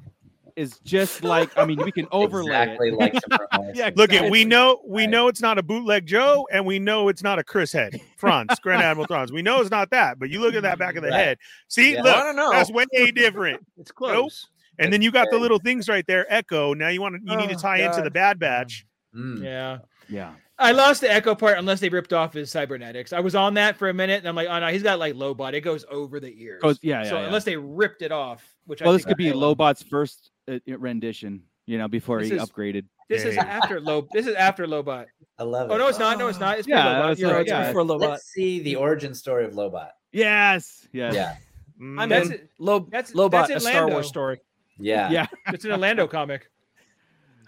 is 0.56 0.78
just 0.84 1.22
like 1.22 1.50
I 1.58 1.66
mean 1.66 1.78
we 1.84 1.92
can 1.92 2.06
overlay 2.12 2.46
exactly 2.62 2.88
it. 2.88 2.94
like 2.94 3.12
Temuera 3.12 3.46
Morrison. 3.58 3.74
Yeah, 3.76 3.90
Look 3.94 4.12
at 4.14 4.30
we 4.30 4.44
know 4.46 4.80
we 4.86 5.02
Right. 5.02 5.10
know 5.10 5.28
it's 5.28 5.42
not 5.42 5.58
a 5.58 5.62
bootleg 5.62 6.06
Joe, 6.06 6.48
and 6.50 6.64
we 6.64 6.78
know 6.78 7.08
it's 7.08 7.22
not 7.22 7.38
a 7.38 7.44
Chris 7.44 7.72
head. 7.72 8.00
Thrawn, 8.18 8.46
Grand 8.62 8.82
Admiral 8.82 9.06
Thrawn. 9.06 9.28
We 9.32 9.42
know 9.42 9.60
it's 9.60 9.70
not 9.70 9.90
that, 9.90 10.18
but 10.18 10.30
you 10.30 10.40
look 10.40 10.54
at 10.54 10.62
that 10.62 10.78
back 10.78 10.96
of 10.96 11.02
the 11.02 11.10
Right. 11.10 11.18
head. 11.18 11.38
See, 11.68 11.92
Yeah. 11.94 12.02
look, 12.02 12.16
I 12.16 12.22
don't 12.22 12.36
know. 12.36 12.50
that's 12.52 12.70
way 12.70 12.86
different. 13.14 13.66
It's 13.78 13.92
close. 13.92 14.46
Nope. 14.48 14.84
And 14.84 14.92
then 14.92 15.00
you 15.02 15.10
got 15.10 15.28
the 15.30 15.38
little 15.38 15.58
things 15.58 15.88
right 15.88 16.06
there, 16.06 16.26
Echo. 16.32 16.72
Now 16.74 16.88
you 16.88 17.00
want 17.02 17.14
to 17.16 17.20
you 17.30 17.36
need 17.36 17.48
to 17.50 17.54
Oh, 17.54 17.58
tie 17.58 17.78
into 17.78 18.00
the 18.02 18.10
Bad 18.10 18.38
Batch. 18.38 18.86
Mm. 19.14 19.42
yeah. 19.42 19.78
Yeah. 20.08 20.32
I 20.58 20.72
lost 20.72 21.02
the 21.02 21.12
echo 21.12 21.34
part 21.34 21.58
unless 21.58 21.80
they 21.80 21.88
ripped 21.90 22.12
off 22.14 22.32
his 22.32 22.50
cybernetics. 22.50 23.12
I 23.12 23.20
was 23.20 23.34
on 23.34 23.54
that 23.54 23.76
for 23.76 23.88
a 23.90 23.94
minute, 23.94 24.18
and 24.20 24.28
I'm 24.28 24.34
like, 24.34 24.48
oh 24.48 24.58
no, 24.58 24.68
he's 24.68 24.82
got 24.82 24.98
like 24.98 25.14
Lobot. 25.14 25.52
It 25.52 25.60
goes 25.60 25.84
over 25.90 26.18
the 26.18 26.32
ears. 26.42 26.62
Goes- 26.62 26.78
yeah, 26.82 27.02
yeah, 27.02 27.10
So 27.10 27.16
yeah. 27.20 27.26
unless 27.26 27.44
they 27.44 27.56
ripped 27.56 28.00
it 28.02 28.10
off, 28.12 28.42
which 28.64 28.80
Well, 28.80 28.90
I 28.90 28.96
this 28.96 29.04
could 29.04 29.16
be. 29.18 29.30
Lobot's 29.32 29.82
first 29.82 30.30
uh, 30.50 30.58
rendition. 30.66 31.42
You 31.66 31.78
know, 31.78 31.88
before 31.88 32.20
This 32.20 32.30
he 32.30 32.36
is- 32.36 32.42
upgraded. 32.42 32.84
This 33.08 33.24
is 33.24 33.34
Yeah. 33.36 33.44
after 33.44 33.80
low. 33.80 34.06
This 34.12 34.26
is 34.26 34.34
after 34.34 34.66
Lobot. 34.66 35.06
I 35.38 35.42
love 35.44 35.70
it. 35.70 35.74
Oh 35.74 35.76
no, 35.76 35.86
it's 35.88 35.98
not. 35.98 36.18
No, 36.18 36.26
it's 36.28 36.40
not. 36.40 36.58
It's 36.58 36.66
Yeah, 36.66 36.76
yeah, 37.02 37.06
that's 37.08 37.20
You're 37.20 37.30
right, 37.30 37.36
right. 37.38 37.46
yeah. 37.46 37.66
before 37.68 37.82
Lobot. 37.82 38.00
Let's 38.10 38.24
see 38.26 38.60
the 38.60 38.76
origin 38.76 39.14
story 39.14 39.44
of 39.44 39.52
Lobot. 39.52 39.90
Yes. 40.12 40.88
Yes. 40.92 41.14
Yeah, 41.14 41.36
Mm, 41.80 42.00
I'm 42.00 42.08
That's 42.08 42.26
in. 42.28 42.32
it. 42.32 42.50
Lob- 42.58 42.90
That's- 42.90 43.12
Lobot, 43.12 43.30
that's 43.32 43.50
a 43.50 43.54
in 43.54 43.60
Star 43.60 43.88
Wars 43.88 44.08
story. 44.08 44.40
yeah, 44.78 45.10
Yeah. 45.10 45.26
It's 45.48 45.64
an 45.66 45.72
Orlando 45.72 46.06
comic. 46.08 46.50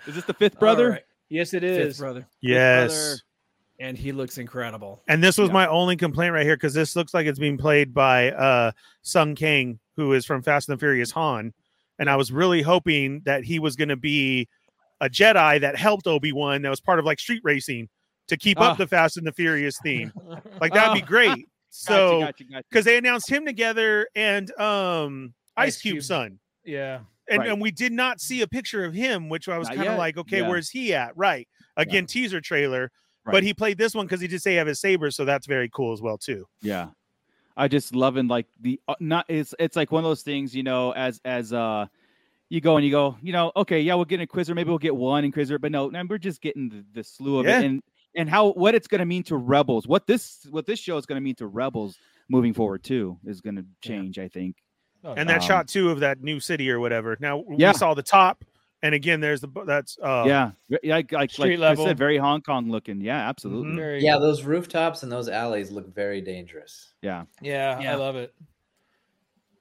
Is 0.06 0.14
this 0.16 0.24
the 0.24 0.34
fifth 0.34 0.58
brother? 0.60 1.00
All 1.30 1.34
right. 1.34 1.38
Yes, 1.38 1.54
it 1.54 1.64
is, 1.64 1.76
Fifth 1.78 1.98
brother, 1.98 2.26
yes. 2.40 2.92
brother. 2.94 3.20
and 3.80 3.96
he 3.98 4.12
looks 4.12 4.38
incredible. 4.38 5.02
And 5.08 5.22
this 5.22 5.38
was 5.38 5.48
Yeah. 5.48 5.54
my 5.54 5.66
only 5.68 5.96
complaint 5.96 6.32
right 6.34 6.44
here 6.44 6.56
because 6.56 6.74
this 6.74 6.96
looks 6.96 7.14
like 7.14 7.26
it's 7.26 7.38
being 7.38 7.58
played 7.58 7.92
by 7.94 8.32
uh 8.32 8.72
Sung 9.02 9.34
Kang, 9.34 9.78
who 9.96 10.12
is 10.14 10.24
from 10.26 10.42
Fast 10.42 10.68
and 10.68 10.76
the 10.76 10.80
Furious 10.80 11.10
Han. 11.12 11.52
And 11.98 12.08
I 12.08 12.16
was 12.16 12.30
really 12.32 12.62
hoping 12.62 13.22
that 13.24 13.44
he 13.44 13.58
was 13.58 13.74
going 13.76 13.88
to 13.88 13.96
be 13.96 14.48
a 15.00 15.08
Jedi 15.08 15.60
that 15.60 15.76
helped 15.76 16.06
Obi 16.06 16.32
Wan, 16.32 16.62
that 16.62 16.70
was 16.70 16.80
part 16.80 16.98
of 16.98 17.04
like 17.04 17.18
street 17.20 17.42
racing 17.44 17.88
to 18.28 18.36
keep 18.36 18.58
Ah. 18.60 18.72
up 18.72 18.78
the 18.78 18.86
Fast 18.86 19.16
and 19.16 19.26
the 19.26 19.32
Furious 19.32 19.78
theme. 19.82 20.12
Like 20.60 20.72
that'd 20.72 20.94
be 20.94 21.02
Oh. 21.02 21.06
great. 21.06 21.48
So 21.70 22.20
gotcha, 22.20 22.32
gotcha, 22.32 22.44
gotcha. 22.50 22.64
because 22.70 22.84
they 22.86 22.96
announced 22.96 23.30
him 23.30 23.44
together 23.44 24.08
and 24.16 24.50
um 24.58 25.34
Ice, 25.56 25.74
Ice 25.76 25.82
Cube 25.82 25.94
Cube. 25.96 26.04
son. 26.04 26.38
Yeah. 26.64 27.00
And, 27.30 27.40
Right. 27.40 27.48
and 27.50 27.60
we 27.60 27.70
did 27.70 27.92
not 27.92 28.20
see 28.20 28.40
a 28.42 28.46
picture 28.46 28.84
of 28.84 28.94
him, 28.94 29.28
which 29.28 29.48
I 29.48 29.58
was 29.58 29.68
kind 29.68 29.86
of 29.88 29.98
like, 29.98 30.16
okay, 30.16 30.38
Yeah. 30.40 30.48
where's 30.48 30.70
he 30.70 30.94
at? 30.94 31.16
Right. 31.16 31.46
Again, 31.76 32.06
teaser 32.06 32.40
trailer. 32.40 32.90
Right. 33.24 33.32
But 33.32 33.42
he 33.42 33.52
played 33.52 33.76
this 33.76 33.94
one 33.94 34.06
because 34.06 34.20
he 34.20 34.28
did 34.28 34.40
say 34.40 34.52
he 34.52 34.56
have 34.56 34.66
his 34.66 34.80
saber, 34.80 35.10
so 35.10 35.24
that's 35.26 35.46
very 35.46 35.68
cool 35.68 35.92
as 35.92 36.00
well 36.00 36.16
too. 36.16 36.46
Yeah. 36.62 36.90
I 37.56 37.68
just 37.68 37.94
loving 37.94 38.28
like 38.28 38.46
the 38.60 38.80
uh, 38.88 38.94
not 39.00 39.26
it's 39.28 39.54
it's 39.58 39.76
like 39.76 39.90
one 39.92 40.04
of 40.04 40.08
those 40.08 40.22
things, 40.22 40.54
you 40.54 40.62
know, 40.62 40.92
as 40.92 41.20
as 41.24 41.52
uh 41.52 41.86
you 42.48 42.60
go 42.62 42.76
and 42.76 42.84
you 42.86 42.90
go, 42.90 43.16
you 43.20 43.32
know, 43.32 43.52
okay, 43.56 43.80
yeah, 43.80 43.94
we'll 43.94 44.04
get 44.06 44.14
an 44.14 44.20
Inquisitor, 44.22 44.54
maybe 44.54 44.70
we'll 44.70 44.78
get 44.78 44.94
one 44.96 45.24
Inquisitor, 45.24 45.58
but 45.58 45.70
no, 45.72 45.88
no 45.88 46.02
we're 46.08 46.16
just 46.18 46.40
getting 46.40 46.68
the, 46.70 46.84
the 46.94 47.04
slew 47.04 47.38
of 47.40 47.46
Yeah. 47.46 47.58
it 47.60 47.64
and 47.66 47.82
and 48.14 48.30
how 48.30 48.52
what 48.52 48.74
it's 48.74 48.86
gonna 48.88 49.04
mean 49.04 49.24
to 49.24 49.36
rebels, 49.36 49.86
what 49.86 50.06
this 50.06 50.46
what 50.50 50.64
this 50.66 50.78
show 50.78 50.96
is 50.96 51.04
gonna 51.04 51.20
mean 51.20 51.34
to 51.34 51.46
rebels 51.48 51.98
moving 52.30 52.54
forward 52.54 52.82
too 52.84 53.18
is 53.26 53.40
gonna 53.42 53.64
change, 53.82 54.18
I 54.18 54.28
think. 54.28 54.56
Oh, 55.04 55.14
and 55.16 55.28
that 55.28 55.42
Um, 55.42 55.46
shot 55.46 55.68
too 55.68 55.90
of 55.90 56.00
that 56.00 56.22
new 56.22 56.40
city 56.40 56.70
or 56.70 56.80
whatever. 56.80 57.16
Now 57.20 57.44
Yeah. 57.56 57.72
we 57.72 57.78
saw 57.78 57.94
the 57.94 58.02
top, 58.02 58.44
and 58.82 58.94
again, 58.94 59.20
there's 59.20 59.40
the 59.40 59.48
that's 59.66 59.96
uh, 60.02 60.24
yeah. 60.26 60.50
Yeah, 60.68 60.96
like 60.96 61.12
like, 61.12 61.30
Street 61.30 61.58
like 61.58 61.78
I 61.78 61.84
said, 61.84 61.98
very 61.98 62.16
Hong 62.18 62.42
Kong 62.42 62.70
looking. 62.70 63.00
Yeah, 63.00 63.28
absolutely. 63.28 63.72
Mhm. 63.72 63.76
Very 63.76 64.02
yeah. 64.04 64.18
Those 64.18 64.42
rooftops 64.44 65.02
and 65.04 65.10
those 65.12 65.28
alleys 65.28 65.70
look 65.70 65.94
very 65.94 66.20
dangerous. 66.20 66.92
Yeah. 67.02 67.24
Yeah, 67.40 67.80
Yeah. 67.80 67.92
I 67.92 67.94
love 67.96 68.16
it. 68.16 68.34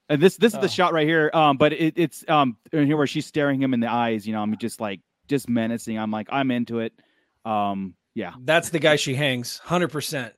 And 0.08 0.20
this 0.22 0.36
this 0.36 0.52
is 0.54 0.58
Oh. 0.58 0.62
the 0.62 0.68
shot 0.68 0.92
right 0.92 1.06
here. 1.06 1.30
Um, 1.34 1.56
but 1.56 1.72
it, 1.72 1.94
it's 1.96 2.24
um 2.28 2.56
in 2.72 2.86
here 2.86 2.96
where 2.96 3.06
she's 3.06 3.26
staring 3.26 3.60
him 3.62 3.74
in 3.74 3.80
the 3.80 3.90
eyes. 3.90 4.26
You 4.26 4.32
know, 4.32 4.40
I'm 4.42 4.56
just 4.56 4.80
like 4.80 5.00
just 5.28 5.48
menacing. 5.48 5.98
I'm 5.98 6.10
like 6.10 6.28
I'm 6.30 6.50
into 6.50 6.80
it. 6.80 6.92
Um, 7.44 7.94
yeah, 8.14 8.32
That's 8.40 8.70
the 8.70 8.78
guy 8.80 8.96
she 8.96 9.14
hangs. 9.14 9.58
Hundred 9.58 9.88
percent. 9.92 10.34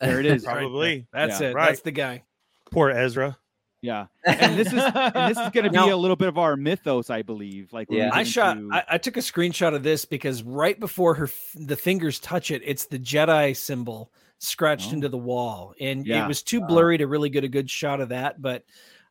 there 0.00 0.18
it 0.20 0.26
is. 0.26 0.44
probably 0.46 1.06
That's 1.12 1.40
Yeah. 1.40 1.50
it. 1.50 1.54
Right. 1.54 1.66
That's 1.66 1.82
the 1.82 1.92
guy. 1.92 2.24
poor 2.72 2.90
Ezra. 2.90 3.36
Yeah, 3.82 4.06
and 4.26 4.58
this 4.58 4.66
is 4.68 4.74
and 4.94 5.30
this 5.34 5.38
is 5.42 5.50
going 5.52 5.64
to 5.64 5.70
be 5.70 5.76
Now- 5.76 5.94
a 5.94 5.96
little 5.96 6.16
bit 6.16 6.28
of 6.28 6.36
our 6.36 6.54
mythos, 6.54 7.08
I 7.08 7.22
believe. 7.22 7.72
Like, 7.72 7.88
Yeah. 7.90 8.10
I 8.12 8.24
shot. 8.24 8.54
to- 8.58 8.68
I, 8.70 8.84
I 8.90 8.98
took 8.98 9.16
a 9.16 9.20
screenshot 9.20 9.74
of 9.74 9.82
this 9.82 10.04
because 10.04 10.42
right 10.42 10.78
before 10.78 11.14
her 11.14 11.24
f- 11.24 11.52
the 11.54 11.76
fingers 11.76 12.18
touch 12.18 12.50
it, 12.50 12.60
it's 12.64 12.84
the 12.86 12.98
Jedi 12.98 13.56
symbol 13.56 14.12
scratched 14.38 14.90
Oh. 14.90 14.94
into 14.96 15.08
the 15.08 15.16
wall, 15.16 15.74
and 15.80 16.06
Yeah. 16.06 16.24
it 16.24 16.28
was 16.28 16.42
too 16.42 16.60
blurry 16.60 16.98
to 16.98 17.06
really 17.06 17.30
get 17.30 17.42
a 17.44 17.48
good 17.48 17.70
shot 17.70 18.00
of 18.02 18.10
that. 18.10 18.42
But 18.42 18.64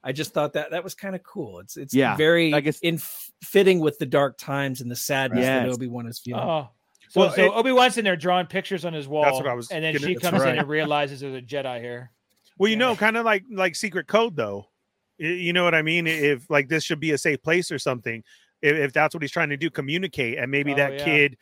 I 0.03 0.11
just 0.11 0.33
thought 0.33 0.53
that 0.53 0.69
that 0.71 0.83
was 0.83 0.93
kind 0.93 1.15
of 1.15 1.23
cool. 1.23 1.59
It's 1.61 1.75
it's 1.75 1.93
Yeah, 1.95 2.15
very 2.15 2.53
I 2.53 2.59
guess- 2.61 2.79
in 2.81 2.99
fitting 3.41 3.79
with 3.79 3.97
the 3.97 4.05
dark 4.05 4.37
times 4.37 4.81
and 4.81 4.91
the 4.91 4.95
sadness 4.95 5.45
that 5.47 5.65
Yes. 5.65 5.73
Obi 5.75 5.87
Wan 5.87 6.05
is 6.05 6.19
feeling. 6.19 6.43
Oh. 6.43 6.69
So, 7.09 7.21
Well, 7.21 7.31
so 7.31 7.51
Obi 7.53 7.71
Wan's 7.71 7.97
in 7.97 8.05
there 8.05 8.15
drawing 8.15 8.45
pictures 8.45 8.85
on 8.85 8.93
his 8.93 9.07
wall. 9.07 9.23
That's 9.23 9.37
what 9.37 9.47
I 9.47 9.55
was 9.55 9.71
And 9.71 9.83
then 9.83 9.95
gonna- 9.95 10.05
she 10.05 10.13
comes 10.13 10.41
right. 10.41 10.53
in 10.53 10.59
and 10.59 10.67
realizes 10.69 11.21
there's 11.21 11.33
a 11.35 11.41
Jedi 11.41 11.81
here. 11.81 12.11
Well, 12.59 12.67
you 12.69 12.75
Yeah. 12.75 12.79
know, 12.79 12.95
kind 12.95 13.17
of 13.17 13.25
like 13.25 13.43
like 13.49 13.75
secret 13.75 14.05
code 14.07 14.35
though. 14.35 14.67
You 15.17 15.51
know 15.53 15.63
what 15.63 15.73
I 15.75 15.81
mean? 15.81 16.05
If 16.07 16.49
like 16.49 16.69
this 16.69 16.83
should 16.83 16.99
be 16.99 17.11
a 17.11 17.17
safe 17.17 17.41
place 17.41 17.71
or 17.71 17.79
something, 17.79 18.23
if, 18.61 18.75
if 18.75 18.93
that's 18.93 19.13
what 19.15 19.21
he's 19.23 19.31
trying 19.31 19.49
to 19.49 19.57
do, 19.57 19.69
communicate, 19.69 20.37
and 20.37 20.51
maybe 20.51 20.73
Oh, 20.73 20.75
that 20.75 20.93
yeah. 20.99 21.03
kid 21.05 21.37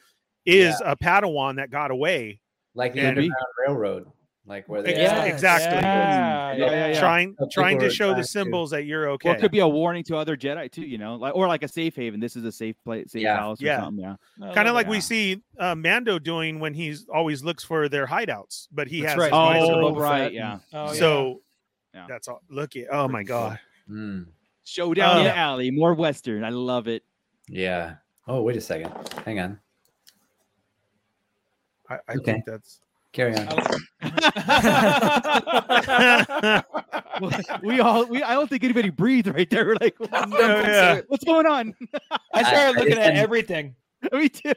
is 0.46 0.80
a 0.86 0.96
Padawan 0.96 1.58
that 1.58 1.70
got 1.70 1.92
away, 1.92 2.40
Like 2.74 2.94
the 2.94 3.02
And- 3.02 3.10
Underground 3.18 3.34
Railroad, 3.68 4.12
like 4.48 4.68
where 4.70 4.82
they 4.82 4.96
Yeah, 4.96 5.26
exactly. 5.26 5.76
Yeah, 5.76 6.54
Yeah, 6.54 6.66
yeah, 6.72 6.88
yeah. 6.88 7.00
trying 7.00 7.32
People 7.32 7.50
trying 7.50 7.80
to 7.80 7.90
show 7.90 8.08
the 8.08 8.14
trying 8.14 8.24
to- 8.24 8.28
symbols 8.30 8.70
that 8.72 8.86
you're 8.86 9.10
okay. 9.12 9.30
Or 9.30 9.36
it 9.36 9.42
could 9.42 9.52
be 9.52 9.60
a 9.60 9.68
warning 9.68 10.04
to 10.06 10.16
other 10.16 10.38
Jedi 10.38 10.72
too, 10.72 10.84
you 10.84 10.98
know, 10.98 11.16
like 11.16 11.36
or 11.36 11.48
like 11.48 11.64
a 11.64 11.68
safe 11.68 11.96
haven. 11.96 12.20
This 12.22 12.36
is 12.38 12.44
a 12.46 12.52
safe 12.52 12.76
place, 12.86 13.12
safe 13.12 13.24
Yeah. 13.24 13.38
house 13.38 13.62
or 13.62 13.66
Yeah. 13.66 13.82
something. 13.82 14.04
Yeah, 14.04 14.16
I 14.42 14.54
kind 14.54 14.68
of 14.70 14.74
like 14.74 14.88
it. 14.88 14.92
we 14.92 15.02
see 15.02 15.42
uh, 15.60 15.76
Mando 15.76 16.18
doing 16.18 16.60
when 16.60 16.74
he's 16.74 17.08
always 17.14 17.44
looks 17.44 17.64
for 17.64 17.90
their 17.90 18.08
hideouts, 18.08 18.70
but 18.72 18.88
he 18.88 19.02
That's 19.02 19.14
has 19.14 19.20
right. 19.20 19.32
Oh, 19.34 19.46
visor 19.60 19.74
Boba 19.74 19.84
open. 19.84 20.02
right, 20.02 20.32
yeah. 20.34 20.60
Oh, 20.74 20.86
yeah. 20.88 20.92
so 20.94 21.42
Yeah. 21.94 22.06
that's 22.08 22.28
all. 22.30 22.42
Look 22.50 22.76
at 22.78 22.86
oh 22.92 23.08
my 23.10 23.24
god, 23.24 23.60
Mm, 23.90 24.28
Showdown 24.64 25.18
in 25.18 25.28
Uh, 25.28 25.30
the 25.30 25.38
alley, 25.38 25.72
more 25.72 25.94
Western. 25.94 26.44
I 26.44 26.50
love 26.50 26.88
it. 26.88 27.04
yeah. 27.50 27.96
Oh, 28.28 28.42
wait 28.42 28.56
a 28.58 28.62
second. 28.62 28.92
Hang 29.26 29.40
on. 29.40 29.60
I, 31.90 31.96
I 31.96 32.14
Okay. 32.16 32.34
think 32.34 32.46
that's 32.46 32.82
Carry 33.14 33.36
on. 33.36 33.48
we 37.64 37.80
all 37.80 38.06
we 38.06 38.22
I 38.22 38.34
don't 38.34 38.50
think 38.50 38.64
anybody 38.64 38.90
breathed 38.90 39.28
right 39.28 39.50
there. 39.50 39.66
We're 39.66 39.78
like, 39.82 39.96
yeah. 40.12 41.02
what's 41.08 41.24
going 41.24 41.48
on? 41.48 41.74
I 42.34 42.44
started 42.44 42.78
I 42.78 42.80
looking 42.80 42.98
at 43.00 43.16
everything. 43.16 43.76
Me 44.12 44.30
too. 44.30 44.54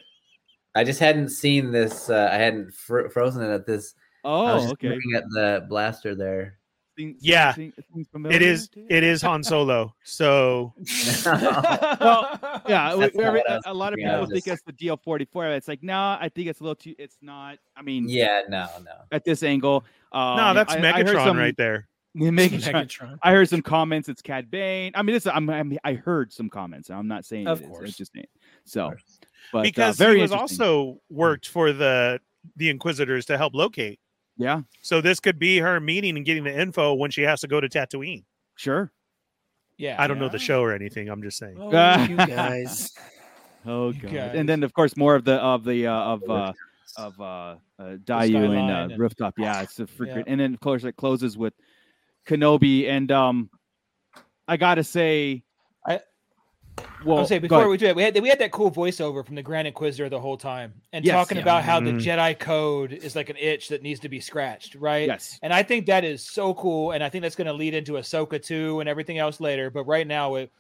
I 0.75 0.85
just 0.85 1.01
hadn't 1.01 1.31
seen 1.31 1.73
this. 1.73 2.11
Uh, 2.11 2.29
I 2.31 2.37
hadn't 2.37 2.73
fr- 2.75 3.09
frozen 3.09 3.43
it 3.43 3.53
at 3.53 3.67
this. 3.67 3.95
I 4.25 4.29
was 4.29 4.53
Oh, 4.53 4.61
just 4.61 4.73
okay. 4.75 4.89
looking 4.91 5.15
at 5.17 5.25
the 5.31 5.67
blaster 5.69 6.15
there. 6.15 6.59
Seems- 6.99 7.19
Yeah. 7.23 7.55
seems- 7.55 7.75
seems 7.93 8.07
it 8.07 8.11
familiar 8.13 8.39
is 8.41 8.69
to 8.71 8.81
you? 8.81 8.87
it 8.91 9.03
is 9.05 9.23
Han 9.23 9.43
Solo. 9.43 9.95
So 10.05 10.75
Well, 11.25 12.63
yeah, 12.69 12.95
we- 12.95 13.11
we- 13.15 13.23
not 13.25 13.33
what 13.35 13.51
I 13.51 13.55
a, 13.55 13.61
a 13.67 13.75
lot 13.75 13.93
of 13.93 13.99
people 13.99 14.21
was 14.21 14.31
think 14.31 14.45
just- 14.45 14.63
it's 14.69 14.79
the 14.79 14.89
DL44. 14.89 15.57
It's 15.57 15.69
like, 15.69 15.83
no, 15.83 15.99
I 16.21 16.31
think 16.35 16.49
it's 16.49 16.61
a 16.61 16.63
little 16.63 16.75
too. 16.75 16.95
It's 16.99 17.17
not. 17.23 17.59
I 17.77 17.83
mean, 17.83 18.09
yeah, 18.09 18.43
no, 18.49 18.67
no. 18.85 18.93
at 19.13 19.25
this 19.25 19.43
angle, 19.43 19.85
um, 20.13 20.37
no, 20.37 20.55
that's 20.55 20.73
I, 20.75 20.79
I 20.79 21.03
heard 21.03 21.07
Megatron 21.07 21.25
some, 21.25 21.37
right 21.39 21.57
there. 21.57 21.87
Megatron. 22.17 22.61
Megatron. 22.73 23.19
I 23.23 23.31
heard 23.33 23.49
some 23.49 23.63
comments. 23.63 24.09
It's 24.09 24.21
Cad 24.21 24.51
Bane. 24.51 24.93
I 24.97 25.03
mean, 25.03 25.15
it's 25.17 25.27
I'm, 25.27 25.49
I'm 25.49 25.79
I 25.85 25.95
heard 25.95 26.33
some 26.33 26.49
comments. 26.51 26.91
I'm 26.91 27.07
not 27.09 27.25
saying 27.25 27.47
Of 27.47 27.61
it 27.61 27.65
is. 27.65 27.69
course. 27.71 27.89
It's 27.91 27.99
just 27.99 28.13
saying. 28.13 28.27
So, 28.65 28.93
but 29.53 29.63
because 29.63 30.01
uh, 30.01 30.05
very 30.05 30.17
he 30.17 30.23
was 30.23 30.33
also 30.33 31.01
worked 31.09 31.49
for 31.49 31.73
the 31.73 32.21
the 32.57 32.69
Inquisitors 32.69 33.27
to 33.27 33.39
help 33.39 33.55
locate. 33.55 34.01
Yeah, 34.41 34.63
So 34.81 35.01
this 35.01 35.21
could 35.21 35.39
be 35.39 35.59
her 35.59 35.79
meeting 35.81 36.17
and 36.17 36.25
getting 36.25 36.45
the 36.45 36.59
info 36.59 36.95
when 36.95 37.11
she 37.11 37.23
has 37.23 37.41
to 37.43 37.47
go 37.49 37.61
to 37.61 37.69
Tatooine. 37.69 38.25
sure. 38.57 38.91
yeah. 39.77 39.97
I 40.03 40.07
don't 40.07 40.19
know 40.19 40.29
the 40.31 40.39
show 40.39 40.63
or 40.63 40.73
anything. 40.73 41.09
I'm 41.09 41.23
just 41.23 41.37
saying. 41.39 41.57
Oh, 41.61 42.03
you 42.05 42.17
guys. 42.17 42.91
Oh 43.67 43.93
god. 43.93 44.11
guys. 44.13 44.33
And 44.35 44.49
then 44.49 44.63
of 44.63 44.73
course 44.73 44.97
more 44.97 45.15
of 45.15 45.25
the 45.25 45.35
of 45.35 45.65
the 45.65 45.87
uh, 45.87 45.93
of 45.95 46.23
uh 46.31 46.53
of 46.97 47.21
uh, 47.21 47.25
uh 47.79 47.97
Daiyu 48.05 48.59
and 48.59 48.71
uh, 48.71 48.75
and- 48.91 48.99
rooftop. 48.99 49.35
Yeah, 49.39 49.61
it's 49.63 49.79
a 49.79 49.85
freaking. 49.85 50.17
Yeah. 50.17 50.23
And 50.27 50.41
then 50.41 50.55
of 50.55 50.61
course 50.61 50.85
it 50.85 50.97
closes 50.97 51.37
with 51.37 51.53
Kenobi 52.27 52.89
and 52.89 53.11
um, 53.13 53.51
I 54.49 54.57
gotta 54.57 54.83
say, 54.85 55.43
I- 55.43 55.43
well, 57.05 57.19
I'll 57.19 57.27
say 57.27 57.39
before 57.39 57.69
we 57.69 57.77
do 57.77 57.87
it, 57.87 57.97
we 57.97 58.03
had 58.03 58.19
we 58.21 58.29
had 58.29 58.39
that 58.41 58.51
cool 58.53 58.71
voiceover 58.71 59.25
from 59.25 59.35
the 59.35 59.43
Grand 59.43 59.67
Inquisitor 59.69 60.09
the 60.09 60.21
whole 60.21 60.37
time, 60.37 60.73
and 60.93 61.05
Yes, 61.05 61.15
talking 61.15 61.37
yeah. 61.37 61.43
about 61.43 61.63
how 61.65 61.81
the 61.81 61.91
Mhm. 61.93 62.01
Jedi 62.03 62.39
code 62.39 62.93
is 62.93 63.15
like 63.17 63.31
an 63.31 63.37
itch 63.39 63.69
that 63.69 63.83
needs 63.83 64.01
to 64.01 64.09
be 64.09 64.21
scratched, 64.21 64.75
right? 64.75 65.07
yes, 65.07 65.39
And 65.43 65.53
I 65.53 65.63
think 65.63 65.87
that 65.87 66.05
is 66.05 66.23
so 66.23 66.55
cool, 66.55 66.93
and 66.93 67.03
I 67.03 67.09
think 67.09 67.23
that's 67.23 67.37
going 67.37 67.47
to 67.47 67.53
lead 67.53 67.75
into 67.75 67.93
Ahsoka 67.93 68.43
too 68.43 68.81
and 68.81 68.89
everything 68.89 69.19
else 69.19 69.41
later. 69.41 69.71
But 69.71 69.85
right 69.85 70.07
now, 70.07 70.33
with 70.33 70.51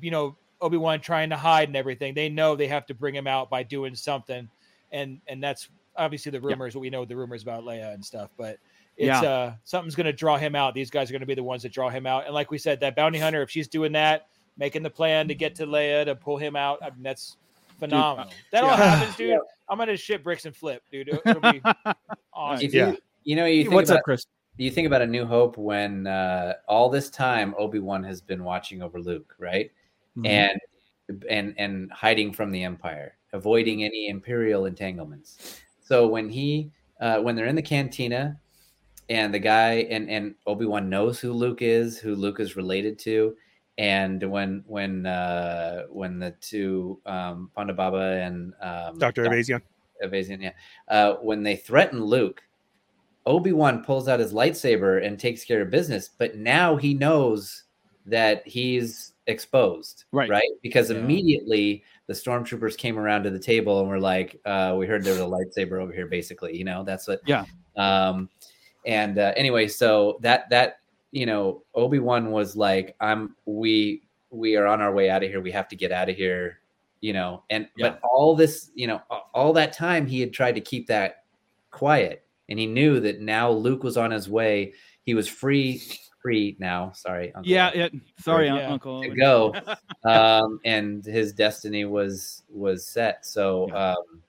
you 0.00 0.10
know 0.10 0.36
Obi 0.60 0.76
Wan 0.76 1.00
trying 1.00 1.30
to 1.30 1.36
hide 1.36 1.68
and 1.68 1.76
everything, 1.76 2.14
they 2.14 2.28
know 2.28 2.56
they 2.56 2.68
have 2.68 2.86
to 2.86 2.94
bring 2.94 3.14
him 3.14 3.26
out 3.26 3.50
by 3.50 3.62
doing 3.62 3.94
something, 3.94 4.48
and 4.92 5.20
and 5.26 5.42
that's 5.42 5.68
obviously 5.96 6.30
the 6.30 6.40
rumors. 6.40 6.74
What 6.74 6.82
we 6.82 6.90
know 6.90 7.04
the 7.04 7.16
rumors 7.16 7.42
about 7.42 7.62
Leia 7.64 7.94
and 7.94 8.04
stuff, 8.04 8.30
but 8.36 8.58
it's 8.98 9.22
Yeah. 9.22 9.30
uh 9.30 9.52
something's 9.64 9.94
going 9.94 10.06
to 10.06 10.12
draw 10.12 10.36
him 10.38 10.54
out. 10.54 10.74
These 10.74 10.90
guys 10.90 11.10
are 11.10 11.12
going 11.12 11.20
to 11.20 11.26
be 11.26 11.34
the 11.34 11.42
ones 11.42 11.62
that 11.62 11.72
draw 11.72 11.88
him 11.90 12.06
out. 12.06 12.24
And 12.26 12.34
like 12.34 12.50
we 12.50 12.58
said, 12.58 12.80
that 12.80 12.96
bounty 12.96 13.18
hunter, 13.18 13.42
if 13.42 13.50
she's 13.50 13.68
doing 13.68 13.92
that, 13.92 14.26
making 14.56 14.82
the 14.82 14.90
plan 14.90 15.28
to 15.28 15.34
get 15.34 15.54
to 15.56 15.66
Leia 15.66 16.04
to 16.04 16.14
pull 16.14 16.36
him 16.36 16.56
out, 16.56 16.78
I 16.82 16.90
mean 16.90 17.02
that's 17.02 17.36
phenomenal. 17.78 18.30
that 18.52 18.64
all 18.64 18.70
yeah. 18.70 18.76
happens, 18.76 19.16
dude. 19.16 19.38
I'm 19.68 19.78
gonna 19.78 19.96
ship 19.96 20.22
bricks 20.22 20.44
and 20.44 20.54
flip, 20.56 20.82
dude. 20.90 21.08
It'll, 21.08 21.20
it'll 21.26 21.52
be 21.52 21.62
awesome. 22.32 22.64
If 22.64 22.72
Yeah. 22.74 22.90
you, 22.92 22.98
you 23.24 23.36
know, 23.36 23.46
you 23.46 23.64
think 23.64 23.74
What's 23.74 23.90
about, 23.90 23.98
up, 23.98 24.04
Chris? 24.04 24.26
you 24.56 24.70
think 24.70 24.86
about 24.86 25.02
a 25.02 25.06
New 25.06 25.26
Hope 25.26 25.58
when 25.58 26.06
uh, 26.06 26.54
all 26.68 26.88
this 26.88 27.10
time 27.10 27.54
Obi 27.58 27.78
Wan 27.78 28.02
has 28.04 28.20
been 28.20 28.44
watching 28.44 28.82
over 28.82 29.00
Luke, 29.00 29.34
right? 29.38 29.70
Mm-hmm. 30.16 30.26
And 30.26 30.60
and 31.28 31.54
and 31.58 31.92
hiding 31.92 32.32
from 32.32 32.50
the 32.50 32.64
Empire, 32.64 33.16
avoiding 33.32 33.84
any 33.84 34.08
Imperial 34.08 34.66
entanglements. 34.66 35.60
So 35.82 36.06
when 36.06 36.28
he 36.28 36.70
uh, 37.00 37.18
when 37.20 37.36
they're 37.36 37.46
in 37.46 37.54
the 37.56 37.62
cantina, 37.62 38.38
and 39.08 39.32
the 39.32 39.38
guy 39.38 39.86
and 39.90 40.08
and 40.10 40.34
Obi 40.46 40.64
Wan 40.66 40.88
knows 40.88 41.18
who 41.20 41.32
Luke 41.32 41.62
is, 41.62 41.98
who 41.98 42.14
Luke 42.14 42.40
is 42.40 42.56
related 42.56 42.98
to, 43.00 43.36
and 43.78 44.22
when 44.30 44.64
when 44.66 45.06
uh 45.06 45.82
when 45.90 46.18
the 46.18 46.30
two 46.40 47.00
um 47.06 47.50
Ponda 47.56 47.76
Baba 47.76 48.20
and 48.22 48.54
um 48.60 48.98
Dr. 48.98 49.24
Doc- 49.24 49.32
Evazan. 49.32 49.62
Evazan, 50.04 50.42
yeah. 50.42 50.52
Uh, 50.88 51.14
when 51.22 51.42
they 51.42 51.56
threaten 51.56 52.04
Luke, 52.04 52.42
Obi 53.24 53.52
Wan 53.52 53.82
pulls 53.82 54.08
out 54.08 54.20
his 54.20 54.32
lightsaber 54.32 55.04
and 55.04 55.18
takes 55.18 55.44
care 55.44 55.62
of 55.62 55.70
business. 55.70 56.08
But 56.18 56.36
now 56.36 56.76
he 56.76 56.94
knows 56.94 57.64
that 58.04 58.46
he's 58.46 59.14
exposed, 59.26 60.04
Right. 60.12 60.30
Right, 60.30 60.48
because 60.62 60.90
Yeah. 60.90 60.98
immediately 60.98 61.82
the 62.06 62.12
stormtroopers 62.14 62.76
came 62.78 62.98
around 62.98 63.24
to 63.24 63.30
the 63.30 63.38
table 63.38 63.80
and 63.80 63.88
were 63.88 63.98
like, 63.98 64.38
uh, 64.44 64.76
"We 64.78 64.86
heard 64.86 65.02
there 65.02 65.14
was 65.14 65.22
a 65.22 65.24
lightsaber 65.24 65.80
over 65.82 65.92
here." 65.92 66.06
Basically, 66.06 66.56
you 66.56 66.64
know, 66.64 66.84
that's 66.84 67.08
what. 67.08 67.20
Yeah. 67.26 67.44
Um, 67.76 68.28
and 68.84 69.18
uh, 69.18 69.32
anyway, 69.36 69.66
so 69.66 70.18
that 70.20 70.48
that 70.50 70.78
you 71.12 71.26
know, 71.26 71.62
Obi 71.74 71.98
Wan 71.98 72.30
was 72.30 72.56
like, 72.56 72.96
"I'm 73.00 73.36
we 73.46 74.02
we 74.30 74.56
are 74.56 74.66
on 74.66 74.80
our 74.80 74.92
way 74.92 75.10
out 75.10 75.22
of 75.22 75.30
here. 75.30 75.40
We 75.40 75.52
have 75.52 75.68
to 75.68 75.76
get 75.76 75.92
out 75.92 76.08
of 76.08 76.16
here." 76.16 76.60
You 77.00 77.12
know, 77.12 77.44
and 77.50 77.68
but 77.78 78.00
all 78.02 78.34
this, 78.34 78.70
you 78.74 78.86
know, 78.86 79.00
all 79.34 79.52
that 79.52 79.72
time 79.72 80.06
he 80.06 80.20
had 80.20 80.32
tried 80.32 80.54
to 80.56 80.60
keep 80.60 80.86
that 80.88 81.24
quiet, 81.70 82.24
and 82.48 82.58
he 82.58 82.66
knew 82.66 83.00
that 83.00 83.20
now 83.20 83.50
Luke 83.50 83.82
was 83.82 83.96
on 83.96 84.10
his 84.10 84.28
way. 84.28 84.72
He 85.04 85.14
was 85.14 85.28
free, 85.28 85.80
free 86.20 86.56
now. 86.58 86.90
Sorry, 86.92 87.32
Uncle 87.34 87.52
Yeah, 87.52 87.70
yeah. 87.74 87.88
Sorry, 88.18 88.46
Yeah. 88.46 88.72
Uncle. 88.72 89.02
to 89.02 89.10
go, 89.10 89.54
um, 90.04 90.58
and 90.64 91.04
his 91.04 91.32
destiny 91.32 91.84
was 91.84 92.42
was 92.48 92.86
set. 92.86 93.24
So, 93.24 93.70
um, 93.72 94.22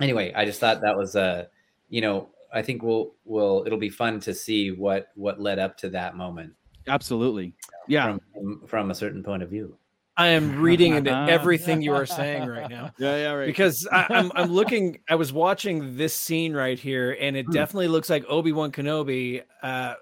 anyway, 0.00 0.32
I 0.34 0.44
just 0.46 0.60
thought 0.60 0.80
that 0.80 0.96
was 0.96 1.16
a, 1.16 1.48
you 1.90 2.00
know, 2.00 2.30
I 2.52 2.62
think 2.62 2.82
we'll 2.82 3.14
we'll 3.24 3.64
it'll 3.66 3.78
be 3.78 3.90
fun 3.90 4.20
to 4.20 4.34
see 4.34 4.70
what 4.70 5.08
what 5.14 5.40
led 5.40 5.58
up 5.58 5.76
to 5.78 5.88
that 5.90 6.16
moment 6.16 6.52
Absolutely. 6.88 7.54
Yeah. 7.88 8.16
from 8.34 8.62
from 8.66 8.90
a 8.90 8.94
certain 8.94 9.22
point 9.22 9.42
of 9.42 9.50
view. 9.50 9.76
I 10.18 10.28
am 10.28 10.60
reading 10.62 10.94
into 10.94 11.10
everything 11.28 11.82
you 11.82 11.92
are 11.92 12.06
saying 12.06 12.48
right 12.48 12.70
now. 12.70 12.90
Yeah, 12.98 13.16
yeah, 13.16 13.32
right. 13.32 13.46
because 13.46 13.86
I, 13.92 14.06
I'm 14.10 14.32
I'm 14.34 14.50
looking. 14.50 15.00
I 15.10 15.14
was 15.16 15.32
watching 15.32 15.96
this 15.96 16.14
scene 16.14 16.54
right 16.54 16.78
here, 16.78 17.16
and 17.20 17.36
it 17.36 17.46
Hmm. 17.46 17.52
definitely 17.52 17.88
looks 17.88 18.08
like 18.08 18.24
Obi 18.28 18.52
Wan 18.52 18.72
Kenobi 18.72 19.42
uh, 19.62 19.94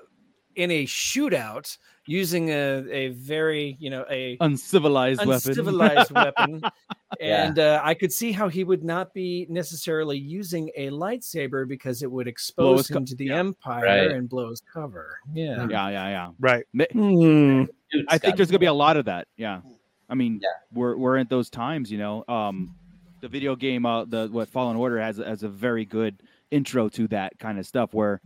in 0.54 0.70
a 0.70 0.84
shootout 0.84 1.76
using 2.06 2.50
a 2.50 2.84
a 2.90 3.08
very 3.08 3.76
you 3.80 3.90
know 3.90 4.04
a 4.10 4.36
uncivilized 4.40 5.24
weapon. 5.26 5.50
uncivilized 5.50 6.10
weapon, 6.12 6.62
Yeah. 7.20 7.46
and 7.46 7.58
uh, 7.58 7.80
I 7.82 7.94
could 7.94 8.12
see 8.12 8.32
how 8.32 8.48
he 8.48 8.64
would 8.64 8.84
not 8.84 9.14
be 9.14 9.46
necessarily 9.48 10.18
using 10.18 10.70
a 10.76 10.90
lightsaber 10.90 11.66
because 11.68 12.02
it 12.02 12.10
would 12.10 12.26
expose 12.28 12.78
his 12.80 12.88
co- 12.88 12.98
him 12.98 13.04
to 13.06 13.14
the 13.16 13.30
Empire 13.30 13.84
Right. 13.84 14.10
and 14.10 14.28
blow 14.28 14.50
his 14.50 14.60
cover. 14.60 15.18
Yeah. 15.32 15.66
yeah, 15.70 15.88
yeah, 15.90 16.08
yeah. 16.08 16.30
Right. 16.40 16.64
Ma- 16.72 16.84
Hmm. 16.92 17.64
I 18.08 18.18
think 18.18 18.36
there's 18.36 18.50
gonna 18.50 18.58
be 18.58 18.66
a 18.66 18.72
lot 18.72 18.96
of 18.96 19.04
that. 19.06 19.28
Yeah. 19.36 19.60
I 20.08 20.14
mean, 20.14 20.40
Yeah. 20.42 20.48
we're 20.72 20.96
we're 20.96 21.16
at 21.16 21.30
those 21.30 21.48
times, 21.48 21.90
you 21.90 21.98
know. 21.98 22.24
Um, 22.28 22.74
the 23.20 23.28
video 23.28 23.56
game, 23.56 23.86
uh, 23.86 24.04
the 24.04 24.28
what 24.30 24.48
Fallen 24.48 24.76
Order 24.76 25.00
has 25.00 25.16
has 25.16 25.42
a 25.44 25.48
very 25.48 25.84
good 25.86 26.22
intro 26.50 26.88
to 26.90 27.08
that 27.08 27.38
kind 27.38 27.58
of 27.58 27.66
stuff 27.66 27.94
where 27.94 28.20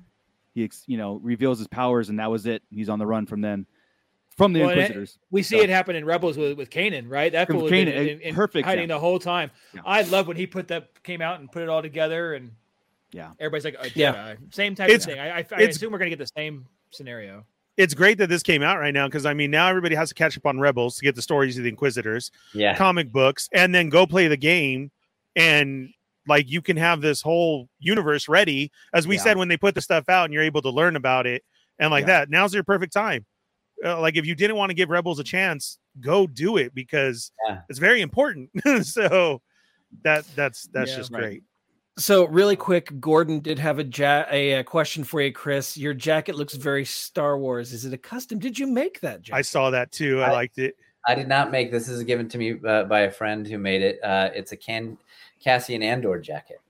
he, 0.62 0.70
you 0.86 0.96
know, 0.98 1.14
reveals 1.22 1.58
his 1.58 1.68
powers 1.68 2.08
and 2.08 2.18
that 2.18 2.30
was 2.30 2.46
it. 2.46 2.62
He's 2.70 2.88
on 2.88 2.98
the 2.98 3.06
run 3.06 3.26
from 3.26 3.40
then, 3.40 3.66
from 4.36 4.52
the 4.52 4.60
Well, 4.60 4.70
and 4.70 4.78
it- 4.80 4.82
Inquisitors. 4.90 5.18
We 5.30 5.42
see 5.42 5.56
So- 5.58 5.62
it 5.64 5.68
happen 5.70 5.96
in 5.96 6.04
Rebels 6.04 6.36
with, 6.36 6.56
with 6.58 6.70
Kanan, 6.70 7.04
right? 7.08 7.32
That 7.32 7.48
With 7.48 7.58
fool 7.58 7.68
Kanan, 7.70 7.88
a 7.88 8.10
in, 8.12 8.20
in 8.20 8.34
perfect 8.34 8.66
hiding 8.66 8.84
example. 8.84 8.96
the 8.96 9.00
whole 9.00 9.18
time. 9.18 9.50
Yeah. 9.74 9.80
I 9.84 10.02
love 10.02 10.26
when 10.28 10.36
he 10.36 10.46
put 10.46 10.68
that 10.68 11.02
came 11.02 11.20
out 11.22 11.40
and 11.40 11.50
put 11.50 11.62
it 11.62 11.68
all 11.68 11.82
together, 11.82 12.34
and 12.34 12.52
Yeah. 13.12 13.30
everybody's 13.40 13.64
like, 13.64 13.76
a 13.80 13.90
Yeah. 13.98 14.12
Jedi. 14.34 14.54
same 14.54 14.74
type 14.74 14.88
It's- 14.88 15.04
of 15.06 15.12
thing. 15.12 15.20
I, 15.20 15.38
I, 15.38 15.46
I 15.56 15.60
assume 15.62 15.92
we're 15.92 15.98
gonna 15.98 16.10
get 16.10 16.18
the 16.18 16.26
same 16.36 16.66
scenario. 16.90 17.44
It's 17.76 17.94
great 17.94 18.18
that 18.18 18.28
this 18.28 18.42
came 18.42 18.62
out 18.62 18.78
right 18.80 18.92
now 18.92 19.06
because 19.06 19.24
I 19.24 19.34
mean 19.34 19.52
now 19.52 19.68
everybody 19.68 19.94
has 19.94 20.08
to 20.08 20.14
catch 20.14 20.36
up 20.36 20.44
on 20.46 20.58
Rebels 20.58 20.96
to 20.98 21.04
get 21.04 21.14
the 21.14 21.22
stories 21.22 21.56
of 21.58 21.62
the 21.64 21.70
Inquisitors, 21.70 22.32
yeah, 22.52 22.74
comic 22.76 23.12
books, 23.12 23.48
and 23.52 23.72
then 23.72 23.88
go 23.88 24.04
play 24.04 24.26
the 24.26 24.36
game, 24.36 24.90
and 25.36 25.90
like 26.28 26.48
you 26.50 26.60
can 26.62 26.76
have 26.76 27.00
this 27.00 27.22
whole 27.22 27.68
universe 27.78 28.28
ready. 28.28 28.70
As 28.92 29.06
we 29.08 29.16
Yeah. 29.16 29.22
said 29.22 29.36
when 29.38 29.48
they 29.48 29.56
put 29.56 29.74
the 29.74 29.80
stuff 29.80 30.08
out, 30.08 30.24
and 30.26 30.34
you're 30.34 30.42
able 30.42 30.62
to 30.62 30.70
learn 30.70 30.94
about 30.96 31.26
it, 31.26 31.42
and 31.78 31.90
like 31.90 32.02
Yeah. 32.02 32.20
that. 32.20 32.30
Now's 32.30 32.54
your 32.54 32.64
perfect 32.64 32.92
time. 32.92 33.24
Uh, 33.84 34.00
like 34.00 34.16
if 34.16 34.26
you 34.26 34.34
didn't 34.34 34.56
want 34.56 34.70
to 34.70 34.74
give 34.74 34.90
Rebels 34.90 35.18
a 35.20 35.24
chance, 35.24 35.78
go 36.00 36.26
do 36.26 36.56
it 36.56 36.74
because 36.74 37.30
Yeah. 37.46 37.60
it's 37.68 37.78
very 37.78 38.00
important. 38.00 38.50
so 38.82 39.40
that 40.02 40.24
that's 40.36 40.68
that's 40.72 40.90
Yeah. 40.90 40.96
just 40.96 41.12
Right. 41.12 41.20
great. 41.20 41.42
So 41.96 42.26
really 42.28 42.54
quick, 42.56 43.00
Gordon 43.00 43.40
did 43.40 43.58
have 43.58 43.80
a, 43.80 43.84
ja- 43.84 44.24
a, 44.30 44.54
uh 44.60 44.62
question 44.62 45.02
for 45.02 45.20
you, 45.20 45.32
Chris. 45.32 45.76
Your 45.76 45.94
jacket 45.94 46.36
looks 46.36 46.54
very 46.54 46.84
Star 46.84 47.36
Wars. 47.38 47.72
Is 47.72 47.84
it 47.84 47.92
a 47.92 47.98
custom? 47.98 48.38
Did 48.38 48.56
you 48.58 48.66
make 48.68 49.00
that 49.00 49.22
jacket? 49.22 49.38
I 49.38 49.42
saw 49.42 49.70
that 49.70 49.90
too. 49.90 50.20
I, 50.20 50.28
I- 50.28 50.32
liked 50.32 50.58
it. 50.58 50.76
I 51.06 51.14
did 51.14 51.28
not 51.28 51.50
make 51.50 51.70
this. 51.70 51.86
This 51.86 51.96
is 51.96 52.04
given 52.04 52.28
to 52.28 52.38
me 52.38 52.56
uh, 52.66 52.84
by 52.84 53.00
a 53.00 53.10
friend 53.10 53.46
who 53.46 53.58
made 53.58 53.82
it. 53.82 53.98
Uh, 54.02 54.30
it's 54.34 54.52
a 54.52 54.56
Can 54.56 54.98
Cassian 55.42 55.82
Andor 55.82 56.18
jacket. 56.18 56.60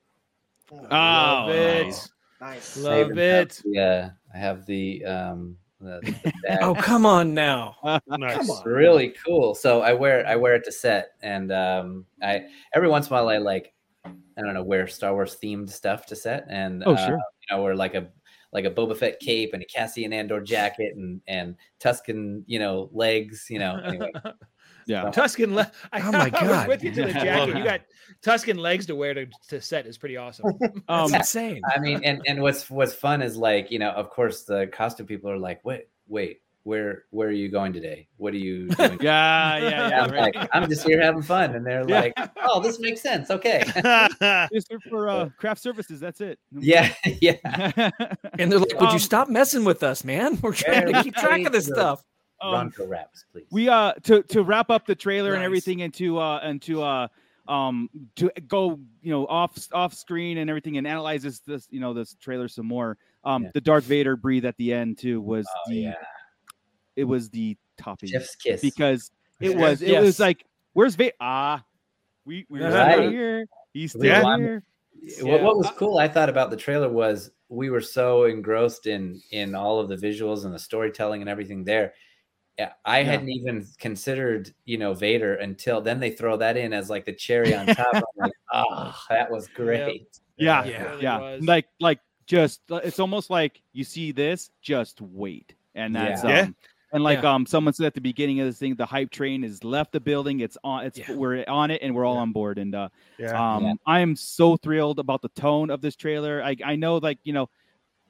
Oh, 0.72 0.76
love 0.90 1.50
it. 1.50 1.84
nice. 1.86 2.10
Nice. 2.40 2.76
Love 2.76 3.06
even 3.12 3.18
it. 3.18 3.62
the, 3.64 3.78
uh, 3.80 4.10
I 4.34 4.38
have 4.38 4.64
the 4.66 5.05
um 5.05 5.56
the, 5.80 6.00
the 6.42 6.59
oh, 6.62 6.74
come 6.74 7.06
on 7.06 7.34
now. 7.34 7.76
Nice. 8.09 8.36
Come 8.36 8.50
on. 8.50 8.64
really 8.64 9.14
cool. 9.24 9.55
So 9.55 9.80
I 9.80 9.92
wear 9.92 10.26
I 10.26 10.36
wear 10.36 10.55
it 10.55 10.64
to 10.64 10.72
set, 10.72 11.12
and 11.22 11.50
um, 11.52 12.05
I 12.22 12.44
every 12.74 12.88
once 12.88 13.06
in 13.09 13.12
a 13.12 13.16
while 13.16 13.28
I 13.28 13.38
like 13.38 13.72
I 14.05 14.10
don't 14.42 14.55
know 14.55 14.62
wear 14.62 14.86
Star 14.86 15.12
Wars 15.12 15.36
themed 15.42 15.70
stuff 15.70 16.06
to 16.06 16.16
set, 16.16 16.46
and 16.48 16.82
Oh, 16.86 16.94
uh, 16.94 17.06
sure. 17.06 17.16
you 17.16 17.56
know 17.56 17.62
wear 17.62 17.74
like 17.74 17.94
a 17.94 18.09
like 18.52 18.64
a 18.64 18.70
Boba 18.70 18.96
Fett 18.96 19.20
cape 19.20 19.50
and 19.52 19.62
a 19.62 19.66
Cassian 19.66 20.12
Andor 20.12 20.40
jacket 20.40 20.94
and 20.96 21.20
and 21.28 21.56
Tusken 21.80 22.42
you 22.46 22.58
know 22.58 22.88
legs. 22.92 23.46
You 23.48 23.58
know 23.58 23.76
anyway. 23.84 24.10
Yeah. 24.86 25.10
Tusken. 25.10 25.52
Le- 25.52 25.70
I, 25.92 26.00
Oh 26.00 26.12
my 26.12 26.18
I 26.32 26.42
was 26.44 26.50
God. 26.50 26.68
with 26.68 26.82
you 26.82 26.90
to 26.92 27.02
the 27.04 27.12
jacket. 27.12 27.58
You 27.58 27.62
got 27.62 27.82
Tusken 28.22 28.56
legs 28.56 28.86
to 28.86 28.94
wear 28.96 29.12
to, 29.12 29.26
to 29.48 29.60
set 29.60 29.84
is 29.86 29.98
pretty 29.98 30.16
awesome. 30.16 30.46
That's 30.60 30.80
Um, 30.88 31.14
insane. 31.14 31.60
I 31.68 31.78
mean, 31.78 32.00
and 32.04 32.22
and 32.26 32.40
what's 32.40 32.70
what's 32.70 32.94
fun 32.94 33.20
is 33.20 33.36
like 33.36 33.70
you 33.70 33.78
know, 33.78 33.90
of 33.90 34.08
course, 34.08 34.44
the 34.44 34.66
costume 34.68 35.06
people 35.06 35.30
are 35.30 35.36
like, 35.36 35.62
wait, 35.62 35.88
wait, 36.06 36.40
where 36.69 37.05
where 37.11 37.28
are 37.28 37.32
you 37.32 37.49
going 37.49 37.73
today? 37.73 38.07
What 38.19 38.35
are 38.35 38.39
you 38.39 38.69
doing? 38.78 38.99
yeah, 39.01 39.57
yeah, 39.57 39.89
yeah. 39.89 40.03
I'm 40.05 40.11
right. 40.11 40.35
like, 40.36 40.49
I'm 40.53 40.69
just 40.69 40.86
here 40.86 41.01
having 41.01 41.23
fun, 41.23 41.57
and 41.57 41.66
they're 41.66 41.89
Yeah. 41.89 42.01
like, 42.01 42.31
oh, 42.45 42.61
this 42.61 42.78
makes 42.78 43.01
sense. 43.01 43.31
Okay, 43.31 43.65
Just 44.53 44.73
for 44.90 45.09
uh, 45.09 45.28
craft 45.39 45.62
services. 45.62 45.99
That's 45.99 46.20
it. 46.20 46.39
yeah, 46.53 46.93
yeah. 47.20 47.36
And 48.39 48.53
they're 48.53 48.59
like, 48.59 48.74
would 48.81 48.90
Um, 48.90 48.93
you 48.93 48.99
stop 48.99 49.28
messing 49.28 49.65
with 49.65 49.82
us, 49.82 50.05
man? 50.05 50.39
We're 50.43 50.53
trying 50.53 50.93
to 50.93 51.03
keep 51.03 51.15
track 51.15 51.47
of 51.47 51.53
this 51.53 51.66
Very 51.69 51.77
stuff. 51.81 52.03
Um, 52.40 52.70
Ronco 52.70 52.89
wraps, 52.89 53.24
please. 53.32 53.47
we 53.51 53.69
uh 53.69 53.95
to 54.05 54.23
to 54.24 54.43
wrap 54.45 54.70
up 54.70 54.86
the 54.86 54.95
trailer 54.95 55.35
and 55.35 55.43
everything 55.43 55.82
and 55.82 55.93
to 55.95 56.19
uh 56.20 56.39
and 56.43 56.62
to 56.62 56.82
uh 56.82 57.09
um 57.49 57.89
to 58.15 58.31
go 58.47 58.78
you 59.03 59.11
know 59.11 59.27
off 59.27 59.59
off 59.73 59.93
screen 59.95 60.39
and 60.39 60.49
everything 60.49 60.77
and 60.77 60.86
analyze 60.86 61.23
this 61.24 61.40
this 61.40 61.66
you 61.70 61.81
know 61.81 61.93
this 61.95 62.15
trailer 62.20 62.47
some 62.47 62.66
more 62.66 62.97
um 63.24 63.43
Yeah. 63.45 63.51
the 63.55 63.61
darth 63.61 63.85
vader 63.85 64.15
breathe 64.16 64.45
at 64.45 64.57
the 64.57 64.73
end 64.73 64.99
too 64.99 65.20
was 65.20 65.49
oh 65.51 65.70
the 65.70 65.77
yeah, 65.77 65.95
it 66.98 67.04
was 67.04 67.30
the 67.30 67.56
topping 67.78 68.08
Jeff's 68.10 68.34
kiss. 68.36 68.60
because 68.60 69.10
it 69.40 69.56
was 69.56 69.80
it 69.82 69.90
Yes. 69.90 70.02
was 70.04 70.18
like 70.20 70.44
where's 70.72 70.94
vader 70.96 71.14
ah 71.20 71.64
we 72.24 72.44
we're 72.50 72.70
Right. 72.70 72.92
still 72.98 73.10
here 73.10 73.46
he's 73.72 73.92
still 73.92 74.04
Yeah. 74.04 74.36
here 74.36 74.62
what, 75.22 75.42
what 75.42 75.56
was 75.56 75.70
cool 75.76 75.98
I 75.98 76.08
thought 76.08 76.28
about 76.28 76.50
the 76.50 76.56
trailer 76.56 76.88
was 76.90 77.30
we 77.48 77.70
were 77.70 77.80
so 77.80 78.24
engrossed 78.24 78.86
in 78.86 79.20
in 79.30 79.54
all 79.54 79.78
of 79.80 79.88
the 79.88 79.96
visuals 79.96 80.44
and 80.44 80.52
the 80.52 80.58
storytelling 80.58 81.20
and 81.22 81.30
everything 81.30 81.64
there. 81.64 81.94
I 82.84 82.98
Yeah. 82.98 83.04
hadn't 83.04 83.28
even 83.30 83.64
considered, 83.78 84.52
you 84.64 84.76
know, 84.78 84.92
Vader 84.92 85.36
until 85.36 85.80
then 85.80 86.00
they 86.00 86.10
throw 86.10 86.36
that 86.38 86.56
in 86.56 86.72
as 86.72 86.90
like 86.90 87.04
the 87.06 87.12
cherry 87.12 87.54
on 87.54 87.66
top. 87.66 87.86
I'm 87.94 88.02
like, 88.18 88.32
oh, 88.52 88.92
that 89.08 89.30
was 89.30 89.46
great. 89.54 90.18
yeah 90.36 90.64
It 90.64 90.72
yeah, 90.72 90.82
really 90.82 91.02
yeah. 91.04 91.38
like 91.42 91.66
like 91.78 92.00
just 92.26 92.60
it's 92.70 92.98
almost 92.98 93.30
like 93.30 93.62
you 93.72 93.84
see 93.84 94.10
this 94.12 94.50
just 94.60 95.00
wait 95.00 95.54
and 95.76 95.94
that's 95.94 96.24
Yeah. 96.24 96.40
um 96.42 96.56
and 96.93 97.02
like 97.02 97.23
Yeah. 97.23 97.35
um 97.35 97.47
someone 97.47 97.74
said 97.74 97.86
at 97.86 97.94
the 97.94 98.01
beginning 98.01 98.40
of 98.40 98.47
this 98.47 98.59
thing 98.59 98.74
the 98.74 98.86
hype 98.86 99.10
train 99.10 99.43
has 99.43 99.62
left 99.65 99.93
the 99.93 100.01
building. 100.01 100.40
It's 100.40 100.56
on 100.65 100.86
it's 100.86 100.98
Yeah. 100.98 101.12
we're 101.12 101.44
on 101.47 101.70
it 101.70 101.82
and 101.82 101.94
we're 101.94 102.05
all 102.05 102.16
on 102.19 102.32
board. 102.32 102.59
And 102.59 102.74
uh 102.74 102.89
yeah. 103.19 103.56
um 103.56 103.65
Yeah. 103.65 103.73
i 103.86 104.01
am 104.01 104.16
so 104.16 104.56
thrilled 104.56 104.98
about 104.98 105.23
the 105.23 105.28
tone 105.31 105.70
of 105.70 105.81
this 105.81 105.97
trailer. 105.97 106.43
I 106.43 106.56
i 106.65 106.77
know 106.77 106.97
like 106.98 107.19
you 107.24 107.32
know 107.32 107.48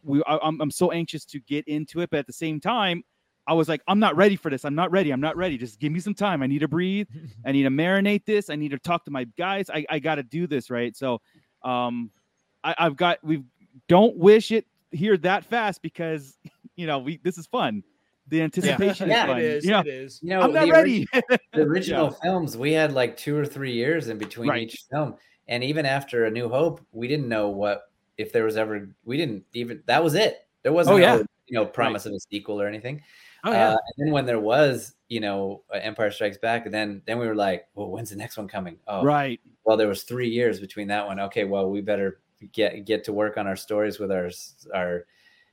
we 0.03 0.23
I, 0.27 0.39
I'm, 0.43 0.61
I'm 0.61 0.71
so 0.71 0.93
anxious 0.93 1.25
to 1.27 1.41
get 1.41 1.67
into 1.67 2.01
it 2.01 2.11
but 2.11 2.19
at 2.21 2.27
the 2.29 2.33
same 2.33 2.61
time 2.61 3.03
i 3.49 3.53
was 3.53 3.69
like 3.69 3.83
i'm 3.89 3.99
not 3.99 4.15
ready 4.17 4.37
for 4.37 4.51
this. 4.51 4.65
I'm 4.65 4.75
not 4.77 4.91
ready. 4.93 5.11
I'm 5.11 5.21
not 5.21 5.37
ready. 5.37 5.59
Just 5.59 5.81
give 5.81 5.91
me 5.93 6.01
some 6.01 6.15
time. 6.15 6.43
I 6.43 6.47
need 6.47 6.61
to 6.61 6.69
breathe. 6.69 7.09
I 7.45 7.53
need 7.53 7.65
to 7.65 7.71
marinate 7.71 8.25
this. 8.25 8.49
I 8.51 8.57
need 8.57 8.71
to 8.71 8.79
talk 8.79 9.05
to 9.07 9.11
my 9.11 9.25
guys. 9.37 9.71
I, 9.71 9.85
I 9.91 9.99
got 9.99 10.17
to 10.17 10.23
do 10.23 10.47
this 10.47 10.71
right? 10.71 10.97
So 10.97 11.21
um 11.65 12.11
I, 12.63 12.75
i've 12.79 12.97
got 12.97 13.19
we 13.25 13.43
don't 13.89 14.17
wish 14.17 14.53
it 14.53 14.67
here 14.93 15.17
that 15.19 15.45
fast 15.45 15.83
because 15.83 16.37
you 16.77 16.87
know 16.87 16.99
we 17.01 17.17
this 17.25 17.39
is 17.39 17.47
fun 17.47 17.83
the 18.29 18.43
anticipation 18.43 19.09
Yeah, 19.09 19.25
is 19.25 19.29
fun 19.29 19.39
it 19.41 19.45
is. 19.45 19.65
you 19.65 19.71
know, 19.73 19.81
It 19.81 19.87
is. 19.87 20.21
You 20.23 20.31
know, 20.31 20.41
i'm 20.43 20.53
not 20.53 20.67
the 20.67 20.73
ready 20.73 21.07
the 21.53 21.63
original 21.63 22.11
films 22.11 22.57
we 22.57 22.73
had 22.73 22.93
like 22.93 23.17
two 23.17 23.37
or 23.37 23.45
three 23.47 23.73
years 23.73 24.09
in 24.09 24.19
between 24.19 24.51
Right. 24.51 24.63
each 24.63 24.85
film 24.91 25.17
and 25.49 25.65
even 25.65 25.87
after 25.87 26.25
a 26.27 26.31
new 26.31 26.49
hope 26.49 26.81
we 26.93 27.09
didn't 27.09 27.29
know 27.29 27.49
what 27.49 27.83
if 28.19 28.33
there 28.33 28.45
was 28.45 28.57
ever 28.57 28.95
we 29.05 29.17
didn't 29.17 29.45
even 29.55 29.83
that 29.87 30.03
was 30.03 30.15
it 30.15 30.47
there 30.63 30.73
wasn't 30.73 30.95
Oh, 30.95 30.99
yeah. 30.99 31.17
no, 31.17 31.25
you 31.47 31.55
know 31.55 31.65
promise 31.67 32.05
of 32.07 32.13
a 32.13 32.21
sequel 32.31 32.61
or 32.61 32.67
anything 32.67 33.03
Oh 33.45 33.53
yeah. 33.53 33.69
Uh, 33.69 33.77
and 33.97 34.07
then 34.07 34.13
when 34.13 34.27
there 34.27 34.41
was, 34.41 34.95
you 35.09 35.21
know, 35.21 35.63
uh, 35.73 35.79
Empire 35.79 36.11
Strikes 36.11 36.39
Back, 36.39 36.69
then 36.73 37.03
then 37.07 37.21
we 37.21 37.27
were 37.29 37.37
like, 37.37 37.69
well, 37.77 37.89
when's 37.89 38.11
the 38.11 38.17
next 38.17 38.37
one 38.37 38.49
coming? 38.49 38.79
Oh, 38.89 39.05
Right. 39.05 39.41
well, 39.65 39.77
there 39.77 39.87
was 39.87 40.03
three 40.03 40.29
years 40.29 40.59
between 40.59 40.89
that 40.89 41.07
one. 41.07 41.21
Okay, 41.21 41.45
well, 41.45 41.71
we 41.71 41.81
better 41.81 42.19
get 42.53 42.85
get 42.85 43.05
to 43.05 43.13
work 43.13 43.37
on 43.39 43.47
our 43.47 43.55
stories 43.55 44.01
with 44.01 44.11
our 44.11 44.29
our, 44.75 45.07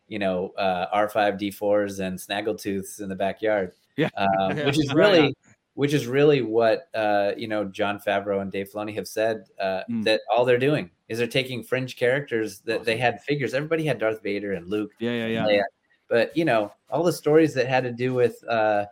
you 0.07 0.19
know, 0.19 0.49
uh, 0.57 0.87
R 0.91 1.09
five 1.09 1.37
D 1.37 1.51
fours 1.51 1.99
and 1.99 2.17
snaggletooths 2.17 3.01
in 3.01 3.09
the 3.09 3.15
backyard. 3.15 3.73
Yeah. 3.97 4.09
um, 4.17 4.55
which 4.65 4.77
is 4.79 4.93
Right. 4.93 5.11
really 5.11 5.35
which 5.75 5.93
is 5.93 6.07
really 6.07 6.41
what 6.41 6.87
uh, 6.93 7.33
you 7.35 7.47
know 7.47 7.65
Jon 7.65 7.99
Favreau 7.99 8.41
and 8.41 8.51
Dave 8.51 8.69
Filoni 8.73 8.93
have 8.95 9.07
said 9.07 9.45
uh, 9.59 9.81
Mm. 9.89 10.03
that 10.05 10.21
all 10.33 10.45
they're 10.45 10.57
doing 10.57 10.89
is 11.09 11.17
they're 11.17 11.27
taking 11.27 11.63
fringe 11.63 11.97
characters 11.97 12.59
that 12.61 12.83
they 12.85 12.97
had 12.97 13.21
figures. 13.23 13.53
Everybody 13.53 13.85
had 13.85 13.99
Darth 13.99 14.23
Vader 14.23 14.53
and 14.53 14.67
Luke, 14.69 14.91
Yeah, 14.99 15.11
yeah, 15.11 15.27
yeah. 15.27 15.45
Leia. 15.45 15.63
But 16.07 16.35
you 16.37 16.45
know, 16.45 16.71
all 16.89 17.03
the 17.03 17.11
stories 17.13 17.53
that 17.55 17.67
had 17.67 17.83
to 17.83 17.91
do 17.91 18.13
with 18.13 18.41
uh, 18.47 18.85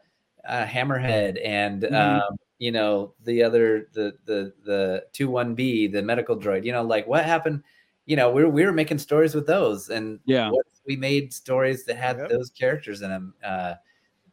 uh, 0.45 0.65
Hammerhead 0.65 1.39
and 1.45 1.83
Mhm. 1.83 2.21
um, 2.27 2.35
you 2.59 2.71
know 2.71 3.13
the 3.23 3.43
other 3.43 3.87
the 3.93 4.13
the 4.25 4.53
the 4.65 5.05
two 5.13 5.29
one 5.29 5.55
B 5.55 5.87
the 5.87 6.01
medical 6.01 6.35
droid. 6.37 6.65
You 6.65 6.71
know, 6.73 6.83
like 6.83 7.07
what 7.07 7.23
happened. 7.25 7.63
You 8.05 8.15
know, 8.15 8.31
we 8.31 8.43
were 8.43 8.49
we 8.49 8.65
were 8.65 8.73
making 8.73 8.97
stories 8.97 9.33
with 9.35 9.47
those, 9.47 9.89
and 9.89 10.19
Yeah. 10.25 10.51
we 10.85 10.95
made 10.97 11.33
stories 11.33 11.85
that 11.85 11.95
had 11.95 12.17
Yep. 12.17 12.29
those 12.29 12.49
characters 12.49 13.01
in 13.01 13.09
them. 13.09 13.33
Uh, 13.43 13.75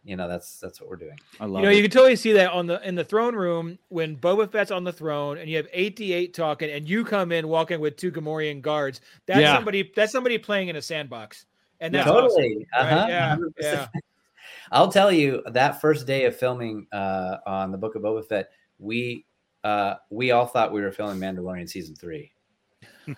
you 0.02 0.16
know, 0.16 0.26
that's 0.28 0.58
that's 0.58 0.80
what 0.80 0.88
we're 0.88 0.96
doing. 0.96 1.18
I 1.38 1.44
love 1.44 1.60
You 1.60 1.66
know, 1.66 1.72
it. 1.72 1.76
you 1.76 1.82
can 1.82 1.90
totally 1.90 2.16
see 2.16 2.32
that 2.32 2.50
on 2.52 2.66
the 2.66 2.80
in 2.88 2.94
the 2.94 3.04
throne 3.04 3.34
room 3.36 3.78
when 3.90 4.16
Boba 4.16 4.50
Fett's 4.50 4.70
on 4.70 4.82
the 4.82 4.92
throne 4.92 5.38
and 5.38 5.48
you 5.48 5.56
have 5.58 5.68
88 5.72 6.32
talking 6.34 6.70
and 6.70 6.88
you 6.88 7.04
come 7.04 7.30
in 7.32 7.46
walking 7.48 7.80
with 7.80 7.96
two 7.96 8.10
Gamorrean 8.10 8.60
guards. 8.62 9.00
That's 9.26 9.40
Yeah. 9.40 9.54
somebody 9.54 9.92
that's 9.94 10.10
somebody 10.10 10.38
playing 10.38 10.68
in 10.68 10.76
a 10.76 10.82
sandbox. 10.82 11.44
And 11.80 11.94
that's 11.94 12.06
totally. 12.06 12.66
awesome, 12.74 12.88
right? 12.88 12.92
Uh-huh. 12.94 13.06
Yeah, 13.08 13.36
100%. 13.36 13.52
yeah. 13.60 13.86
I'll 14.72 14.90
tell 14.90 15.12
you 15.12 15.42
that 15.46 15.80
first 15.80 16.06
day 16.06 16.24
of 16.24 16.36
filming 16.36 16.86
uh, 16.92 17.36
on 17.46 17.70
the 17.72 17.78
Book 17.78 17.94
of 17.94 18.02
Boba 18.02 18.26
Fett, 18.26 18.50
we 18.78 19.26
uh, 19.64 19.94
we 20.08 20.30
all 20.30 20.46
thought 20.46 20.72
we 20.72 20.80
were 20.80 20.90
filming 20.92 21.18
Mandalorian 21.20 21.68
season 21.68 21.94
three. 21.94 22.32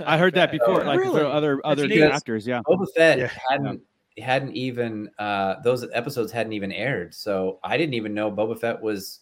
I 0.05 0.19
heard 0.19 0.35
that 0.35 0.51
before, 0.59 0.85
like 0.85 0.98
Really? 0.98 1.20
other 1.23 1.64
other 1.66 1.89
actors. 2.12 2.47
Yeah. 2.47 2.60
Boba 2.66 2.86
Fett 2.97 3.19
Yeah. 3.19 3.31
hadn't 3.51 3.81
hadn't 4.19 4.55
even 4.55 5.09
uh, 5.19 5.56
those 5.64 5.86
episodes 5.93 6.31
hadn't 6.32 6.52
even 6.52 6.70
aired, 6.73 7.14
so 7.14 7.59
I 7.64 7.77
didn't 7.77 7.94
even 7.94 8.12
know 8.14 8.31
Boba 8.31 8.59
Fett 8.59 8.81
was 8.81 9.20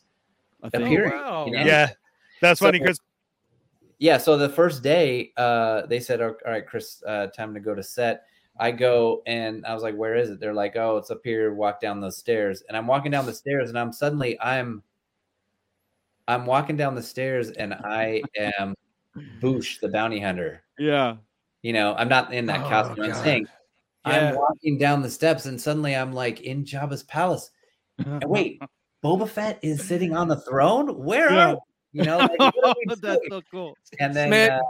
A 0.63 0.71
thing. 0.71 0.83
appearing. 0.83 1.13
wow. 1.13 1.47
in 1.47 1.53
Yeah, 1.55 1.91
that's 2.41 2.59
So- 2.61 2.67
funny 2.67 2.79
because 2.79 3.01
yeah 4.03 4.17
so 4.17 4.39
the 4.39 4.49
first 4.49 4.83
day 4.83 5.31
uh 5.37 5.85
they 5.85 6.01
said 6.01 6.23
all 6.23 6.35
right 6.47 6.67
chris 6.67 7.03
uh 7.07 7.27
time 7.27 7.53
to 7.53 7.61
go 7.61 7.75
to 7.75 7.83
set 7.83 8.23
i 8.59 8.71
go 8.71 9.21
and 9.27 9.63
i 9.67 9.75
was 9.75 9.83
like 9.83 9.95
where 9.95 10.17
is 10.17 10.31
it 10.31 10.41
they're 10.41 10.55
like 10.55 10.75
oh 10.75 10.97
it's 10.97 11.11
up 11.11 11.21
here 11.23 11.53
walk 11.53 11.83
down 11.83 12.01
those 12.01 12.17
stairs 12.17 12.63
and 12.69 12.79
i'm 12.79 12.87
walking 12.87 13.11
down 13.13 13.27
the 13.27 13.33
stairs 13.35 13.69
and 13.69 13.79
i'm 13.79 13.93
suddenly 13.93 14.41
i'm 14.41 14.83
i'm 16.29 16.47
walking 16.47 16.79
down 16.79 16.95
the 16.95 17.03
stairs 17.03 17.51
and 17.51 17.75
i 17.75 18.23
am 18.39 18.75
Boushh 19.41 19.81
the 19.81 19.89
bounty 19.89 20.21
hunter 20.21 20.63
Yeah. 20.79 21.17
you 21.63 21.73
know 21.73 21.95
i'm 21.97 22.09
not 22.09 22.33
in 22.33 22.47
that 22.47 22.65
Oh, 22.65 22.69
costume 22.69 23.05
i'm 23.05 23.15
saying 23.15 23.47
Yeah. 24.07 24.31
i'm 24.31 24.37
walking 24.37 24.79
down 24.79 25.03
the 25.03 25.11
steps 25.11 25.47
and 25.47 25.61
suddenly 25.61 25.95
i'm 25.97 26.13
like 26.13 26.41
in 26.43 26.65
jabba's 26.65 27.03
palace 27.03 27.51
and 27.99 28.25
wait 28.29 28.63
boba 29.05 29.29
fett 29.29 29.59
is 29.63 29.83
sitting 29.87 30.17
on 30.17 30.29
the 30.29 30.41
throne 30.43 30.97
where 31.05 31.33
Yeah. 31.33 31.53
are 31.53 31.59
you 31.93 32.05
know 32.05 32.19
like, 32.19 32.39
what 32.39 32.77
That's 32.87 33.01
doing? 33.01 33.19
so 33.31 33.43
cool. 33.51 33.77
and 33.99 34.15
then 34.15 34.31
Man, 34.31 34.51
uh, 34.53 34.61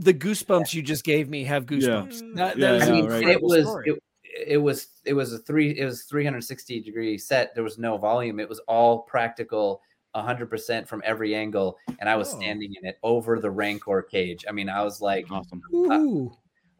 the 0.00 0.12
goosebumps 0.12 0.74
you 0.74 0.82
just 0.82 1.04
gave 1.04 1.28
me 1.28 1.44
have 1.44 1.66
goosebumps. 1.66 2.34
That, 2.34 2.58
Yeah, 2.58 2.72
that 2.72 2.74
is 2.74 2.82
I 2.82 2.86
I 2.86 2.88
an 2.88 2.92
mean, 2.94 3.10
right. 3.10 3.28
it 3.28 3.40
was 3.40 3.78
it, 3.86 4.02
it 4.48 4.56
was 4.56 4.88
it 5.04 5.12
was 5.12 5.32
a 5.32 5.38
three 5.38 5.78
it 5.78 5.84
was 5.84 6.02
360 6.02 6.80
degree 6.80 7.16
set. 7.16 7.54
There 7.54 7.62
was 7.62 7.78
no 7.78 7.96
volume. 7.96 8.40
It 8.40 8.48
was 8.48 8.58
all 8.66 9.02
practical, 9.02 9.80
100 10.12 10.48
percent 10.50 10.88
from 10.88 11.02
every 11.04 11.34
angle, 11.34 11.76
and 11.98 12.08
I 12.08 12.16
was 12.16 12.32
Oh. 12.32 12.38
standing 12.40 12.74
in 12.80 12.86
it 12.88 12.98
over 13.02 13.38
the 13.38 13.50
Rancor 13.50 14.02
cage. 14.02 14.44
I 14.48 14.52
mean, 14.52 14.68
I 14.68 14.82
was 14.82 15.00
like, 15.00 15.26
Awesome. 15.30 15.62
Ooh. 15.72 16.32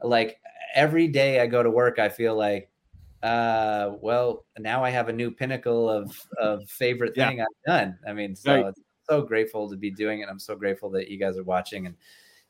like 0.03 0.41
every 0.75 1.09
day 1.09 1.41
I 1.41 1.47
go 1.47 1.63
to 1.63 1.71
work, 1.71 1.99
I 1.99 2.09
feel 2.09 2.35
like, 2.37 2.71
uh, 3.23 3.93
well, 4.01 4.45
now 4.59 4.85
I 4.85 4.91
have 4.91 5.09
a 5.09 5.13
new 5.13 5.31
pinnacle 5.31 5.89
of 5.89 6.17
of 6.39 6.69
favorite 6.69 7.15
Yeah. 7.17 7.29
thing 7.29 7.41
I've 7.41 7.47
done. 7.67 7.99
I 8.07 8.13
mean, 8.13 8.35
so 8.37 8.55
Right. 8.55 8.67
it's 8.67 8.81
so 9.09 9.23
grateful 9.23 9.69
to 9.71 9.77
be 9.77 9.91
doing 9.91 10.21
it. 10.21 10.29
I'm 10.29 10.39
so 10.39 10.55
grateful 10.55 10.91
that 10.91 11.09
you 11.09 11.19
guys 11.19 11.37
are 11.39 11.45
watching 11.45 11.87
and. 11.87 11.97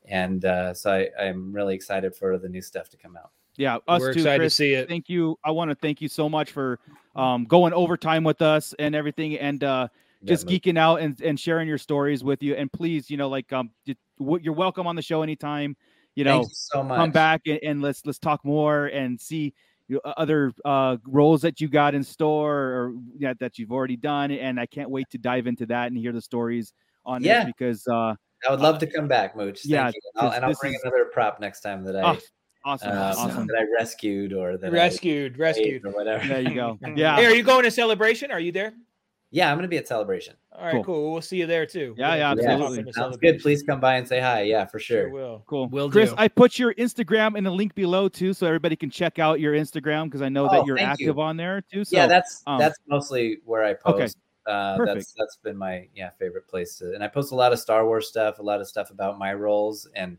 And 0.05 0.45
uh, 0.45 0.73
so 0.73 0.91
I, 0.91 1.23
I'm 1.23 1.51
really 1.53 1.75
excited 1.75 2.15
for 2.15 2.37
the 2.39 2.47
new 2.49 2.61
stuff 2.61 2.89
to 2.89 2.97
come 2.97 3.15
out. 3.17 3.31
Yeah, 3.57 3.77
us 3.87 3.99
We're 3.99 4.13
too, 4.13 4.21
excited 4.21 4.39
Chris. 4.39 4.53
to 4.53 4.55
see 4.55 4.73
it. 4.73 4.87
Thank 4.87 5.07
you. 5.09 5.37
I 5.43 5.51
want 5.51 5.69
to 5.69 5.75
thank 5.75 6.01
you 6.01 6.07
so 6.07 6.27
much 6.29 6.51
for 6.51 6.79
um, 7.17 7.43
going 7.43 7.73
overtime 7.73 8.23
with 8.23 8.41
us 8.41 8.73
and 8.79 8.95
everything, 8.95 9.37
and 9.37 9.63
uh, 9.63 9.89
just 10.23 10.49
Yeah, 10.49 10.57
geeking 10.57 10.77
out 10.77 11.01
and, 11.01 11.19
and 11.21 11.39
sharing 11.39 11.67
your 11.67 11.77
stories 11.77 12.23
with 12.23 12.43
you. 12.43 12.55
And 12.55 12.71
please, 12.71 13.09
you 13.09 13.17
know, 13.17 13.29
like 13.29 13.51
um, 13.53 13.71
you- 13.85 13.95
w- 14.19 14.43
you're 14.43 14.53
welcome 14.53 14.85
on 14.87 14.95
the 14.95 15.01
show 15.01 15.21
anytime. 15.23 15.75
You 16.15 16.23
know, 16.25 16.39
Thank 16.39 16.49
you 16.49 16.55
so 16.55 16.83
much. 16.83 16.97
come 16.97 17.11
back 17.11 17.41
and, 17.47 17.59
and 17.63 17.81
let's 17.81 18.05
let's 18.05 18.19
talk 18.19 18.43
more 18.43 18.87
and 18.87 19.19
see 19.19 19.53
you 19.87 19.99
know, 20.03 20.13
other 20.17 20.51
uh, 20.65 20.97
roles 21.07 21.41
that 21.43 21.61
you 21.61 21.67
got 21.69 21.95
in 21.95 22.03
store 22.03 22.55
or 22.57 22.93
yeah, 23.17 23.33
that 23.39 23.57
you've 23.57 23.71
already 23.71 23.95
done. 23.95 24.31
And 24.31 24.59
I 24.59 24.65
can't 24.65 24.89
wait 24.89 25.09
to 25.11 25.17
dive 25.17 25.47
into 25.47 25.65
that 25.67 25.87
and 25.87 25.97
hear 25.97 26.11
the 26.11 26.21
stories 26.21 26.73
on 27.05 27.23
Yeah. 27.23 27.45
this 27.45 27.53
because 27.57 27.87
uh, 27.87 28.13
I 28.47 28.51
would 28.51 28.59
love 28.59 28.79
to 28.79 28.87
come 28.87 29.07
back, 29.07 29.35
Mooch. 29.37 29.61
Thank 29.61 29.71
yeah, 29.71 29.87
you. 29.87 29.93
And 30.15 30.27
I'll, 30.27 30.31
and 30.33 30.45
I'll 30.45 30.53
bring 30.59 30.73
is- 30.73 30.81
another 30.83 31.05
prop 31.05 31.39
next 31.39 31.61
time 31.61 31.83
that 31.85 31.95
I 31.95 32.01
oh, 32.15 32.17
awesome, 32.65 32.89
um, 32.91 32.97
awesome. 32.97 33.47
that 33.47 33.57
I 33.57 33.65
rescued 33.79 34.33
or 34.33 34.57
that 34.57 34.71
Rescued, 34.71 35.35
I 35.35 35.39
rescued. 35.39 35.85
or 35.85 35.91
whatever. 35.91 36.27
There 36.27 36.41
you 36.41 36.53
go. 36.55 36.77
Yeah, 36.95 37.15
Hey, 37.15 37.25
are 37.27 37.33
you 37.33 37.43
going 37.43 37.63
to 37.63 37.71
celebration? 37.71 38.29
Are 38.31 38.39
you 38.39 38.51
there? 38.51 38.73
Yeah, 39.31 39.51
I'm 39.51 39.57
gonna 39.57 39.67
be 39.67 39.77
at 39.77 39.87
celebration. 39.87 40.35
All 40.51 40.65
right, 40.65 40.73
Cool. 40.73 40.83
cool. 40.83 41.11
We'll 41.13 41.21
see 41.21 41.37
you 41.37 41.45
there 41.45 41.65
too. 41.65 41.93
Yeah, 41.97 42.15
yeah, 42.15 42.33
We'll 42.33 42.43
Yeah, 42.43 42.51
hop 42.57 42.61
absolutely. 42.65 42.91
sounds 42.93 43.17
good. 43.17 43.39
Please 43.39 43.63
come 43.63 43.79
by 43.79 43.95
and 43.95 44.07
say 44.07 44.19
hi. 44.19 44.41
Yeah, 44.41 44.65
for 44.65 44.79
Sure 44.79 45.03
sure. 45.03 45.09
will. 45.09 45.43
Cool. 45.47 45.67
Will 45.69 45.89
Chris, 45.89 46.09
do. 46.09 46.15
I 46.17 46.27
put 46.27 46.57
your 46.59 46.73
Instagram 46.75 47.37
in 47.37 47.43
the 47.43 47.51
link 47.51 47.75
below 47.75 48.09
too, 48.09 48.33
so 48.33 48.45
everybody 48.47 48.75
can 48.75 48.89
check 48.89 49.19
out 49.19 49.39
your 49.39 49.53
Instagram 49.53 50.05
because 50.05 50.21
I 50.21 50.29
know 50.29 50.49
that 50.49 50.61
Oh, 50.61 50.65
you're 50.65 50.79
active 50.79 51.15
you. 51.17 51.21
on 51.21 51.37
there 51.37 51.61
too. 51.71 51.85
So 51.85 51.95
yeah, 51.95 52.07
that's 52.07 52.43
um, 52.47 52.59
that's 52.59 52.77
mostly 52.87 53.37
where 53.45 53.63
I 53.63 53.71
okay. 53.71 53.79
post. 54.03 54.17
Uh, 54.47 54.77
Perfect. 54.77 54.95
that's 54.95 55.13
that's 55.17 55.35
been 55.37 55.55
my 55.57 55.87
yeah 55.93 56.09
favorite 56.17 56.47
place 56.47 56.75
to, 56.77 56.93
and 56.95 57.03
I 57.03 57.07
post 57.07 57.31
a 57.31 57.35
lot 57.35 57.53
of 57.53 57.59
Star 57.59 57.85
Wars 57.85 58.07
stuff, 58.07 58.39
a 58.39 58.43
lot 58.43 58.59
of 58.61 58.67
stuff 58.67 58.89
about 58.89 59.19
my 59.19 59.33
roles, 59.33 59.87
and 59.95 60.17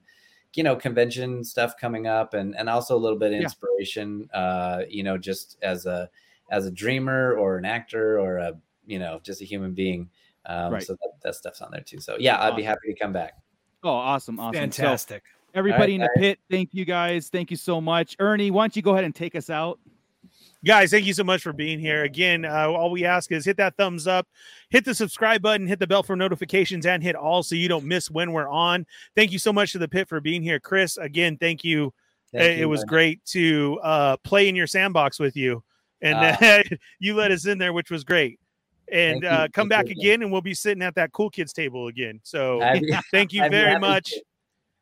you 0.55 0.63
know 0.63 0.77
convention 0.77 1.43
stuff 1.43 1.75
coming 1.81 2.07
up, 2.07 2.35
and 2.35 2.57
and 2.57 2.69
also 2.71 2.97
a 2.97 2.99
little 2.99 3.19
bit 3.19 3.33
of 3.33 3.39
Yeah. 3.39 3.43
inspiration. 3.45 4.29
Uh, 4.33 4.83
you 4.89 5.03
know, 5.03 5.19
just 5.19 5.59
as 5.63 5.85
a 5.87 6.09
as 6.51 6.67
a 6.67 6.71
dreamer 6.71 7.35
or 7.35 7.57
an 7.59 7.65
actor 7.65 8.21
or 8.21 8.39
a 8.39 8.53
you 8.87 8.99
know 8.99 9.21
just 9.23 9.41
a 9.43 9.45
human 9.45 9.73
being. 9.75 10.09
Um, 10.47 10.73
Right. 10.73 10.83
So 10.83 10.95
that, 10.95 11.11
that 11.23 11.35
stuff's 11.35 11.61
on 11.61 11.71
there 11.71 11.83
too. 11.83 12.01
So 12.01 12.17
yeah, 12.19 12.43
I'd 12.43 12.57
be 12.57 12.63
happy 12.63 12.93
to 12.93 12.95
come 12.99 13.13
back. 13.13 13.35
oh, 13.85 13.91
awesome, 13.91 14.41
awesome. 14.41 14.55
So, 14.73 14.83
Fantastic. 14.83 15.23
everybody 15.55 15.95
in 15.97 16.01
the 16.01 16.09
guys. 16.17 16.21
pit, 16.23 16.39
thank 16.51 16.71
you 16.73 16.85
guys. 16.85 17.29
Thank 17.29 17.51
you 17.51 17.57
so 17.57 17.81
much. 17.81 18.17
Ernie, 18.19 18.51
why 18.51 18.63
don't 18.65 18.75
you 18.77 18.83
go 18.83 18.93
ahead 18.93 19.05
and 19.05 19.15
take 19.15 19.35
us 19.35 19.51
out? 19.51 19.79
guys 20.65 20.91
thank 20.91 21.07
you 21.07 21.15
so 21.15 21.25
much 21.25 21.43
for 21.43 21.55
being 21.55 21.79
here 21.79 22.05
again 22.05 22.45
uh, 22.45 22.69
all 22.69 22.91
we 22.91 23.03
ask 23.07 23.33
is 23.33 23.47
hit 23.47 23.57
that 23.57 23.75
thumbs 23.79 24.07
up 24.07 24.29
hit 24.69 24.85
the 24.85 24.95
subscribe 24.95 25.41
button 25.41 25.67
hit 25.67 25.79
the 25.79 25.87
bell 25.87 26.03
for 26.03 26.15
notifications 26.17 26.85
and 26.85 27.03
hit 27.03 27.17
all 27.17 27.43
so 27.43 27.55
you 27.55 27.67
don't 27.67 27.87
miss 27.87 28.11
when 28.11 28.31
we're 28.33 28.49
on 28.51 28.85
thank 29.17 29.33
you 29.33 29.39
so 29.39 29.55
much 29.55 29.73
to 29.73 29.79
the 29.79 29.89
pit 29.89 30.07
for 30.07 30.21
being 30.21 30.43
here 30.43 30.61
chris 30.61 30.99
again 30.99 31.39
thank 31.39 31.65
you 31.65 31.91
Thank 32.33 32.45
it, 32.45 32.59
you, 32.59 32.69
was 32.69 32.81
man. 32.81 32.87
great 32.89 33.25
to 33.27 33.81
uh, 33.83 34.17
play 34.19 34.49
in 34.51 34.55
your 34.55 34.67
sandbox 34.67 35.19
with 35.19 35.35
you 35.35 35.63
and 36.03 36.19
Ah. 36.19 36.61
you 36.99 37.15
let 37.15 37.31
us 37.31 37.47
in 37.47 37.57
there 37.57 37.73
which 37.73 37.91
was 37.91 38.05
great 38.05 38.39
and 38.93 39.25
uh, 39.25 39.49
come 39.53 39.69
back 39.69 39.87
again 39.87 40.23
and 40.23 40.31
we'll 40.31 40.41
be 40.41 40.55
sitting 40.55 40.83
at 40.83 40.95
that 40.95 41.13
cool 41.13 41.31
kids 41.31 41.53
table 41.53 41.89
again. 41.89 42.21
So 42.23 42.61
thank 43.11 43.33
you 43.33 43.49
very 43.49 43.79
much. 43.79 44.15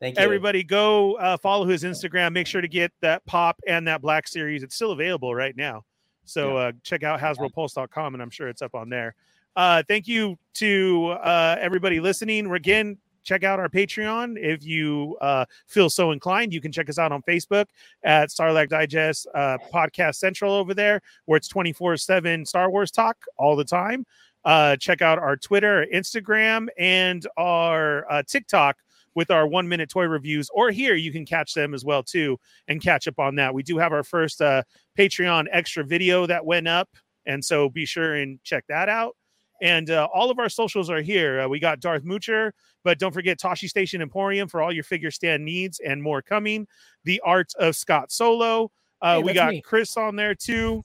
Thank 0.01 0.16
you. 0.16 0.22
everybody 0.22 0.62
go 0.62 1.14
uh, 1.14 1.36
follow 1.36 1.66
his 1.66 1.82
instagram. 1.82 2.32
Make 2.32 2.47
sure 2.47 2.60
to 2.60 2.68
get 2.68 2.93
that 3.01 3.24
pop 3.26 3.60
and 3.66 3.86
that 3.89 4.01
black 4.01 4.28
series. 4.28 4.62
It's 4.62 4.76
still 4.76 4.93
available 4.93 5.35
right 5.35 5.56
now. 5.56 5.85
So 6.24 6.56
uh, 6.56 6.72
check 6.85 7.02
out 7.02 7.20
hasbropulse.com 7.20 8.14
and 8.14 8.22
i'm 8.22 8.30
sure 8.30 8.48
it's 8.48 8.62
up 8.62 8.74
on 8.74 8.89
there. 8.89 9.14
Uh, 9.56 9.82
thank 9.89 10.06
you 10.06 10.39
to 10.55 11.16
uh, 11.20 11.56
everybody 11.59 11.98
listening. 11.98 12.52
Again 12.52 12.98
check 13.29 13.45
out 13.45 13.61
our 13.61 13.69
patreon. 13.69 14.39
If 14.39 14.65
you 14.65 15.19
uh, 15.21 15.45
feel 15.67 15.91
so 15.91 16.13
inclined 16.13 16.55
you 16.55 16.63
can 16.63 16.73
check 16.73 16.89
us 16.89 16.99
out 16.99 17.13
on 17.13 17.21
facebook 17.23 17.67
at 18.03 18.31
Sarlacc 18.31 18.71
Digest 18.71 19.27
uh, 19.35 19.59
podcast 19.73 20.15
central 20.15 20.55
over 20.55 20.73
there 20.73 21.03
where 21.27 21.37
it's 21.37 21.49
24-7 21.49 22.47
star 22.47 22.71
wars 22.71 22.91
talk 22.91 23.19
all 23.37 23.55
the 23.55 23.65
time. 23.65 24.07
Uh, 24.45 24.77
check 24.77 25.03
out 25.03 25.19
our 25.19 25.37
twitter 25.37 25.87
instagram 25.93 26.69
and 26.79 27.27
our 27.37 28.11
uh, 28.11 28.23
tiktok 28.27 28.77
with 29.15 29.31
our 29.31 29.47
one 29.47 29.69
minute 29.69 29.91
toy 29.91 30.05
reviews 30.05 30.49
or 30.55 30.71
here 30.71 30.95
you 30.95 31.13
can 31.13 31.27
catch 31.27 31.53
them 31.53 31.75
as 31.75 31.85
well 31.85 32.03
too 32.03 32.39
and 32.69 32.83
catch 32.83 33.07
up 33.07 33.19
on 33.19 33.35
that. 33.35 33.53
We 33.53 33.63
do 33.63 33.77
have 33.77 33.93
our 33.93 34.05
first 34.05 34.41
uh, 34.41 34.63
patreon 34.97 35.47
extra 35.53 35.85
video 35.85 36.27
that 36.27 36.47
went 36.47 36.67
up 36.67 36.89
and 37.27 37.45
so 37.45 37.69
be 37.69 37.85
sure 37.85 38.15
and 38.15 38.43
check 38.43 38.65
that 38.69 38.89
out 38.89 39.18
and 39.60 39.90
uh, 39.90 40.06
all 40.12 40.30
of 40.30 40.39
our 40.39 40.48
socials 40.48 40.89
are 40.90 41.01
here 41.01 41.40
uh, 41.40 41.48
we 41.48 41.59
got 41.59 41.80
darth 41.80 42.05
moocher 42.05 42.52
but 42.85 42.98
don't 42.98 43.12
forget 43.12 43.39
Tosche 43.39 43.68
Station 43.68 44.01
Emporium 44.01 44.48
for 44.48 44.62
all 44.62 44.72
your 44.72 44.85
figure 44.85 45.10
stand 45.10 45.44
needs 45.44 45.80
and 45.80 46.01
more 46.02 46.22
coming. 46.22 46.66
The 47.05 47.20
Art 47.24 47.52
of 47.59 47.76
Scott 47.76 48.10
Solo. 48.12 48.70
Uh, 49.02 49.16
Hey, 49.16 49.22
we 49.24 49.32
got 49.35 49.51
me. 49.51 49.60
Chris 49.60 49.97
on 49.97 50.16
there 50.16 50.35
too. 50.35 50.82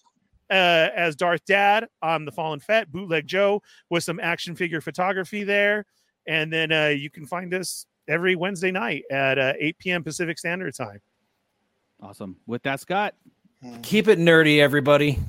uh, 0.50 0.90
as 0.96 1.16
Darth 1.16 1.46
Dad. 1.46 1.88
I'm 2.02 2.26
the 2.26 2.32
Fallen 2.32 2.60
Fett, 2.60 2.92
Bootleg 2.92 3.26
Joe, 3.28 3.62
with 3.90 4.04
some 4.04 4.20
action 4.20 4.56
figure 4.56 4.82
photography 4.82 5.44
there. 5.44 5.86
And 6.28 6.52
then 6.52 6.72
uh, 6.72 6.88
you 6.88 7.10
can 7.10 7.26
find 7.26 7.54
us 7.54 7.86
every 8.08 8.36
Wednesday 8.36 8.72
night 8.72 9.04
at 9.10 9.38
uh, 9.38 9.54
8 9.58 9.78
p.m. 9.78 10.04
Pacific 10.04 10.38
Standard 10.40 10.76
Time. 10.76 11.00
Awesome. 12.02 12.36
With 12.48 12.64
that, 12.64 12.80
Scott. 12.82 13.14
Keep 13.82 14.10
it 14.10 14.20
nerdy, 14.20 14.60
everybody. 14.60 15.20